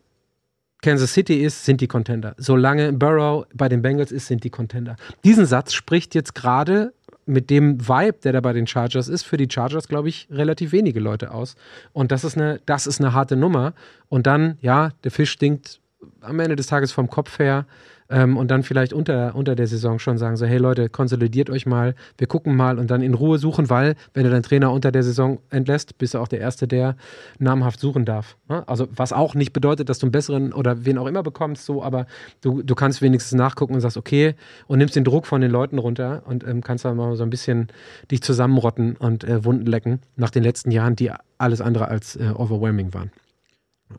Kansas 0.83 1.13
City 1.13 1.41
ist, 1.41 1.65
sind 1.65 1.81
die 1.81 1.87
Contender. 1.87 2.35
Solange 2.37 2.93
Burrow 2.93 3.45
bei 3.55 3.69
den 3.69 3.81
Bengals 3.81 4.11
ist, 4.11 4.27
sind 4.27 4.43
die 4.43 4.49
Contender. 4.49 4.97
Diesen 5.23 5.45
Satz 5.45 5.73
spricht 5.73 6.13
jetzt 6.13 6.35
gerade 6.35 6.93
mit 7.25 7.49
dem 7.49 7.87
Vibe, 7.87 8.17
der 8.23 8.33
da 8.33 8.41
bei 8.41 8.51
den 8.51 8.67
Chargers 8.67 9.07
ist, 9.07 9.23
für 9.23 9.37
die 9.37 9.47
Chargers, 9.49 9.87
glaube 9.87 10.09
ich, 10.09 10.27
relativ 10.29 10.73
wenige 10.73 10.99
Leute 10.99 11.31
aus. 11.31 11.55
Und 11.93 12.11
das 12.11 12.25
ist 12.25 12.37
eine, 12.37 12.59
das 12.65 12.85
ist 12.85 12.99
eine 12.99 13.13
harte 13.13 13.37
Nummer. 13.37 13.73
Und 14.09 14.27
dann, 14.27 14.57
ja, 14.61 14.91
der 15.05 15.11
Fisch 15.11 15.31
stinkt 15.31 15.79
am 16.19 16.39
Ende 16.41 16.57
des 16.57 16.67
Tages 16.67 16.91
vom 16.91 17.09
Kopf 17.09 17.39
her. 17.39 17.65
Ähm, 18.13 18.37
und 18.37 18.51
dann 18.51 18.61
vielleicht 18.61 18.93
unter, 18.93 19.33
unter 19.33 19.55
der 19.55 19.65
Saison 19.65 19.97
schon 19.97 20.19
sagen 20.19 20.37
so, 20.37 20.45
hey 20.45 20.59
Leute, 20.59 20.87
konsolidiert 20.87 21.49
euch 21.49 21.65
mal, 21.65 21.95
wir 22.19 22.27
gucken 22.27 22.55
mal 22.55 22.77
und 22.77 22.91
dann 22.91 23.01
in 23.01 23.15
Ruhe 23.15 23.39
suchen, 23.39 23.71
weil 23.71 23.95
wenn 24.13 24.23
du 24.23 24.29
deinen 24.29 24.43
Trainer 24.43 24.71
unter 24.71 24.91
der 24.91 25.01
Saison 25.01 25.39
entlässt, 25.49 25.97
bist 25.97 26.13
du 26.13 26.19
auch 26.19 26.27
der 26.27 26.39
Erste, 26.39 26.67
der 26.67 26.95
namhaft 27.39 27.79
suchen 27.79 28.05
darf. 28.05 28.37
Ne? 28.47 28.67
Also 28.67 28.87
was 28.95 29.13
auch 29.13 29.33
nicht 29.33 29.51
bedeutet, 29.51 29.89
dass 29.89 29.97
du 29.97 30.05
einen 30.05 30.11
besseren 30.11 30.53
oder 30.53 30.85
wen 30.85 30.99
auch 30.99 31.07
immer 31.07 31.23
bekommst, 31.23 31.65
so, 31.65 31.81
aber 31.81 32.05
du, 32.41 32.61
du 32.61 32.75
kannst 32.75 33.01
wenigstens 33.01 33.35
nachgucken 33.35 33.73
und 33.73 33.81
sagst, 33.81 33.97
okay, 33.97 34.35
und 34.67 34.77
nimmst 34.77 34.95
den 34.95 35.05
Druck 35.05 35.25
von 35.25 35.41
den 35.41 35.49
Leuten 35.49 35.79
runter 35.79 36.21
und 36.27 36.45
ähm, 36.47 36.61
kannst 36.61 36.85
dann 36.85 36.95
mal 36.95 37.15
so 37.15 37.23
ein 37.23 37.31
bisschen 37.31 37.69
dich 38.11 38.21
zusammenrotten 38.21 38.95
und 38.95 39.23
äh, 39.23 39.43
Wunden 39.43 39.65
lecken 39.65 40.01
nach 40.17 40.29
den 40.29 40.43
letzten 40.43 40.69
Jahren, 40.69 40.95
die 40.95 41.09
alles 41.39 41.61
andere 41.61 41.87
als 41.87 42.15
äh, 42.15 42.31
overwhelming 42.35 42.93
waren. 42.93 43.11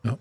Ja. 0.03 0.17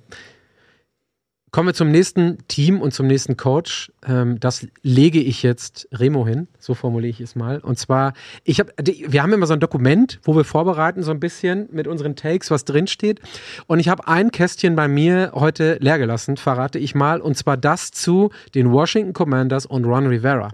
Kommen 1.54 1.68
wir 1.68 1.74
zum 1.74 1.92
nächsten 1.92 2.38
Team 2.48 2.80
und 2.80 2.92
zum 2.92 3.06
nächsten 3.06 3.36
Coach. 3.36 3.92
Ähm, 4.04 4.40
das 4.40 4.66
lege 4.82 5.20
ich 5.20 5.44
jetzt 5.44 5.86
Remo 5.92 6.26
hin, 6.26 6.48
so 6.58 6.74
formuliere 6.74 7.10
ich 7.10 7.20
es 7.20 7.36
mal. 7.36 7.60
Und 7.60 7.78
zwar, 7.78 8.12
ich 8.42 8.58
habe, 8.58 8.72
wir 8.76 9.22
haben 9.22 9.32
immer 9.32 9.46
so 9.46 9.52
ein 9.52 9.60
Dokument, 9.60 10.18
wo 10.24 10.34
wir 10.34 10.42
vorbereiten 10.42 11.04
so 11.04 11.12
ein 11.12 11.20
bisschen 11.20 11.68
mit 11.70 11.86
unseren 11.86 12.16
Takes, 12.16 12.50
was 12.50 12.64
drin 12.64 12.88
steht. 12.88 13.20
Und 13.68 13.78
ich 13.78 13.88
habe 13.88 14.08
ein 14.08 14.32
Kästchen 14.32 14.74
bei 14.74 14.88
mir 14.88 15.30
heute 15.32 15.76
leer 15.78 15.98
gelassen, 15.98 16.36
verrate 16.36 16.80
ich 16.80 16.96
mal. 16.96 17.20
Und 17.20 17.36
zwar 17.36 17.56
das 17.56 17.92
zu 17.92 18.30
den 18.56 18.72
Washington 18.72 19.12
Commanders 19.12 19.64
und 19.64 19.84
Ron 19.84 20.08
Rivera, 20.08 20.48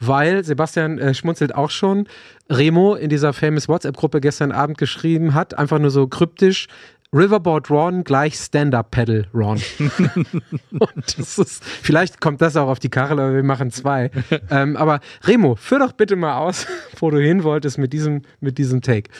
weil 0.00 0.44
Sebastian 0.44 0.98
äh, 0.98 1.12
schmunzelt 1.12 1.54
auch 1.54 1.68
schon. 1.68 2.06
Remo 2.50 2.94
in 2.94 3.10
dieser 3.10 3.34
famous 3.34 3.68
WhatsApp-Gruppe 3.68 4.22
gestern 4.22 4.52
Abend 4.52 4.78
geschrieben 4.78 5.34
hat, 5.34 5.58
einfach 5.58 5.78
nur 5.78 5.90
so 5.90 6.06
kryptisch, 6.06 6.68
Riverboard 7.14 7.70
Ron 7.70 8.04
gleich 8.04 8.34
Stand-Up-Pedal 8.34 9.28
Ron. 9.32 9.60
Und 10.78 11.18
das 11.18 11.38
ist, 11.38 11.64
vielleicht 11.64 12.20
kommt 12.20 12.42
das 12.42 12.54
auch 12.56 12.68
auf 12.68 12.78
die 12.78 12.90
Kachel, 12.90 13.18
aber 13.18 13.34
wir 13.34 13.42
machen 13.42 13.70
zwei. 13.70 14.10
ähm, 14.50 14.76
aber 14.76 15.00
Remo, 15.24 15.56
führ 15.56 15.78
doch 15.78 15.92
bitte 15.92 16.16
mal 16.16 16.36
aus, 16.36 16.66
wo 16.98 17.10
du 17.10 17.18
hin 17.18 17.44
wolltest 17.44 17.78
mit 17.78 17.94
diesem, 17.94 18.22
mit 18.40 18.58
diesem 18.58 18.82
Take. 18.82 19.10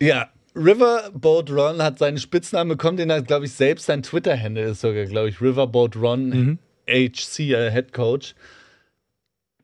Ja, 0.00 0.30
Riverboat 0.56 1.50
Ron 1.50 1.82
hat 1.82 1.98
seinen 1.98 2.18
Spitznamen 2.18 2.70
bekommen, 2.70 2.96
den 2.96 3.12
hat, 3.12 3.26
glaube 3.26 3.44
ich, 3.44 3.52
selbst 3.52 3.86
sein 3.86 4.02
Twitter-Handle 4.02 4.70
ist 4.70 4.80
sogar, 4.80 5.04
glaube 5.04 5.28
ich, 5.28 5.42
Riverboat 5.42 5.96
Ron 5.96 6.58
HC, 6.88 7.52
äh, 7.52 7.70
Head 7.70 7.92
Coach. 7.92 8.34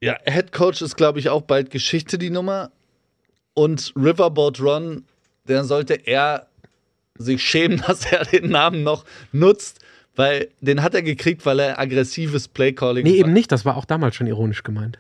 Ja, 0.02 0.18
Head 0.26 0.52
Coach 0.52 0.82
ist, 0.82 0.96
glaube 0.96 1.20
ich, 1.20 1.30
auch 1.30 1.42
bald 1.42 1.70
Geschichte, 1.70 2.18
die 2.18 2.30
Nummer. 2.30 2.70
Und 3.54 3.94
Riverboat 3.96 4.60
Ron, 4.60 5.04
der 5.46 5.64
sollte 5.64 5.94
er 5.94 6.49
sich 7.20 7.42
schämen, 7.42 7.82
dass 7.86 8.10
er 8.10 8.24
den 8.24 8.50
Namen 8.50 8.82
noch 8.82 9.04
nutzt, 9.32 9.80
weil 10.16 10.48
den 10.60 10.82
hat 10.82 10.94
er 10.94 11.02
gekriegt, 11.02 11.46
weil 11.46 11.60
er 11.60 11.78
aggressives 11.78 12.48
Playcalling 12.48 13.04
Nee, 13.04 13.18
eben 13.18 13.32
nicht, 13.32 13.52
das 13.52 13.64
war 13.64 13.76
auch 13.76 13.84
damals 13.84 14.16
schon 14.16 14.26
ironisch 14.26 14.62
gemeint. 14.62 14.98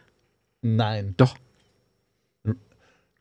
Nein. 0.62 1.14
Doch. 1.16 1.36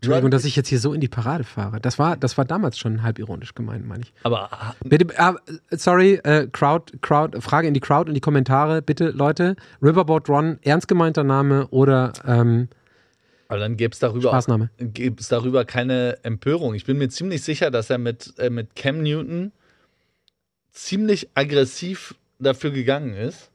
Entschuldigung, 0.01 0.31
dass 0.31 0.45
ich 0.45 0.55
jetzt 0.55 0.69
hier 0.69 0.79
so 0.79 0.93
in 0.93 1.01
die 1.01 1.09
Parade 1.09 1.43
fahre. 1.43 1.81
Das 1.81 1.99
war, 1.99 2.15
das 2.15 2.37
war 2.37 2.45
damals 2.45 2.79
schon 2.79 3.03
halb 3.03 3.19
ironisch 3.19 3.53
gemeint, 3.53 3.85
meine 3.85 4.03
ich. 4.03 4.13
Aber 4.23 4.49
Bitte, 4.85 5.07
ah, 5.19 5.35
sorry, 5.71 6.13
äh, 6.23 6.47
Crowd, 6.49 6.99
Crowd, 7.01 7.41
Frage 7.41 7.67
in 7.67 7.73
die 7.73 7.81
Crowd, 7.81 8.07
in 8.07 8.13
die 8.13 8.21
Kommentare, 8.21 8.81
bitte, 8.81 9.09
Leute. 9.09 9.57
Riverboat 9.81 10.29
Ron, 10.29 10.57
ernst 10.61 10.87
gemeinter 10.87 11.25
Name 11.25 11.67
oder 11.67 12.13
ähm, 12.25 12.69
Aber 13.49 13.59
dann 13.59 13.77
gäbe 13.77 13.93
es 13.93 13.99
darüber, 13.99 14.29
Spaßname. 14.29 14.69
gäb's 14.77 15.27
darüber 15.27 15.65
keine 15.65 16.19
Empörung. 16.23 16.75
Ich 16.75 16.85
bin 16.85 16.99
mir 16.99 17.09
ziemlich 17.09 17.41
sicher, 17.41 17.71
dass 17.71 17.89
er 17.89 17.97
mit, 17.97 18.35
äh, 18.37 18.51
mit 18.51 18.75
Cam 18.75 19.01
Newton 19.01 19.51
ziemlich 20.71 21.29
aggressiv 21.33 22.13
dafür 22.37 22.69
gegangen 22.69 23.15
ist, 23.15 23.49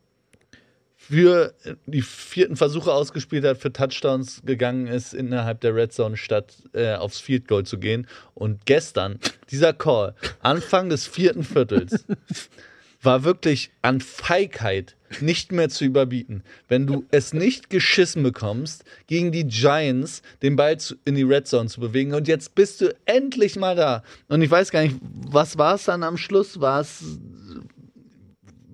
für 0.97 1.55
die 1.87 2.03
vierten 2.03 2.57
Versuche 2.57 2.93
ausgespielt 2.93 3.45
hat, 3.45 3.59
für 3.59 3.73
Touchdowns 3.73 4.43
gegangen 4.45 4.89
ist, 4.89 5.15
innerhalb 5.15 5.61
der 5.61 5.77
Red 5.77 5.93
Zone 5.93 6.17
statt 6.17 6.55
äh, 6.73 6.95
aufs 6.95 7.21
Field 7.21 7.47
Goal 7.47 7.65
zu 7.65 7.79
gehen. 7.79 8.09
Und 8.35 8.67
gestern, 8.67 9.21
dieser 9.51 9.73
Call, 9.75 10.17
Anfang 10.41 10.89
des 10.89 11.07
vierten 11.07 11.45
Viertels, 11.45 12.05
war 13.03 13.23
wirklich 13.23 13.71
an 13.81 14.01
Feigheit 14.01 14.97
nicht 15.23 15.53
mehr 15.53 15.69
zu 15.69 15.85
überbieten. 15.85 16.43
Wenn 16.69 16.87
du 16.87 17.05
es 17.11 17.33
nicht 17.33 17.71
geschissen 17.71 18.23
bekommst, 18.23 18.85
gegen 19.07 19.33
die 19.33 19.47
Giants 19.47 20.23
den 20.43 20.57
Ball 20.57 20.77
in 21.05 21.15
die 21.15 21.23
Red 21.23 21.47
Zone 21.47 21.69
zu 21.69 21.81
bewegen 21.81 22.15
und 22.15 22.29
jetzt 22.29 22.55
bist 22.55 22.81
du 22.81 22.95
endlich 23.05 23.57
mal 23.57 23.77
da. 23.77 24.03
Und 24.29 24.43
ich 24.43 24.51
weiß 24.51 24.71
gar 24.71 24.83
nicht, 24.83 24.97
was 25.03 25.59
war 25.59 25.75
es 25.77 25.85
dann 25.85 26.03
am 26.03 26.17
Schluss? 26.17 26.61
War 26.61 26.81
es 26.81 27.03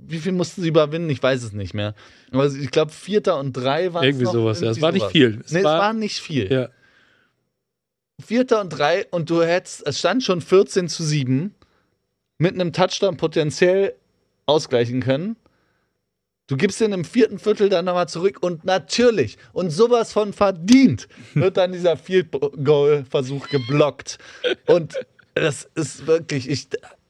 wie 0.07 0.19
viel 0.19 0.33
mussten 0.33 0.63
sie 0.63 0.69
überwinden? 0.69 1.09
Ich 1.09 1.23
weiß 1.23 1.43
es 1.45 1.53
nicht 1.53 1.73
mehr. 1.73 1.95
Aber 2.33 2.47
ich 2.47 2.71
glaube, 2.73 2.91
Vierter 2.91 3.39
und 3.39 3.53
Drei 3.53 3.93
waren 3.95 4.03
Irgendwie 4.05 4.25
noch, 4.25 4.33
sowas, 4.33 4.61
ja. 4.61 4.71
Es 4.71 4.81
war 4.83 4.91
nicht 4.91 5.03
sowas. 5.03 5.13
viel. 5.13 5.41
Es 5.45 5.53
nee, 5.53 5.63
war- 5.63 5.77
es 5.77 5.81
war 5.81 5.93
nicht 5.93 6.19
viel. 6.19 6.51
Ja. 6.51 6.69
Vierter 8.21 8.61
und 8.61 8.71
drei 8.71 9.07
und 9.11 9.31
du 9.31 9.43
hättest, 9.43 9.87
es 9.87 9.99
stand 9.99 10.23
schon 10.23 10.41
14 10.41 10.89
zu 10.89 11.03
7, 11.03 11.55
mit 12.39 12.55
einem 12.55 12.73
Touchdown 12.73 13.17
potenziell 13.17 13.95
ausgleichen 14.47 15.01
können. 15.01 15.37
Du 16.51 16.57
gibst 16.57 16.81
den 16.81 16.93
im 16.93 17.05
vierten 17.05 17.39
Viertel 17.39 17.69
dann 17.69 17.85
nochmal 17.85 18.09
zurück 18.09 18.39
und 18.41 18.65
natürlich 18.65 19.39
und 19.53 19.71
sowas 19.71 20.13
von 20.13 20.33
verdient 20.33 21.07
wird 21.35 21.57
dann 21.57 21.71
dieser 21.71 21.97
Field 21.97 22.33
Goal 22.65 23.05
Versuch 23.09 23.49
geblockt. 23.49 24.19
Und 24.67 24.95
das 25.35 25.69
ist 25.77 26.09
wirklich, 26.09 26.51
ich, 26.51 26.69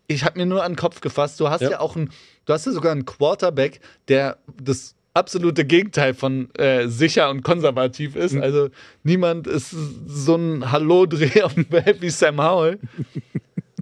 ich 0.08 0.24
habe 0.26 0.38
mir 0.38 0.44
nur 0.44 0.62
an 0.62 0.72
den 0.72 0.76
Kopf 0.76 1.00
gefasst. 1.00 1.40
Du 1.40 1.48
hast 1.48 1.62
ja, 1.62 1.70
Ja. 1.70 1.80
auch 1.80 1.96
ein, 1.96 2.10
du 2.44 2.52
hast 2.52 2.66
ja 2.66 2.72
sogar 2.72 2.92
einen 2.92 3.06
Quarterback, 3.06 3.80
der 4.08 4.36
das 4.62 4.94
absolute 5.14 5.64
Gegenteil 5.64 6.12
von 6.12 6.54
äh, 6.56 6.86
sicher 6.88 7.30
und 7.30 7.42
konservativ 7.42 8.16
ist. 8.16 8.36
Also 8.36 8.68
niemand 9.04 9.46
ist 9.46 9.70
so 10.06 10.36
ein 10.36 10.70
Hallo-Dreh 10.70 11.40
auf 11.44 11.54
dem 11.54 11.72
Welt 11.72 12.02
wie 12.02 12.10
Sam 12.10 12.42
Howell. 12.42 12.78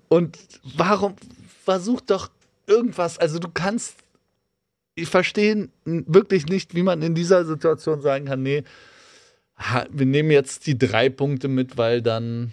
Und 0.09 0.38
warum 0.76 1.16
versuch 1.64 2.00
doch 2.00 2.30
irgendwas? 2.68 3.18
Also 3.18 3.40
du 3.40 3.48
kannst, 3.52 3.96
ich 4.99 5.09
verstehe 5.09 5.68
wirklich 5.84 6.46
nicht, 6.46 6.74
wie 6.74 6.82
man 6.82 7.03
in 7.03 7.14
dieser 7.14 7.44
Situation 7.44 8.01
sagen 8.01 8.26
kann, 8.26 8.42
nee, 8.42 8.64
wir 9.90 10.07
nehmen 10.07 10.30
jetzt 10.30 10.66
die 10.66 10.78
drei 10.78 11.09
Punkte 11.09 11.49
mit, 11.49 11.76
weil 11.76 12.03
dann 12.03 12.53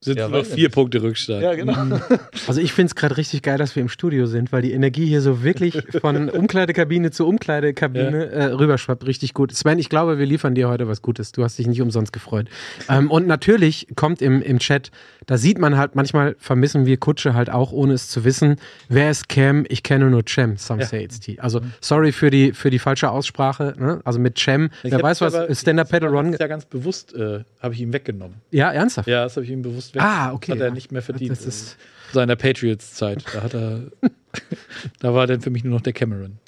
Sind 0.00 0.18
Ja, 0.18 0.28
noch 0.28 0.38
weiß 0.40 0.52
vier. 0.54 0.68
Punkte 0.68 1.02
Rückstand. 1.02 1.42
ja 1.42 1.54
genau. 1.54 1.74
Also 2.46 2.60
ich 2.60 2.72
finde 2.72 2.88
es 2.88 2.94
gerade 2.94 3.16
richtig 3.16 3.42
geil, 3.42 3.56
dass 3.56 3.74
wir 3.74 3.80
im 3.82 3.88
Studio 3.88 4.26
sind, 4.26 4.52
weil 4.52 4.60
die 4.62 4.72
Energie 4.72 5.06
hier 5.06 5.22
so 5.22 5.42
wirklich 5.42 5.82
von 6.00 6.28
Umkleidekabine 6.30 7.10
zu 7.10 7.26
Umkleidekabine 7.26 8.26
äh, 8.30 8.44
rüberschwappt. 8.44 9.06
Richtig 9.06 9.32
gut. 9.34 9.52
Sven, 9.54 9.78
ich 9.78 9.88
glaube, 9.88 10.18
wir 10.18 10.26
liefern 10.26 10.54
dir 10.54 10.68
heute 10.68 10.86
was 10.86 11.00
Gutes. 11.00 11.32
Du 11.32 11.42
hast 11.42 11.58
dich 11.58 11.66
nicht 11.66 11.80
umsonst 11.80 12.12
gefreut. 12.12 12.48
Ähm, 12.90 13.10
und 13.10 13.26
natürlich 13.26 13.88
kommt 13.96 14.20
im, 14.20 14.42
im 14.42 14.58
Chat, 14.58 14.90
da 15.24 15.38
sieht 15.38 15.58
man 15.58 15.76
halt, 15.78 15.94
manchmal 15.96 16.36
vermissen 16.38 16.84
wir 16.86 16.98
Kutsche 16.98 17.32
halt 17.34 17.48
auch, 17.50 17.72
ohne 17.72 17.94
es 17.94 18.08
zu 18.08 18.24
wissen. 18.24 18.56
Wer 18.90 19.10
ist 19.10 19.28
Cam? 19.30 19.64
Ich 19.68 19.82
kenne 19.82 20.10
nur 20.10 20.22
Cem, 20.28 20.56
some 20.58 20.82
Ja. 20.82 20.86
say 20.86 21.02
it's 21.04 21.20
T. 21.20 21.38
Also 21.40 21.62
sorry 21.80 22.12
für 22.12 22.30
die, 22.30 22.52
für 22.52 22.68
die 22.70 22.78
falsche 22.78 23.10
Aussprache. 23.10 23.74
Ne? 23.78 24.00
Also 24.04 24.18
mit 24.20 24.38
Cem, 24.38 24.68
Ich 24.84 24.92
wer 24.92 25.02
weiß 25.02 25.22
was, 25.22 25.58
Stand-Up 25.58 25.88
Das 25.88 26.02
Run. 26.02 26.34
ist 26.34 26.40
ja 26.40 26.46
ganz 26.48 26.66
bewusst, 26.66 27.14
äh, 27.14 27.40
habe 27.60 27.72
ich 27.74 27.80
ihm 27.80 27.92
weggenommen. 27.94 28.36
Ja, 28.50 28.70
ernsthaft? 28.72 29.08
Ja, 29.08 29.24
das 29.24 29.36
habe 29.36 29.44
ich 29.44 29.50
ihm 29.50 29.62
bewusst 29.62 29.85
weggenommen. 29.94 30.18
Ah, 30.18 30.32
okay. 30.32 30.52
Hat 30.52 30.60
er 30.60 30.68
Ja. 30.68 30.74
nicht 30.74 30.92
mehr 30.92 31.02
verdient. 31.02 31.30
Das 31.32 31.44
ist- 31.46 31.76
in 32.08 32.14
seiner 32.14 32.36
Patriots-Zeit. 32.36 33.24
Da 33.34 33.42
hat 33.42 33.54
er. 33.54 33.80
da 35.00 35.12
war 35.14 35.26
dann 35.26 35.40
für 35.40 35.50
mich 35.50 35.64
nur 35.64 35.74
noch 35.74 35.80
der 35.80 35.92
Cameron. 35.92 36.38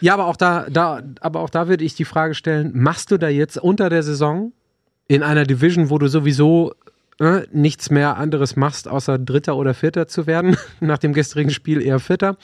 Ja, 0.00 0.14
aber 0.14 0.26
auch 0.26 0.36
da, 0.36 0.66
da, 0.70 1.02
aber 1.20 1.40
auch 1.40 1.50
da 1.50 1.68
würde 1.68 1.84
ich 1.84 1.94
die 1.94 2.04
Frage 2.06 2.34
stellen: 2.34 2.70
Machst 2.74 3.10
du 3.10 3.18
da 3.18 3.28
jetzt 3.28 3.58
unter 3.58 3.90
der 3.90 4.02
Saison 4.02 4.52
in 5.08 5.22
einer 5.22 5.44
Division, 5.44 5.90
wo 5.90 5.98
du 5.98 6.08
sowieso 6.08 6.72
äh, 7.20 7.42
nichts 7.52 7.90
mehr 7.90 8.16
anderes 8.16 8.56
machst, 8.56 8.88
außer 8.88 9.18
Dritter 9.18 9.56
oder 9.56 9.74
Vierter 9.74 10.08
zu 10.08 10.26
werden, 10.26 10.56
nach 10.80 10.98
dem 10.98 11.12
gestrigen 11.12 11.50
Spiel 11.50 11.80
eher 11.82 11.98
Vierter, 12.00 12.36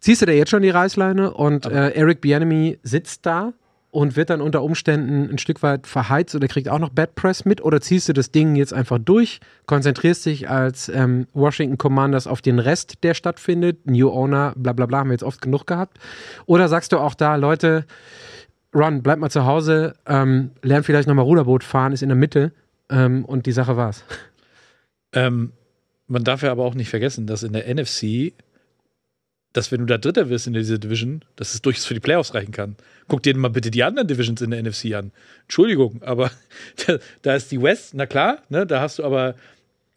ziehst 0.00 0.22
du 0.22 0.26
da 0.26 0.32
jetzt 0.32 0.50
schon 0.50 0.62
die 0.62 0.70
Reißleine 0.70 1.32
und 1.34 1.66
äh, 1.66 1.90
Eric 1.90 2.20
Bieniemy 2.20 2.78
sitzt 2.82 3.26
da 3.26 3.52
und 3.90 4.16
wird 4.16 4.30
dann 4.30 4.40
unter 4.40 4.62
Umständen 4.62 5.28
ein 5.30 5.38
Stück 5.38 5.62
weit 5.62 5.86
verheizt 5.86 6.34
oder 6.34 6.46
kriegt 6.46 6.68
auch 6.68 6.78
noch 6.78 6.90
Bad 6.90 7.14
Press 7.14 7.44
mit 7.44 7.62
oder 7.62 7.80
ziehst 7.80 8.08
du 8.08 8.12
das 8.12 8.30
Ding 8.30 8.54
jetzt 8.54 8.72
einfach 8.72 8.98
durch, 8.98 9.40
konzentrierst 9.66 10.26
dich 10.26 10.48
als 10.48 10.88
ähm, 10.88 11.26
Washington 11.32 11.76
Commanders 11.76 12.26
auf 12.26 12.40
den 12.40 12.58
Rest, 12.58 13.02
der 13.02 13.14
stattfindet, 13.14 13.86
New 13.86 14.08
Owner, 14.08 14.52
bla 14.56 14.72
bla 14.72 14.86
bla, 14.86 14.98
haben 14.98 15.10
wir 15.10 15.14
jetzt 15.14 15.24
oft 15.24 15.42
genug 15.42 15.66
gehabt. 15.66 15.98
Oder 16.46 16.68
sagst 16.68 16.92
du 16.92 16.98
auch 16.98 17.14
da, 17.14 17.34
Leute, 17.36 17.84
Ron, 18.74 19.02
bleib 19.02 19.18
mal 19.18 19.30
zu 19.30 19.44
Hause, 19.44 19.94
ähm, 20.06 20.52
lern 20.62 20.84
vielleicht 20.84 21.08
nochmal 21.08 21.24
Ruderboot 21.24 21.64
fahren, 21.64 21.92
ist 21.92 22.02
in 22.02 22.08
der 22.08 22.16
Mitte 22.16 22.52
ähm, 22.88 23.24
und 23.24 23.46
die 23.46 23.52
Sache 23.52 23.76
war's. 23.76 24.04
Ähm, 25.12 25.52
man 26.06 26.22
darf 26.22 26.42
ja 26.42 26.52
aber 26.52 26.64
auch 26.64 26.74
nicht 26.74 26.90
vergessen, 26.90 27.26
dass 27.26 27.42
in 27.42 27.52
der 27.52 27.72
NFC, 27.72 28.32
dass 29.52 29.72
wenn 29.72 29.80
du 29.80 29.86
da 29.86 29.98
Dritter 29.98 30.28
wirst 30.28 30.46
in 30.46 30.52
dieser 30.52 30.78
Division, 30.78 31.22
dass 31.36 31.54
es 31.54 31.62
durchaus 31.62 31.84
für 31.84 31.94
die 31.94 32.00
Playoffs 32.00 32.34
reichen 32.34 32.52
kann. 32.52 32.76
Guck 33.08 33.22
dir 33.22 33.36
mal 33.36 33.48
bitte 33.48 33.70
die 33.70 33.82
anderen 33.82 34.06
Divisions 34.06 34.40
in 34.42 34.52
der 34.52 34.62
NFC 34.62 34.94
an. 34.94 35.10
Entschuldigung, 35.42 36.02
aber 36.02 36.30
da, 36.86 36.98
da 37.22 37.34
ist 37.34 37.50
die 37.50 37.60
West, 37.60 37.94
na 37.94 38.06
klar, 38.06 38.38
ne, 38.48 38.66
da 38.66 38.80
hast 38.80 38.98
du 38.98 39.04
aber, 39.04 39.34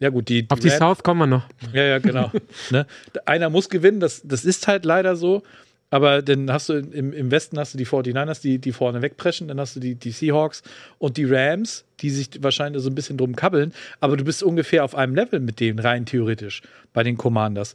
ja 0.00 0.08
gut, 0.10 0.28
die, 0.28 0.46
Auf 0.48 0.58
die 0.58 0.68
Rams- 0.68 0.78
South 0.78 1.02
kommen 1.02 1.20
wir 1.20 1.26
noch. 1.26 1.44
Ja, 1.72 1.84
ja, 1.84 1.98
genau. 1.98 2.32
ne? 2.70 2.86
Einer 3.26 3.50
muss 3.50 3.68
gewinnen, 3.68 4.00
das, 4.00 4.22
das 4.24 4.44
ist 4.44 4.66
halt 4.66 4.84
leider 4.84 5.16
so. 5.16 5.42
Aber 5.90 6.22
dann 6.22 6.50
hast 6.50 6.70
du 6.70 6.72
im, 6.72 7.12
im 7.12 7.30
Westen 7.30 7.56
hast 7.56 7.74
du 7.74 7.78
die 7.78 7.86
49ers, 7.86 8.40
die, 8.40 8.58
die 8.58 8.72
vorne 8.72 9.00
wegpreschen, 9.00 9.46
dann 9.46 9.60
hast 9.60 9.76
du 9.76 9.80
die, 9.80 9.94
die 9.94 10.10
Seahawks 10.10 10.64
und 10.98 11.16
die 11.16 11.24
Rams, 11.24 11.84
die 12.00 12.10
sich 12.10 12.30
wahrscheinlich 12.42 12.82
so 12.82 12.90
ein 12.90 12.96
bisschen 12.96 13.16
drum 13.16 13.36
kabbeln, 13.36 13.72
aber 14.00 14.16
du 14.16 14.24
bist 14.24 14.42
ungefähr 14.42 14.82
auf 14.82 14.96
einem 14.96 15.14
Level 15.14 15.38
mit 15.38 15.60
denen, 15.60 15.78
rein 15.78 16.04
theoretisch, 16.04 16.62
bei 16.92 17.04
den 17.04 17.16
Commanders. 17.16 17.74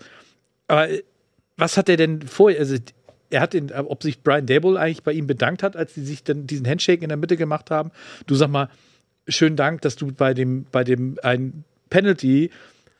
Aber 0.68 0.90
äh, 0.90 1.04
was 1.60 1.78
hat 1.78 1.90
er 1.90 1.98
denn 1.98 2.22
vorher? 2.22 2.60
Also, 2.60 2.78
er 3.30 3.42
hat 3.42 3.54
den, 3.54 3.72
ob 3.72 4.02
sich 4.02 4.22
Brian 4.22 4.46
Dable 4.46 4.80
eigentlich 4.80 5.04
bei 5.04 5.14
ihm 5.14 5.28
bedankt 5.28 5.62
hat, 5.62 5.76
als 5.76 5.94
die 5.94 6.02
sich 6.02 6.24
dann 6.24 6.48
diesen 6.48 6.68
Handshake 6.68 7.04
in 7.04 7.10
der 7.10 7.18
Mitte 7.18 7.38
gemacht 7.38 7.70
haben. 7.70 7.92
Du 8.26 8.36
sag 8.36 8.50
mal, 8.50 8.70
schönen 9.28 9.56
Dank, 9.56 9.82
dass 9.82 9.96
du 9.96 10.12
bei 10.12 10.34
dem, 10.34 10.66
bei 10.72 10.84
dem 10.84 11.20
ein 11.22 11.64
Penalty, 11.90 12.50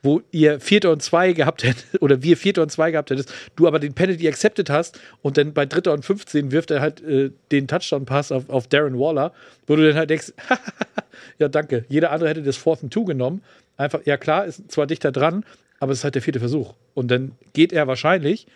wo 0.02 0.22
ihr 0.30 0.60
Vierter 0.60 0.92
und 0.92 1.02
Zwei 1.02 1.32
gehabt 1.32 1.64
hättet, 1.64 1.84
oder 2.00 2.22
wir 2.22 2.36
Vierter 2.36 2.62
und 2.62 2.70
Zwei 2.70 2.90
gehabt 2.90 3.10
hättest, 3.10 3.32
du 3.56 3.66
aber 3.66 3.78
den 3.78 3.94
Penalty 3.94 4.28
accepted 4.28 4.70
hast 4.70 5.00
und 5.22 5.36
dann 5.36 5.52
bei 5.52 5.66
Dritter 5.66 5.92
und 5.92 6.04
15 6.04 6.52
wirft 6.52 6.70
er 6.70 6.80
halt 6.80 7.02
äh, 7.02 7.30
den 7.50 7.66
Touchdown-Pass 7.66 8.32
auf, 8.32 8.48
auf 8.48 8.68
Darren 8.68 8.98
Waller, 8.98 9.32
wo 9.66 9.76
du 9.76 9.86
dann 9.86 9.96
halt 9.96 10.10
denkst, 10.10 10.32
ja, 11.38 11.48
danke. 11.48 11.84
Jeder 11.88 12.12
andere 12.12 12.30
hätte 12.30 12.42
das 12.42 12.56
Fourth 12.56 12.82
and 12.82 12.92
Two 12.92 13.04
genommen. 13.04 13.42
Einfach, 13.76 14.00
ja 14.04 14.16
klar, 14.16 14.44
ist 14.44 14.70
zwar 14.70 14.86
dichter 14.86 15.10
dran, 15.12 15.44
aber 15.80 15.92
es 15.92 15.98
ist 15.98 16.04
halt 16.04 16.14
der 16.14 16.22
vierte 16.22 16.38
Versuch. 16.38 16.74
Und 16.94 17.10
dann 17.10 17.32
geht 17.52 17.72
er 17.72 17.86
wahrscheinlich 17.88 18.46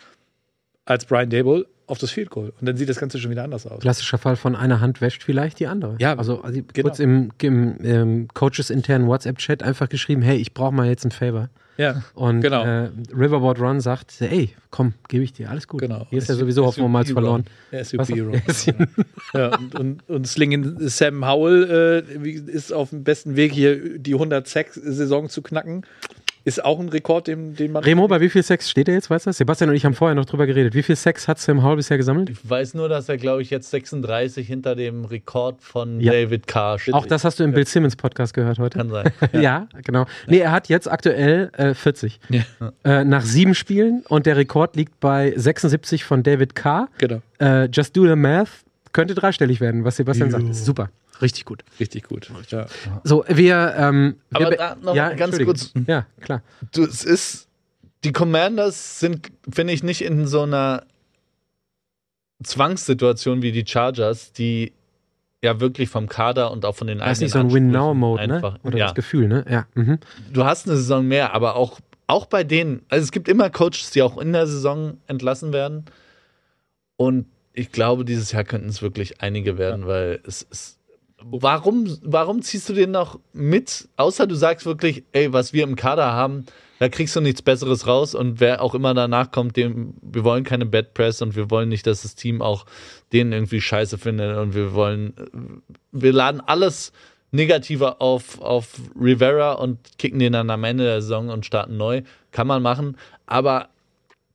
als 0.85 1.05
Brian 1.05 1.29
Dable 1.29 1.65
auf 1.87 1.97
das 1.97 2.11
Field 2.11 2.29
Goal. 2.29 2.53
Und 2.59 2.67
dann 2.67 2.77
sieht 2.77 2.89
das 2.89 2.97
Ganze 2.99 3.19
schon 3.19 3.29
wieder 3.31 3.43
anders 3.43 3.67
aus. 3.67 3.81
Klassischer 3.81 4.17
Fall 4.17 4.35
von 4.35 4.55
einer 4.55 4.79
Hand 4.81 5.01
wäscht 5.01 5.23
vielleicht 5.23 5.59
die 5.59 5.67
andere. 5.67 5.95
Ja, 5.99 6.15
also, 6.17 6.41
also 6.41 6.61
genau. 6.73 6.87
kurz 6.89 6.99
im, 6.99 7.31
im 7.41 7.77
ähm, 7.83 8.27
Coaches 8.33 8.69
internen 8.69 9.07
WhatsApp-Chat 9.07 9.61
einfach 9.61 9.89
geschrieben, 9.89 10.21
hey, 10.21 10.37
ich 10.37 10.53
brauche 10.53 10.73
mal 10.73 10.87
jetzt 10.87 11.03
einen 11.03 11.11
Favor. 11.11 11.49
Ja, 11.77 12.03
Und 12.13 12.39
Genau. 12.41 12.63
äh, 12.63 12.89
Riverboard 13.13 13.59
Run 13.59 13.81
sagt, 13.81 14.21
ey, 14.21 14.51
komm, 14.71 14.93
gebe 15.09 15.23
ich 15.25 15.33
dir, 15.33 15.49
alles 15.49 15.67
gut. 15.67 15.81
Genau. 15.81 16.07
Hier 16.09 16.19
ist 16.19 16.29
ja 16.29 16.35
sowieso 16.35 16.73
wir 16.75 16.87
mal 16.87 17.03
verloren. 17.05 17.43
SUP 17.71 17.99
Was- 17.99 18.09
Ron. 18.11 18.87
ja, 19.33 19.57
und, 19.57 19.75
und, 19.75 20.09
und 20.09 20.27
Slingen 20.27 20.87
Sam 20.87 21.27
Howell 21.27 22.05
äh, 22.23 22.29
ist 22.29 22.71
auf 22.71 22.91
dem 22.91 23.03
besten 23.03 23.35
Weg, 23.35 23.51
hier 23.51 23.99
die 23.99 24.15
106-Saison 24.15 25.27
zu 25.29 25.41
knacken. 25.41 25.85
Ist 26.45 26.63
auch 26.63 26.79
ein 26.79 26.89
Rekord, 26.89 27.25
den, 27.27 27.55
den 27.55 27.71
man. 27.71 27.83
Remo, 27.83 28.07
bei 28.07 28.21
wie 28.21 28.29
viel 28.29 28.43
Sex 28.43 28.69
steht 28.69 28.87
er 28.87 28.93
jetzt, 28.93 29.09
weißt 29.09 29.25
du? 29.25 29.29
das? 29.29 29.37
Sebastian 29.39 29.71
und 29.71 29.75
ich 29.75 29.83
haben 29.83 29.95
vorher 29.95 30.13
noch 30.15 30.25
drüber 30.25 30.45
geredet. 30.45 30.75
Wie 30.75 30.83
viel 30.83 30.95
Sex 30.95 31.27
hat 31.27 31.39
Sam 31.39 31.63
Howell 31.63 31.77
bisher 31.77 31.97
gesammelt? 31.97 32.29
Ich 32.29 32.47
weiß 32.47 32.75
nur, 32.75 32.87
dass 32.87 33.09
er, 33.09 33.17
glaube 33.17 33.41
ich, 33.41 33.49
jetzt 33.49 33.71
36 33.71 34.45
hinter 34.47 34.75
dem 34.75 35.05
Rekord 35.05 35.61
von 35.63 35.99
Ja. 35.99 36.11
David 36.11 36.45
Carr 36.45 36.77
steht. 36.77 36.93
Auch 36.93 37.07
das 37.07 37.23
hast 37.23 37.39
du 37.39 37.43
im 37.43 37.51
Bill 37.51 37.65
Simmons 37.65 37.95
Podcast 37.95 38.33
gehört 38.35 38.59
heute. 38.59 38.77
kann 38.77 38.89
sein. 38.91 39.11
Ja, 39.33 39.67
genau. 39.83 40.05
Nee, 40.27 40.37
er 40.37 40.51
hat 40.51 40.69
jetzt 40.69 40.89
aktuell 40.89 41.49
äh, 41.57 41.73
40. 41.73 42.19
Ja. 42.29 42.43
Äh, 42.83 43.03
nach 43.05 43.23
sieben 43.23 43.55
Spielen 43.55 44.03
und 44.07 44.27
der 44.27 44.37
Rekord 44.37 44.75
liegt 44.75 44.99
bei 44.99 45.33
76 45.35 46.03
von 46.03 46.21
David 46.21 46.53
Carr. 46.53 46.89
Genau, 46.99 47.21
Äh, 47.39 47.65
Just 47.71 47.97
Do 47.97 48.05
the 48.07 48.15
Math 48.15 48.49
könnte 48.93 49.15
dreistellig 49.15 49.59
werden, 49.61 49.83
was 49.83 49.97
Sebastian 49.97 50.29
sagt. 50.31 50.47
Das 50.47 50.57
ist 50.59 50.65
super. 50.65 50.89
Richtig 51.21 51.45
gut. 51.45 51.63
richtig 51.79 52.03
gut. 52.03 52.29
Ja. 52.49 52.65
So, 53.03 53.23
wir. 53.27 53.73
Ähm, 53.77 54.15
Aber 54.33 54.49
wir, 54.51 54.57
da 54.57 54.75
noch 54.75 54.95
ja, 54.95 55.13
ganz 55.13 55.37
kurz. 55.43 55.73
Ja, 55.87 56.05
klar. 56.21 56.41
Du, 56.73 56.83
es 56.83 57.03
ist, 57.03 57.47
die 58.03 58.11
Commanders 58.11 58.99
sind, 58.99 59.31
finde 59.51 59.73
ich, 59.73 59.81
nicht 59.83 60.01
in 60.03 60.27
so 60.27 60.41
einer 60.43 60.83
Zwangssituation 62.43 63.41
wie 63.41 63.51
die 63.51 63.65
Chargers, 63.65 64.33
die 64.33 64.73
ja 65.41 65.59
wirklich 65.59 65.89
vom 65.89 66.07
Kader 66.09 66.51
und 66.51 66.65
auch 66.65 66.75
von 66.75 66.87
den 66.87 66.97
Da 66.99 67.05
ist 67.05 67.19
eigenen 67.21 67.23
nicht 67.25 67.31
so 67.33 67.39
ein 67.39 67.53
Win-Now-Mode, 67.53 68.27
ne? 68.27 68.35
einfach- 68.35 68.59
Oder 68.63 68.77
ja. 68.77 68.85
das 68.87 68.95
Gefühl, 68.95 69.27
ne? 69.27 69.45
Ja. 69.49 69.67
Mhm. 69.75 69.99
Du 70.33 70.43
hast 70.43 70.67
eine 70.67 70.75
Saison 70.75 71.07
mehr, 71.07 71.33
aber 71.33 71.55
auch 71.55 71.79
auch 72.07 72.27
bei 72.27 72.43
denen, 72.43 72.83
also 72.87 73.03
es 73.03 73.11
gibt 73.11 73.27
immer 73.27 73.49
Coaches, 73.49 73.89
die 73.91 74.03
auch 74.03 74.19
in 74.19 74.31
der 74.31 74.45
Saison 74.45 74.97
entlassen 75.07 75.53
werden. 75.53 75.85
Und 76.97 77.25
ich 77.53 77.71
glaube, 77.71 78.05
dieses 78.05 78.31
Jahr 78.31 78.43
könnten 78.43 78.69
es 78.69 78.83
wirklich 78.83 79.21
einige 79.21 79.57
werden, 79.57 79.87
weil 79.87 80.19
es 80.27 80.43
ist. 80.43 80.77
Warum, 81.27 81.97
warum 82.03 82.43
ziehst 82.43 82.69
du 82.69 82.73
den 82.73 82.91
noch 82.91 83.19
mit? 83.33 83.89
Außer 83.97 84.27
du 84.27 84.35
sagst 84.35 84.65
wirklich, 84.67 85.03
ey, 85.11 85.33
was 85.33 85.53
wir 85.53 85.63
im 85.63 85.75
Kader 85.75 86.13
haben, 86.13 86.45
da 86.77 86.87
kriegst 86.87 87.15
du 87.15 87.21
nichts 87.21 87.41
Besseres 87.41 87.87
raus 87.87 88.13
und 88.13 88.39
wer 88.39 88.61
auch 88.61 88.75
immer 88.75 88.93
danach 88.93 89.31
kommt, 89.31 89.57
dem, 89.57 89.95
wir 90.03 90.23
wollen 90.23 90.43
keine 90.43 90.67
Bad 90.67 90.93
Press 90.93 91.23
und 91.23 91.35
wir 91.35 91.49
wollen 91.49 91.69
nicht, 91.69 91.87
dass 91.87 92.03
das 92.03 92.13
Team 92.13 92.43
auch 92.43 92.65
den 93.11 93.31
irgendwie 93.31 93.59
scheiße 93.59 93.97
findet 93.97 94.37
und 94.37 94.53
wir 94.53 94.73
wollen, 94.73 95.13
wir 95.91 96.13
laden 96.13 96.41
alles 96.41 96.91
Negative 97.31 98.01
auf, 98.01 98.39
auf 98.39 98.79
Rivera 98.99 99.53
und 99.53 99.97
kicken 99.97 100.19
den 100.19 100.33
dann 100.33 100.49
am 100.51 100.63
Ende 100.63 100.83
der 100.83 101.01
Saison 101.01 101.29
und 101.29 101.45
starten 101.45 101.75
neu. 101.75 102.03
Kann 102.31 102.45
man 102.45 102.61
machen, 102.61 102.97
aber 103.25 103.69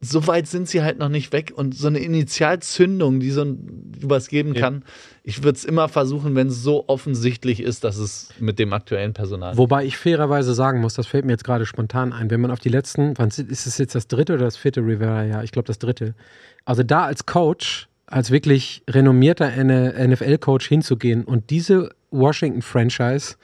so 0.02 0.26
weit 0.26 0.46
sind 0.46 0.66
sie 0.66 0.82
halt 0.82 0.98
noch 0.98 1.10
nicht 1.10 1.30
weg 1.32 1.52
und 1.54 1.74
so 1.76 1.86
eine 1.88 1.98
Initialzündung, 1.98 3.20
die 3.20 3.30
so 3.30 3.42
ein, 3.42 3.92
was 4.02 4.28
geben 4.28 4.54
Ja. 4.54 4.62
kann, 4.62 4.82
ich 5.22 5.42
würde 5.44 5.56
es 5.58 5.64
immer 5.66 5.88
versuchen, 5.88 6.34
wenn 6.34 6.46
es 6.48 6.62
so 6.62 6.84
offensichtlich 6.88 7.62
ist, 7.62 7.84
dass 7.84 7.98
es 7.98 8.30
mit 8.40 8.58
dem 8.58 8.72
aktuellen 8.72 9.12
Personal 9.12 9.58
Wobei 9.58 9.84
ich 9.84 9.98
fairerweise 9.98 10.54
sagen 10.54 10.80
muss, 10.80 10.94
das 10.94 11.06
fällt 11.06 11.26
mir 11.26 11.32
jetzt 11.32 11.44
gerade 11.44 11.66
spontan 11.66 12.14
ein, 12.14 12.30
wenn 12.30 12.40
man 12.40 12.50
auf 12.50 12.60
die 12.60 12.70
letzten, 12.70 13.12
wann 13.18 13.28
ist 13.28 13.66
es 13.66 13.76
jetzt 13.76 13.94
das 13.94 14.08
dritte 14.08 14.34
oder 14.34 14.44
das 14.44 14.56
vierte 14.56 14.80
Rivera? 14.80 15.24
Ja, 15.24 15.42
ich 15.42 15.52
glaube 15.52 15.66
das 15.66 15.78
dritte. 15.78 16.14
Also 16.64 16.82
da 16.82 17.04
als 17.04 17.26
Coach, 17.26 17.88
als 18.06 18.30
wirklich 18.30 18.82
renommierter 18.88 19.50
NFL-Coach 19.62 20.66
hinzugehen 20.66 21.24
und 21.24 21.50
diese 21.50 21.90
Washington-Franchise 22.10 23.36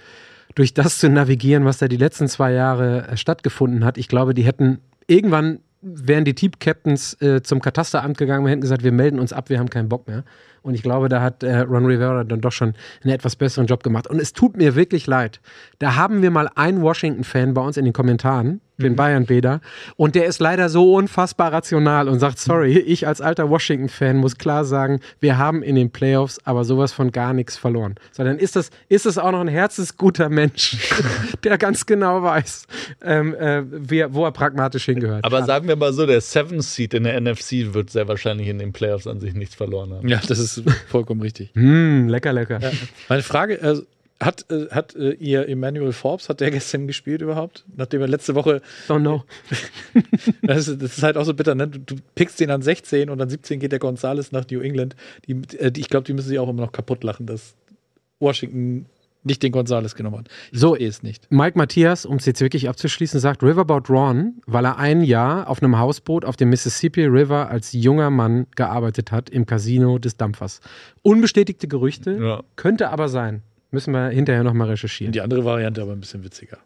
durch 0.54 0.72
das 0.72 0.98
zu 0.98 1.10
navigieren, 1.10 1.66
was 1.66 1.78
da 1.78 1.86
die 1.86 1.98
letzten 1.98 2.28
zwei 2.28 2.52
Jahre 2.52 3.08
äh, 3.08 3.16
stattgefunden 3.18 3.84
hat, 3.84 3.98
ich 3.98 4.08
glaube, 4.08 4.32
die 4.32 4.44
hätten 4.44 4.78
irgendwann 5.06 5.60
wären 5.82 6.24
die 6.24 6.34
Team-Captains 6.34 7.20
äh, 7.20 7.42
zum 7.42 7.60
Katasteramt 7.60 8.18
gegangen 8.18 8.44
und 8.44 8.50
hätten 8.50 8.60
gesagt, 8.60 8.82
wir 8.82 8.92
melden 8.92 9.20
uns 9.20 9.32
ab, 9.32 9.50
wir 9.50 9.58
haben 9.58 9.70
keinen 9.70 9.88
Bock 9.88 10.08
mehr. 10.08 10.24
Und 10.62 10.74
ich 10.74 10.82
glaube, 10.82 11.08
da 11.08 11.20
hat 11.20 11.42
äh, 11.42 11.58
Ron 11.58 11.86
Rivera 11.86 12.24
dann 12.24 12.40
doch 12.40 12.50
schon 12.50 12.74
einen 13.04 13.14
etwas 13.14 13.36
besseren 13.36 13.66
Job 13.66 13.84
gemacht. 13.84 14.08
Und 14.08 14.20
es 14.20 14.32
tut 14.32 14.56
mir 14.56 14.74
wirklich 14.74 15.06
leid. 15.06 15.40
Da 15.78 15.94
haben 15.94 16.22
wir 16.22 16.30
mal 16.30 16.48
einen 16.56 16.82
Washington-Fan 16.82 17.54
bei 17.54 17.60
uns 17.60 17.76
in 17.76 17.84
den 17.84 17.94
Kommentaren, 17.94 18.60
den 18.78 18.96
Bayern-Bäder, 18.96 19.60
und 19.96 20.14
der 20.14 20.26
ist 20.26 20.40
leider 20.40 20.68
so 20.68 20.94
unfassbar 20.94 21.52
rational 21.52 22.08
und 22.08 22.18
sagt, 22.18 22.38
sorry, 22.38 22.78
ich 22.78 23.06
als 23.06 23.20
alter 23.20 23.50
Washington-Fan 23.50 24.16
muss 24.16 24.36
klar 24.36 24.64
sagen, 24.64 25.00
wir 25.20 25.38
haben 25.38 25.62
in 25.62 25.76
den 25.76 25.90
Playoffs 25.90 26.38
aber 26.44 26.64
sowas 26.64 26.92
von 26.92 27.12
gar 27.12 27.32
nichts 27.32 27.56
verloren. 27.56 27.94
Sondern 28.12 28.38
ist 28.38 28.56
das, 28.56 28.70
ist 28.88 29.06
das 29.06 29.18
auch 29.18 29.32
noch 29.32 29.40
ein 29.40 29.48
herzensguter 29.48 30.28
Mensch, 30.28 30.76
der 31.44 31.58
ganz 31.58 31.86
genau 31.86 32.22
weiß, 32.22 32.66
ähm, 33.02 33.34
äh, 33.34 33.62
wer, 33.66 34.14
wo 34.14 34.24
er 34.24 34.32
pragmatisch 34.32 34.84
hingehört. 34.84 35.24
Aber 35.24 35.44
sagen 35.44 35.68
wir 35.68 35.76
mal 35.76 35.92
so, 35.92 36.06
der 36.06 36.20
Seventh 36.20 36.64
Seed 36.64 36.94
in 36.94 37.04
der 37.04 37.20
NFC 37.20 37.72
wird 37.74 37.90
sehr 37.90 38.08
wahrscheinlich 38.08 38.48
in 38.48 38.58
den 38.58 38.72
Playoffs 38.72 39.06
an 39.06 39.20
sich 39.20 39.34
nichts 39.34 39.54
verloren 39.54 39.92
haben. 39.92 40.08
Ja, 40.08 40.20
das 40.26 40.38
ist 40.38 40.62
vollkommen 40.88 41.20
richtig. 41.22 41.50
Hm, 41.54 42.08
lecker, 42.08 42.32
lecker. 42.32 42.60
Meine 43.08 43.22
Frage, 43.22 43.60
äh, 43.60 43.80
hat, 44.20 44.46
äh, 44.50 44.66
hat 44.70 44.94
äh, 44.96 45.12
ihr 45.12 45.48
Emmanuel 45.48 45.92
Forbes, 45.92 46.28
hat 46.28 46.40
der 46.40 46.50
gestern 46.52 46.86
gespielt 46.86 47.22
überhaupt? 47.22 47.64
Nachdem 47.76 48.00
er 48.00 48.08
letzte 48.08 48.34
Woche, 48.34 48.62
Don't 48.88 49.00
know. 49.00 49.24
das 50.42 50.68
ist, 50.68 50.82
das 50.82 50.98
ist 50.98 51.02
halt 51.02 51.16
auch 51.16 51.24
so 51.24 51.34
bitter, 51.34 51.54
ne? 51.54 51.68
Du, 51.68 51.78
du 51.78 51.96
pickst 52.14 52.40
den 52.40 52.50
an 52.50 52.62
16 52.62 53.10
und 53.10 53.20
an 53.20 53.28
17 53.28 53.60
geht 53.60 53.72
der 53.72 53.78
Gonzales 53.78 54.32
nach 54.32 54.44
New 54.50 54.60
England. 54.60 54.96
Die, 55.26 55.32
äh, 55.58 55.70
die, 55.70 55.80
ich 55.80 55.88
glaube, 55.88 56.04
die 56.04 56.12
müssen 56.12 56.28
sich 56.28 56.38
auch 56.38 56.48
immer 56.48 56.62
noch 56.62 56.72
kaputt 56.72 57.04
lachen, 57.04 57.26
dass 57.26 57.54
Washington 58.18 58.86
nicht 59.22 59.42
den 59.42 59.50
Gonzales 59.50 59.96
genommen 59.96 60.18
hat. 60.20 60.28
So. 60.52 60.68
verstehe 60.70 60.88
es 60.88 61.02
nicht. 61.02 61.26
Mike 61.30 61.58
Matthias, 61.58 62.06
um 62.06 62.16
es 62.16 62.26
jetzt 62.26 62.40
wirklich 62.40 62.68
abzuschließen, 62.68 63.18
sagt 63.18 63.42
Riverboat 63.42 63.90
Ron, 63.90 64.34
weil 64.46 64.64
er 64.64 64.78
ein 64.78 65.02
Jahr 65.02 65.50
auf 65.50 65.60
einem 65.60 65.78
Hausboot 65.78 66.24
auf 66.24 66.36
dem 66.36 66.50
Mississippi 66.50 67.04
River 67.04 67.50
als 67.50 67.72
junger 67.72 68.10
Mann 68.10 68.46
gearbeitet 68.54 69.10
hat 69.10 69.28
im 69.28 69.44
Casino 69.44 69.98
des 69.98 70.16
Dampfers. 70.16 70.60
Unbestätigte 71.02 71.66
Gerüchte, 71.66 72.12
Ja. 72.12 72.42
könnte 72.54 72.90
aber 72.90 73.08
sein. 73.08 73.42
Müssen 73.70 73.92
wir 73.92 74.08
hinterher 74.08 74.44
nochmal 74.44 74.68
recherchieren. 74.68 75.12
Die 75.12 75.20
andere 75.20 75.44
Variante 75.44 75.82
aber 75.82 75.92
ein 75.92 76.00
bisschen 76.00 76.24
witziger. 76.24 76.58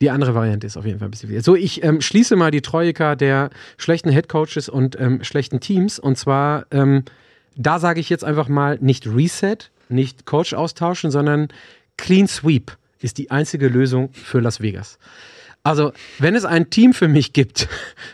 Die 0.00 0.10
andere 0.10 0.34
Variante 0.34 0.66
ist 0.66 0.76
auf 0.76 0.84
jeden 0.84 0.98
Fall 0.98 1.08
ein 1.08 1.10
bisschen 1.10 1.30
wieder. 1.30 1.42
So, 1.42 1.54
ich 1.56 1.82
ähm, 1.82 2.00
schließe 2.00 2.36
mal 2.36 2.50
die 2.50 2.60
Troika 2.60 3.16
der 3.16 3.50
schlechten 3.76 4.10
Headcoaches 4.10 4.68
und 4.68 4.98
ähm, 5.00 5.22
schlechten 5.24 5.60
Teams. 5.60 5.98
Und 5.98 6.18
zwar, 6.18 6.66
ähm, 6.70 7.04
da 7.56 7.78
sage 7.78 8.00
ich 8.00 8.10
jetzt 8.10 8.24
einfach 8.24 8.48
mal 8.48 8.78
nicht 8.80 9.06
Reset, 9.06 9.56
nicht 9.88 10.26
Coach 10.26 10.54
austauschen, 10.54 11.10
sondern 11.10 11.48
Clean 11.96 12.26
Sweep 12.26 12.76
ist 13.00 13.18
die 13.18 13.30
einzige 13.30 13.68
Lösung 13.68 14.12
für 14.12 14.40
Las 14.40 14.60
Vegas. 14.60 14.98
Also, 15.66 15.92
wenn 16.18 16.34
es 16.34 16.44
ein 16.44 16.68
Team 16.68 16.92
für 16.92 17.08
mich 17.08 17.32
gibt, 17.32 17.68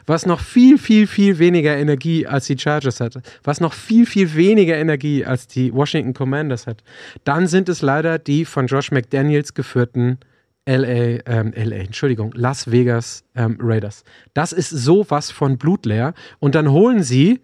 was 0.07 0.24
noch 0.24 0.38
viel, 0.38 0.78
viel, 0.78 1.09
viel 1.09 1.40
weniger 1.40 1.76
Energie 1.76 2.24
als 2.24 2.46
die 2.46 2.57
Chargers 2.57 3.01
hat, 3.01 3.14
was 3.42 3.61
noch 3.61 3.72
viel, 3.72 4.07
viel 4.07 4.34
weniger 4.36 4.76
Energie 4.76 5.24
als 5.24 5.48
die 5.48 5.74
Washington 5.74 6.14
Commanders 6.14 6.68
hat, 6.68 6.84
dann 7.24 7.48
sind 7.48 7.68
es 7.68 7.82
leider 7.82 8.20
die 8.20 8.44
von 8.44 8.68
Josh 8.68 8.92
McDaniels 8.92 9.53
geführten 9.53 10.18
LA, 10.64 11.18
ähm, 11.26 11.53
LA, 11.57 11.76
Entschuldigung, 11.76 12.32
Las 12.36 12.70
Vegas 12.70 13.24
ähm, 13.34 13.59
Raiders. 13.61 14.05
Das 14.32 14.53
ist 14.53 14.70
sowas 14.70 15.32
von 15.32 15.59
blutleer. 15.59 16.14
Und 16.38 16.55
dann 16.55 16.70
holen 16.70 17.03
sie, 17.03 17.40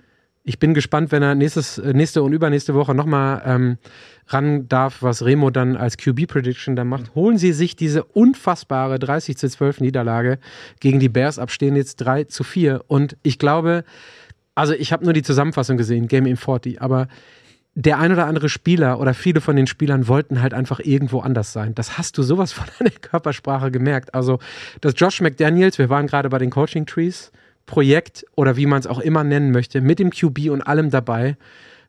ich 0.49 0.61
bin 0.61 0.75
gespannt, 0.75 1.11
wenn 1.11 1.25
er 1.25 1.35
nächstes, 1.35 1.77
äh, 1.77 1.93
nächste 1.93 2.23
und 2.23 2.33
übernächste 2.33 2.73
Woche 2.75 2.95
nochmal 2.95 3.43
ähm, 3.45 3.79
ran 4.29 4.69
darf, 4.69 5.03
was 5.03 5.25
Remo 5.25 5.51
dann 5.51 5.77
als 5.77 5.97
QB-Prediction 5.97 6.77
dann 6.77 6.87
macht, 6.87 7.15
holen 7.17 7.37
sie 7.37 7.53
sich 7.53 7.75
diese 7.75 8.05
unfassbare 8.05 9.01
30 9.01 9.37
zu 9.37 9.49
12 9.49 9.81
Niederlage 9.81 10.39
gegen 10.79 11.01
die 11.01 11.09
Bears 11.09 11.41
ab, 11.41 11.51
stehen 11.51 11.75
jetzt 11.75 11.97
3 11.97 12.25
zu 12.25 12.45
4. 12.45 12.85
Und 12.87 13.17
ich 13.25 13.41
glaube, 13.41 13.85
also 14.55 14.73
ich 14.73 14.93
habe 14.93 15.05
nur 15.05 15.13
die 15.13 15.23
Zusammenfassung 15.23 15.77
gesehen, 15.77 16.07
Game 16.07 16.27
in 16.27 16.37
40, 16.37 16.81
aber 16.81 17.09
der 17.75 17.99
ein 17.99 18.13
oder 18.13 18.27
andere 18.27 18.49
Spieler 18.49 19.01
oder 19.01 19.15
viele 19.15 19.41
von 19.41 19.57
den 19.57 19.67
Spielern 19.67 20.07
wollten 20.07 20.41
halt 20.41 20.55
einfach 20.55 20.79
irgendwo 20.79 21.21
anders 21.21 21.53
sein. 21.53 21.75
Das 21.75 21.99
hast 21.99 22.19
du 22.19 22.23
sowas 22.23 22.53
von 22.53 22.67
der 22.79 22.93
Körpersprache 22.93 23.73
gemerkt. 23.73 24.15
Also 24.15 24.39
das 24.81 24.95
Josh 24.97 25.21
McDaniels, 25.21 25.77
wir 25.79 25.91
waren 25.91 26.07
gerade 26.07 26.29
bei 26.29 26.39
den 26.39 26.51
Coaching 26.51 26.87
Trees, 26.87 27.33
Projekt 27.67 28.25
oder 28.37 28.57
wie 28.57 28.67
man 28.67 28.79
es 28.81 28.87
auch 28.87 29.01
immer 29.01 29.25
nennen 29.25 29.51
möchte, 29.51 29.81
mit 29.81 29.99
dem 29.99 30.11
QB 30.11 30.51
und 30.51 30.63
allem 30.63 30.91
dabei, 30.91 31.37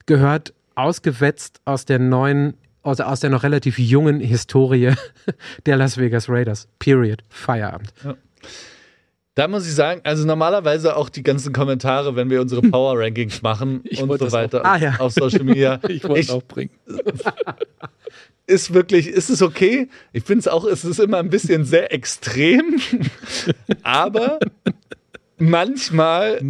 gehört 0.05 0.53
ausgewetzt 0.75 1.61
aus 1.65 1.85
der 1.85 1.99
neuen, 1.99 2.55
aus, 2.83 2.99
aus 2.99 3.19
der 3.19 3.29
noch 3.29 3.43
relativ 3.43 3.77
jungen 3.79 4.19
Historie 4.19 4.91
der 5.65 5.77
Las 5.77 5.97
Vegas 5.97 6.29
Raiders. 6.29 6.67
Period. 6.79 7.23
Feierabend. 7.29 7.93
Da 9.35 9.47
muss 9.47 9.67
ich 9.67 9.75
sagen, 9.75 10.01
also 10.03 10.25
normalerweise 10.25 10.95
auch 10.97 11.09
die 11.09 11.21
ganzen 11.21 11.53
Kommentare, 11.53 12.15
wenn 12.15 12.31
wir 12.31 12.41
unsere 12.41 12.61
Power 12.63 12.97
Rankings 12.99 13.43
machen 13.43 13.81
Ich 13.83 14.01
und 14.01 14.09
so 14.09 14.17
das 14.17 14.33
auch- 14.33 14.37
weiter 14.39 14.65
Ah, 14.65 14.77
ja. 14.77 14.95
auf 14.99 15.13
Social 15.13 15.43
Media, 15.43 15.79
Ich 15.89 16.03
wollte 16.03 16.21
es 16.21 16.29
auch 16.31 16.41
bringen. 16.43 16.71
ist 18.47 18.73
wirklich, 18.73 19.07
ist 19.07 19.29
es 19.29 19.41
okay? 19.43 19.89
Ich 20.13 20.23
finde 20.23 20.39
es 20.39 20.47
auch, 20.47 20.65
es 20.65 20.83
ist 20.85 20.99
immer 20.99 21.17
ein 21.17 21.29
bisschen 21.29 21.65
sehr 21.65 21.93
extrem, 21.93 22.79
aber 23.83 24.39
manchmal, 25.37 26.41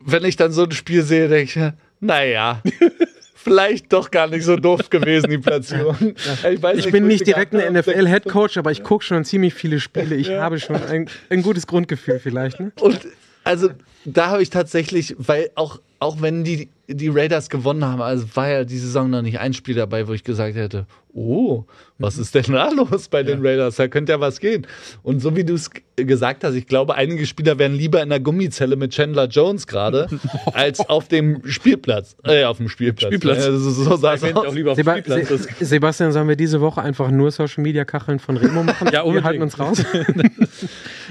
wenn 0.00 0.24
ich 0.24 0.36
dann 0.36 0.52
so 0.52 0.64
ein 0.64 0.72
Spiel 0.72 1.02
sehe, 1.02 1.28
denke 1.28 1.44
ich, 1.44 1.72
naja, 2.00 2.62
vielleicht 3.34 3.92
doch 3.92 4.10
gar 4.10 4.26
nicht 4.26 4.44
so 4.44 4.56
doof 4.56 4.90
gewesen, 4.90 5.30
die 5.30 5.38
Platzierung. 5.38 6.14
Ich, 6.50 6.62
weiß 6.62 6.78
Ich 6.78 6.90
bin 6.90 7.04
wo 7.04 7.08
nicht 7.08 7.26
direkt 7.26 7.54
ein. 7.54 7.74
NFL-Headcoach, 7.74 8.58
aber 8.58 8.72
ich 8.72 8.82
gucke 8.82 9.04
schon 9.04 9.24
ziemlich 9.24 9.54
viele 9.54 9.80
Spiele. 9.80 10.16
Ich 10.16 10.30
habe 10.30 10.58
schon 10.58 10.76
ein, 10.76 11.08
ein 11.30 11.42
gutes 11.42 11.66
Grundgefühl 11.66 12.18
vielleicht. 12.18 12.58
Ne? 12.58 12.72
Und 12.80 13.00
also 13.44 13.68
da 14.04 14.30
habe 14.30 14.42
ich 14.42 14.50
tatsächlich, 14.50 15.14
weil 15.18 15.50
auch, 15.54 15.80
auch 15.98 16.22
wenn 16.22 16.44
die, 16.44 16.68
die 16.88 17.08
Raiders 17.08 17.48
gewonnen 17.48 17.84
haben, 17.84 18.02
also 18.02 18.26
war 18.34 18.48
ja 18.48 18.64
die 18.64 18.78
Saison 18.78 19.10
noch 19.10 19.22
nicht 19.22 19.40
ein 19.40 19.52
Spiel 19.54 19.74
dabei, 19.74 20.06
wo 20.06 20.12
ich 20.12 20.24
gesagt 20.24 20.56
hätte, 20.56 20.86
oh, 21.14 21.64
was 21.98 22.18
ist 22.18 22.34
denn 22.34 22.52
da 22.52 22.70
los 22.70 23.08
bei 23.08 23.22
den 23.22 23.46
Raiders? 23.46 23.76
Da 23.76 23.88
könnte 23.88 24.12
ja 24.12 24.20
was 24.20 24.40
gehen. 24.40 24.66
Und 25.02 25.20
so 25.20 25.36
wie 25.36 25.44
du 25.44 25.54
es 25.54 25.70
gesagt 25.96 26.42
hast, 26.42 26.54
ich 26.54 26.66
glaube, 26.66 26.96
einige 26.96 27.24
Spieler 27.24 27.58
wären 27.58 27.74
lieber 27.74 28.02
in 28.02 28.08
der 28.08 28.18
Gummizelle 28.18 28.74
mit 28.74 28.92
Chandler 28.92 29.26
Jones 29.26 29.66
gerade, 29.66 30.08
als 30.52 30.80
auf 30.80 31.06
dem 31.06 31.46
Spielplatz. 31.46 32.16
Äh, 32.24 32.44
auf 32.44 32.56
dem 32.56 32.68
Spielplatz. 32.68 33.08
Spielplatz. 33.08 33.46
Ja, 33.46 33.52
so 33.52 33.70
so 33.70 33.96
sah 33.96 34.14
es 34.14 34.24
Ich 34.24 34.34
auch 34.34 34.52
lieber 34.52 34.72
auf 34.72 34.76
dem 34.76 34.84
Seba 34.84 34.98
Spielplatz. 34.98 35.28
Se 35.60 35.64
Sebastian, 35.64 36.10
sollen 36.12 36.28
wir 36.28 36.36
diese 36.36 36.60
Woche 36.60 36.82
einfach 36.82 37.10
nur 37.10 37.30
Social-Media-Kacheln 37.30 38.18
von 38.18 38.36
Remo 38.36 38.62
machen? 38.64 38.88
Ja, 38.94 39.00
wir 39.00 39.06
unbedingt. 39.06 39.24
halten 39.24 39.42
uns 39.42 39.58
raus. 39.58 39.84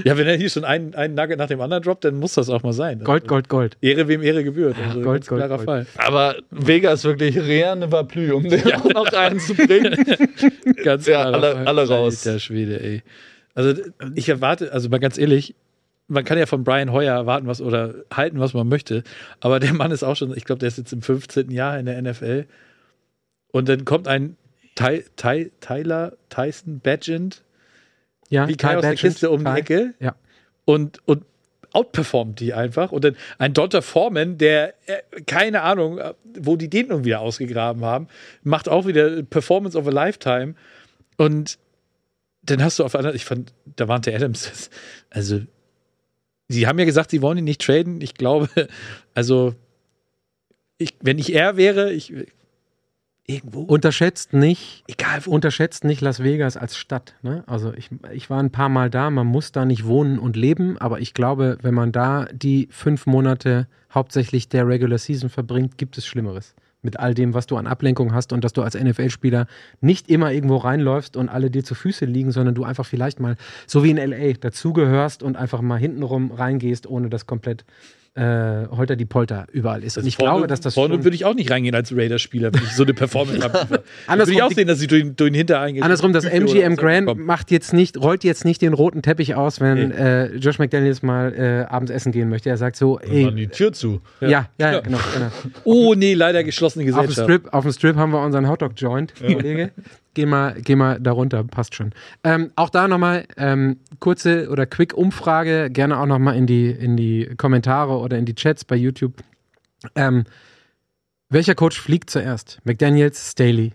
Ja, 0.04 0.18
wenn 0.18 0.26
er 0.26 0.36
hier 0.36 0.50
schon 0.50 0.66
einen, 0.66 0.96
einen 0.96 1.14
Nugget 1.14 1.38
nach 1.38 1.48
dem 1.48 1.62
anderen 1.62 1.84
droppt, 1.84 2.06
dann 2.06 2.16
muss 2.16 2.34
das 2.34 2.50
auch 2.50 2.64
mal 2.64 2.74
sein. 2.74 3.04
Gold, 3.04 3.28
Gold, 3.28 3.48
Gold. 3.48 3.78
Ehre 3.80 4.08
wem 4.08 4.24
Ehre 4.24 4.44
gebührt. 4.44 4.76
Also 4.84 5.02
Gold, 5.02 5.28
Gold, 5.28 5.48
Gold. 5.48 5.63
Fall. 5.66 5.86
Aber 5.98 6.36
Vegas 6.52 7.04
wirklich 7.04 7.38
rien 7.38 7.80
ne 7.80 7.92
va 7.92 8.04
plus, 8.04 8.32
um 8.32 8.44
den 8.48 8.62
auch 8.74 8.86
noch 8.94 9.12
reinzubringen. 9.14 10.06
Ganz 10.84 11.08
Ja, 11.08 11.24
alle- 11.24 11.54
Fall. 11.56 11.68
alle 11.68 11.88
raus. 11.88 12.26
Alter 12.28 12.40
Schwede, 12.40 12.80
ey. 12.82 13.04
Also 13.56 13.82
ich 14.16 14.30
erwarte, 14.30 14.72
also 14.74 14.90
mal 14.90 15.00
ganz 15.00 15.18
ehrlich, 15.18 15.56
man 16.08 16.24
kann 16.26 16.38
ja 16.38 16.46
von 16.48 16.64
Brian 16.64 16.92
Hoyer 16.92 17.14
erwarten, 17.14 17.48
was 17.48 17.62
oder 17.62 17.94
halten, 18.14 18.40
was 18.40 18.54
man 18.54 18.68
möchte, 18.68 19.04
aber 19.40 19.60
der 19.60 19.74
Mann 19.74 19.92
ist 19.92 20.04
auch 20.04 20.16
schon, 20.16 20.36
ich 20.36 20.44
glaube, 20.46 20.60
der 20.60 20.68
ist 20.68 20.78
jetzt 20.78 20.92
im 20.92 21.02
15. 21.02 21.50
Jahr 21.52 21.78
in 21.80 21.86
der 21.86 22.02
NFL. 22.02 22.46
Und 23.52 23.70
dann 23.70 23.86
kommt 23.86 24.08
ein 24.08 24.36
Ty, 24.76 25.04
Ty, 25.16 25.52
Tyler 25.62 26.14
Tyson 26.30 26.80
Badgent, 26.80 27.44
Ja, 28.30 28.48
wie 28.48 28.56
Kai 28.58 28.76
aus 28.76 28.82
der 28.82 28.90
Badgett. 28.90 29.00
Kiste 29.12 29.30
um 29.30 29.46
die. 29.46 29.52
Ecke 29.52 29.94
Ja. 30.00 30.16
und, 30.66 31.00
und 31.06 31.24
outperformt 31.74 32.40
die 32.40 32.54
einfach. 32.54 32.92
Und 32.92 33.04
dann 33.04 33.18
ein 33.38 33.54
Donta 33.54 33.82
Foreman, 33.82 34.38
der, 34.38 34.74
äh, 34.88 35.22
keine 35.26 35.64
Ahnung, 35.64 35.98
äh, 35.98 36.14
wo 36.40 36.56
die 36.56 36.70
den 36.70 36.88
nun 36.88 37.04
wieder 37.04 37.20
ausgegraben 37.20 37.84
haben, 37.84 38.08
macht 38.44 38.70
auch 38.70 38.86
wieder 38.86 39.24
Performance 39.24 39.78
of 39.78 39.88
a 39.88 39.92
Lifetime. 39.92 40.56
Und 41.18 41.58
dann 42.44 42.64
hast 42.64 42.80
du 42.80 42.84
auf 42.84 42.96
einer, 42.96 43.14
ich 43.14 43.26
fand, 43.26 43.54
da 43.76 43.88
waren 43.88 44.02
der 44.02 44.16
Adams, 44.16 44.70
also, 45.10 45.42
sie 46.48 46.68
haben 46.68 46.80
ja 46.80 46.86
gesagt, 46.86 47.12
sie 47.12 47.22
wollen 47.22 47.40
ihn 47.40 47.44
nicht 47.46 47.62
traden. 47.62 48.02
Ich 48.02 48.14
glaube, 48.14 48.50
also, 49.14 49.56
ich, 50.78 50.96
wenn 51.02 51.20
ich 51.20 51.34
er 51.34 51.58
wäre, 51.58 51.92
ich, 51.92 52.14
irgendwo. 53.26 53.62
Unterschätzt 53.62 54.34
nicht, 54.34 54.84
egal 54.88 55.26
wo. 55.26 55.32
unterschätzt 55.32 55.84
nicht 55.84 56.02
Las 56.02 56.22
Vegas 56.22 56.58
als 56.58 56.78
Stadt. 56.78 57.16
Ne? 57.22 57.44
Also 57.48 57.74
ich, 57.74 57.90
ich 58.12 58.30
war 58.30 58.42
ein 58.42 58.52
paar 58.52 58.70
Mal 58.70 58.90
da, 58.90 59.10
man 59.10 59.28
muss 59.28 59.52
da 59.52 59.66
nicht 59.66 59.86
wohnen 59.86 60.20
und 60.20 60.36
leben, 60.36 60.78
aber 60.78 61.00
ich 61.00 61.14
glaube, 61.14 61.58
wenn 61.62 61.74
man 61.74 61.92
da 61.92 62.26
die 62.34 62.68
fünf 62.72 63.06
Monate 63.06 63.68
hauptsächlich 63.94 64.50
der 64.50 64.68
Regular 64.68 64.98
Season 64.98 65.30
verbringt, 65.30 65.78
gibt 65.78 65.98
es 65.98 66.06
Schlimmeres. 66.06 66.56
Mit 66.82 67.00
all 67.00 67.14
dem, 67.14 67.34
was 67.34 67.48
du 67.48 67.56
an 67.56 67.66
Ablenkung 67.66 68.14
hast 68.14 68.34
und 68.34 68.44
dass 68.44 68.52
du 68.52 68.62
als 68.62 68.76
NFL-Spieler 68.76 69.48
nicht 69.80 70.10
immer 70.10 70.34
irgendwo 70.34 70.58
reinläufst 70.58 71.16
und 71.16 71.30
alle 71.30 71.50
dir 71.50 71.64
zu 71.64 71.76
Füße 71.76 72.04
liegen, 72.04 72.32
sondern 72.32 72.56
du 72.56 72.66
einfach 72.66 72.86
vielleicht 72.86 73.22
mal, 73.22 73.38
so 73.68 73.86
wie 73.86 73.92
in 73.92 73.98
LA, 73.98 74.34
dazugehörst 74.34 75.24
und 75.24 75.38
einfach 75.38 75.62
mal 75.62 75.80
hintenrum 75.80 76.32
reingehst, 76.32 76.86
ohne 76.86 77.10
das 77.10 77.26
komplett 77.26 77.64
äh, 78.16 78.68
Holter 78.70 78.96
die 78.96 79.06
Polter 79.06 79.48
überall 79.52 79.84
ist. 79.84 79.98
Und 79.98 80.06
ich 80.06 80.18
vorne, 80.18 80.32
glaube, 80.34 80.48
dass 80.48 80.62
das 80.62 80.76
vorne 80.76 81.04
würde 81.04 81.16
ich 81.16 81.26
auch 81.26 81.34
nicht 81.34 81.50
reingehen 81.50 81.74
als 81.74 81.96
Raiders-Spieler, 81.96 82.54
wenn 82.54 82.62
ich 82.64 82.72
so 82.76 82.84
eine 82.84 82.94
Performance 82.94 83.42
habe. 83.54 83.84
würde 84.08 84.32
ich 84.32 84.44
auch 84.44 84.52
sehen, 84.52 84.68
dass 84.68 84.78
sie 84.80 84.86
durch, 84.88 85.04
durch 85.16 85.32
den 85.32 85.34
Hintereingang. 85.36 85.84
Andersrum, 85.84 86.14
das 86.14 86.26
MGM 86.26 86.76
Grand 86.76 87.18
macht 87.18 87.50
jetzt 87.50 87.74
nicht, 87.74 87.98
rollt 87.98 88.24
jetzt 88.24 88.46
nicht 88.46 88.62
den 88.62 88.74
roten 88.74 89.02
Teppich 89.02 89.34
aus, 89.36 89.60
wenn 89.60 89.90
Nee. 89.90 89.96
äh, 89.96 90.36
Josh 90.36 90.60
McDaniels 90.60 91.02
mal 91.02 91.34
äh, 91.34 91.74
abends 91.74 91.92
essen 91.92 92.12
gehen 92.12 92.30
möchte. 92.30 92.50
Er 92.50 92.58
sagt 92.58 92.76
so, 92.76 93.00
ey, 93.00 93.32
die 93.34 93.48
Tür 93.48 93.74
zu. 93.74 94.00
ja, 94.22 94.30
ja, 94.30 94.48
ja, 94.60 94.72
Ja. 94.74 94.80
genau, 94.82 95.00
genau. 95.14 95.28
Oh 95.64 95.96
nee, 95.96 96.14
leider 96.14 96.44
geschlossene 96.44 96.84
Auf 96.84 97.00
dem, 97.00 97.08
Gesellschaft. 97.08 97.26
Strip, 97.42 97.54
auf 97.54 97.64
dem 97.64 97.72
Strip 97.74 97.96
haben 97.96 98.12
wir 98.12 98.22
unseren 98.22 98.48
Hotdog-Joint, 98.48 99.14
Kollege. 99.16 99.72
Geh 100.16 100.28
mal, 100.28 100.62
geh 100.62 100.76
mal 100.76 101.00
darunter, 101.00 101.44
passt 101.44 101.74
schon. 101.74 101.92
Ähm, 102.24 102.52
auch 102.56 102.70
da 102.70 102.88
nochmal 102.88 103.26
ähm, 103.36 103.80
kurze 104.00 104.50
oder 104.50 104.68
Quick-Umfrage, 104.68 105.72
gerne 105.72 106.00
auch 106.00 106.06
nochmal 106.06 106.36
in 106.36 106.46
die, 106.46 106.70
in 106.70 106.96
die 106.96 107.34
Kommentare 107.36 107.98
oder 107.98 108.18
in 108.18 108.26
die 108.26 108.36
Chats 108.36 108.64
bei 108.64 108.76
YouTube. 108.76 109.24
Ähm, 109.96 110.26
welcher 111.30 111.56
Coach 111.56 111.80
fliegt 111.82 112.12
zuerst? 112.12 112.60
McDaniels, 112.64 113.32
Staley 113.32 113.74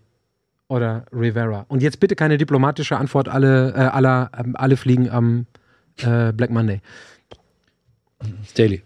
oder 0.69 1.07
Rivera? 1.13 1.67
Und 1.69 1.83
jetzt 1.83 1.99
bitte 1.99 2.15
keine 2.15 2.39
diplomatische 2.39 2.97
Antwort, 2.97 3.29
alle, 3.29 3.73
äh, 3.73 3.79
aller, 3.79 4.31
ähm, 4.39 4.55
alle 4.55 4.77
fliegen 4.77 5.11
am 5.11 5.47
äh, 5.97 6.33
Black 6.33 6.51
Monday. 6.51 6.81
Staley. 8.47 8.83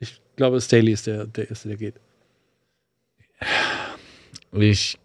Ich 0.00 0.20
glaube, 0.34 0.60
Staley 0.60 0.92
ist 0.92 1.06
der, 1.06 1.26
der 1.26 1.48
Erste, 1.48 1.68
der 1.68 1.76
geht. 1.76 1.94
Ich 4.50 4.98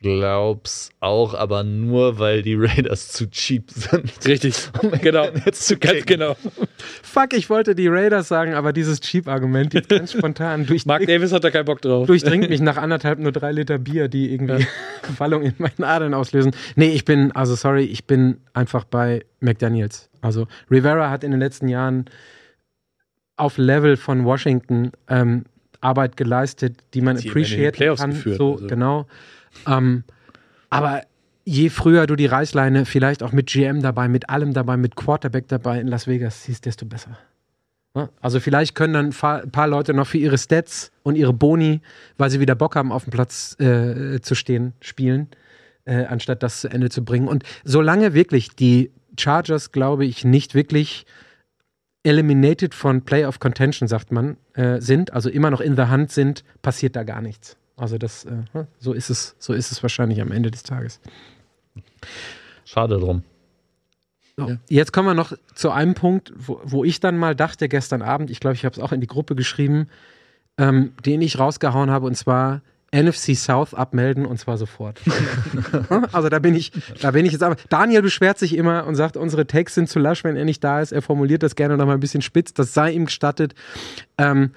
glaub's 0.00 0.90
auch, 1.00 1.34
aber 1.34 1.62
nur, 1.62 2.18
weil 2.18 2.42
die 2.42 2.54
Raiders 2.54 3.08
zu 3.08 3.28
cheap 3.30 3.70
sind. 3.70 4.26
Richtig, 4.26 4.54
genau. 5.02 5.28
Jetzt 5.44 5.66
zu 5.66 5.76
Ganz 5.76 6.06
genau. 6.06 6.36
Fuck, 7.02 7.34
ich 7.34 7.50
wollte 7.50 7.74
die 7.74 7.88
Raiders 7.88 8.28
sagen, 8.28 8.54
aber 8.54 8.72
dieses 8.72 9.00
Cheap-Argument 9.00 9.74
jetzt 9.74 9.88
ganz 9.90 10.12
spontan 10.12 10.66
durch 10.66 10.86
Mark 10.86 11.06
Davis 11.06 11.32
hat 11.32 11.44
da 11.44 11.50
keinen 11.50 11.66
Bock 11.66 11.82
drauf. 11.82 12.06
durchdringt 12.06 12.48
mich 12.48 12.60
nach 12.60 12.78
anderthalb 12.78 13.18
nur 13.18 13.32
drei 13.32 13.52
Liter 13.52 13.78
Bier, 13.78 14.08
die 14.08 14.32
irgendwie 14.32 14.66
Wallung 15.18 15.42
in 15.42 15.54
meinen 15.58 15.84
Adern 15.84 16.14
auslösen. 16.14 16.52
Nee, 16.76 16.90
ich 16.90 17.04
bin, 17.04 17.32
also 17.32 17.54
sorry, 17.54 17.84
ich 17.84 18.06
bin 18.06 18.38
einfach 18.54 18.84
bei 18.84 19.24
McDaniels. 19.40 20.08
Also 20.22 20.46
Rivera 20.70 21.10
hat 21.10 21.24
in 21.24 21.30
den 21.30 21.40
letzten 21.40 21.68
Jahren 21.68 22.06
auf 23.36 23.58
Level 23.58 23.96
von 23.96 24.24
Washington 24.24 24.92
ähm, 25.08 25.44
Arbeit 25.80 26.16
geleistet, 26.16 26.76
die 26.94 27.00
man 27.00 27.16
Sie 27.16 27.28
haben 27.28 27.36
in 27.36 27.44
den 27.44 27.44
appreciate 27.44 27.76
Playoffs 27.76 28.00
kann. 28.00 28.10
geführt, 28.10 28.38
so, 28.38 28.52
also. 28.54 28.66
genau. 28.66 29.06
Ähm, 29.66 30.04
aber 30.68 31.02
je 31.44 31.68
früher 31.68 32.06
du 32.06 32.16
die 32.16 32.26
Reißleine 32.26 32.86
vielleicht 32.86 33.22
auch 33.22 33.32
mit 33.32 33.48
GM 33.48 33.82
dabei, 33.82 34.08
mit 34.08 34.30
allem 34.30 34.52
dabei, 34.52 34.76
mit 34.76 34.96
Quarterback 34.96 35.48
dabei 35.48 35.80
in 35.80 35.88
Las 35.88 36.06
Vegas 36.06 36.44
siehst, 36.44 36.66
desto 36.66 36.86
besser. 36.86 37.18
Ja, 37.96 38.08
Also 38.20 38.38
vielleicht 38.38 38.76
können 38.76 38.94
dann 38.94 39.06
ein 39.06 39.12
paar, 39.12 39.46
paar 39.46 39.66
Leute 39.66 39.94
noch 39.94 40.06
für 40.06 40.18
ihre 40.18 40.38
Stats 40.38 40.92
und 41.02 41.16
ihre 41.16 41.32
Boni, 41.32 41.80
weil 42.18 42.30
sie 42.30 42.38
wieder 42.38 42.54
Bock 42.54 42.76
haben, 42.76 42.92
auf 42.92 43.04
dem 43.04 43.10
Platz 43.10 43.58
äh, 43.58 44.20
zu 44.20 44.36
stehen, 44.36 44.74
spielen, 44.80 45.28
äh, 45.86 46.04
anstatt 46.04 46.42
das 46.42 46.60
zu 46.60 46.68
Ende 46.68 46.88
zu 46.88 47.04
bringen. 47.04 47.26
Und 47.26 47.42
solange 47.64 48.14
wirklich 48.14 48.50
die 48.54 48.92
Chargers, 49.18 49.72
glaube 49.72 50.06
ich, 50.06 50.24
nicht 50.24 50.54
wirklich 50.54 51.04
eliminated 52.04 52.74
von 52.74 53.02
Playoff 53.02 53.40
Contention, 53.40 53.88
sagt 53.88 54.12
man, 54.12 54.36
äh, 54.54 54.80
sind, 54.80 55.12
also 55.12 55.28
immer 55.28 55.50
noch 55.50 55.60
in 55.60 55.76
the 55.76 55.82
Hand 55.82 56.12
sind, 56.12 56.44
passiert 56.62 56.94
da 56.94 57.02
gar 57.02 57.20
nichts. 57.20 57.56
Also 57.80 57.96
das, 57.96 58.26
äh, 58.26 58.64
so 58.78 58.92
ist 58.92 59.08
es, 59.08 59.36
so 59.38 59.54
ist 59.54 59.72
es 59.72 59.82
wahrscheinlich 59.82 60.20
am 60.20 60.32
Ende 60.32 60.50
des 60.50 60.62
Tages. 60.62 61.00
Schade 62.66 62.98
drum. 62.98 63.22
So, 64.36 64.50
Ja. 64.50 64.58
Jetzt 64.68 64.92
kommen 64.92 65.08
wir 65.08 65.14
noch 65.14 65.32
zu 65.54 65.70
einem 65.70 65.94
Punkt, 65.94 66.30
wo, 66.36 66.60
wo 66.62 66.84
ich 66.84 67.00
dann 67.00 67.16
mal 67.16 67.34
dachte 67.34 67.70
gestern 67.70 68.02
Abend, 68.02 68.30
ich 68.30 68.38
glaube, 68.38 68.54
ich 68.54 68.66
habe 68.66 68.74
es 68.74 68.80
auch 68.80 68.92
in 68.92 69.00
die 69.00 69.06
Gruppe 69.06 69.34
geschrieben, 69.34 69.88
ähm, 70.58 70.92
den 71.06 71.22
ich 71.22 71.38
rausgehauen 71.38 71.90
habe, 71.90 72.06
und 72.06 72.16
zwar 72.16 72.60
NFC 72.92 73.34
South 73.34 73.72
abmelden 73.72 74.26
und 74.26 74.38
zwar 74.38 74.58
sofort. 74.58 75.00
also 76.12 76.28
da 76.28 76.38
bin 76.38 76.54
ich, 76.54 76.72
da 77.00 77.12
bin 77.12 77.24
ich 77.24 77.32
jetzt 77.32 77.42
aber. 77.42 77.56
Daniel 77.70 78.02
beschwert 78.02 78.38
sich 78.38 78.54
immer 78.54 78.86
und 78.86 78.94
sagt, 78.94 79.16
unsere 79.16 79.46
Takes 79.46 79.74
sind 79.74 79.88
zu 79.88 79.98
lasch, 79.98 80.22
wenn 80.22 80.36
er 80.36 80.44
nicht 80.44 80.62
da 80.62 80.82
ist. 80.82 80.92
Er 80.92 81.00
formuliert 81.00 81.42
das 81.42 81.54
gerne 81.54 81.78
noch 81.78 81.86
mal 81.86 81.94
ein 81.94 82.00
bisschen 82.00 82.20
spitz. 82.20 82.52
Das 82.52 82.74
sei 82.74 82.90
ihm 82.90 83.06
gestattet. 83.06 83.54
Ähm, 84.18 84.50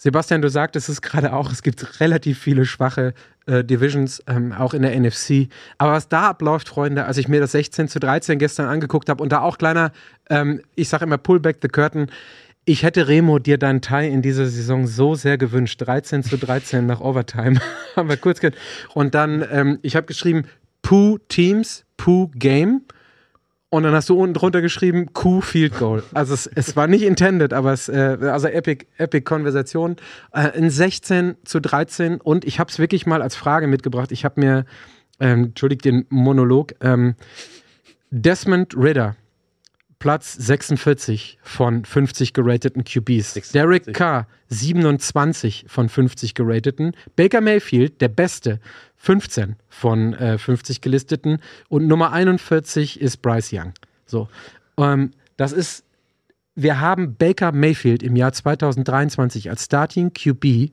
Sebastian, 0.00 0.42
du 0.42 0.48
sagtest 0.48 0.88
es 0.88 1.02
gerade 1.02 1.32
auch, 1.32 1.50
es 1.50 1.64
gibt 1.64 2.00
relativ 2.00 2.38
viele 2.38 2.64
schwache 2.64 3.14
äh, 3.46 3.64
Divisions, 3.64 4.22
ähm, 4.28 4.52
auch 4.52 4.72
in 4.72 4.82
der 4.82 4.98
NFC. 4.98 5.48
Aber 5.76 5.92
was 5.92 6.08
da 6.08 6.28
abläuft, 6.28 6.68
Freunde, 6.68 7.04
als 7.04 7.16
ich 7.16 7.26
mir 7.26 7.40
das 7.40 7.50
16 7.52 7.88
zu 7.88 7.98
13 7.98 8.38
gestern 8.38 8.68
angeguckt 8.68 9.08
habe 9.08 9.20
und 9.20 9.32
da 9.32 9.40
auch 9.40 9.58
kleiner, 9.58 9.90
ähm, 10.30 10.62
ich 10.76 10.88
sage 10.88 11.04
immer, 11.04 11.18
pull 11.18 11.40
back 11.40 11.58
the 11.62 11.68
curtain. 11.68 12.12
Ich 12.64 12.84
hätte 12.84 13.08
Remo 13.08 13.40
dir 13.40 13.58
deinen 13.58 13.80
Tie 13.80 14.06
in 14.06 14.22
dieser 14.22 14.46
Saison 14.46 14.86
so 14.86 15.16
sehr 15.16 15.36
gewünscht. 15.36 15.82
13 15.84 16.22
zu 16.22 16.36
13 16.36 16.86
nach 16.86 17.00
Overtime. 17.00 17.60
Haben 17.96 18.08
wir 18.08 18.18
kurz 18.18 18.38
gehört. 18.38 18.56
Und 18.94 19.16
dann, 19.16 19.44
ähm, 19.50 19.80
ich 19.82 19.96
habe 19.96 20.06
geschrieben, 20.06 20.44
Pooh 20.82 21.18
Teams, 21.26 21.84
Pooh 21.96 22.30
Game. 22.34 22.82
Und 23.70 23.82
dann 23.82 23.92
hast 23.92 24.08
du 24.08 24.18
unten 24.18 24.32
drunter 24.32 24.62
geschrieben, 24.62 25.12
Q 25.12 25.42
Field 25.42 25.78
Goal. 25.78 26.02
Also 26.14 26.32
es, 26.32 26.46
es 26.46 26.74
war 26.74 26.86
nicht 26.86 27.02
intended, 27.02 27.52
aber 27.52 27.72
es, 27.72 27.88
äh, 27.88 28.16
also 28.22 28.48
Epic, 28.48 28.86
Epic 28.96 29.24
Konversation. 29.24 29.96
Äh, 30.32 30.56
in 30.56 30.70
16 30.70 31.36
zu 31.44 31.60
13 31.60 32.18
und 32.20 32.46
ich 32.46 32.60
habe 32.60 32.70
es 32.70 32.78
wirklich 32.78 33.04
mal 33.04 33.20
als 33.20 33.36
Frage 33.36 33.66
mitgebracht. 33.66 34.10
Ich 34.10 34.24
habe 34.24 34.40
mir, 34.40 34.64
ähm, 35.20 35.44
entschuldigt 35.46 35.84
den 35.84 36.06
Monolog, 36.08 36.74
ähm, 36.80 37.14
Desmond 38.10 38.74
Ritter, 38.74 39.16
Platz 39.98 40.34
46 40.34 41.38
von 41.42 41.84
50 41.84 42.32
gerateten 42.32 42.84
QBs. 42.84 43.34
46. 43.34 43.52
Derek 43.52 43.94
Carr, 43.94 44.26
27 44.48 45.64
von 45.66 45.88
50 45.88 46.34
gerateten. 46.34 46.92
Baker 47.16 47.40
Mayfield, 47.40 48.00
der 48.00 48.08
Beste, 48.08 48.60
15 48.96 49.56
von 49.68 50.14
äh, 50.14 50.38
50 50.38 50.80
gelisteten. 50.80 51.38
Und 51.68 51.86
Nummer 51.88 52.12
41 52.12 53.00
ist 53.00 53.22
Bryce 53.22 53.52
Young. 53.52 53.72
So, 54.06 54.28
ähm, 54.76 55.12
das 55.36 55.52
ist, 55.52 55.84
wir 56.54 56.80
haben 56.80 57.16
Baker 57.16 57.52
Mayfield 57.52 58.02
im 58.02 58.14
Jahr 58.14 58.32
2023 58.32 59.50
als 59.50 59.64
Starting 59.64 60.12
QB 60.12 60.70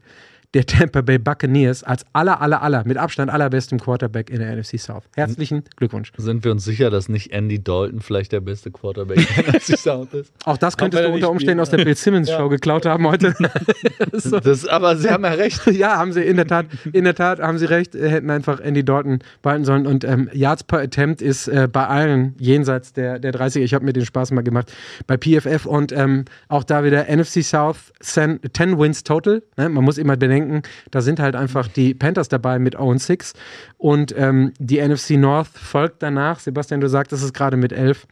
der 0.53 0.65
Tampa 0.65 1.01
Bay 1.01 1.17
Buccaneers 1.17 1.83
als 1.83 2.05
aller, 2.13 2.41
aller, 2.41 2.61
aller, 2.61 2.83
mit 2.85 2.97
Abstand 2.97 3.31
allerbestem 3.31 3.79
Quarterback 3.79 4.29
in 4.29 4.39
der 4.39 4.55
NFC 4.55 4.79
South. 4.79 5.03
Herzlichen 5.15 5.63
Glückwunsch. 5.75 6.11
Sind 6.17 6.43
wir 6.43 6.51
uns 6.51 6.65
sicher, 6.65 6.89
dass 6.89 7.09
nicht 7.09 7.31
Andy 7.31 7.63
Dalton 7.63 8.01
vielleicht 8.01 8.31
der 8.31 8.41
beste 8.41 8.71
Quarterback 8.71 9.17
in 9.37 9.51
der 9.51 9.61
Sound 9.61 10.13
ist? 10.13 10.33
Auch 10.45 10.57
das 10.57 10.77
könntest 10.77 11.03
du 11.03 11.09
unter 11.09 11.29
Umständen 11.29 11.45
spielen. 11.45 11.59
aus 11.59 11.69
der 11.69 11.77
Bill 11.77 11.95
Simmons 11.95 12.29
Show 12.29 12.49
geklaut 12.49 12.85
haben 12.85 13.07
heute. 13.07 13.35
so. 14.13 14.39
Das, 14.39 14.65
aber 14.67 14.95
Sie 15.05 15.09
haben 15.09 15.23
ja 15.23 15.31
recht. 15.31 15.61
Ja, 15.75 15.97
haben 15.97 16.13
sie 16.13 16.21
in 16.21 16.37
der 16.37 16.47
Tat, 16.47 16.67
in 16.93 17.03
der 17.03 17.15
Tat 17.15 17.39
haben 17.39 17.57
sie 17.57 17.65
recht, 17.65 17.95
äh, 17.95 18.09
hätten 18.09 18.29
einfach 18.29 18.59
Andy 18.59 18.83
Dalton 18.83 19.19
behalten 19.41 19.65
sollen. 19.65 19.85
Und 19.85 20.03
ähm, 20.03 20.29
Yards 20.31 20.63
per 20.63 20.79
Attempt 20.79 21.21
ist 21.21 21.47
äh, 21.47 21.67
bei 21.71 21.85
allen 21.87 22.33
jenseits 22.39 22.93
der, 22.93 23.19
der 23.19 23.33
30er. 23.33 23.59
Ich 23.59 23.73
habe 23.73 23.83
mir 23.83 23.93
den 23.93 24.05
Spaß 24.05 24.31
mal 24.31 24.41
gemacht 24.41 24.71
bei 25.05 25.17
PFF 25.17 25.65
und 25.65 25.91
ähm, 25.91 26.25
auch 26.47 26.63
da 26.63 26.83
wieder 26.83 27.05
NFC 27.13 27.43
South 27.43 27.91
10, 27.99 28.39
10 28.53 28.79
Wins 28.79 29.03
total. 29.03 29.43
Ne? 29.57 29.69
Man 29.69 29.83
muss 29.83 29.97
immer 29.97 30.15
bedenken, 30.15 30.44
da 30.91 31.01
sind 31.01 31.19
halt 31.19 31.35
einfach 31.35 31.67
die 31.67 31.93
Panthers 31.93 32.29
dabei 32.29 32.59
mit 32.59 32.77
0 32.79 32.99
6 32.99 33.33
und 33.77 34.13
ähm, 34.17 34.53
die 34.59 34.85
NFC 34.85 35.11
North 35.11 35.47
folgt 35.47 36.03
danach. 36.03 36.39
Sebastian, 36.39 36.81
du 36.81 36.89
sagtest 36.89 37.23
es 37.23 37.33
gerade 37.33 37.57
mit 37.57 37.71
11. 37.73 38.07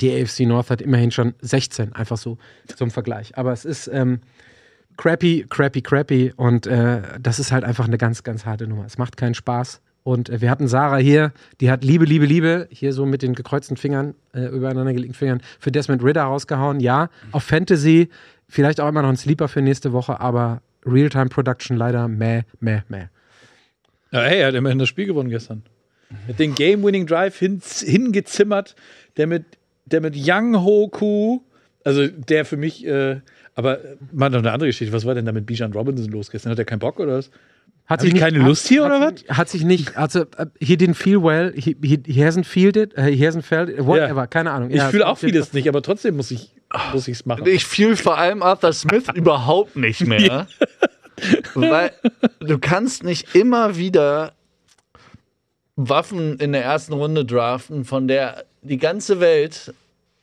Die 0.00 0.10
AFC 0.10 0.40
North 0.40 0.70
hat 0.70 0.82
immerhin 0.82 1.12
schon 1.12 1.34
16, 1.40 1.92
einfach 1.92 2.16
so 2.16 2.38
zum 2.74 2.90
Vergleich. 2.90 3.38
Aber 3.38 3.52
es 3.52 3.64
ist 3.64 3.88
ähm, 3.92 4.20
crappy, 4.96 5.46
crappy, 5.48 5.82
crappy 5.82 6.32
und 6.36 6.66
äh, 6.66 7.02
das 7.20 7.38
ist 7.38 7.52
halt 7.52 7.64
einfach 7.64 7.86
eine 7.86 7.98
ganz, 7.98 8.22
ganz 8.22 8.44
harte 8.44 8.66
Nummer. 8.66 8.84
Es 8.86 8.98
macht 8.98 9.16
keinen 9.16 9.34
Spaß 9.34 9.80
Und 10.02 10.30
äh, 10.30 10.40
wir 10.40 10.50
hatten 10.50 10.68
Sarah 10.68 10.98
hier, 10.98 11.32
die 11.60 11.70
hat 11.70 11.84
Liebe, 11.84 12.04
Liebe, 12.04 12.26
Liebe, 12.26 12.68
hier 12.70 12.92
so 12.92 13.06
mit 13.06 13.22
den 13.22 13.34
gekreuzten 13.34 13.76
Fingern, 13.76 14.14
äh, 14.32 14.46
übereinander 14.46 14.92
gelegten 14.92 15.14
Fingern, 15.14 15.40
für 15.58 15.72
Desmond 15.72 16.04
Ritter 16.04 16.22
rausgehauen. 16.22 16.80
Ja, 16.80 17.08
auf 17.32 17.44
Fantasy, 17.44 18.08
vielleicht 18.48 18.80
auch 18.80 18.88
immer 18.88 19.02
noch 19.02 19.08
ein 19.08 19.16
Sleeper 19.16 19.48
für 19.48 19.62
nächste 19.62 19.92
Woche, 19.92 20.20
aber 20.20 20.60
Realtime 20.86 21.28
Production 21.28 21.76
leider 21.76 22.08
meh, 22.08 22.42
meh, 22.60 22.80
meh. 22.88 23.04
Ja, 24.12 24.20
hey, 24.22 24.40
er 24.40 24.48
hat 24.48 24.54
immerhin 24.54 24.78
das 24.78 24.88
Spiel 24.88 25.06
gewonnen 25.06 25.30
gestern. 25.30 25.62
Mit 26.28 26.38
den 26.38 26.54
Game-Winning 26.54 27.06
Drive 27.06 27.36
hin, 27.38 27.60
hingezimmert, 27.64 28.76
der 29.16 29.26
mit, 29.26 29.44
der 29.86 30.00
mit 30.00 30.14
Young 30.16 30.62
Hoku, 30.62 31.40
also 31.84 32.06
der 32.06 32.44
für 32.44 32.56
mich, 32.56 32.86
äh, 32.86 33.20
aber 33.54 33.78
mal 34.12 34.30
noch 34.30 34.38
eine 34.38 34.52
andere 34.52 34.68
Geschichte. 34.68 34.92
Was 34.92 35.04
war 35.04 35.14
denn 35.14 35.24
da 35.26 35.32
mit 35.32 35.46
Bijan 35.46 35.72
Robinson 35.72 36.10
los 36.12 36.30
gestern? 36.30 36.52
Hat 36.52 36.58
er 36.58 36.64
keinen 36.64 36.78
Bock 36.78 37.00
oder 37.00 37.18
was? 37.18 37.30
Hat 37.86 38.00
Hab 38.00 38.06
ich 38.06 38.14
keine 38.14 38.38
Lust 38.38 38.66
hier, 38.68 38.84
hat, 38.84 38.92
oder 38.92 39.16
sich- 39.16 39.28
Hat 39.28 39.48
sich 39.48 39.64
nicht, 39.64 39.96
also 39.96 40.22
uh, 40.22 40.46
he 40.58 40.74
didn't 40.74 40.94
feel 40.94 41.22
well, 41.22 41.52
he, 41.54 41.76
he, 41.82 41.98
he 42.06 42.24
hasn't 42.24 42.44
felt 42.44 42.76
it, 42.76 42.96
uh, 42.96 43.02
he 43.02 43.26
hasn't 43.26 43.42
felt 43.42 43.68
it, 43.68 43.78
whatever, 43.84 44.22
Ja. 44.22 44.26
keine 44.26 44.52
Ahnung. 44.52 44.70
Ich 44.70 44.76
Ja, 44.76 44.88
fühle 44.88 45.06
auch 45.06 45.18
vieles 45.18 45.52
nicht, 45.52 45.68
aber 45.68 45.82
trotzdem 45.82 46.16
muss 46.16 46.30
ich 46.30 46.52
muss 46.92 47.08
es 47.08 47.24
machen. 47.26 47.46
Ich 47.46 47.64
fühle 47.64 47.96
vor 47.96 48.18
allem 48.18 48.42
Arthur 48.42 48.72
Smith 48.72 49.04
überhaupt 49.14 49.76
nicht 49.76 50.06
mehr. 50.06 50.46
Weil 51.54 51.92
du 52.40 52.58
kannst 52.58 53.04
nicht 53.04 53.34
immer 53.34 53.76
wieder 53.76 54.32
Waffen 55.76 56.38
in 56.38 56.52
der 56.52 56.64
ersten 56.64 56.92
Runde 56.92 57.24
draften, 57.24 57.84
von 57.84 58.08
der 58.08 58.44
die 58.62 58.78
ganze 58.78 59.20
Welt 59.20 59.74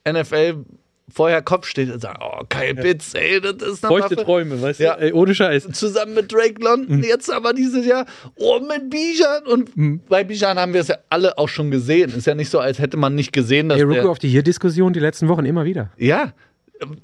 NFL 0.07 0.65
vorher 1.13 1.41
Kopf 1.41 1.67
steht 1.67 1.91
und 1.91 1.99
sagt, 1.99 2.19
oh, 2.21 2.43
Kyle 2.49 2.75
Pitts, 2.75 3.13
ey, 3.13 3.39
das 3.41 3.53
ist 3.55 3.83
eine 3.85 3.93
Feuchte 3.95 4.15
Waffe. 4.15 4.25
Träume, 4.25 4.61
weißt 4.61 4.79
Ja. 4.79 4.95
du? 4.95 5.01
Ey, 5.03 5.13
ohne 5.13 5.35
Scheiß. 5.35 5.67
Zusammen 5.73 6.13
mit 6.13 6.31
Drake 6.33 6.61
London, 6.61 7.03
jetzt 7.03 7.31
aber 7.31 7.53
dieses 7.53 7.85
Jahr, 7.85 8.05
oh, 8.35 8.59
mit 8.59 8.89
Bijan. 8.89 9.45
Und 9.47 10.07
bei 10.07 10.23
Bijan 10.23 10.57
haben 10.59 10.73
wir 10.73 10.81
es 10.81 10.87
ja 10.87 10.97
alle 11.09 11.37
auch 11.37 11.49
schon 11.49 11.71
gesehen. 11.71 12.11
Ist 12.15 12.27
ja 12.27 12.35
nicht 12.35 12.49
so, 12.49 12.59
als 12.59 12.79
hätte 12.79 12.97
man 12.97 13.15
nicht 13.15 13.33
gesehen, 13.33 13.69
dass 13.69 13.79
Ey, 13.79 13.85
der, 13.87 13.97
Rookie 13.97 14.07
of 14.09 14.17
the 14.21 14.27
Year 14.31 14.43
Diskussion 14.43 14.93
die 14.93 14.99
letzten 14.99 15.27
Wochen 15.27 15.45
immer 15.45 15.65
wieder. 15.65 15.91
ja, 15.97 16.33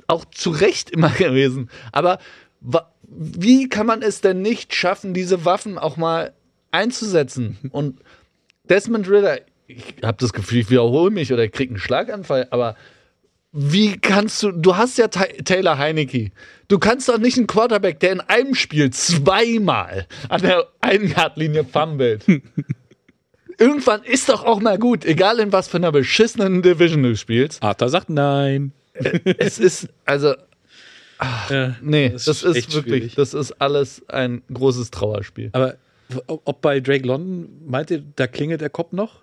auch 0.07 0.25
zu 0.25 0.49
Recht 0.49 0.89
immer 0.89 1.09
gewesen. 1.17 1.69
Aber 1.91 2.17
wie 3.09 3.69
kann 3.69 3.85
man 3.85 4.01
es 4.01 4.21
denn 4.21 4.41
nicht 4.41 4.73
schaffen, 4.73 5.13
diese 5.13 5.45
Waffen 5.45 5.77
auch 5.77 5.97
mal 5.97 6.33
einzusetzen? 6.71 7.57
Und 7.71 7.99
Desmond 8.69 9.09
Ritter, 9.09 9.39
ich 9.67 9.95
habe 10.03 10.17
das 10.19 10.33
Gefühl, 10.33 10.59
ich 10.59 10.69
wiederhole 10.69 11.11
mich 11.11 11.31
oder 11.31 11.43
ich 11.43 11.51
kriege 11.51 11.71
einen 11.71 11.79
Schlaganfall, 11.79 12.47
aber 12.51 12.75
wie 13.51 13.97
kannst 13.97 14.43
du, 14.43 14.51
du 14.51 14.75
hast 14.77 14.97
ja 14.97 15.07
Ta 15.07 15.25
Taylor 15.45 15.77
Heinecke. 15.77 16.31
Du 16.67 16.79
kannst 16.79 17.07
doch 17.09 17.17
nicht 17.17 17.37
einen 17.37 17.47
Quarterback, 17.47 17.99
der 17.99 18.11
in 18.11 18.19
einem 18.21 18.55
Spiel 18.55 18.89
zweimal 18.91 20.05
an 20.29 20.41
der 20.41 20.67
Ein-Yard-Linie 20.81 21.63
fummelt. 21.63 22.25
Irgendwann 23.59 24.03
ist 24.03 24.29
doch 24.29 24.43
auch 24.45 24.59
mal 24.61 24.77
gut, 24.77 25.03
egal 25.05 25.39
in 25.39 25.51
was 25.51 25.67
für 25.67 25.77
einer 25.77 25.91
beschissenen 25.91 26.61
Division 26.61 27.01
du 27.03 27.15
spielst. 27.15 27.63
Arthur 27.63 27.89
sagt 27.89 28.09
nein. 28.09 28.71
Es 29.37 29.57
ist, 29.57 29.87
also, 30.05 30.35
Ja. 31.49 31.75
nee, 31.81 32.09
Das 32.09 32.25
das, 32.25 32.43
ist 32.43 32.73
wirklich, 32.75 32.83
schwierig. 33.13 33.15
das 33.15 33.33
ist 33.33 33.53
alles 33.53 34.03
ein 34.09 34.43
großes 34.53 34.91
Trauerspiel. 34.91 35.49
Aber 35.53 35.75
ob 36.27 36.61
bei 36.61 36.79
Drake 36.79 37.07
London, 37.07 37.49
meint 37.65 37.89
ihr, 37.91 38.03
da 38.15 38.27
klingelt 38.27 38.61
der 38.61 38.69
Kopf 38.69 38.91
noch? 38.91 39.21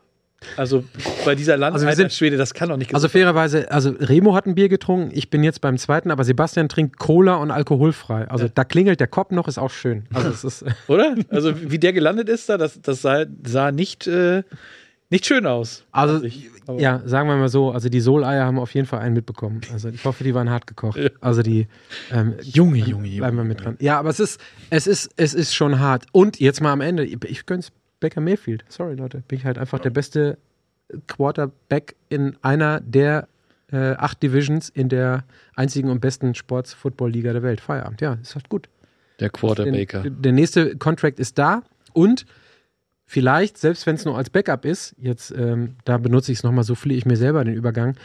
Also 0.56 0.84
bei 1.24 1.34
dieser 1.34 1.56
Land 1.56 1.74
Also 1.74 1.86
wir 1.86 1.94
sind- 1.96 2.12
Schwede, 2.12 2.36
das 2.36 2.54
kann 2.54 2.68
doch 2.68 2.76
nicht 2.76 2.94
Also 2.94 3.08
fairerweise, 3.08 3.70
also 3.70 3.90
Remo 3.90 4.34
hat 4.34 4.46
ein 4.46 4.54
Bier 4.54 4.68
getrunken, 4.68 5.10
ich 5.12 5.30
bin 5.30 5.42
jetzt 5.44 5.60
beim 5.60 5.78
zweiten, 5.78 6.10
aber 6.10 6.24
Sebastian 6.24 6.68
trinkt 6.68 6.98
Cola 6.98 7.36
und 7.36 7.50
alkoholfrei. 7.50 8.28
Also 8.28 8.48
da 8.52 8.64
klingelt 8.64 9.00
der 9.00 9.08
Kopf 9.08 9.30
noch, 9.30 9.48
ist 9.48 9.58
auch 9.58 9.70
schön. 9.70 10.04
Also 10.12 10.28
es 10.30 10.44
ist, 10.44 10.64
Oder? 10.88 11.14
Also 11.30 11.70
wie 11.70 11.78
der 11.78 11.92
gelandet 11.92 12.28
ist 12.28 12.48
da, 12.48 12.56
das, 12.58 12.80
das 12.80 13.02
sah, 13.02 13.24
sah 13.44 13.72
nicht, 13.72 14.06
äh, 14.06 14.42
nicht 15.10 15.26
schön 15.26 15.46
aus. 15.46 15.84
also 15.92 16.22
ich. 16.24 16.50
Ja, 16.78 17.02
sagen 17.04 17.28
wir 17.28 17.36
mal 17.36 17.50
so, 17.50 17.72
also 17.72 17.90
die 17.90 18.00
Soleier 18.00 18.46
haben 18.46 18.58
auf 18.58 18.72
jeden 18.74 18.86
Fall 18.86 19.00
einen 19.00 19.14
mitbekommen. 19.14 19.60
Also 19.70 19.90
ich 19.90 20.02
hoffe, 20.06 20.24
die 20.24 20.34
waren 20.34 20.48
hart 20.48 20.66
gekocht. 20.66 20.98
Also 21.20 21.42
die 21.42 21.68
ähm, 22.10 22.34
Junge, 22.40 22.78
Junge, 22.78 23.06
Junge. 23.08 23.16
bleiben 23.18 23.36
wir 23.36 23.44
mit 23.44 23.62
dran. 23.62 23.76
Ja, 23.80 23.98
aber 23.98 24.08
es 24.08 24.18
ist, 24.18 24.40
es 24.70 24.86
ist, 24.86 25.10
es 25.18 25.34
ist 25.34 25.54
schon 25.54 25.78
hart. 25.78 26.06
Und 26.12 26.40
jetzt 26.40 26.62
mal 26.62 26.72
am 26.72 26.80
Ende, 26.80 27.04
ich 27.04 27.44
gönn's 27.44 27.70
Baker 28.04 28.20
Mayfield. 28.20 28.64
Sorry, 28.68 28.96
Leute. 28.96 29.22
Bin 29.28 29.38
ich 29.38 29.46
halt 29.46 29.56
einfach 29.56 29.78
der 29.78 29.88
beste 29.88 30.36
Quarterback 31.06 31.96
in 32.10 32.36
einer 32.42 32.80
der 32.82 33.28
äh, 33.72 33.94
acht 33.94 34.22
Divisions 34.22 34.68
in 34.68 34.90
der 34.90 35.24
einzigen 35.56 35.88
und 35.88 36.00
besten 36.00 36.34
Sports-Football-Liga 36.34 37.32
der 37.32 37.42
Welt. 37.42 37.62
Feierabend. 37.62 38.02
Ja, 38.02 38.18
ist 38.20 38.34
halt 38.34 38.50
gut. 38.50 38.68
Der 39.20 39.30
Quarterbaker. 39.30 40.02
Der, 40.02 40.10
der 40.10 40.32
nächste 40.32 40.76
Contract 40.76 41.18
ist 41.18 41.38
da 41.38 41.62
und 41.94 42.26
vielleicht, 43.06 43.56
selbst 43.56 43.86
wenn 43.86 43.94
es 43.94 44.04
nur 44.04 44.18
als 44.18 44.28
Backup 44.28 44.66
ist, 44.66 44.94
jetzt, 44.98 45.30
ähm, 45.30 45.76
da 45.86 45.96
benutze 45.96 46.30
ich 46.30 46.38
es 46.38 46.44
nochmal, 46.44 46.64
so 46.64 46.74
fliege 46.74 46.98
ich 46.98 47.06
mir 47.06 47.16
selber 47.16 47.42
den 47.42 47.54
Übergang, 47.54 47.96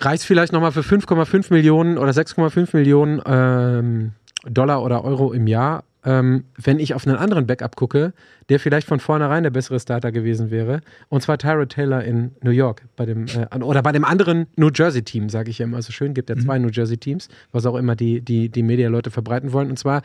reicht 0.00 0.22
vielleicht 0.22 0.52
nochmal 0.52 0.70
für 0.70 0.82
5,5 0.82 1.52
Millionen 1.52 1.98
oder 1.98 2.12
6,5 2.12 2.76
Millionen 2.76 3.20
ähm, 3.26 4.12
Dollar 4.44 4.84
oder 4.84 5.02
Euro 5.02 5.32
im 5.32 5.48
Jahr, 5.48 5.82
ähm, 6.04 6.44
wenn 6.56 6.78
ich 6.78 6.94
auf 6.94 7.06
einen 7.06 7.16
anderen 7.16 7.46
Backup 7.46 7.76
gucke, 7.76 8.12
der 8.48 8.58
vielleicht 8.58 8.86
von 8.86 9.00
vornherein 9.00 9.42
der 9.42 9.50
bessere 9.50 9.78
Starter 9.78 10.12
gewesen 10.12 10.50
wäre, 10.50 10.80
und 11.08 11.22
zwar 11.22 11.38
Tyrod 11.38 11.70
Taylor 11.70 12.02
in 12.02 12.32
New 12.42 12.50
York, 12.50 12.82
bei 12.96 13.06
dem, 13.06 13.26
äh, 13.26 13.62
oder 13.62 13.82
bei 13.82 13.92
dem 13.92 14.04
anderen 14.04 14.46
New 14.56 14.70
Jersey-Team, 14.74 15.28
sage 15.28 15.50
ich 15.50 15.58
ja 15.58 15.64
immer 15.64 15.82
so 15.82 15.92
schön, 15.92 16.14
gibt 16.14 16.30
ja 16.30 16.36
zwei 16.36 16.58
New 16.58 16.70
Jersey-Teams, 16.70 17.28
was 17.52 17.66
auch 17.66 17.76
immer 17.76 17.96
die, 17.96 18.20
die, 18.20 18.48
die 18.48 18.62
Media-Leute 18.62 19.10
verbreiten 19.10 19.52
wollen, 19.52 19.70
und 19.70 19.78
zwar 19.78 20.02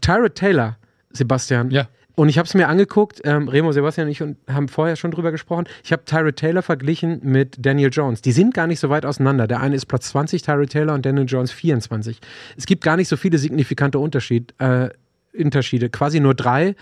Tyrod 0.00 0.34
Taylor, 0.34 0.76
Sebastian. 1.10 1.70
Ja. 1.70 1.88
Und 2.20 2.28
ich 2.28 2.36
habe 2.36 2.46
es 2.46 2.52
mir 2.52 2.68
angeguckt, 2.68 3.22
ähm, 3.24 3.48
Remo, 3.48 3.72
Sebastian 3.72 4.06
und 4.06 4.12
ich 4.12 4.20
und 4.20 4.36
haben 4.46 4.68
vorher 4.68 4.96
schon 4.96 5.10
drüber 5.10 5.30
gesprochen. 5.30 5.64
Ich 5.82 5.90
habe 5.90 6.04
Tyrod 6.04 6.36
Taylor 6.36 6.60
verglichen 6.60 7.20
mit 7.22 7.56
Daniel 7.58 7.88
Jones. 7.90 8.20
Die 8.20 8.32
sind 8.32 8.52
gar 8.52 8.66
nicht 8.66 8.78
so 8.78 8.90
weit 8.90 9.06
auseinander. 9.06 9.46
Der 9.46 9.60
eine 9.60 9.74
ist 9.74 9.86
Platz 9.86 10.10
20, 10.10 10.42
Tyrod 10.42 10.68
Taylor, 10.68 10.94
und 10.94 11.06
Daniel 11.06 11.24
Jones 11.26 11.50
24. 11.50 12.20
Es 12.58 12.66
gibt 12.66 12.84
gar 12.84 12.98
nicht 12.98 13.08
so 13.08 13.16
viele 13.16 13.38
signifikante 13.38 13.98
Unterschied, 13.98 14.52
äh, 14.58 14.90
Unterschiede. 15.36 15.90
Quasi 15.90 16.20
nur 16.20 16.34
drei. 16.34 16.74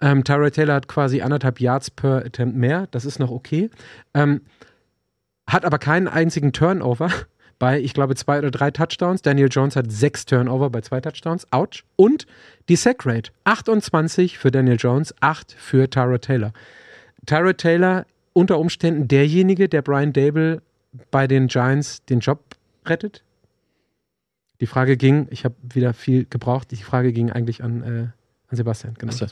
Ähm, 0.00 0.24
Tyrod 0.24 0.54
Taylor 0.54 0.74
hat 0.74 0.88
quasi 0.88 1.20
anderthalb 1.20 1.60
Yards 1.60 1.90
per 1.90 2.24
Attempt 2.24 2.56
mehr. 2.56 2.88
Das 2.90 3.04
ist 3.04 3.18
noch 3.18 3.30
okay. 3.30 3.70
Ähm, 4.14 4.42
hat 5.46 5.64
aber 5.64 5.78
keinen 5.78 6.08
einzigen 6.08 6.52
Turnover 6.52 7.10
bei, 7.58 7.80
ich 7.80 7.92
glaube, 7.92 8.14
zwei 8.14 8.38
oder 8.38 8.50
drei 8.50 8.70
Touchdowns. 8.70 9.22
Daniel 9.22 9.48
Jones 9.50 9.76
hat 9.76 9.90
sechs 9.92 10.24
Turnover 10.24 10.70
bei 10.70 10.80
zwei 10.80 11.00
Touchdowns. 11.00 11.46
Ouch. 11.52 11.84
Und 11.96 12.26
die 12.68 12.76
Sack 12.76 13.04
Rate. 13.04 13.32
28 13.44 14.38
für 14.38 14.50
Daniel 14.50 14.76
Jones, 14.78 15.14
8 15.20 15.52
für 15.52 15.90
Tyrod 15.90 16.22
Taylor. 16.22 16.52
Tyrod 17.26 17.58
Taylor 17.58 18.06
unter 18.32 18.58
Umständen 18.58 19.08
derjenige, 19.08 19.68
der 19.68 19.82
Brian 19.82 20.12
Dable 20.12 20.62
bei 21.10 21.26
den 21.26 21.48
Giants 21.48 22.04
den 22.06 22.20
Job 22.20 22.40
rettet? 22.86 23.22
Die 24.60 24.66
Frage 24.66 24.96
ging, 24.96 25.26
ich 25.30 25.44
habe 25.44 25.54
wieder 25.62 25.94
viel 25.94 26.26
gebraucht, 26.28 26.70
die 26.70 26.76
Frage 26.76 27.12
ging 27.12 27.30
eigentlich 27.30 27.62
an, 27.64 27.82
äh, 27.82 27.86
an 28.48 28.56
Sebastian. 28.56 28.94
Genau. 28.98 29.12
So. 29.12 29.26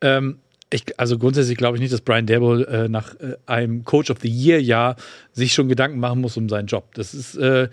Ähm, 0.00 0.38
ich, 0.70 0.98
also 0.98 1.18
grundsätzlich 1.18 1.56
glaube 1.56 1.76
ich 1.76 1.80
nicht, 1.80 1.92
dass 1.92 2.00
Brian 2.00 2.26
Dable 2.26 2.66
äh, 2.66 2.88
nach 2.88 3.14
äh, 3.20 3.36
einem 3.46 3.84
Coach 3.84 4.10
of 4.10 4.18
the 4.20 4.28
Year 4.28 4.60
Jahr 4.60 4.96
sich 5.32 5.52
schon 5.54 5.68
Gedanken 5.68 5.98
machen 6.00 6.20
muss 6.20 6.36
um 6.36 6.48
seinen 6.48 6.66
Job. 6.66 6.94
Das 6.94 7.14
ist 7.14 7.36
äh, 7.36 7.68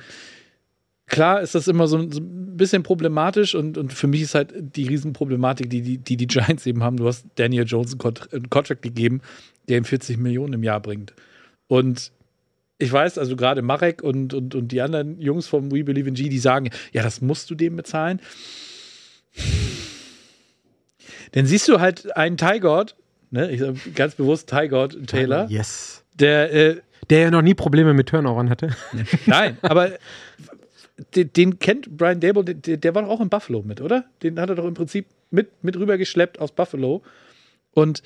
klar, 1.08 1.42
ist 1.42 1.56
das 1.56 1.68
immer 1.68 1.88
so, 1.88 1.98
ein- 1.98 2.40
bisschen 2.60 2.84
problematisch 2.84 3.56
und, 3.56 3.78
und 3.78 3.94
für 3.94 4.08
mich 4.08 4.22
ist 4.22 4.36
halt 4.36 4.54
die 4.76 4.86
Riesenproblematik, 4.86 5.70
die 5.70 5.82
die, 5.82 5.98
die 5.98 6.18
die 6.18 6.28
Giants 6.28 6.66
eben 6.66 6.84
haben. 6.84 6.98
Du 6.98 7.08
hast 7.08 7.26
Daniel 7.36 7.64
Jones 7.66 7.94
einen 7.94 8.50
Contract 8.50 8.82
gegeben, 8.82 9.22
der 9.70 9.78
ihm 9.78 9.86
40 9.86 10.18
Millionen 10.18 10.54
im 10.54 10.64
Jahr 10.64 10.82
bringt. 10.82 11.14
Und 11.68 12.12
ich 12.80 12.92
weiß, 12.92 13.18
also 13.18 13.36
gerade 13.36 13.62
Marek 13.62 14.02
und, 14.02 14.34
und, 14.34 14.56
und 14.56 14.70
die 14.70 14.82
anderen 14.82 15.20
Jungs 15.20 15.48
vom 15.48 15.70
We 15.72 15.84
Believe 15.84 16.08
in 16.08 16.16
G, 16.16 16.30
die 16.30 16.40
sagen, 16.40 16.70
ja, 16.94 17.04
das 17.04 17.20
musst 17.22 17.50
du 17.50 17.56
dem 17.56 17.76
bezahlen. 17.76 18.22
Dann 21.34 21.46
siehst 21.46 21.68
du 21.68 21.80
halt 21.80 22.16
einen 22.16 22.38
Tygord, 22.38 22.96
ne, 23.32 23.52
ich 23.52 23.60
sag 23.60 23.76
ganz 23.96 24.16
bewusst 24.16 24.50
Tygord 24.50 25.08
Taylor, 25.08 25.48
Yes. 25.50 26.04
der, 26.16 26.54
äh, 26.54 26.82
Der 27.10 27.20
ja 27.20 27.32
noch 27.32 27.42
nie 27.42 27.54
Probleme 27.54 27.94
mit 27.94 28.10
Turnovern 28.10 28.50
hatte. 28.50 28.76
nein, 29.26 29.58
aber 29.62 29.92
den, 31.16 31.32
den 31.34 31.60
kennt 31.60 31.96
Brian 31.98 32.20
Dable, 32.20 32.44
der, 32.44 32.78
der 32.78 32.96
war 32.96 33.04
doch 33.04 33.10
auch 33.10 33.22
in 33.22 33.30
Buffalo 33.30 33.62
mit, 33.62 33.82
oder? 33.82 34.06
Den 34.24 34.40
hat 34.40 34.50
er 34.50 34.56
doch 34.56 34.66
im 34.66 34.74
Prinzip 34.74 35.06
mit, 35.32 35.64
mit 35.64 35.76
rübergeschleppt 35.78 36.40
aus 36.40 36.52
Buffalo. 36.52 37.04
Und 37.72 38.04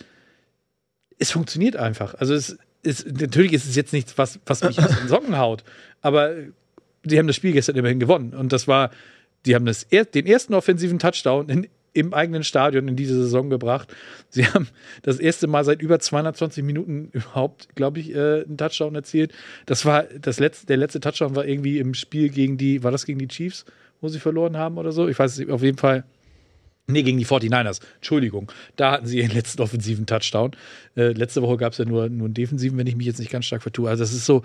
es 1.19 1.31
funktioniert 1.31 1.75
einfach. 1.75 2.15
Also 2.15 2.33
es 2.33 2.57
ist, 2.83 3.19
natürlich 3.19 3.53
ist 3.53 3.65
es 3.65 3.75
jetzt 3.75 3.93
nichts, 3.93 4.17
was, 4.17 4.39
was 4.45 4.63
mich 4.63 4.77
aus 4.79 4.99
den 4.99 5.07
Socken 5.07 5.37
haut, 5.37 5.63
aber 6.01 6.35
die 7.03 7.17
haben 7.17 7.27
das 7.27 7.35
Spiel 7.35 7.53
gestern 7.53 7.75
immerhin 7.75 7.99
gewonnen. 7.99 8.33
Und 8.33 8.53
das 8.53 8.67
war, 8.67 8.91
die 9.45 9.55
haben 9.55 9.65
das 9.65 9.87
den 9.87 10.25
ersten 10.25 10.53
offensiven 10.53 10.99
Touchdown 10.99 11.49
in, 11.49 11.67
im 11.93 12.13
eigenen 12.13 12.43
Stadion 12.43 12.87
in 12.87 12.95
diese 12.95 13.15
Saison 13.15 13.49
gebracht. 13.49 13.93
Sie 14.29 14.45
haben 14.47 14.67
das 15.01 15.19
erste 15.19 15.47
Mal 15.47 15.63
seit 15.63 15.81
über 15.81 15.99
220 15.99 16.63
Minuten 16.63 17.09
überhaupt, 17.11 17.75
glaube 17.75 17.99
ich, 17.99 18.13
äh, 18.13 18.43
einen 18.43 18.57
Touchdown 18.57 18.95
erzielt. 18.95 19.33
Das 19.65 19.85
war 19.85 20.03
das 20.03 20.39
letzte, 20.39 20.65
der 20.67 20.77
letzte 20.77 20.99
Touchdown 20.99 21.35
war 21.35 21.45
irgendwie 21.45 21.79
im 21.79 21.93
Spiel 21.93 22.29
gegen 22.29 22.57
die, 22.57 22.83
war 22.83 22.91
das 22.91 23.05
gegen 23.05 23.19
die 23.19 23.27
Chiefs, 23.27 23.65
wo 24.01 24.07
sie 24.07 24.19
verloren 24.19 24.57
haben 24.57 24.77
oder 24.77 24.91
so? 24.91 25.07
Ich 25.07 25.19
weiß 25.19 25.33
es 25.33 25.37
nicht, 25.39 25.51
auf 25.51 25.61
jeden 25.61 25.77
Fall 25.77 26.03
Nee, 26.87 27.03
gegen 27.03 27.17
die 27.17 27.25
49ers. 27.25 27.79
Entschuldigung. 27.95 28.51
Da 28.75 28.91
hatten 28.91 29.07
sie 29.07 29.19
ihren 29.19 29.31
letzten 29.33 29.61
offensiven 29.61 30.05
Touchdown. 30.05 30.51
Äh, 30.95 31.13
letzte 31.13 31.41
Woche 31.41 31.57
gab 31.57 31.71
es 31.71 31.77
ja 31.77 31.85
nur, 31.85 32.09
nur 32.09 32.25
einen 32.25 32.33
defensiven, 32.33 32.77
wenn 32.77 32.87
ich 32.87 32.95
mich 32.95 33.07
jetzt 33.07 33.19
nicht 33.19 33.31
ganz 33.31 33.45
stark 33.45 33.61
vertue. 33.61 33.89
Also, 33.89 34.03
das 34.03 34.13
ist 34.13 34.25
so. 34.25 34.43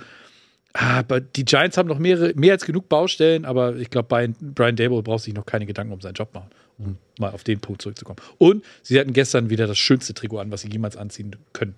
Ah, 0.74 0.98
aber 0.98 1.20
die 1.20 1.44
Giants 1.44 1.78
haben 1.78 1.88
noch 1.88 1.98
mehrere, 1.98 2.34
mehr 2.34 2.52
als 2.52 2.66
genug 2.66 2.88
Baustellen, 2.88 3.46
aber 3.46 3.76
ich 3.76 3.88
glaube, 3.88 4.08
Brian, 4.08 4.36
Brian 4.38 4.76
Dable 4.76 5.02
braucht 5.02 5.24
sich 5.24 5.32
noch 5.32 5.46
keine 5.46 5.64
Gedanken 5.64 5.94
um 5.94 6.00
seinen 6.02 6.12
Job 6.12 6.34
machen, 6.34 6.50
um 6.76 6.98
mal 7.18 7.30
auf 7.30 7.42
den 7.42 7.58
Punkt 7.58 7.80
zurückzukommen. 7.80 8.18
Und 8.36 8.62
sie 8.82 9.00
hatten 9.00 9.14
gestern 9.14 9.48
wieder 9.48 9.66
das 9.66 9.78
schönste 9.78 10.12
Trikot 10.12 10.38
an, 10.38 10.52
was 10.52 10.60
sie 10.60 10.68
jemals 10.68 10.96
anziehen 10.96 11.36
können. 11.54 11.74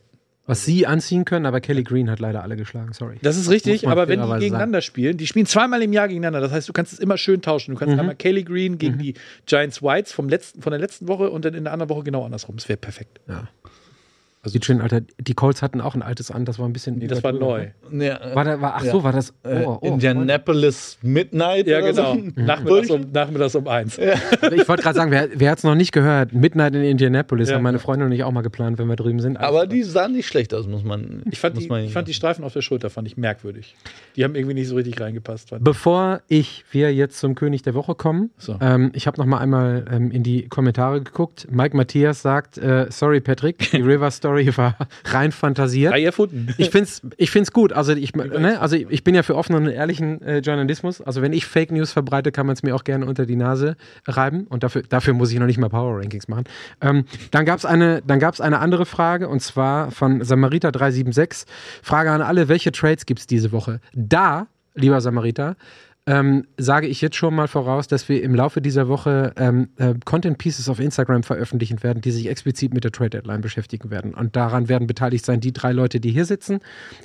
Was 0.46 0.64
sie 0.64 0.86
anziehen 0.86 1.24
können, 1.24 1.46
aber 1.46 1.60
Kelly 1.60 1.84
Green 1.84 2.10
hat 2.10 2.18
leider 2.18 2.42
alle 2.42 2.56
geschlagen, 2.56 2.92
sorry. 2.92 3.18
Das 3.22 3.36
ist 3.36 3.48
richtig, 3.50 3.86
aber 3.86 4.08
wenn 4.08 4.20
die 4.20 4.38
gegeneinander 4.40 4.80
spielen, 4.80 5.16
die 5.16 5.26
spielen 5.28 5.46
zweimal 5.46 5.80
im 5.82 5.92
Jahr 5.92 6.08
gegeneinander. 6.08 6.40
Das 6.40 6.50
heißt, 6.50 6.68
du 6.68 6.72
kannst 6.72 6.92
es 6.92 6.98
immer 6.98 7.18
schön 7.18 7.40
tauschen. 7.40 7.74
Du 7.74 7.78
kannst 7.78 7.94
Mhm. 7.94 8.00
einmal 8.00 8.16
Kelly 8.16 8.42
Green 8.42 8.78
gegen 8.78 8.98
die 8.98 9.14
Giants 9.46 9.80
Whites 9.82 10.12
vom 10.12 10.28
letzten, 10.28 10.60
von 10.62 10.72
der 10.72 10.80
letzten 10.80 11.06
Woche 11.06 11.30
und 11.30 11.44
dann 11.44 11.54
in 11.54 11.64
der 11.64 11.72
anderen 11.72 11.90
Woche 11.90 12.02
genau 12.04 12.24
andersrum. 12.24 12.56
Das 12.56 12.68
wäre 12.68 12.78
perfekt. 12.78 13.20
Ja. 13.28 13.48
Sieht 14.42 14.64
schön, 14.64 14.80
Alter. 14.80 15.02
Die 15.18 15.34
Colts 15.34 15.60
hatten 15.60 15.82
auch 15.82 15.94
ein 15.94 16.00
altes 16.00 16.30
an, 16.30 16.46
das 16.46 16.58
war 16.58 16.66
ein 16.66 16.72
bisschen. 16.72 16.96
Nee, 16.96 17.08
das 17.08 17.22
war 17.22 17.32
neu. 17.32 17.68
Nee, 17.90 18.10
War 18.32 18.44
da, 18.44 18.58
war, 18.60 18.74
ach 18.76 18.84
so, 18.84 19.04
war 19.04 19.12
das. 19.12 19.34
äh, 19.42 19.64
Oh, 19.66 19.78
oh, 19.82 19.86
Indianapolis 19.86 20.96
Midnight. 21.02 21.66
Ja, 21.66 21.80
genau. 21.80 22.14
So. 22.14 22.22
Nachmittags, 22.36 22.90
um, 22.90 23.10
nachmittags 23.12 23.54
um 23.54 23.68
eins. 23.68 23.98
Ich 23.98 24.66
wollte 24.68 24.82
gerade 24.82 24.94
sagen, 24.96 25.10
wer, 25.10 25.28
wer 25.34 25.50
hat 25.50 25.58
es 25.58 25.64
noch 25.64 25.74
nicht 25.74 25.92
gehört? 25.92 26.32
Midnight 26.32 26.74
in 26.74 26.82
Indianapolis 26.84 27.50
Ja. 27.50 27.56
haben 27.56 27.62
meine 27.62 27.78
Freunde 27.78 28.06
und 28.06 28.12
ich 28.12 28.24
auch 28.24 28.32
mal 28.32 28.40
geplant, 28.40 28.78
wenn 28.78 28.88
wir 28.88 28.96
drüben 28.96 29.20
sind. 29.20 29.36
Aber 29.36 29.66
die 29.66 29.82
sahen 29.82 30.12
nicht 30.12 30.26
schlecht 30.26 30.54
aus, 30.54 30.66
muss 30.66 30.84
man. 30.84 31.22
Ich 31.30 31.38
fand, 31.38 31.54
muss 31.56 31.64
die, 31.64 31.68
man 31.68 31.84
ich 31.84 31.92
fand 31.92 32.08
die 32.08 32.14
Streifen 32.14 32.42
auf 32.44 32.54
der 32.54 32.62
Schulter 32.62 32.88
fand 32.88 33.06
ich 33.08 33.18
merkwürdig. 33.18 33.74
Die 34.16 34.24
haben 34.24 34.34
irgendwie 34.34 34.54
nicht 34.54 34.68
so 34.68 34.76
richtig 34.76 34.98
reingepasst. 35.00 35.50
Bevor 35.60 36.22
ich, 36.28 36.64
wir 36.70 36.94
jetzt 36.94 37.18
zum 37.18 37.34
König 37.34 37.60
der 37.60 37.74
Woche 37.74 37.94
kommen, 37.94 38.30
So. 38.38 38.56
ähm, 38.62 38.90
ich 38.94 39.06
habe 39.06 39.18
noch 39.18 39.26
mal 39.26 39.38
einmal 39.38 39.84
ähm, 39.92 40.10
in 40.10 40.22
die 40.22 40.48
Kommentare 40.48 41.02
geguckt. 41.02 41.46
Mike 41.50 41.76
Matthias 41.76 42.22
sagt, 42.22 42.56
äh, 42.56 42.86
sorry 42.90 43.20
Patrick, 43.20 43.58
die 43.72 43.76
River 43.82 44.10
Story 44.10 44.29
war 44.56 44.76
rein 45.04 45.32
fantasiert. 45.32 45.92
Frei 45.92 46.04
erfunden. 46.04 46.48
Ich 46.58 46.70
finde 46.70 46.84
es 46.84 47.02
ich 47.16 47.30
find's 47.30 47.52
gut. 47.52 47.72
Also 47.72 47.92
ich, 47.92 48.14
ne, 48.14 48.60
also 48.60 48.76
ich 48.76 49.04
bin 49.04 49.14
ja 49.14 49.22
für 49.22 49.36
offenen 49.36 49.66
und 49.66 49.72
ehrlichen 49.72 50.22
äh, 50.22 50.38
Journalismus. 50.38 51.00
Also 51.00 51.22
wenn 51.22 51.32
ich 51.32 51.46
Fake 51.46 51.70
News 51.70 51.92
verbreite, 51.92 52.32
kann 52.32 52.46
man 52.46 52.54
es 52.54 52.62
mir 52.62 52.74
auch 52.74 52.84
gerne 52.84 53.06
unter 53.06 53.26
die 53.26 53.36
Nase 53.36 53.76
reiben. 54.06 54.46
Und 54.48 54.62
dafür, 54.62 54.82
dafür 54.82 55.14
muss 55.14 55.32
ich 55.32 55.38
noch 55.38 55.46
nicht 55.46 55.58
mal 55.58 55.68
Power 55.68 55.98
Rankings 55.98 56.28
machen. 56.28 56.44
Ähm, 56.80 57.04
dann 57.30 57.44
gab 57.44 57.58
es 57.58 57.64
eine, 57.64 58.02
dann 58.06 58.18
gab's 58.18 58.40
eine 58.40 58.58
andere 58.58 58.86
Frage 58.86 59.28
und 59.28 59.40
zwar 59.40 59.90
von 59.90 60.22
Samariter376. 60.22 61.46
Frage 61.82 62.10
an 62.10 62.22
alle, 62.22 62.48
welche 62.48 62.72
Trades 62.72 63.06
gibt 63.06 63.20
es 63.20 63.26
diese 63.26 63.52
Woche? 63.52 63.80
Da, 63.94 64.46
lieber 64.74 65.00
Samariter, 65.00 65.56
ähm, 66.06 66.46
sage 66.56 66.86
ich 66.86 67.00
jetzt 67.00 67.16
schon 67.16 67.34
mal 67.34 67.46
voraus, 67.46 67.86
dass 67.86 68.08
wir 68.08 68.22
im 68.22 68.34
Laufe 68.34 68.60
dieser 68.60 68.88
Woche 68.88 69.32
ähm, 69.36 69.68
äh, 69.76 69.94
Content 70.04 70.38
Pieces 70.38 70.68
auf 70.68 70.80
Instagram 70.80 71.22
veröffentlichen 71.22 71.82
werden, 71.82 72.00
die 72.00 72.10
sich 72.10 72.28
explizit 72.28 72.72
mit 72.72 72.84
der 72.84 72.92
Trade 72.92 73.10
Deadline 73.10 73.42
beschäftigen 73.42 73.90
werden. 73.90 74.14
Und 74.14 74.34
daran 74.34 74.68
werden 74.68 74.86
beteiligt 74.86 75.24
sein 75.24 75.40
die 75.40 75.52
drei 75.52 75.72
Leute, 75.72 76.00
die 76.00 76.10
hier 76.10 76.24
sitzen, 76.24 76.60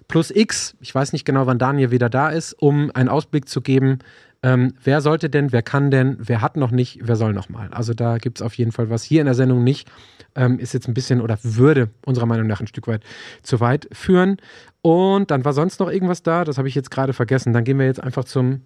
plus 0.08 0.32
X. 0.32 0.76
Ich 0.80 0.96
weiß 0.96 1.14
nicht 1.14 1.26
genau, 1.26 1.46
wann 1.46 1.60
Daniel 1.60 1.92
wieder 1.92 2.10
da 2.10 2.30
ist, 2.30 2.54
um 2.54 2.90
einen 2.92 3.10
Ausblick 3.10 3.50
zu 3.50 3.62
geben. 3.62 4.00
Ähm, 4.44 4.74
wer 4.84 5.02
sollte 5.02 5.30
denn, 5.30 5.52
wer 5.52 5.62
kann 5.62 5.92
denn, 5.92 6.18
wer 6.20 6.42
hat 6.42 6.56
noch 6.56 6.72
nicht, 6.72 7.00
wer 7.02 7.16
soll 7.16 7.34
noch 7.34 7.50
mal. 7.50 7.70
Also 7.72 7.94
da 7.94 8.18
gibt 8.18 8.40
es 8.40 8.42
auf 8.42 8.54
jeden 8.56 8.72
Fall 8.72 8.90
was. 8.90 9.04
Hier 9.04 9.22
in 9.22 9.26
der 9.26 9.36
Sendung 9.36 9.64
nicht. 9.64 9.90
Ähm, 10.36 10.60
ist 10.60 10.74
jetzt 10.74 10.88
ein 10.88 10.94
bisschen 10.94 11.22
oder 11.22 11.38
würde 11.44 11.90
unserer 12.06 12.26
Meinung 12.26 12.48
nach 12.48 12.60
ein 12.60 12.68
Stück 12.68 12.88
weit 12.88 13.04
zu 13.42 13.60
weit 13.60 13.88
führen. 13.92 14.38
Und 14.82 15.32
dann 15.32 15.46
war 15.46 15.54
sonst 15.54 15.80
noch 15.80 15.90
irgendwas 15.90 16.24
da, 16.24 16.44
das 16.44 16.58
habe 16.58 16.68
ich 16.68 16.76
jetzt 16.76 16.92
gerade 16.92 17.14
vergessen. 17.14 17.54
Dann 17.54 17.64
gehen 17.64 17.80
wir 17.80 17.86
jetzt 17.86 18.04
einfach 18.04 18.26
zum 18.26 18.62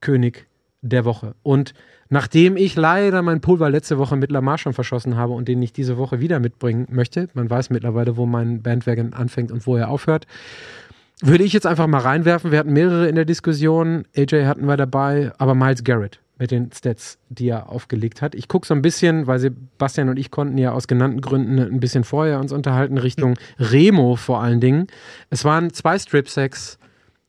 König 0.00 0.46
der 0.82 1.04
Woche. 1.04 1.34
Und 1.42 1.74
nachdem 2.08 2.56
ich 2.56 2.76
leider 2.76 3.22
mein 3.22 3.40
Pulver 3.40 3.70
letzte 3.70 3.98
Woche 3.98 4.16
mit 4.16 4.30
Lamar 4.30 4.58
schon 4.58 4.72
verschossen 4.72 5.16
habe 5.16 5.32
und 5.32 5.48
den 5.48 5.62
ich 5.62 5.72
diese 5.72 5.96
Woche 5.96 6.20
wieder 6.20 6.38
mitbringen 6.38 6.86
möchte, 6.90 7.28
man 7.34 7.50
weiß 7.50 7.70
mittlerweile, 7.70 8.16
wo 8.16 8.26
mein 8.26 8.62
Bandwagon 8.62 9.12
anfängt 9.12 9.50
und 9.50 9.66
wo 9.66 9.76
er 9.76 9.88
aufhört, 9.88 10.26
würde 11.22 11.44
ich 11.44 11.52
jetzt 11.52 11.66
einfach 11.66 11.86
mal 11.86 12.00
reinwerfen. 12.00 12.50
Wir 12.50 12.58
hatten 12.58 12.72
mehrere 12.72 13.08
in 13.08 13.14
der 13.14 13.24
Diskussion. 13.24 14.04
AJ 14.16 14.44
hatten 14.44 14.66
wir 14.66 14.76
dabei, 14.76 15.32
aber 15.38 15.54
Miles 15.54 15.82
Garrett 15.82 16.20
mit 16.38 16.50
den 16.50 16.70
Stats, 16.72 17.18
die 17.30 17.48
er 17.48 17.70
aufgelegt 17.70 18.20
hat. 18.20 18.34
Ich 18.34 18.48
gucke 18.48 18.66
so 18.66 18.74
ein 18.74 18.82
bisschen, 18.82 19.26
weil 19.26 19.38
Sebastian 19.38 20.10
und 20.10 20.18
ich 20.18 20.30
konnten 20.30 20.58
ja 20.58 20.72
aus 20.72 20.86
genannten 20.86 21.22
Gründen 21.22 21.58
ein 21.58 21.80
bisschen 21.80 22.04
vorher 22.04 22.40
uns 22.40 22.52
unterhalten, 22.52 22.98
Richtung 22.98 23.38
Remo 23.58 24.16
vor 24.16 24.42
allen 24.42 24.60
Dingen. 24.60 24.88
Es 25.30 25.44
waren 25.46 25.72
zwei 25.72 25.98
Strip-Sacks, 25.98 26.78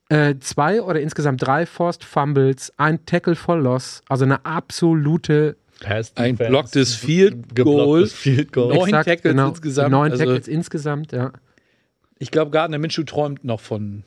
äh, 0.10 0.36
zwei 0.40 0.82
oder 0.82 1.00
insgesamt 1.02 1.42
drei 1.46 1.66
Forced 1.66 2.04
Fumbles, 2.04 2.72
ein 2.78 3.06
Tackle 3.06 3.36
for 3.36 3.58
Loss, 3.58 4.02
also 4.08 4.26
eine 4.26 4.46
absolute 4.46 5.58
Pass 5.80 6.12
Ein 6.16 6.36
blocktes 6.38 6.96
Field 6.96 7.56
Goal. 7.56 8.08
Field 8.08 8.52
Goal. 8.52 8.74
Neun 8.74 8.90
Tackles 8.90 9.36
insgesamt, 9.36 9.92
Neun 9.92 10.12
also- 10.12 10.24
Tackles 10.24 10.48
insgesamt, 10.48 11.12
ja. 11.12 11.32
Ich 12.20 12.32
glaube, 12.32 12.50
Gardner 12.50 12.80
Minshew 12.80 13.04
träumt 13.04 13.44
noch 13.44 13.60
von, 13.60 14.04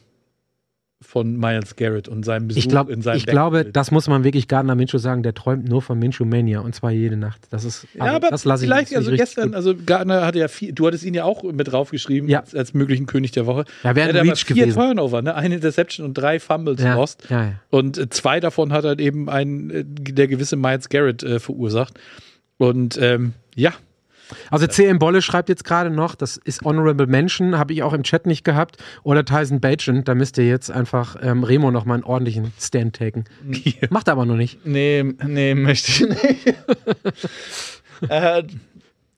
von 1.02 1.36
Miles 1.38 1.76
Garrett 1.76 2.08
und 2.08 2.24
seinem 2.24 2.48
Besuch 2.48 2.58
Ich, 2.58 2.68
glaub, 2.68 2.90
in 2.90 3.00
seinem 3.00 3.16
ich 3.16 3.26
glaube, 3.26 3.56
Backfield. 3.58 3.76
das 3.76 3.90
muss 3.90 4.06
man 4.06 4.22
wirklich 4.22 4.48
Gardner 4.48 4.74
Minshew 4.74 4.98
sagen, 4.98 5.22
der 5.22 5.32
träumt 5.34 5.66
nur 5.68 5.80
von 5.80 5.98
Minshew 5.98 6.24
Mania 6.26 6.60
und 6.60 6.74
zwar 6.74 6.90
jede 6.90 7.16
Nacht. 7.16 7.40
Das 7.50 7.64
ist, 7.64 7.86
Ja, 7.94 8.02
also, 8.04 8.16
aber 8.16 8.28
das 8.30 8.44
lasse 8.44 8.64
ich 8.64 8.68
vielleicht, 8.68 8.90
nicht 8.90 8.96
also 8.98 9.10
gestern, 9.12 9.54
also 9.54 9.74
Gardner 9.74 10.26
hatte 10.26 10.38
ja 10.40 10.48
vier, 10.48 10.72
du 10.74 10.86
hattest 10.86 11.04
ihn 11.04 11.14
ja 11.14 11.24
auch 11.24 11.42
mit 11.42 11.72
draufgeschrieben 11.72 12.28
Ja. 12.28 12.40
als, 12.40 12.54
als 12.54 12.74
möglichen 12.74 13.06
König 13.06 13.32
der 13.32 13.46
Woche. 13.46 13.64
Ja, 13.82 13.96
wäre 13.96 14.10
Er 14.12 14.20
ein 14.20 14.28
Reach 14.28 14.44
vier 14.44 14.56
gewesen. 14.56 14.78
Turnover, 14.78 15.22
ne? 15.22 15.34
eine 15.34 15.54
Interception 15.54 16.04
und 16.06 16.14
drei 16.14 16.38
Fumbles 16.38 16.82
Ja, 16.82 16.94
lost. 16.94 17.24
ja, 17.30 17.44
ja. 17.44 17.52
Und 17.70 17.96
äh, 17.96 18.08
zwei 18.10 18.38
davon 18.38 18.72
hat 18.72 18.84
halt 18.84 19.00
eben 19.00 19.28
ein, 19.30 19.70
äh, 19.70 19.84
der 19.86 20.28
gewisse 20.28 20.56
Miles 20.56 20.90
Garrett 20.90 21.22
äh, 21.22 21.40
verursacht. 21.40 21.98
Und 22.58 22.98
ähm, 23.00 23.32
ja, 23.56 23.72
Also 24.50 24.66
CM 24.66 24.98
Bolle 24.98 25.22
schreibt 25.22 25.48
jetzt 25.48 25.64
gerade 25.64 25.90
noch, 25.90 26.14
das 26.14 26.36
ist 26.36 26.62
Honorable 26.62 27.06
Mention, 27.06 27.58
habe 27.58 27.72
ich 27.72 27.82
auch 27.82 27.92
im 27.92 28.02
Chat 28.02 28.26
nicht 28.26 28.44
gehabt. 28.44 28.76
Oder 29.02 29.24
Tyson 29.24 29.60
Bagent, 29.60 30.08
da 30.08 30.14
müsst 30.14 30.38
ihr 30.38 30.46
jetzt 30.46 30.70
einfach 30.70 31.16
ähm, 31.22 31.44
Remo 31.44 31.70
nochmal 31.70 31.96
einen 31.96 32.04
ordentlichen 32.04 32.52
Stand 32.58 32.96
taken. 32.96 33.24
Macht 33.90 34.08
er 34.08 34.12
aber 34.12 34.26
noch 34.26 34.36
nicht. 34.36 34.64
Nee, 34.64 35.04
nee, 35.26 35.54
möchte 35.54 35.90
ich 35.90 36.08
nicht. 36.08 36.46
äh, 38.08 38.42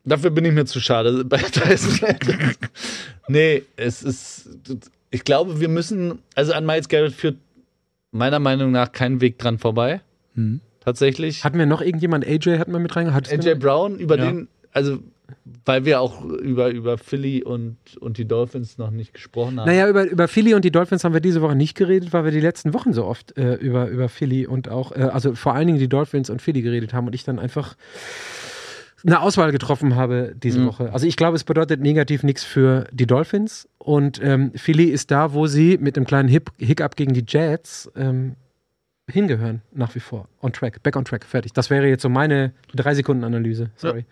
dafür 0.04 0.30
bin 0.30 0.44
ich 0.44 0.52
mir 0.52 0.64
zu 0.64 0.80
schade 0.80 1.24
bei 1.24 1.38
Tyson. 1.38 2.08
nee, 3.28 3.62
es 3.76 4.02
ist. 4.02 4.48
Ich 5.10 5.24
glaube, 5.24 5.60
wir 5.60 5.68
müssen. 5.68 6.18
Also 6.34 6.52
an 6.52 6.64
Miles 6.66 6.88
Garrett 6.88 7.12
führt 7.12 7.36
meiner 8.10 8.38
Meinung 8.38 8.70
nach 8.70 8.92
kein 8.92 9.20
Weg 9.20 9.38
dran 9.38 9.58
vorbei. 9.58 10.00
Tatsächlich. 10.80 11.44
Hatten 11.44 11.58
wir 11.58 11.66
noch 11.66 11.80
irgendjemand, 11.80 12.26
AJ 12.26 12.58
hatten 12.58 12.72
wir 12.72 12.80
mit 12.80 12.94
reingehauen? 12.96 13.24
AJ 13.30 13.54
Brown, 13.54 13.98
über 13.98 14.18
Ja. 14.18 14.26
den. 14.30 14.48
Also, 14.72 14.98
weil 15.64 15.84
wir 15.84 16.00
auch 16.00 16.22
über, 16.24 16.70
über 16.70 16.98
Philly 16.98 17.42
und, 17.42 17.76
und 18.00 18.18
die 18.18 18.26
Dolphins 18.26 18.78
noch 18.78 18.90
nicht 18.90 19.14
gesprochen 19.14 19.58
haben. 19.60 19.66
Naja, 19.66 19.88
über, 19.88 20.04
über 20.04 20.28
Philly 20.28 20.54
und 20.54 20.64
die 20.64 20.70
Dolphins 20.70 21.04
haben 21.04 21.12
wir 21.14 21.20
diese 21.20 21.40
Woche 21.42 21.54
nicht 21.56 21.76
geredet, 21.76 22.12
weil 22.12 22.24
wir 22.24 22.30
die 22.32 22.40
letzten 22.40 22.74
Wochen 22.74 22.92
so 22.92 23.04
oft 23.04 23.36
äh, 23.36 23.54
über, 23.54 23.88
über 23.88 24.08
Philly 24.08 24.46
und 24.46 24.68
auch, 24.68 24.92
äh, 24.92 25.00
also 25.02 25.34
vor 25.34 25.54
allen 25.54 25.66
Dingen 25.66 25.78
die 25.78 25.88
Dolphins 25.88 26.30
und 26.30 26.42
Philly 26.42 26.62
geredet 26.62 26.92
haben 26.92 27.06
und 27.06 27.14
ich 27.14 27.24
dann 27.24 27.38
einfach 27.38 27.76
eine 29.04 29.20
Auswahl 29.20 29.50
getroffen 29.50 29.96
habe 29.96 30.32
diese 30.40 30.60
Mhm. 30.60 30.66
Woche. 30.66 30.92
Also 30.92 31.06
ich 31.06 31.16
glaube, 31.16 31.34
es 31.36 31.44
bedeutet 31.44 31.80
negativ 31.80 32.22
nichts 32.22 32.44
für 32.44 32.86
die 32.92 33.06
Dolphins 33.06 33.68
und 33.78 34.20
ähm, 34.22 34.52
Philly 34.54 34.84
ist 34.84 35.10
da, 35.10 35.32
wo 35.32 35.46
sie 35.48 35.76
mit 35.78 35.96
einem 35.96 36.06
kleinen 36.06 36.28
Hip 36.28 36.50
Hiccup 36.58 36.94
gegen 36.96 37.12
die 37.12 37.24
Jets 37.26 37.90
ähm, 37.96 38.36
hingehören, 39.08 39.62
nach 39.72 39.94
wie 39.94 40.00
vor. 40.00 40.28
On 40.40 40.52
track, 40.52 40.82
back 40.82 40.96
on 40.96 41.04
track, 41.04 41.24
fertig. 41.24 41.52
Das 41.52 41.70
wäre 41.70 41.86
jetzt 41.88 42.02
so 42.02 42.08
meine 42.08 42.52
drei 42.74 42.94
Sekunden 42.94 43.24
Analyse. 43.24 43.70
Sorry. 43.76 44.04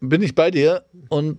bin 0.00 0.22
ich 0.22 0.34
bei 0.34 0.50
dir 0.50 0.84
und 1.08 1.38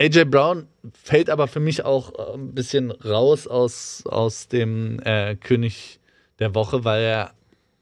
AJ 0.00 0.24
Brown 0.26 0.66
fällt 0.92 1.30
aber 1.30 1.48
für 1.48 1.60
mich 1.60 1.84
auch 1.84 2.12
äh, 2.18 2.34
ein 2.34 2.54
bisschen 2.54 2.90
raus 2.90 3.46
aus, 3.46 4.04
aus 4.06 4.48
dem 4.48 5.00
äh, 5.04 5.36
König 5.36 6.00
der 6.38 6.54
Woche, 6.54 6.84
weil 6.84 7.02
er 7.02 7.32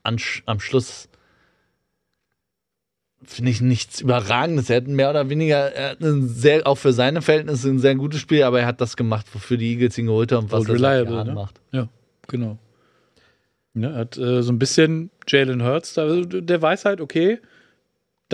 an, 0.04 0.18
am 0.46 0.60
Schluss 0.60 1.08
finde 3.24 3.50
ich 3.50 3.60
nichts 3.60 4.00
Überragendes. 4.00 4.70
Er 4.70 4.76
hat 4.76 4.86
mehr 4.86 5.10
oder 5.10 5.28
weniger, 5.30 5.72
er 5.72 5.90
hat 5.92 6.00
ein 6.00 6.28
sehr, 6.28 6.66
auch 6.66 6.76
für 6.76 6.92
seine 6.92 7.22
Verhältnisse 7.22 7.68
ein 7.68 7.78
sehr 7.78 7.94
gutes 7.94 8.20
Spiel, 8.20 8.42
aber 8.42 8.60
er 8.60 8.66
hat 8.66 8.80
das 8.80 8.96
gemacht, 8.96 9.26
wofür 9.32 9.56
die 9.56 9.72
Eagles 9.72 9.98
ihn 9.98 10.06
geholt 10.06 10.30
haben, 10.30 10.52
was 10.52 10.60
Und 10.60 10.68
er 10.68 10.74
reliable, 10.74 11.24
ne? 11.24 11.32
macht. 11.32 11.60
ja, 11.72 11.88
genau. 12.28 12.58
Er 13.74 13.94
hat 13.94 14.16
äh, 14.16 14.42
so 14.42 14.52
ein 14.52 14.59
bisschen 14.59 15.10
Jalen 15.26 15.62
Hurts, 15.64 15.94
der 15.94 16.62
weiß 16.62 16.84
halt, 16.84 17.01
okay, 17.01 17.40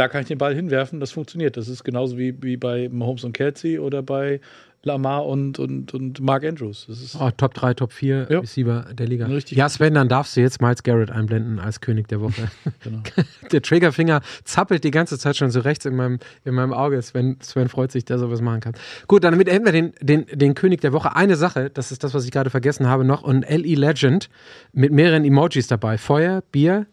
da 0.01 0.09
kann 0.09 0.23
ich 0.23 0.29
den 0.29 0.39
Ball 0.39 0.55
hinwerfen, 0.55 0.99
das 0.99 1.13
funktioniert. 1.13 1.59
Das 1.59 1.69
ist 1.69 1.85
genauso 1.85 2.17
wie, 2.17 2.35
wie 2.43 2.57
bei 2.57 2.89
Mahomes 2.91 3.23
und 3.23 3.35
Kelsey 3.35 3.79
oder 3.79 4.03
bei 4.03 4.41
Lamar 4.83 5.27
und, 5.27 5.59
und, 5.59 5.93
und 5.93 6.21
Mark 6.21 6.43
Andrews. 6.43 6.87
Das 6.89 7.03
ist, 7.03 7.15
Oh, 7.21 7.31
Top 7.37 7.53
3, 7.53 7.75
Top 7.75 7.93
4 7.93 8.29
Ja. 8.31 8.39
Receiver 8.39 8.87
der 8.95 9.07
Liga. 9.07 9.27
Richtig. 9.27 9.59
Ja, 9.59 9.69
Sven, 9.69 9.93
dann 9.93 10.09
darfst 10.09 10.39
du 10.39 10.41
jetzt 10.41 10.63
Miles 10.63 10.83
Garrett 10.85 11.11
einblenden 11.11 11.59
als 11.59 11.83
König 11.83 12.09
der 12.09 12.23
Woche. 12.23 12.51
Genau. 12.83 13.03
der 13.53 13.61
Triggerfinger 13.61 14.23
zappelt 14.45 14.85
die 14.85 14.91
ganze 14.91 15.19
Zeit 15.19 15.37
schon 15.37 15.51
so 15.51 15.61
rechts 15.61 15.85
in 15.85 15.97
meinem, 15.97 16.19
in 16.47 16.55
meinem 16.55 16.73
Auge. 16.73 17.03
Sven, 17.03 17.37
Sven 17.43 17.69
freut 17.69 17.93
sich, 17.93 18.07
dass 18.07 18.23
er 18.23 18.31
was 18.31 18.41
machen 18.41 18.61
kann. 18.61 18.73
Gut, 19.07 19.23
dann 19.23 19.35
hätten 19.39 19.67
wir 19.67 19.73
den, 19.73 19.93
den, 20.01 20.25
den 20.33 20.55
König 20.55 20.81
der 20.81 20.95
Woche. 20.95 21.15
Eine 21.15 21.37
Sache, 21.37 21.69
das 21.69 21.93
ist 21.93 22.03
das, 22.05 22.15
was 22.15 22.25
ich 22.25 22.31
gerade 22.31 22.49
vergessen 22.49 22.87
habe, 22.87 23.05
noch. 23.05 23.23
Und 23.23 23.47
LE 23.51 23.75
Legend 23.75 24.31
mit 24.73 24.93
mehreren 24.93 25.27
Emojis 25.27 25.67
dabei. 25.67 25.99
Feuer, 25.99 26.43
Bier, 26.53 26.87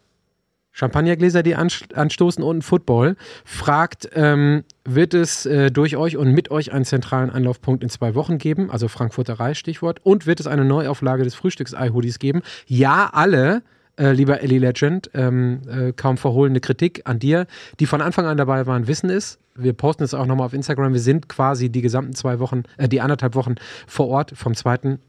Champagnergläser, 0.78 1.42
die 1.42 1.56
anst- 1.56 1.96
anstoßen 1.96 2.44
und 2.44 2.60
ein 2.60 2.62
Football, 2.62 3.16
fragt, 3.46 4.10
ähm, 4.14 4.64
wird 4.86 5.16
es 5.16 5.48
äh, 5.48 5.72
durch 5.72 5.98
euch 5.98 6.18
und 6.18 6.32
mit 6.34 6.52
euch 6.52 6.72
einen 6.72 6.86
zentralen 6.86 7.32
Anlaufpunkt 7.32 7.84
in 7.84 7.90
zwei 7.90 8.14
Wochen 8.14 8.38
geben? 8.38 8.70
Also 8.70 8.88
Frankfurterei, 8.88 9.56
Stichwort. 9.56 10.00
Und 10.04 10.28
wird 10.28 10.40
es 10.40 10.46
eine 10.46 10.66
Neuauflage 10.66 11.24
des 11.24 11.34
Frühstücks-Ei-Hoodies 11.34 12.20
geben? 12.20 12.44
Ja, 12.68 13.10
alle. 13.12 13.64
Äh, 14.00 14.12
lieber 14.12 14.42
Ellie 14.44 14.60
Legend, 14.60 15.10
ähm, 15.16 15.62
äh, 15.68 15.92
kaum 15.92 16.18
verhohlene 16.18 16.60
Kritik 16.60 17.02
an 17.06 17.18
dir. 17.18 17.48
Die 17.80 17.88
von 17.88 18.00
Anfang 18.00 18.28
an 18.28 18.38
dabei 18.38 18.68
waren, 18.68 18.86
wissen 18.88 19.10
es. 19.10 19.40
Wir 19.56 19.74
posten 19.74 20.04
es 20.04 20.14
auch 20.14 20.28
nochmal 20.28 20.46
auf 20.46 20.54
Instagram. 20.54 20.94
Wir 20.94 21.00
sind 21.00 21.28
quasi 21.28 21.70
die 21.70 21.82
gesamten 21.82 22.14
zwei 22.14 22.38
Wochen, 22.38 22.62
äh, 22.78 22.88
die 22.88 23.02
anderthalb 23.02 23.34
Wochen 23.34 23.56
vor 23.88 24.10
Ort, 24.10 24.34
vom 24.36 24.54
2. 24.54 25.00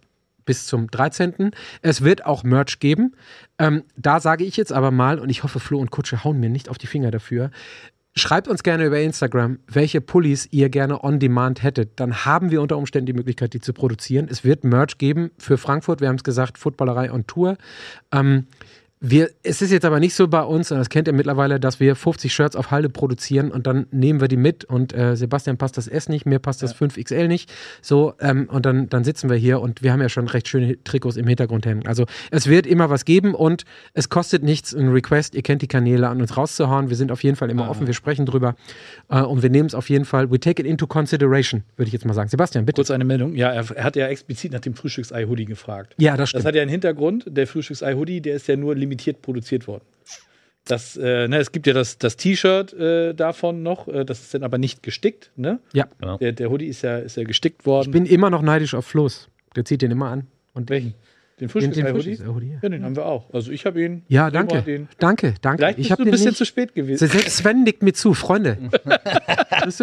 bis 0.49 0.67
zum 0.67 0.91
13. 0.91 1.51
Es 1.83 2.03
wird 2.03 2.25
auch 2.25 2.43
Merch 2.43 2.81
geben. 2.81 3.15
Ähm, 3.59 3.85
da 3.99 4.19
sage 4.19 4.45
ich 4.45 4.57
jetzt 4.57 4.73
aber 4.73 4.91
mal, 4.91 5.19
und 5.19 5.29
ich 5.29 5.43
hoffe, 5.43 5.61
Flo 5.61 5.79
und 5.79 5.91
Kutsche 5.91 6.25
hauen 6.25 6.41
mir 6.41 6.49
nicht 6.49 6.71
auf 6.71 6.79
die 6.79 6.87
Finger 6.87 7.11
dafür. 7.11 7.51
Schreibt 8.17 8.49
uns 8.49 8.63
gerne 8.63 8.87
über 8.87 8.99
Instagram, 8.99 9.59
welche 9.67 10.01
Pullis 10.01 10.49
ihr 10.51 10.71
gerne 10.71 11.05
on 11.05 11.19
demand 11.19 11.63
hättet. 11.63 12.01
Dann 12.01 12.25
haben 12.25 12.51
wir 12.51 12.63
unter 12.63 12.79
Umständen 12.79 13.05
die 13.05 13.13
Möglichkeit, 13.13 13.53
die 13.53 13.61
zu 13.61 13.75
produzieren. 13.75 14.27
Es 14.31 14.43
wird 14.43 14.65
Merch 14.65 14.97
geben 14.97 15.33
für 15.37 15.59
Frankfurt. 15.59 16.01
Wir 16.01 16.09
haben 16.09 16.17
es 16.17 16.25
gesagt, 16.25 16.57
Footballerei 16.57 17.13
on 17.13 17.27
Tour. 17.27 17.59
Ähm, 18.11 18.47
wir, 19.01 19.31
es 19.45 19.63
ist 19.63 19.71
jetzt 19.71 19.85
aber 19.85 20.01
nicht 20.01 20.15
so 20.15 20.27
bei 20.27 20.43
uns, 20.43 20.69
das 20.69 20.89
kennt 20.89 21.07
ihr 21.07 21.15
mittlerweile, 21.15 21.61
dass 21.61 21.79
wir 21.79 21.95
50 21.95 22.33
Shirts 22.33 22.57
auf 22.57 22.73
Halde 22.73 22.89
produzieren 22.89 23.53
und 23.53 23.67
dann 23.69 23.87
nehmen 23.93 24.21
wir 24.21 24.27
die 24.27 24.37
mit 24.37 24.65
und 24.65 24.93
äh, 24.93 25.15
Sebastian 25.17 25.57
passt 25.57 25.77
das 25.77 25.87
S 25.87 26.09
nicht, 26.09 26.27
mir 26.27 26.41
passt 26.41 26.63
das 26.65 26.75
5XL 26.75 27.29
nicht. 27.29 27.53
So, 27.81 28.15
ähm, 28.21 28.49
und 28.51 28.67
dann, 28.67 28.89
dann 28.89 29.05
sitzen 29.05 29.31
wir 29.31 29.37
hier 29.37 29.61
und 29.61 29.83
wir 29.83 29.93
haben 29.93 30.01
ja 30.01 30.09
schon 30.09 30.27
recht 30.27 30.49
schöne 30.49 30.83
Trikots 30.83 31.17
im 31.17 31.29
Hintergrund 31.29 31.65
hängen. 31.65 31.87
Also 31.87 32.07
es 32.33 32.49
wird 32.49 32.67
immer 32.67 32.91
was 32.91 33.05
geben 33.05 33.35
und 33.37 33.65
es 33.95 34.09
kostet 34.09 34.43
nichts, 34.43 34.75
ein 34.75 34.89
Request, 34.89 35.37
ihr 35.37 35.43
kennt 35.43 35.63
die 35.63 35.69
Kanäle, 35.69 36.09
an 36.09 36.21
uns 36.21 36.37
rauszuhauen. 36.37 36.89
Wir 36.89 36.97
sind 36.97 37.13
auf 37.13 37.23
jeden 37.23 37.37
Fall 37.37 37.51
immer 37.51 37.71
offen, 37.71 37.87
wir 37.87 37.95
sprechen 37.95 38.27
drüber 38.27 38.57
äh, 39.11 39.21
und 39.23 39.43
wir 39.45 39.51
nehmen 39.51 39.67
es 39.69 39.75
auf 39.77 39.89
jeden 39.91 40.07
Fall, 40.07 40.31
we 40.33 40.41
take 40.41 40.61
it 40.61 40.67
into 40.67 40.89
consideration, 40.89 41.63
würde 41.77 41.87
ich 41.87 41.93
jetzt 41.93 42.05
mal 42.05 42.15
sagen. 42.15 42.29
Sebastian, 42.29 42.67
bitte. 42.67 42.77
Kurz 42.81 42.91
eine 42.91 43.05
Meldung. 43.05 43.37
Ja, 43.37 43.51
er, 43.53 43.65
er 43.77 43.85
hat 43.85 43.95
ja 43.95 44.09
explizit 44.09 44.51
nach 44.53 44.61
dem 44.61 44.75
Frühstücksei-Hoodie 44.75 45.45
gefragt. 45.45 45.95
Ja, 45.99 46.13
das 46.13 46.19
Das 46.19 46.31
stimmt. 46.31 46.45
hat 46.47 46.55
ja 46.57 46.63
einen 46.63 46.71
Hintergrund. 46.71 47.25
Der 47.29 47.47
Frühstücksei-Hoodie, 47.47 48.21
der 48.21 48.35
ist 48.35 48.49
ja 48.49 48.57
nur 48.57 48.75
limitiert 48.75 48.88
produziert 49.23 49.67
worden. 49.67 49.85
Das, 50.65 50.97
äh, 50.99 51.29
ne, 51.29 51.39
es 51.39 51.51
gibt 51.51 51.67
ja 51.67 51.73
das, 51.73 51.97
das 51.97 52.17
T-Shirt 52.17 52.75
äh, 52.75 53.15
davon 53.15 53.63
noch, 53.63 53.89
äh, 53.89 54.05
das 54.05 54.21
ist 54.21 54.35
dann 54.35 54.43
aber 54.43 54.59
nicht 54.59 54.83
gestickt. 54.83 55.31
Ne? 55.37 55.61
ja, 55.73 55.87
Der, 56.19 56.33
der 56.33 56.51
Hoodie 56.51 56.67
ist 56.67 56.83
ja, 56.83 56.99
ist 56.99 57.17
ja 57.17 57.25
gestickt 57.25 57.65
worden. 57.65 57.87
ich 57.87 57.91
bin 57.93 58.05
immer 58.05 58.29
noch 58.29 58.43
neidisch 58.43 58.75
auf 58.75 58.85
Floß. 58.87 59.29
Der 59.57 59.65
zieht 59.65 59.81
den 59.81 59.91
immer 59.91 60.11
an. 60.11 60.27
Und 60.53 60.69
Welchen? 60.69 60.95
Den 61.41 61.49
den, 61.49 61.49
den 61.49 61.49
Frühstücksei-Hoodie? 61.51 61.93
Frühstücksei-Hoodie, 61.93 62.49
ja. 62.51 62.59
Ja, 62.63 62.69
den 62.69 62.85
haben 62.85 62.97
wir 62.97 63.07
auch. 63.07 63.33
Also 63.33 63.51
ich 63.53 63.65
habe 63.67 63.83
ihn. 63.83 64.03
Ja, 64.09 64.31
danke. 64.31 64.63
Den. 64.63 64.89
Danke, 64.99 65.35
danke. 65.41 65.59
Vielleicht 65.59 65.79
ich 65.79 65.83
bist 65.89 65.91
habe 65.93 66.03
du 66.03 66.03
ein 66.03 66.07
den 66.07 66.11
bisschen 66.13 66.35
zu 66.35 66.45
spät 66.45 66.75
gewesen. 66.75 67.07
Selbst 67.07 67.37
Sven 67.37 67.63
nickt 67.63 67.83
mir 67.83 67.93
zu, 67.93 68.15
Freunde. 68.15 68.59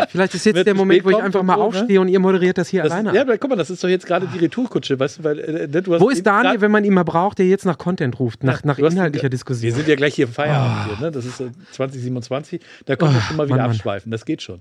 Vielleicht 0.10 0.34
ist 0.36 0.46
jetzt 0.46 0.56
Wird 0.56 0.68
der 0.68 0.74
Moment, 0.74 1.04
wo 1.06 1.10
ich 1.10 1.18
einfach 1.18 1.44
mal 1.44 1.58
ne? 1.58 1.62
aufstehe 1.64 2.00
und 2.00 2.08
ihr 2.08 2.20
moderiert 2.20 2.58
das 2.58 2.70
hier 2.70 2.84
Das, 2.84 2.92
alleine. 2.92 3.14
ja, 3.16 3.22
aber 3.22 3.38
guck 3.38 3.50
mal, 3.50 3.56
das 3.56 3.70
ist 3.70 3.84
doch 3.84 3.90
jetzt 3.90 4.06
gerade 4.06 4.28
die 4.28 4.38
Retourkutsche, 4.40 5.00
weißt 5.00 5.20
du, 5.20 5.24
weil 5.24 5.40
äh, 5.40 5.68
ne, 5.68 5.82
du 5.82 5.94
hast 5.94 6.02
wo 6.02 6.10
ist 6.10 6.26
Daniel, 6.26 6.62
wenn 6.62 6.72
man 6.72 6.84
ihn 6.84 6.94
mal 6.94 7.04
braucht, 7.04 7.40
der 7.40 7.48
jetzt 7.48 7.66
nach 7.66 7.78
Content 7.78 8.20
ruft, 8.20 8.44
nach, 8.44 8.64
nach 8.64 8.78
hast 8.78 8.84
ihn 8.92 8.92
inhaltlicher 8.98 9.24
Wir 9.24 9.30
Diskussion? 9.30 9.72
sind 9.74 9.88
ja 9.88 9.96
gleich 9.96 10.16
hier 10.16 10.26
im 10.28 10.32
Feierabend 10.34 10.98
hier, 10.98 11.06
ne? 11.06 11.12
Das 11.12 11.26
ist 11.26 11.40
äh, 11.40 11.50
2027. 11.72 12.62
Da 12.86 12.96
können 12.96 13.14
wir 13.14 13.18
Oh, 13.18 13.22
schon 13.22 13.38
mal 13.38 13.48
wieder 13.48 13.58
Mann, 13.58 13.70
abschweifen. 13.72 14.12
Das 14.12 14.26
geht 14.26 14.42
schon. 14.42 14.60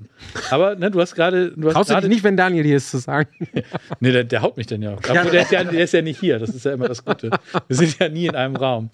Aber 0.50 0.76
ne, 0.76 0.90
du 0.90 1.00
hast 1.00 1.14
gerade. 1.14 1.52
Du 1.52 1.66
hast 1.68 1.74
Traust 1.74 1.90
du 1.90 2.00
dich 2.00 2.08
nicht, 2.08 2.24
wenn 2.24 2.36
Daniel 2.36 2.64
hier 2.64 2.76
ist, 2.76 2.90
zu 2.90 2.98
sagen? 2.98 3.28
Nee, 4.00 4.24
der, 4.24 4.42
haut 4.42 4.56
mich 4.56 4.66
dann 4.66 4.82
ja 4.82 4.94
auch. 4.94 4.98
Aber 5.08 5.32
ja, 5.34 5.64
der 5.64 5.84
ist 5.84 5.92
ja 5.92 6.02
nicht 6.02 6.20
hier. 6.20 6.38
Das 6.38 6.50
ist 6.50 6.64
ja 6.64 6.72
immer 6.72 6.83
das 6.88 7.04
Gute. 7.04 7.30
Wir 7.68 7.76
sind 7.76 7.98
ja 7.98 8.08
nie 8.08 8.26
in 8.26 8.36
einem 8.36 8.56
Raum. 8.56 8.90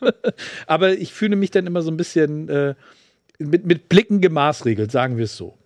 Aber 0.66 0.92
ich 0.92 1.12
fühle 1.12 1.36
mich 1.36 1.50
dann 1.50 1.66
immer 1.66 1.82
so 1.82 1.90
ein 1.90 1.96
bisschen 1.96 2.48
äh, 2.48 2.74
mit, 3.38 3.66
mit 3.66 3.88
Blicken 3.88 4.20
gemaßregelt, 4.20 4.90
sagen 4.90 5.16
wir 5.16 5.24
es 5.24 5.36
so. 5.36 5.56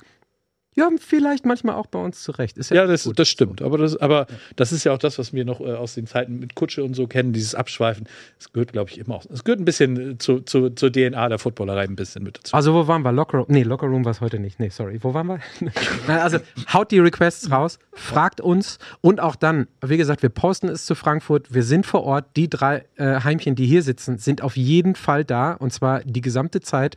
Ja, 0.77 0.89
vielleicht 0.99 1.47
manchmal 1.47 1.77
auch 1.77 1.87
bei 1.87 2.01
uns 2.01 2.23
zurecht. 2.23 2.59
Ist 2.59 2.71
ja, 2.71 2.79
Ja, 2.79 2.87
das, 2.87 3.09
das 3.15 3.29
stimmt. 3.29 3.63
Aber, 3.63 3.79
das, 3.79 3.97
aber 3.97 4.27
das 4.57 4.73
ist 4.73 4.85
ja 4.85 4.93
auch 4.93 4.99
das, 4.99 5.19
was 5.19 5.33
wir 5.33 5.45
noch 5.45 5.61
äh, 5.61 5.73
aus 5.75 5.95
den 5.95 6.07
Zeiten 6.07 6.41
mit 6.41 6.55
Kutsche 6.57 6.83
und 6.83 6.95
so 6.95 7.07
kennen, 7.07 7.33
dieses 7.33 7.55
Abschweifen. 7.55 8.09
Das 8.39 8.53
gehört, 8.53 8.73
glaube 8.73 8.91
ich, 8.91 8.99
immer 8.99 9.15
auch. 9.15 9.25
Es 9.33 9.45
gehört 9.45 9.61
ein 9.61 9.65
bisschen 9.65 10.13
äh, 10.13 10.19
zu, 10.19 10.41
zu, 10.41 10.71
zur 10.71 10.91
DNA 10.91 11.29
der 11.29 11.39
Footballerei 11.39 11.85
ein 11.85 11.95
bisschen 11.95 12.25
mit 12.25 12.39
dazu. 12.39 12.55
Also 12.55 12.75
wo 12.75 12.89
waren 12.89 13.03
wir? 13.03 13.13
Locker 13.13 13.39
Room? 13.39 13.47
Nee, 13.49 13.63
Locker 13.63 13.87
Room 13.87 14.05
war 14.05 14.13
es 14.13 14.21
heute 14.21 14.41
nicht. 14.41 14.59
Nee, 14.59 14.71
sorry. 14.71 14.99
Wo 15.03 15.15
waren 15.15 15.27
wir? 15.29 15.41
Also 16.25 16.39
haut 16.73 16.91
die 16.91 16.99
Requests 16.99 17.51
raus, 17.51 17.79
fragt 17.93 18.41
uns 18.41 18.79
und 19.01 19.21
auch 19.21 19.37
dann, 19.37 19.69
wie 19.85 19.97
gesagt, 19.97 20.23
wir 20.23 20.29
posten 20.29 20.69
es 20.69 20.87
zu 20.87 20.95
Frankfurt. 20.95 21.53
Wir 21.55 21.63
sind 21.63 21.87
vor 21.87 22.05
Ort. 22.05 22.25
Die 22.37 22.49
drei 22.49 22.85
äh, 22.97 23.21
Heimchen, 23.21 23.55
die 23.55 23.67
hier 23.67 23.83
sitzen, 23.83 24.19
sind 24.19 24.43
auf 24.43 24.57
jeden 24.57 24.95
Fall 24.95 25.25
da 25.25 25.53
und 25.53 25.73
zwar 25.73 26.01
die 26.01 26.21
gesamte 26.21 26.61
Zeit 26.61 26.97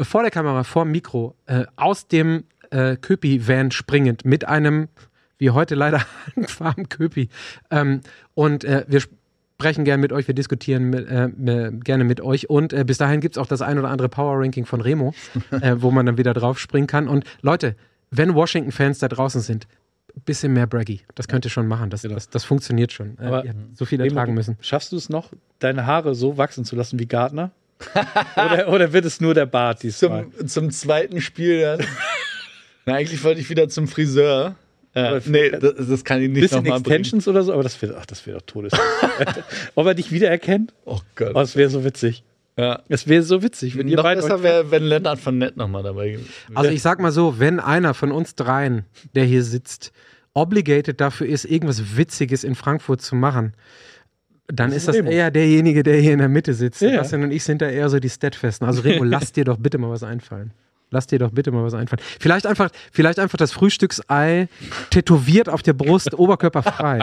vor 0.00 0.22
der 0.22 0.30
Kamera, 0.30 0.64
vor 0.64 0.84
dem 0.84 0.92
Mikro, 0.92 1.34
äh, 1.46 1.64
aus 1.76 2.08
dem 2.08 2.44
äh, 2.72 2.96
Köpi-Van 2.96 3.70
springend 3.70 4.24
mit 4.24 4.46
einem, 4.46 4.88
wie 5.38 5.50
heute 5.50 5.74
leider, 5.74 6.02
handwarmen 6.36 6.88
Köpi. 6.88 7.28
Ähm, 7.70 8.00
und 8.34 8.64
äh, 8.64 8.84
wir 8.88 9.00
sprechen 9.00 9.84
gerne 9.84 10.00
mit 10.00 10.12
euch, 10.12 10.26
wir 10.26 10.34
diskutieren 10.34 10.90
mit, 10.90 11.08
äh, 11.08 11.70
gerne 11.84 12.04
mit 12.04 12.20
euch. 12.20 12.50
Und 12.50 12.72
äh, 12.72 12.84
bis 12.84 12.98
dahin 12.98 13.20
gibt 13.20 13.36
es 13.36 13.40
auch 13.40 13.46
das 13.46 13.62
ein 13.62 13.78
oder 13.78 13.90
andere 13.90 14.08
Power-Ranking 14.08 14.66
von 14.66 14.80
Remo, 14.80 15.14
äh, 15.50 15.76
wo 15.78 15.90
man 15.90 16.06
dann 16.06 16.18
wieder 16.18 16.34
drauf 16.34 16.58
springen 16.58 16.86
kann. 16.86 17.08
Und 17.08 17.24
Leute, 17.42 17.76
wenn 18.10 18.34
Washington-Fans 18.34 18.98
da 18.98 19.08
draußen 19.08 19.40
sind, 19.40 19.66
bisschen 20.24 20.52
mehr 20.52 20.66
Braggy. 20.66 21.00
Das 21.14 21.26
könnt 21.26 21.46
ihr 21.46 21.50
schon 21.50 21.66
machen. 21.66 21.88
Das, 21.90 22.02
das, 22.02 22.28
das 22.28 22.44
funktioniert 22.44 22.92
schon. 22.92 23.16
Äh, 23.18 23.24
Aber- 23.24 23.44
ihr 23.44 23.50
habt 23.50 23.76
so 23.76 23.84
viel 23.84 24.00
Remo, 24.00 24.10
ertragen 24.14 24.34
müssen. 24.34 24.58
Schaffst 24.60 24.92
du 24.92 24.96
es 24.96 25.08
noch, 25.08 25.30
deine 25.58 25.86
Haare 25.86 26.14
so 26.14 26.36
wachsen 26.36 26.64
zu 26.64 26.76
lassen 26.76 26.98
wie 26.98 27.06
Gardner? 27.06 27.50
oder, 28.36 28.68
oder 28.68 28.92
wird 28.92 29.04
es 29.04 29.20
nur 29.20 29.34
der 29.34 29.46
Bart 29.46 29.82
diesmal? 29.82 30.26
Zum, 30.38 30.48
zum 30.48 30.70
zweiten 30.70 31.20
Spiel 31.20 31.60
dann. 31.60 31.80
Na, 32.86 32.94
eigentlich 32.94 33.22
wollte 33.24 33.40
ich 33.40 33.48
wieder 33.50 33.68
zum 33.68 33.88
Friseur. 33.88 34.56
Äh, 34.94 35.20
nee, 35.26 35.50
das, 35.50 35.74
das 35.88 36.04
kann 36.04 36.20
ich 36.20 36.28
nicht 36.28 36.42
bisschen 36.42 36.62
nochmal 36.64 36.80
bringen. 36.80 36.96
Extensions 37.00 37.26
oder 37.28 37.42
so, 37.42 37.52
aber 37.54 37.62
das 37.62 37.80
wäre, 37.80 37.96
ach, 37.98 38.04
das 38.06 38.26
wäre 38.26 38.38
doch 38.38 38.46
Todes. 38.46 38.72
Ob 39.74 39.86
er 39.86 39.94
dich 39.94 40.10
wiedererkennt? 40.12 40.74
Oh 40.84 40.98
Gott. 41.14 41.30
Oh, 41.30 41.40
das 41.40 41.56
wäre 41.56 41.70
so 41.70 41.82
witzig. 41.84 42.24
ja. 42.58 42.82
Es 42.88 43.08
wäre 43.08 43.22
so 43.22 43.42
witzig, 43.42 43.78
wenn 43.78 43.88
ihr 43.88 43.96
Noch 43.96 44.02
beide 44.02 44.20
besser 44.20 44.42
wäre, 44.42 44.70
wenn 44.70 44.82
Lennart 44.82 45.18
von 45.18 45.38
Nett 45.38 45.56
nochmal 45.56 45.82
dabei 45.82 46.10
gewesen 46.10 46.28
Also 46.54 46.70
ich 46.70 46.82
sag 46.82 47.00
mal 47.00 47.10
so, 47.12 47.38
wenn 47.38 47.58
einer 47.58 47.94
von 47.94 48.12
uns 48.12 48.34
dreien, 48.34 48.84
der 49.14 49.24
hier 49.24 49.42
sitzt, 49.44 49.92
obligated 50.34 51.00
dafür 51.00 51.26
ist, 51.26 51.44
irgendwas 51.46 51.96
Witziges 51.96 52.44
in 52.44 52.54
Frankfurt 52.54 53.00
zu 53.00 53.14
machen, 53.14 53.54
dann 54.48 54.68
Das 54.70 54.76
ist 54.76 54.82
ist 54.82 54.88
das 54.88 54.96
Remo. 54.96 55.10
eher 55.10 55.30
derjenige, 55.30 55.82
der 55.82 55.96
hier 55.96 56.12
in 56.12 56.18
der 56.18 56.28
Mitte 56.28 56.52
sitzt. 56.52 56.82
Ja. 56.82 56.90
Sebastian 56.90 57.22
und 57.22 57.30
ich 57.32 57.44
sind 57.44 57.62
da 57.62 57.70
eher 57.70 57.88
so 57.88 57.98
die 57.98 58.10
Statfesten. 58.10 58.66
Also 58.66 58.82
Remo, 58.82 59.04
lass 59.04 59.32
dir 59.32 59.44
doch 59.46 59.56
bitte 59.56 59.78
mal 59.78 59.88
was 59.88 60.02
einfallen. 60.02 60.52
Lass 60.92 61.06
dir 61.06 61.18
doch 61.18 61.30
bitte 61.30 61.50
mal 61.50 61.64
was 61.64 61.74
einfallen. 61.74 62.02
Vielleicht 62.20 62.46
einfach, 62.46 62.70
vielleicht 62.92 63.18
einfach 63.18 63.38
das 63.38 63.50
Frühstücksei 63.52 64.48
tätowiert 64.90 65.48
auf 65.48 65.62
der 65.62 65.72
Brust, 65.72 66.14
oberkörperfrei. 66.18 67.00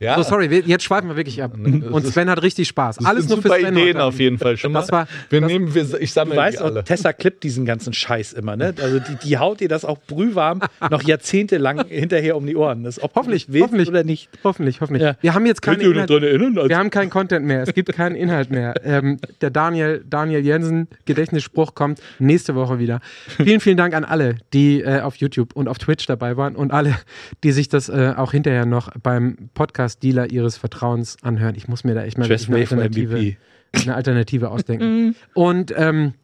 Ja, 0.00 0.16
So, 0.16 0.22
sorry, 0.22 0.46
jetzt 0.64 0.82
schweifen 0.84 1.08
wir 1.10 1.16
wirklich 1.16 1.42
ab. 1.42 1.52
Und 1.56 2.06
Sven 2.06 2.30
hat 2.30 2.42
richtig 2.42 2.68
Spaß. 2.68 2.96
das 2.96 3.06
Alles 3.06 3.28
nur 3.28 3.42
für 3.42 3.48
Sven. 3.48 3.74
Ideen 3.74 3.96
heute. 3.96 4.04
auf 4.04 4.18
jeden 4.18 4.38
Fall 4.38 4.56
schon 4.56 4.72
mal. 4.72 4.80
Das 4.80 4.90
war, 4.90 5.06
wir 5.28 5.42
nehmen, 5.42 5.74
wir, 5.74 5.82
ich 6.00 6.10
Du 6.10 6.14
sammle 6.14 6.36
weißt 6.36 6.56
die 6.58 6.62
auch, 6.62 6.66
alle. 6.66 6.84
Tessa 6.84 7.12
klippt 7.12 7.42
diesen 7.44 7.66
ganzen 7.66 7.92
Scheiß 7.92 8.32
immer, 8.32 8.56
ne? 8.56 8.74
Also 8.80 8.98
die, 8.98 9.16
die 9.22 9.36
haut 9.38 9.60
dir 9.60 9.68
das 9.68 9.84
auch 9.84 9.98
brühwarm 10.06 10.60
noch 10.90 11.02
jahrzehntelang 11.02 11.84
hinterher 11.88 12.36
um 12.36 12.46
die 12.46 12.56
Ohren. 12.56 12.82
Das, 12.84 13.02
ob 13.02 13.12
du 13.12 13.20
Hoffentlich, 13.20 13.46
das 13.46 13.60
hoffentlich. 13.60 13.88
oder 13.88 14.04
nicht. 14.04 14.30
hoffentlich, 14.42 14.80
hoffentlich. 14.80 15.02
Ja. 15.02 15.16
Wir 15.20 15.34
haben 15.34 15.44
jetzt 15.44 15.60
keine 15.60 15.76
Könnt 15.76 15.84
ihr 15.84 15.90
euch 15.90 16.08
noch 16.08 16.16
Inhalt- 16.16 16.22
dran 16.22 16.22
erinnern? 16.40 16.58
als- 16.58 16.68
Wir 16.70 16.78
haben 16.78 16.90
keinen 16.90 17.10
Content 17.10 17.46
mehr. 17.46 17.62
Es 17.62 17.74
gibt 17.74 17.92
keinen 17.92 18.16
Inhalt 18.16 18.50
mehr. 18.50 18.74
Ähm, 18.84 19.18
der 19.42 19.50
Daniel, 19.50 20.02
Daniel 20.08 20.40
Jensen 20.44 20.88
Gedächtnisspruch 21.04 21.74
kommt 21.74 22.00
nächste 22.18 22.54
Woche 22.54 22.78
wieder. 22.78 23.00
Vielen, 23.36 23.60
vielen 23.60 23.76
Dank 23.76 23.94
an 23.94 24.04
alle, 24.04 24.36
die 24.54 24.80
äh, 24.80 25.00
auf 25.00 25.16
YouTube 25.16 25.54
und 25.54 25.68
auf 25.68 25.76
Twitch 25.78 26.06
dabei 26.06 26.36
waren 26.38 26.56
und 26.56 26.72
alle, 26.72 26.96
die 27.42 27.52
sich 27.52 27.68
das 27.68 27.88
äh, 27.90 28.14
auch 28.16 28.32
hinterher 28.32 28.64
noch 28.66 28.90
beim 29.02 29.50
Podcast-Dealer 29.74 30.30
ihres 30.30 30.56
Vertrauens 30.56 31.16
anhören. 31.22 31.54
Ich 31.56 31.68
muss 31.68 31.84
mir 31.84 31.94
da 31.94 32.04
echt 32.04 32.16
mal 32.16 32.24
eine 32.24 32.34
Alternative, 32.34 33.36
eine 33.72 33.94
Alternative 33.94 34.50
ausdenken. 34.50 35.16
und 35.34 35.74
ähm, 35.76 36.14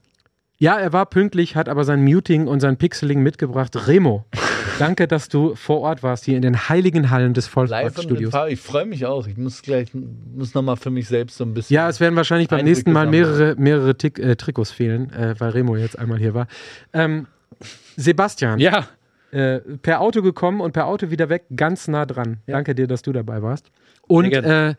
ja, 0.59 0.79
er 0.79 0.93
war 0.93 1.07
pünktlich, 1.07 1.57
hat 1.57 1.69
aber 1.69 1.85
sein 1.85 2.05
Muting 2.05 2.47
und 2.47 2.61
sein 2.61 2.77
Pixeling 2.77 3.23
mitgebracht. 3.23 3.89
Remo, 3.89 4.25
danke, 4.79 5.09
dass 5.09 5.29
du 5.29 5.55
vor 5.57 5.81
Ort 5.81 6.03
warst, 6.03 6.27
hier 6.27 6.37
in 6.37 6.43
den 6.43 6.69
heiligen 6.69 7.11
Hallen 7.11 7.35
des. 7.35 7.49
Farbe. 7.49 8.53
Ich 8.53 8.61
freue 8.61 8.87
mich 8.87 9.07
auch. 9.07 9.27
Ich 9.27 9.37
muss 9.37 9.63
gleich, 9.63 9.89
muss 9.95 10.55
nochmal 10.55 10.77
für 10.77 10.91
mich 10.91 11.09
selbst 11.09 11.39
so 11.39 11.45
ein 11.45 11.55
bisschen. 11.55 11.75
Ja, 11.75 11.89
es 11.89 11.99
werden 11.99 12.15
wahrscheinlich 12.15 12.49
beim 12.49 12.65
nächsten 12.65 12.93
Mal 12.93 13.07
mehrere, 13.07 13.57
mehrere 13.57 13.97
Tick, 13.97 14.19
äh, 14.19 14.37
Trikots 14.37 14.71
fehlen, 14.71 15.11
äh, 15.13 15.35
weil 15.39 15.51
Remo 15.51 15.77
jetzt 15.77 15.99
einmal 15.99 16.19
hier 16.19 16.35
war. 16.35 16.47
Ähm, 16.93 17.27
Sebastian, 17.97 18.59
Ja, 18.61 18.87
äh, 19.33 19.61
per 19.61 20.01
Auto 20.01 20.23
gekommen 20.23 20.61
und 20.61 20.73
per 20.73 20.87
Auto 20.87 21.11
wieder 21.11 21.29
weg, 21.29 21.45
ganz 21.55 21.89
nah 21.89 22.07
dran. 22.07 22.39
Danke 22.47 22.75
dir, 22.75 22.87
dass 22.87 23.03
du 23.03 23.13
dabei 23.13 23.43
warst. 23.43 23.71
Und 24.07 24.33
äh, 24.33 24.75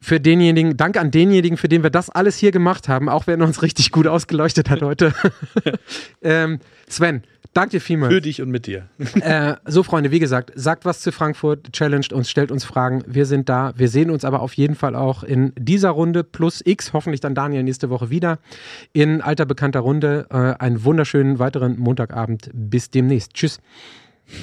für 0.00 0.18
denjenigen, 0.18 0.76
danke 0.76 1.00
an 1.00 1.12
denjenigen, 1.12 1.56
für 1.56 1.68
den 1.68 1.84
wir 1.84 1.90
das 1.90 2.10
alles 2.10 2.36
hier 2.36 2.50
gemacht 2.50 2.88
haben, 2.88 3.08
auch 3.08 3.28
wenn 3.28 3.40
er 3.40 3.46
uns 3.46 3.62
richtig 3.62 3.92
gut 3.92 4.06
ausgeleuchtet 4.06 4.68
hat 4.68 4.82
heute. 4.82 5.14
ähm, 6.22 6.58
Sven, 6.88 7.22
Danke 7.54 7.76
dir 7.76 7.80
vielmals. 7.80 8.12
Für 8.12 8.20
dich 8.20 8.40
und 8.40 8.50
mit 8.50 8.66
dir. 8.66 8.88
Äh, 9.20 9.56
so, 9.66 9.82
Freunde, 9.82 10.10
wie 10.10 10.18
gesagt, 10.18 10.52
sagt 10.54 10.84
was 10.84 11.00
zu 11.00 11.12
Frankfurt, 11.12 11.72
challenged 11.72 12.12
uns, 12.12 12.30
stellt 12.30 12.50
uns 12.50 12.64
Fragen. 12.64 13.04
Wir 13.06 13.26
sind 13.26 13.48
da. 13.48 13.72
Wir 13.76 13.88
sehen 13.88 14.10
uns 14.10 14.24
aber 14.24 14.40
auf 14.40 14.54
jeden 14.54 14.74
Fall 14.74 14.96
auch 14.96 15.22
in 15.22 15.52
dieser 15.56 15.90
Runde 15.90 16.24
plus 16.24 16.62
X, 16.64 16.92
hoffentlich 16.92 17.20
dann 17.20 17.34
Daniel 17.34 17.62
nächste 17.62 17.90
Woche 17.90 18.10
wieder, 18.10 18.38
in 18.92 19.20
alter 19.20 19.44
bekannter 19.44 19.80
Runde. 19.80 20.26
Äh, 20.30 20.62
einen 20.62 20.82
wunderschönen 20.84 21.38
weiteren 21.38 21.78
Montagabend. 21.78 22.50
Bis 22.52 22.90
demnächst. 22.90 23.34
Tschüss. 23.34 23.60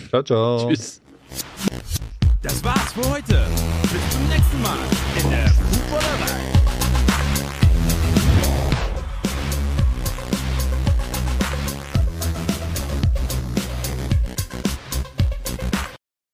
Ciao, 0.10 0.24
ciao. 0.24 0.70
Tschüss. 0.70 1.02
Das 2.42 2.64
war's 2.64 2.94
für 2.94 3.10
heute. 3.10 3.46
Bis 3.82 4.10
zum 4.12 4.28
nächsten 4.30 4.62
Mal 4.62 4.78
in 5.22 5.30
der 5.30 6.49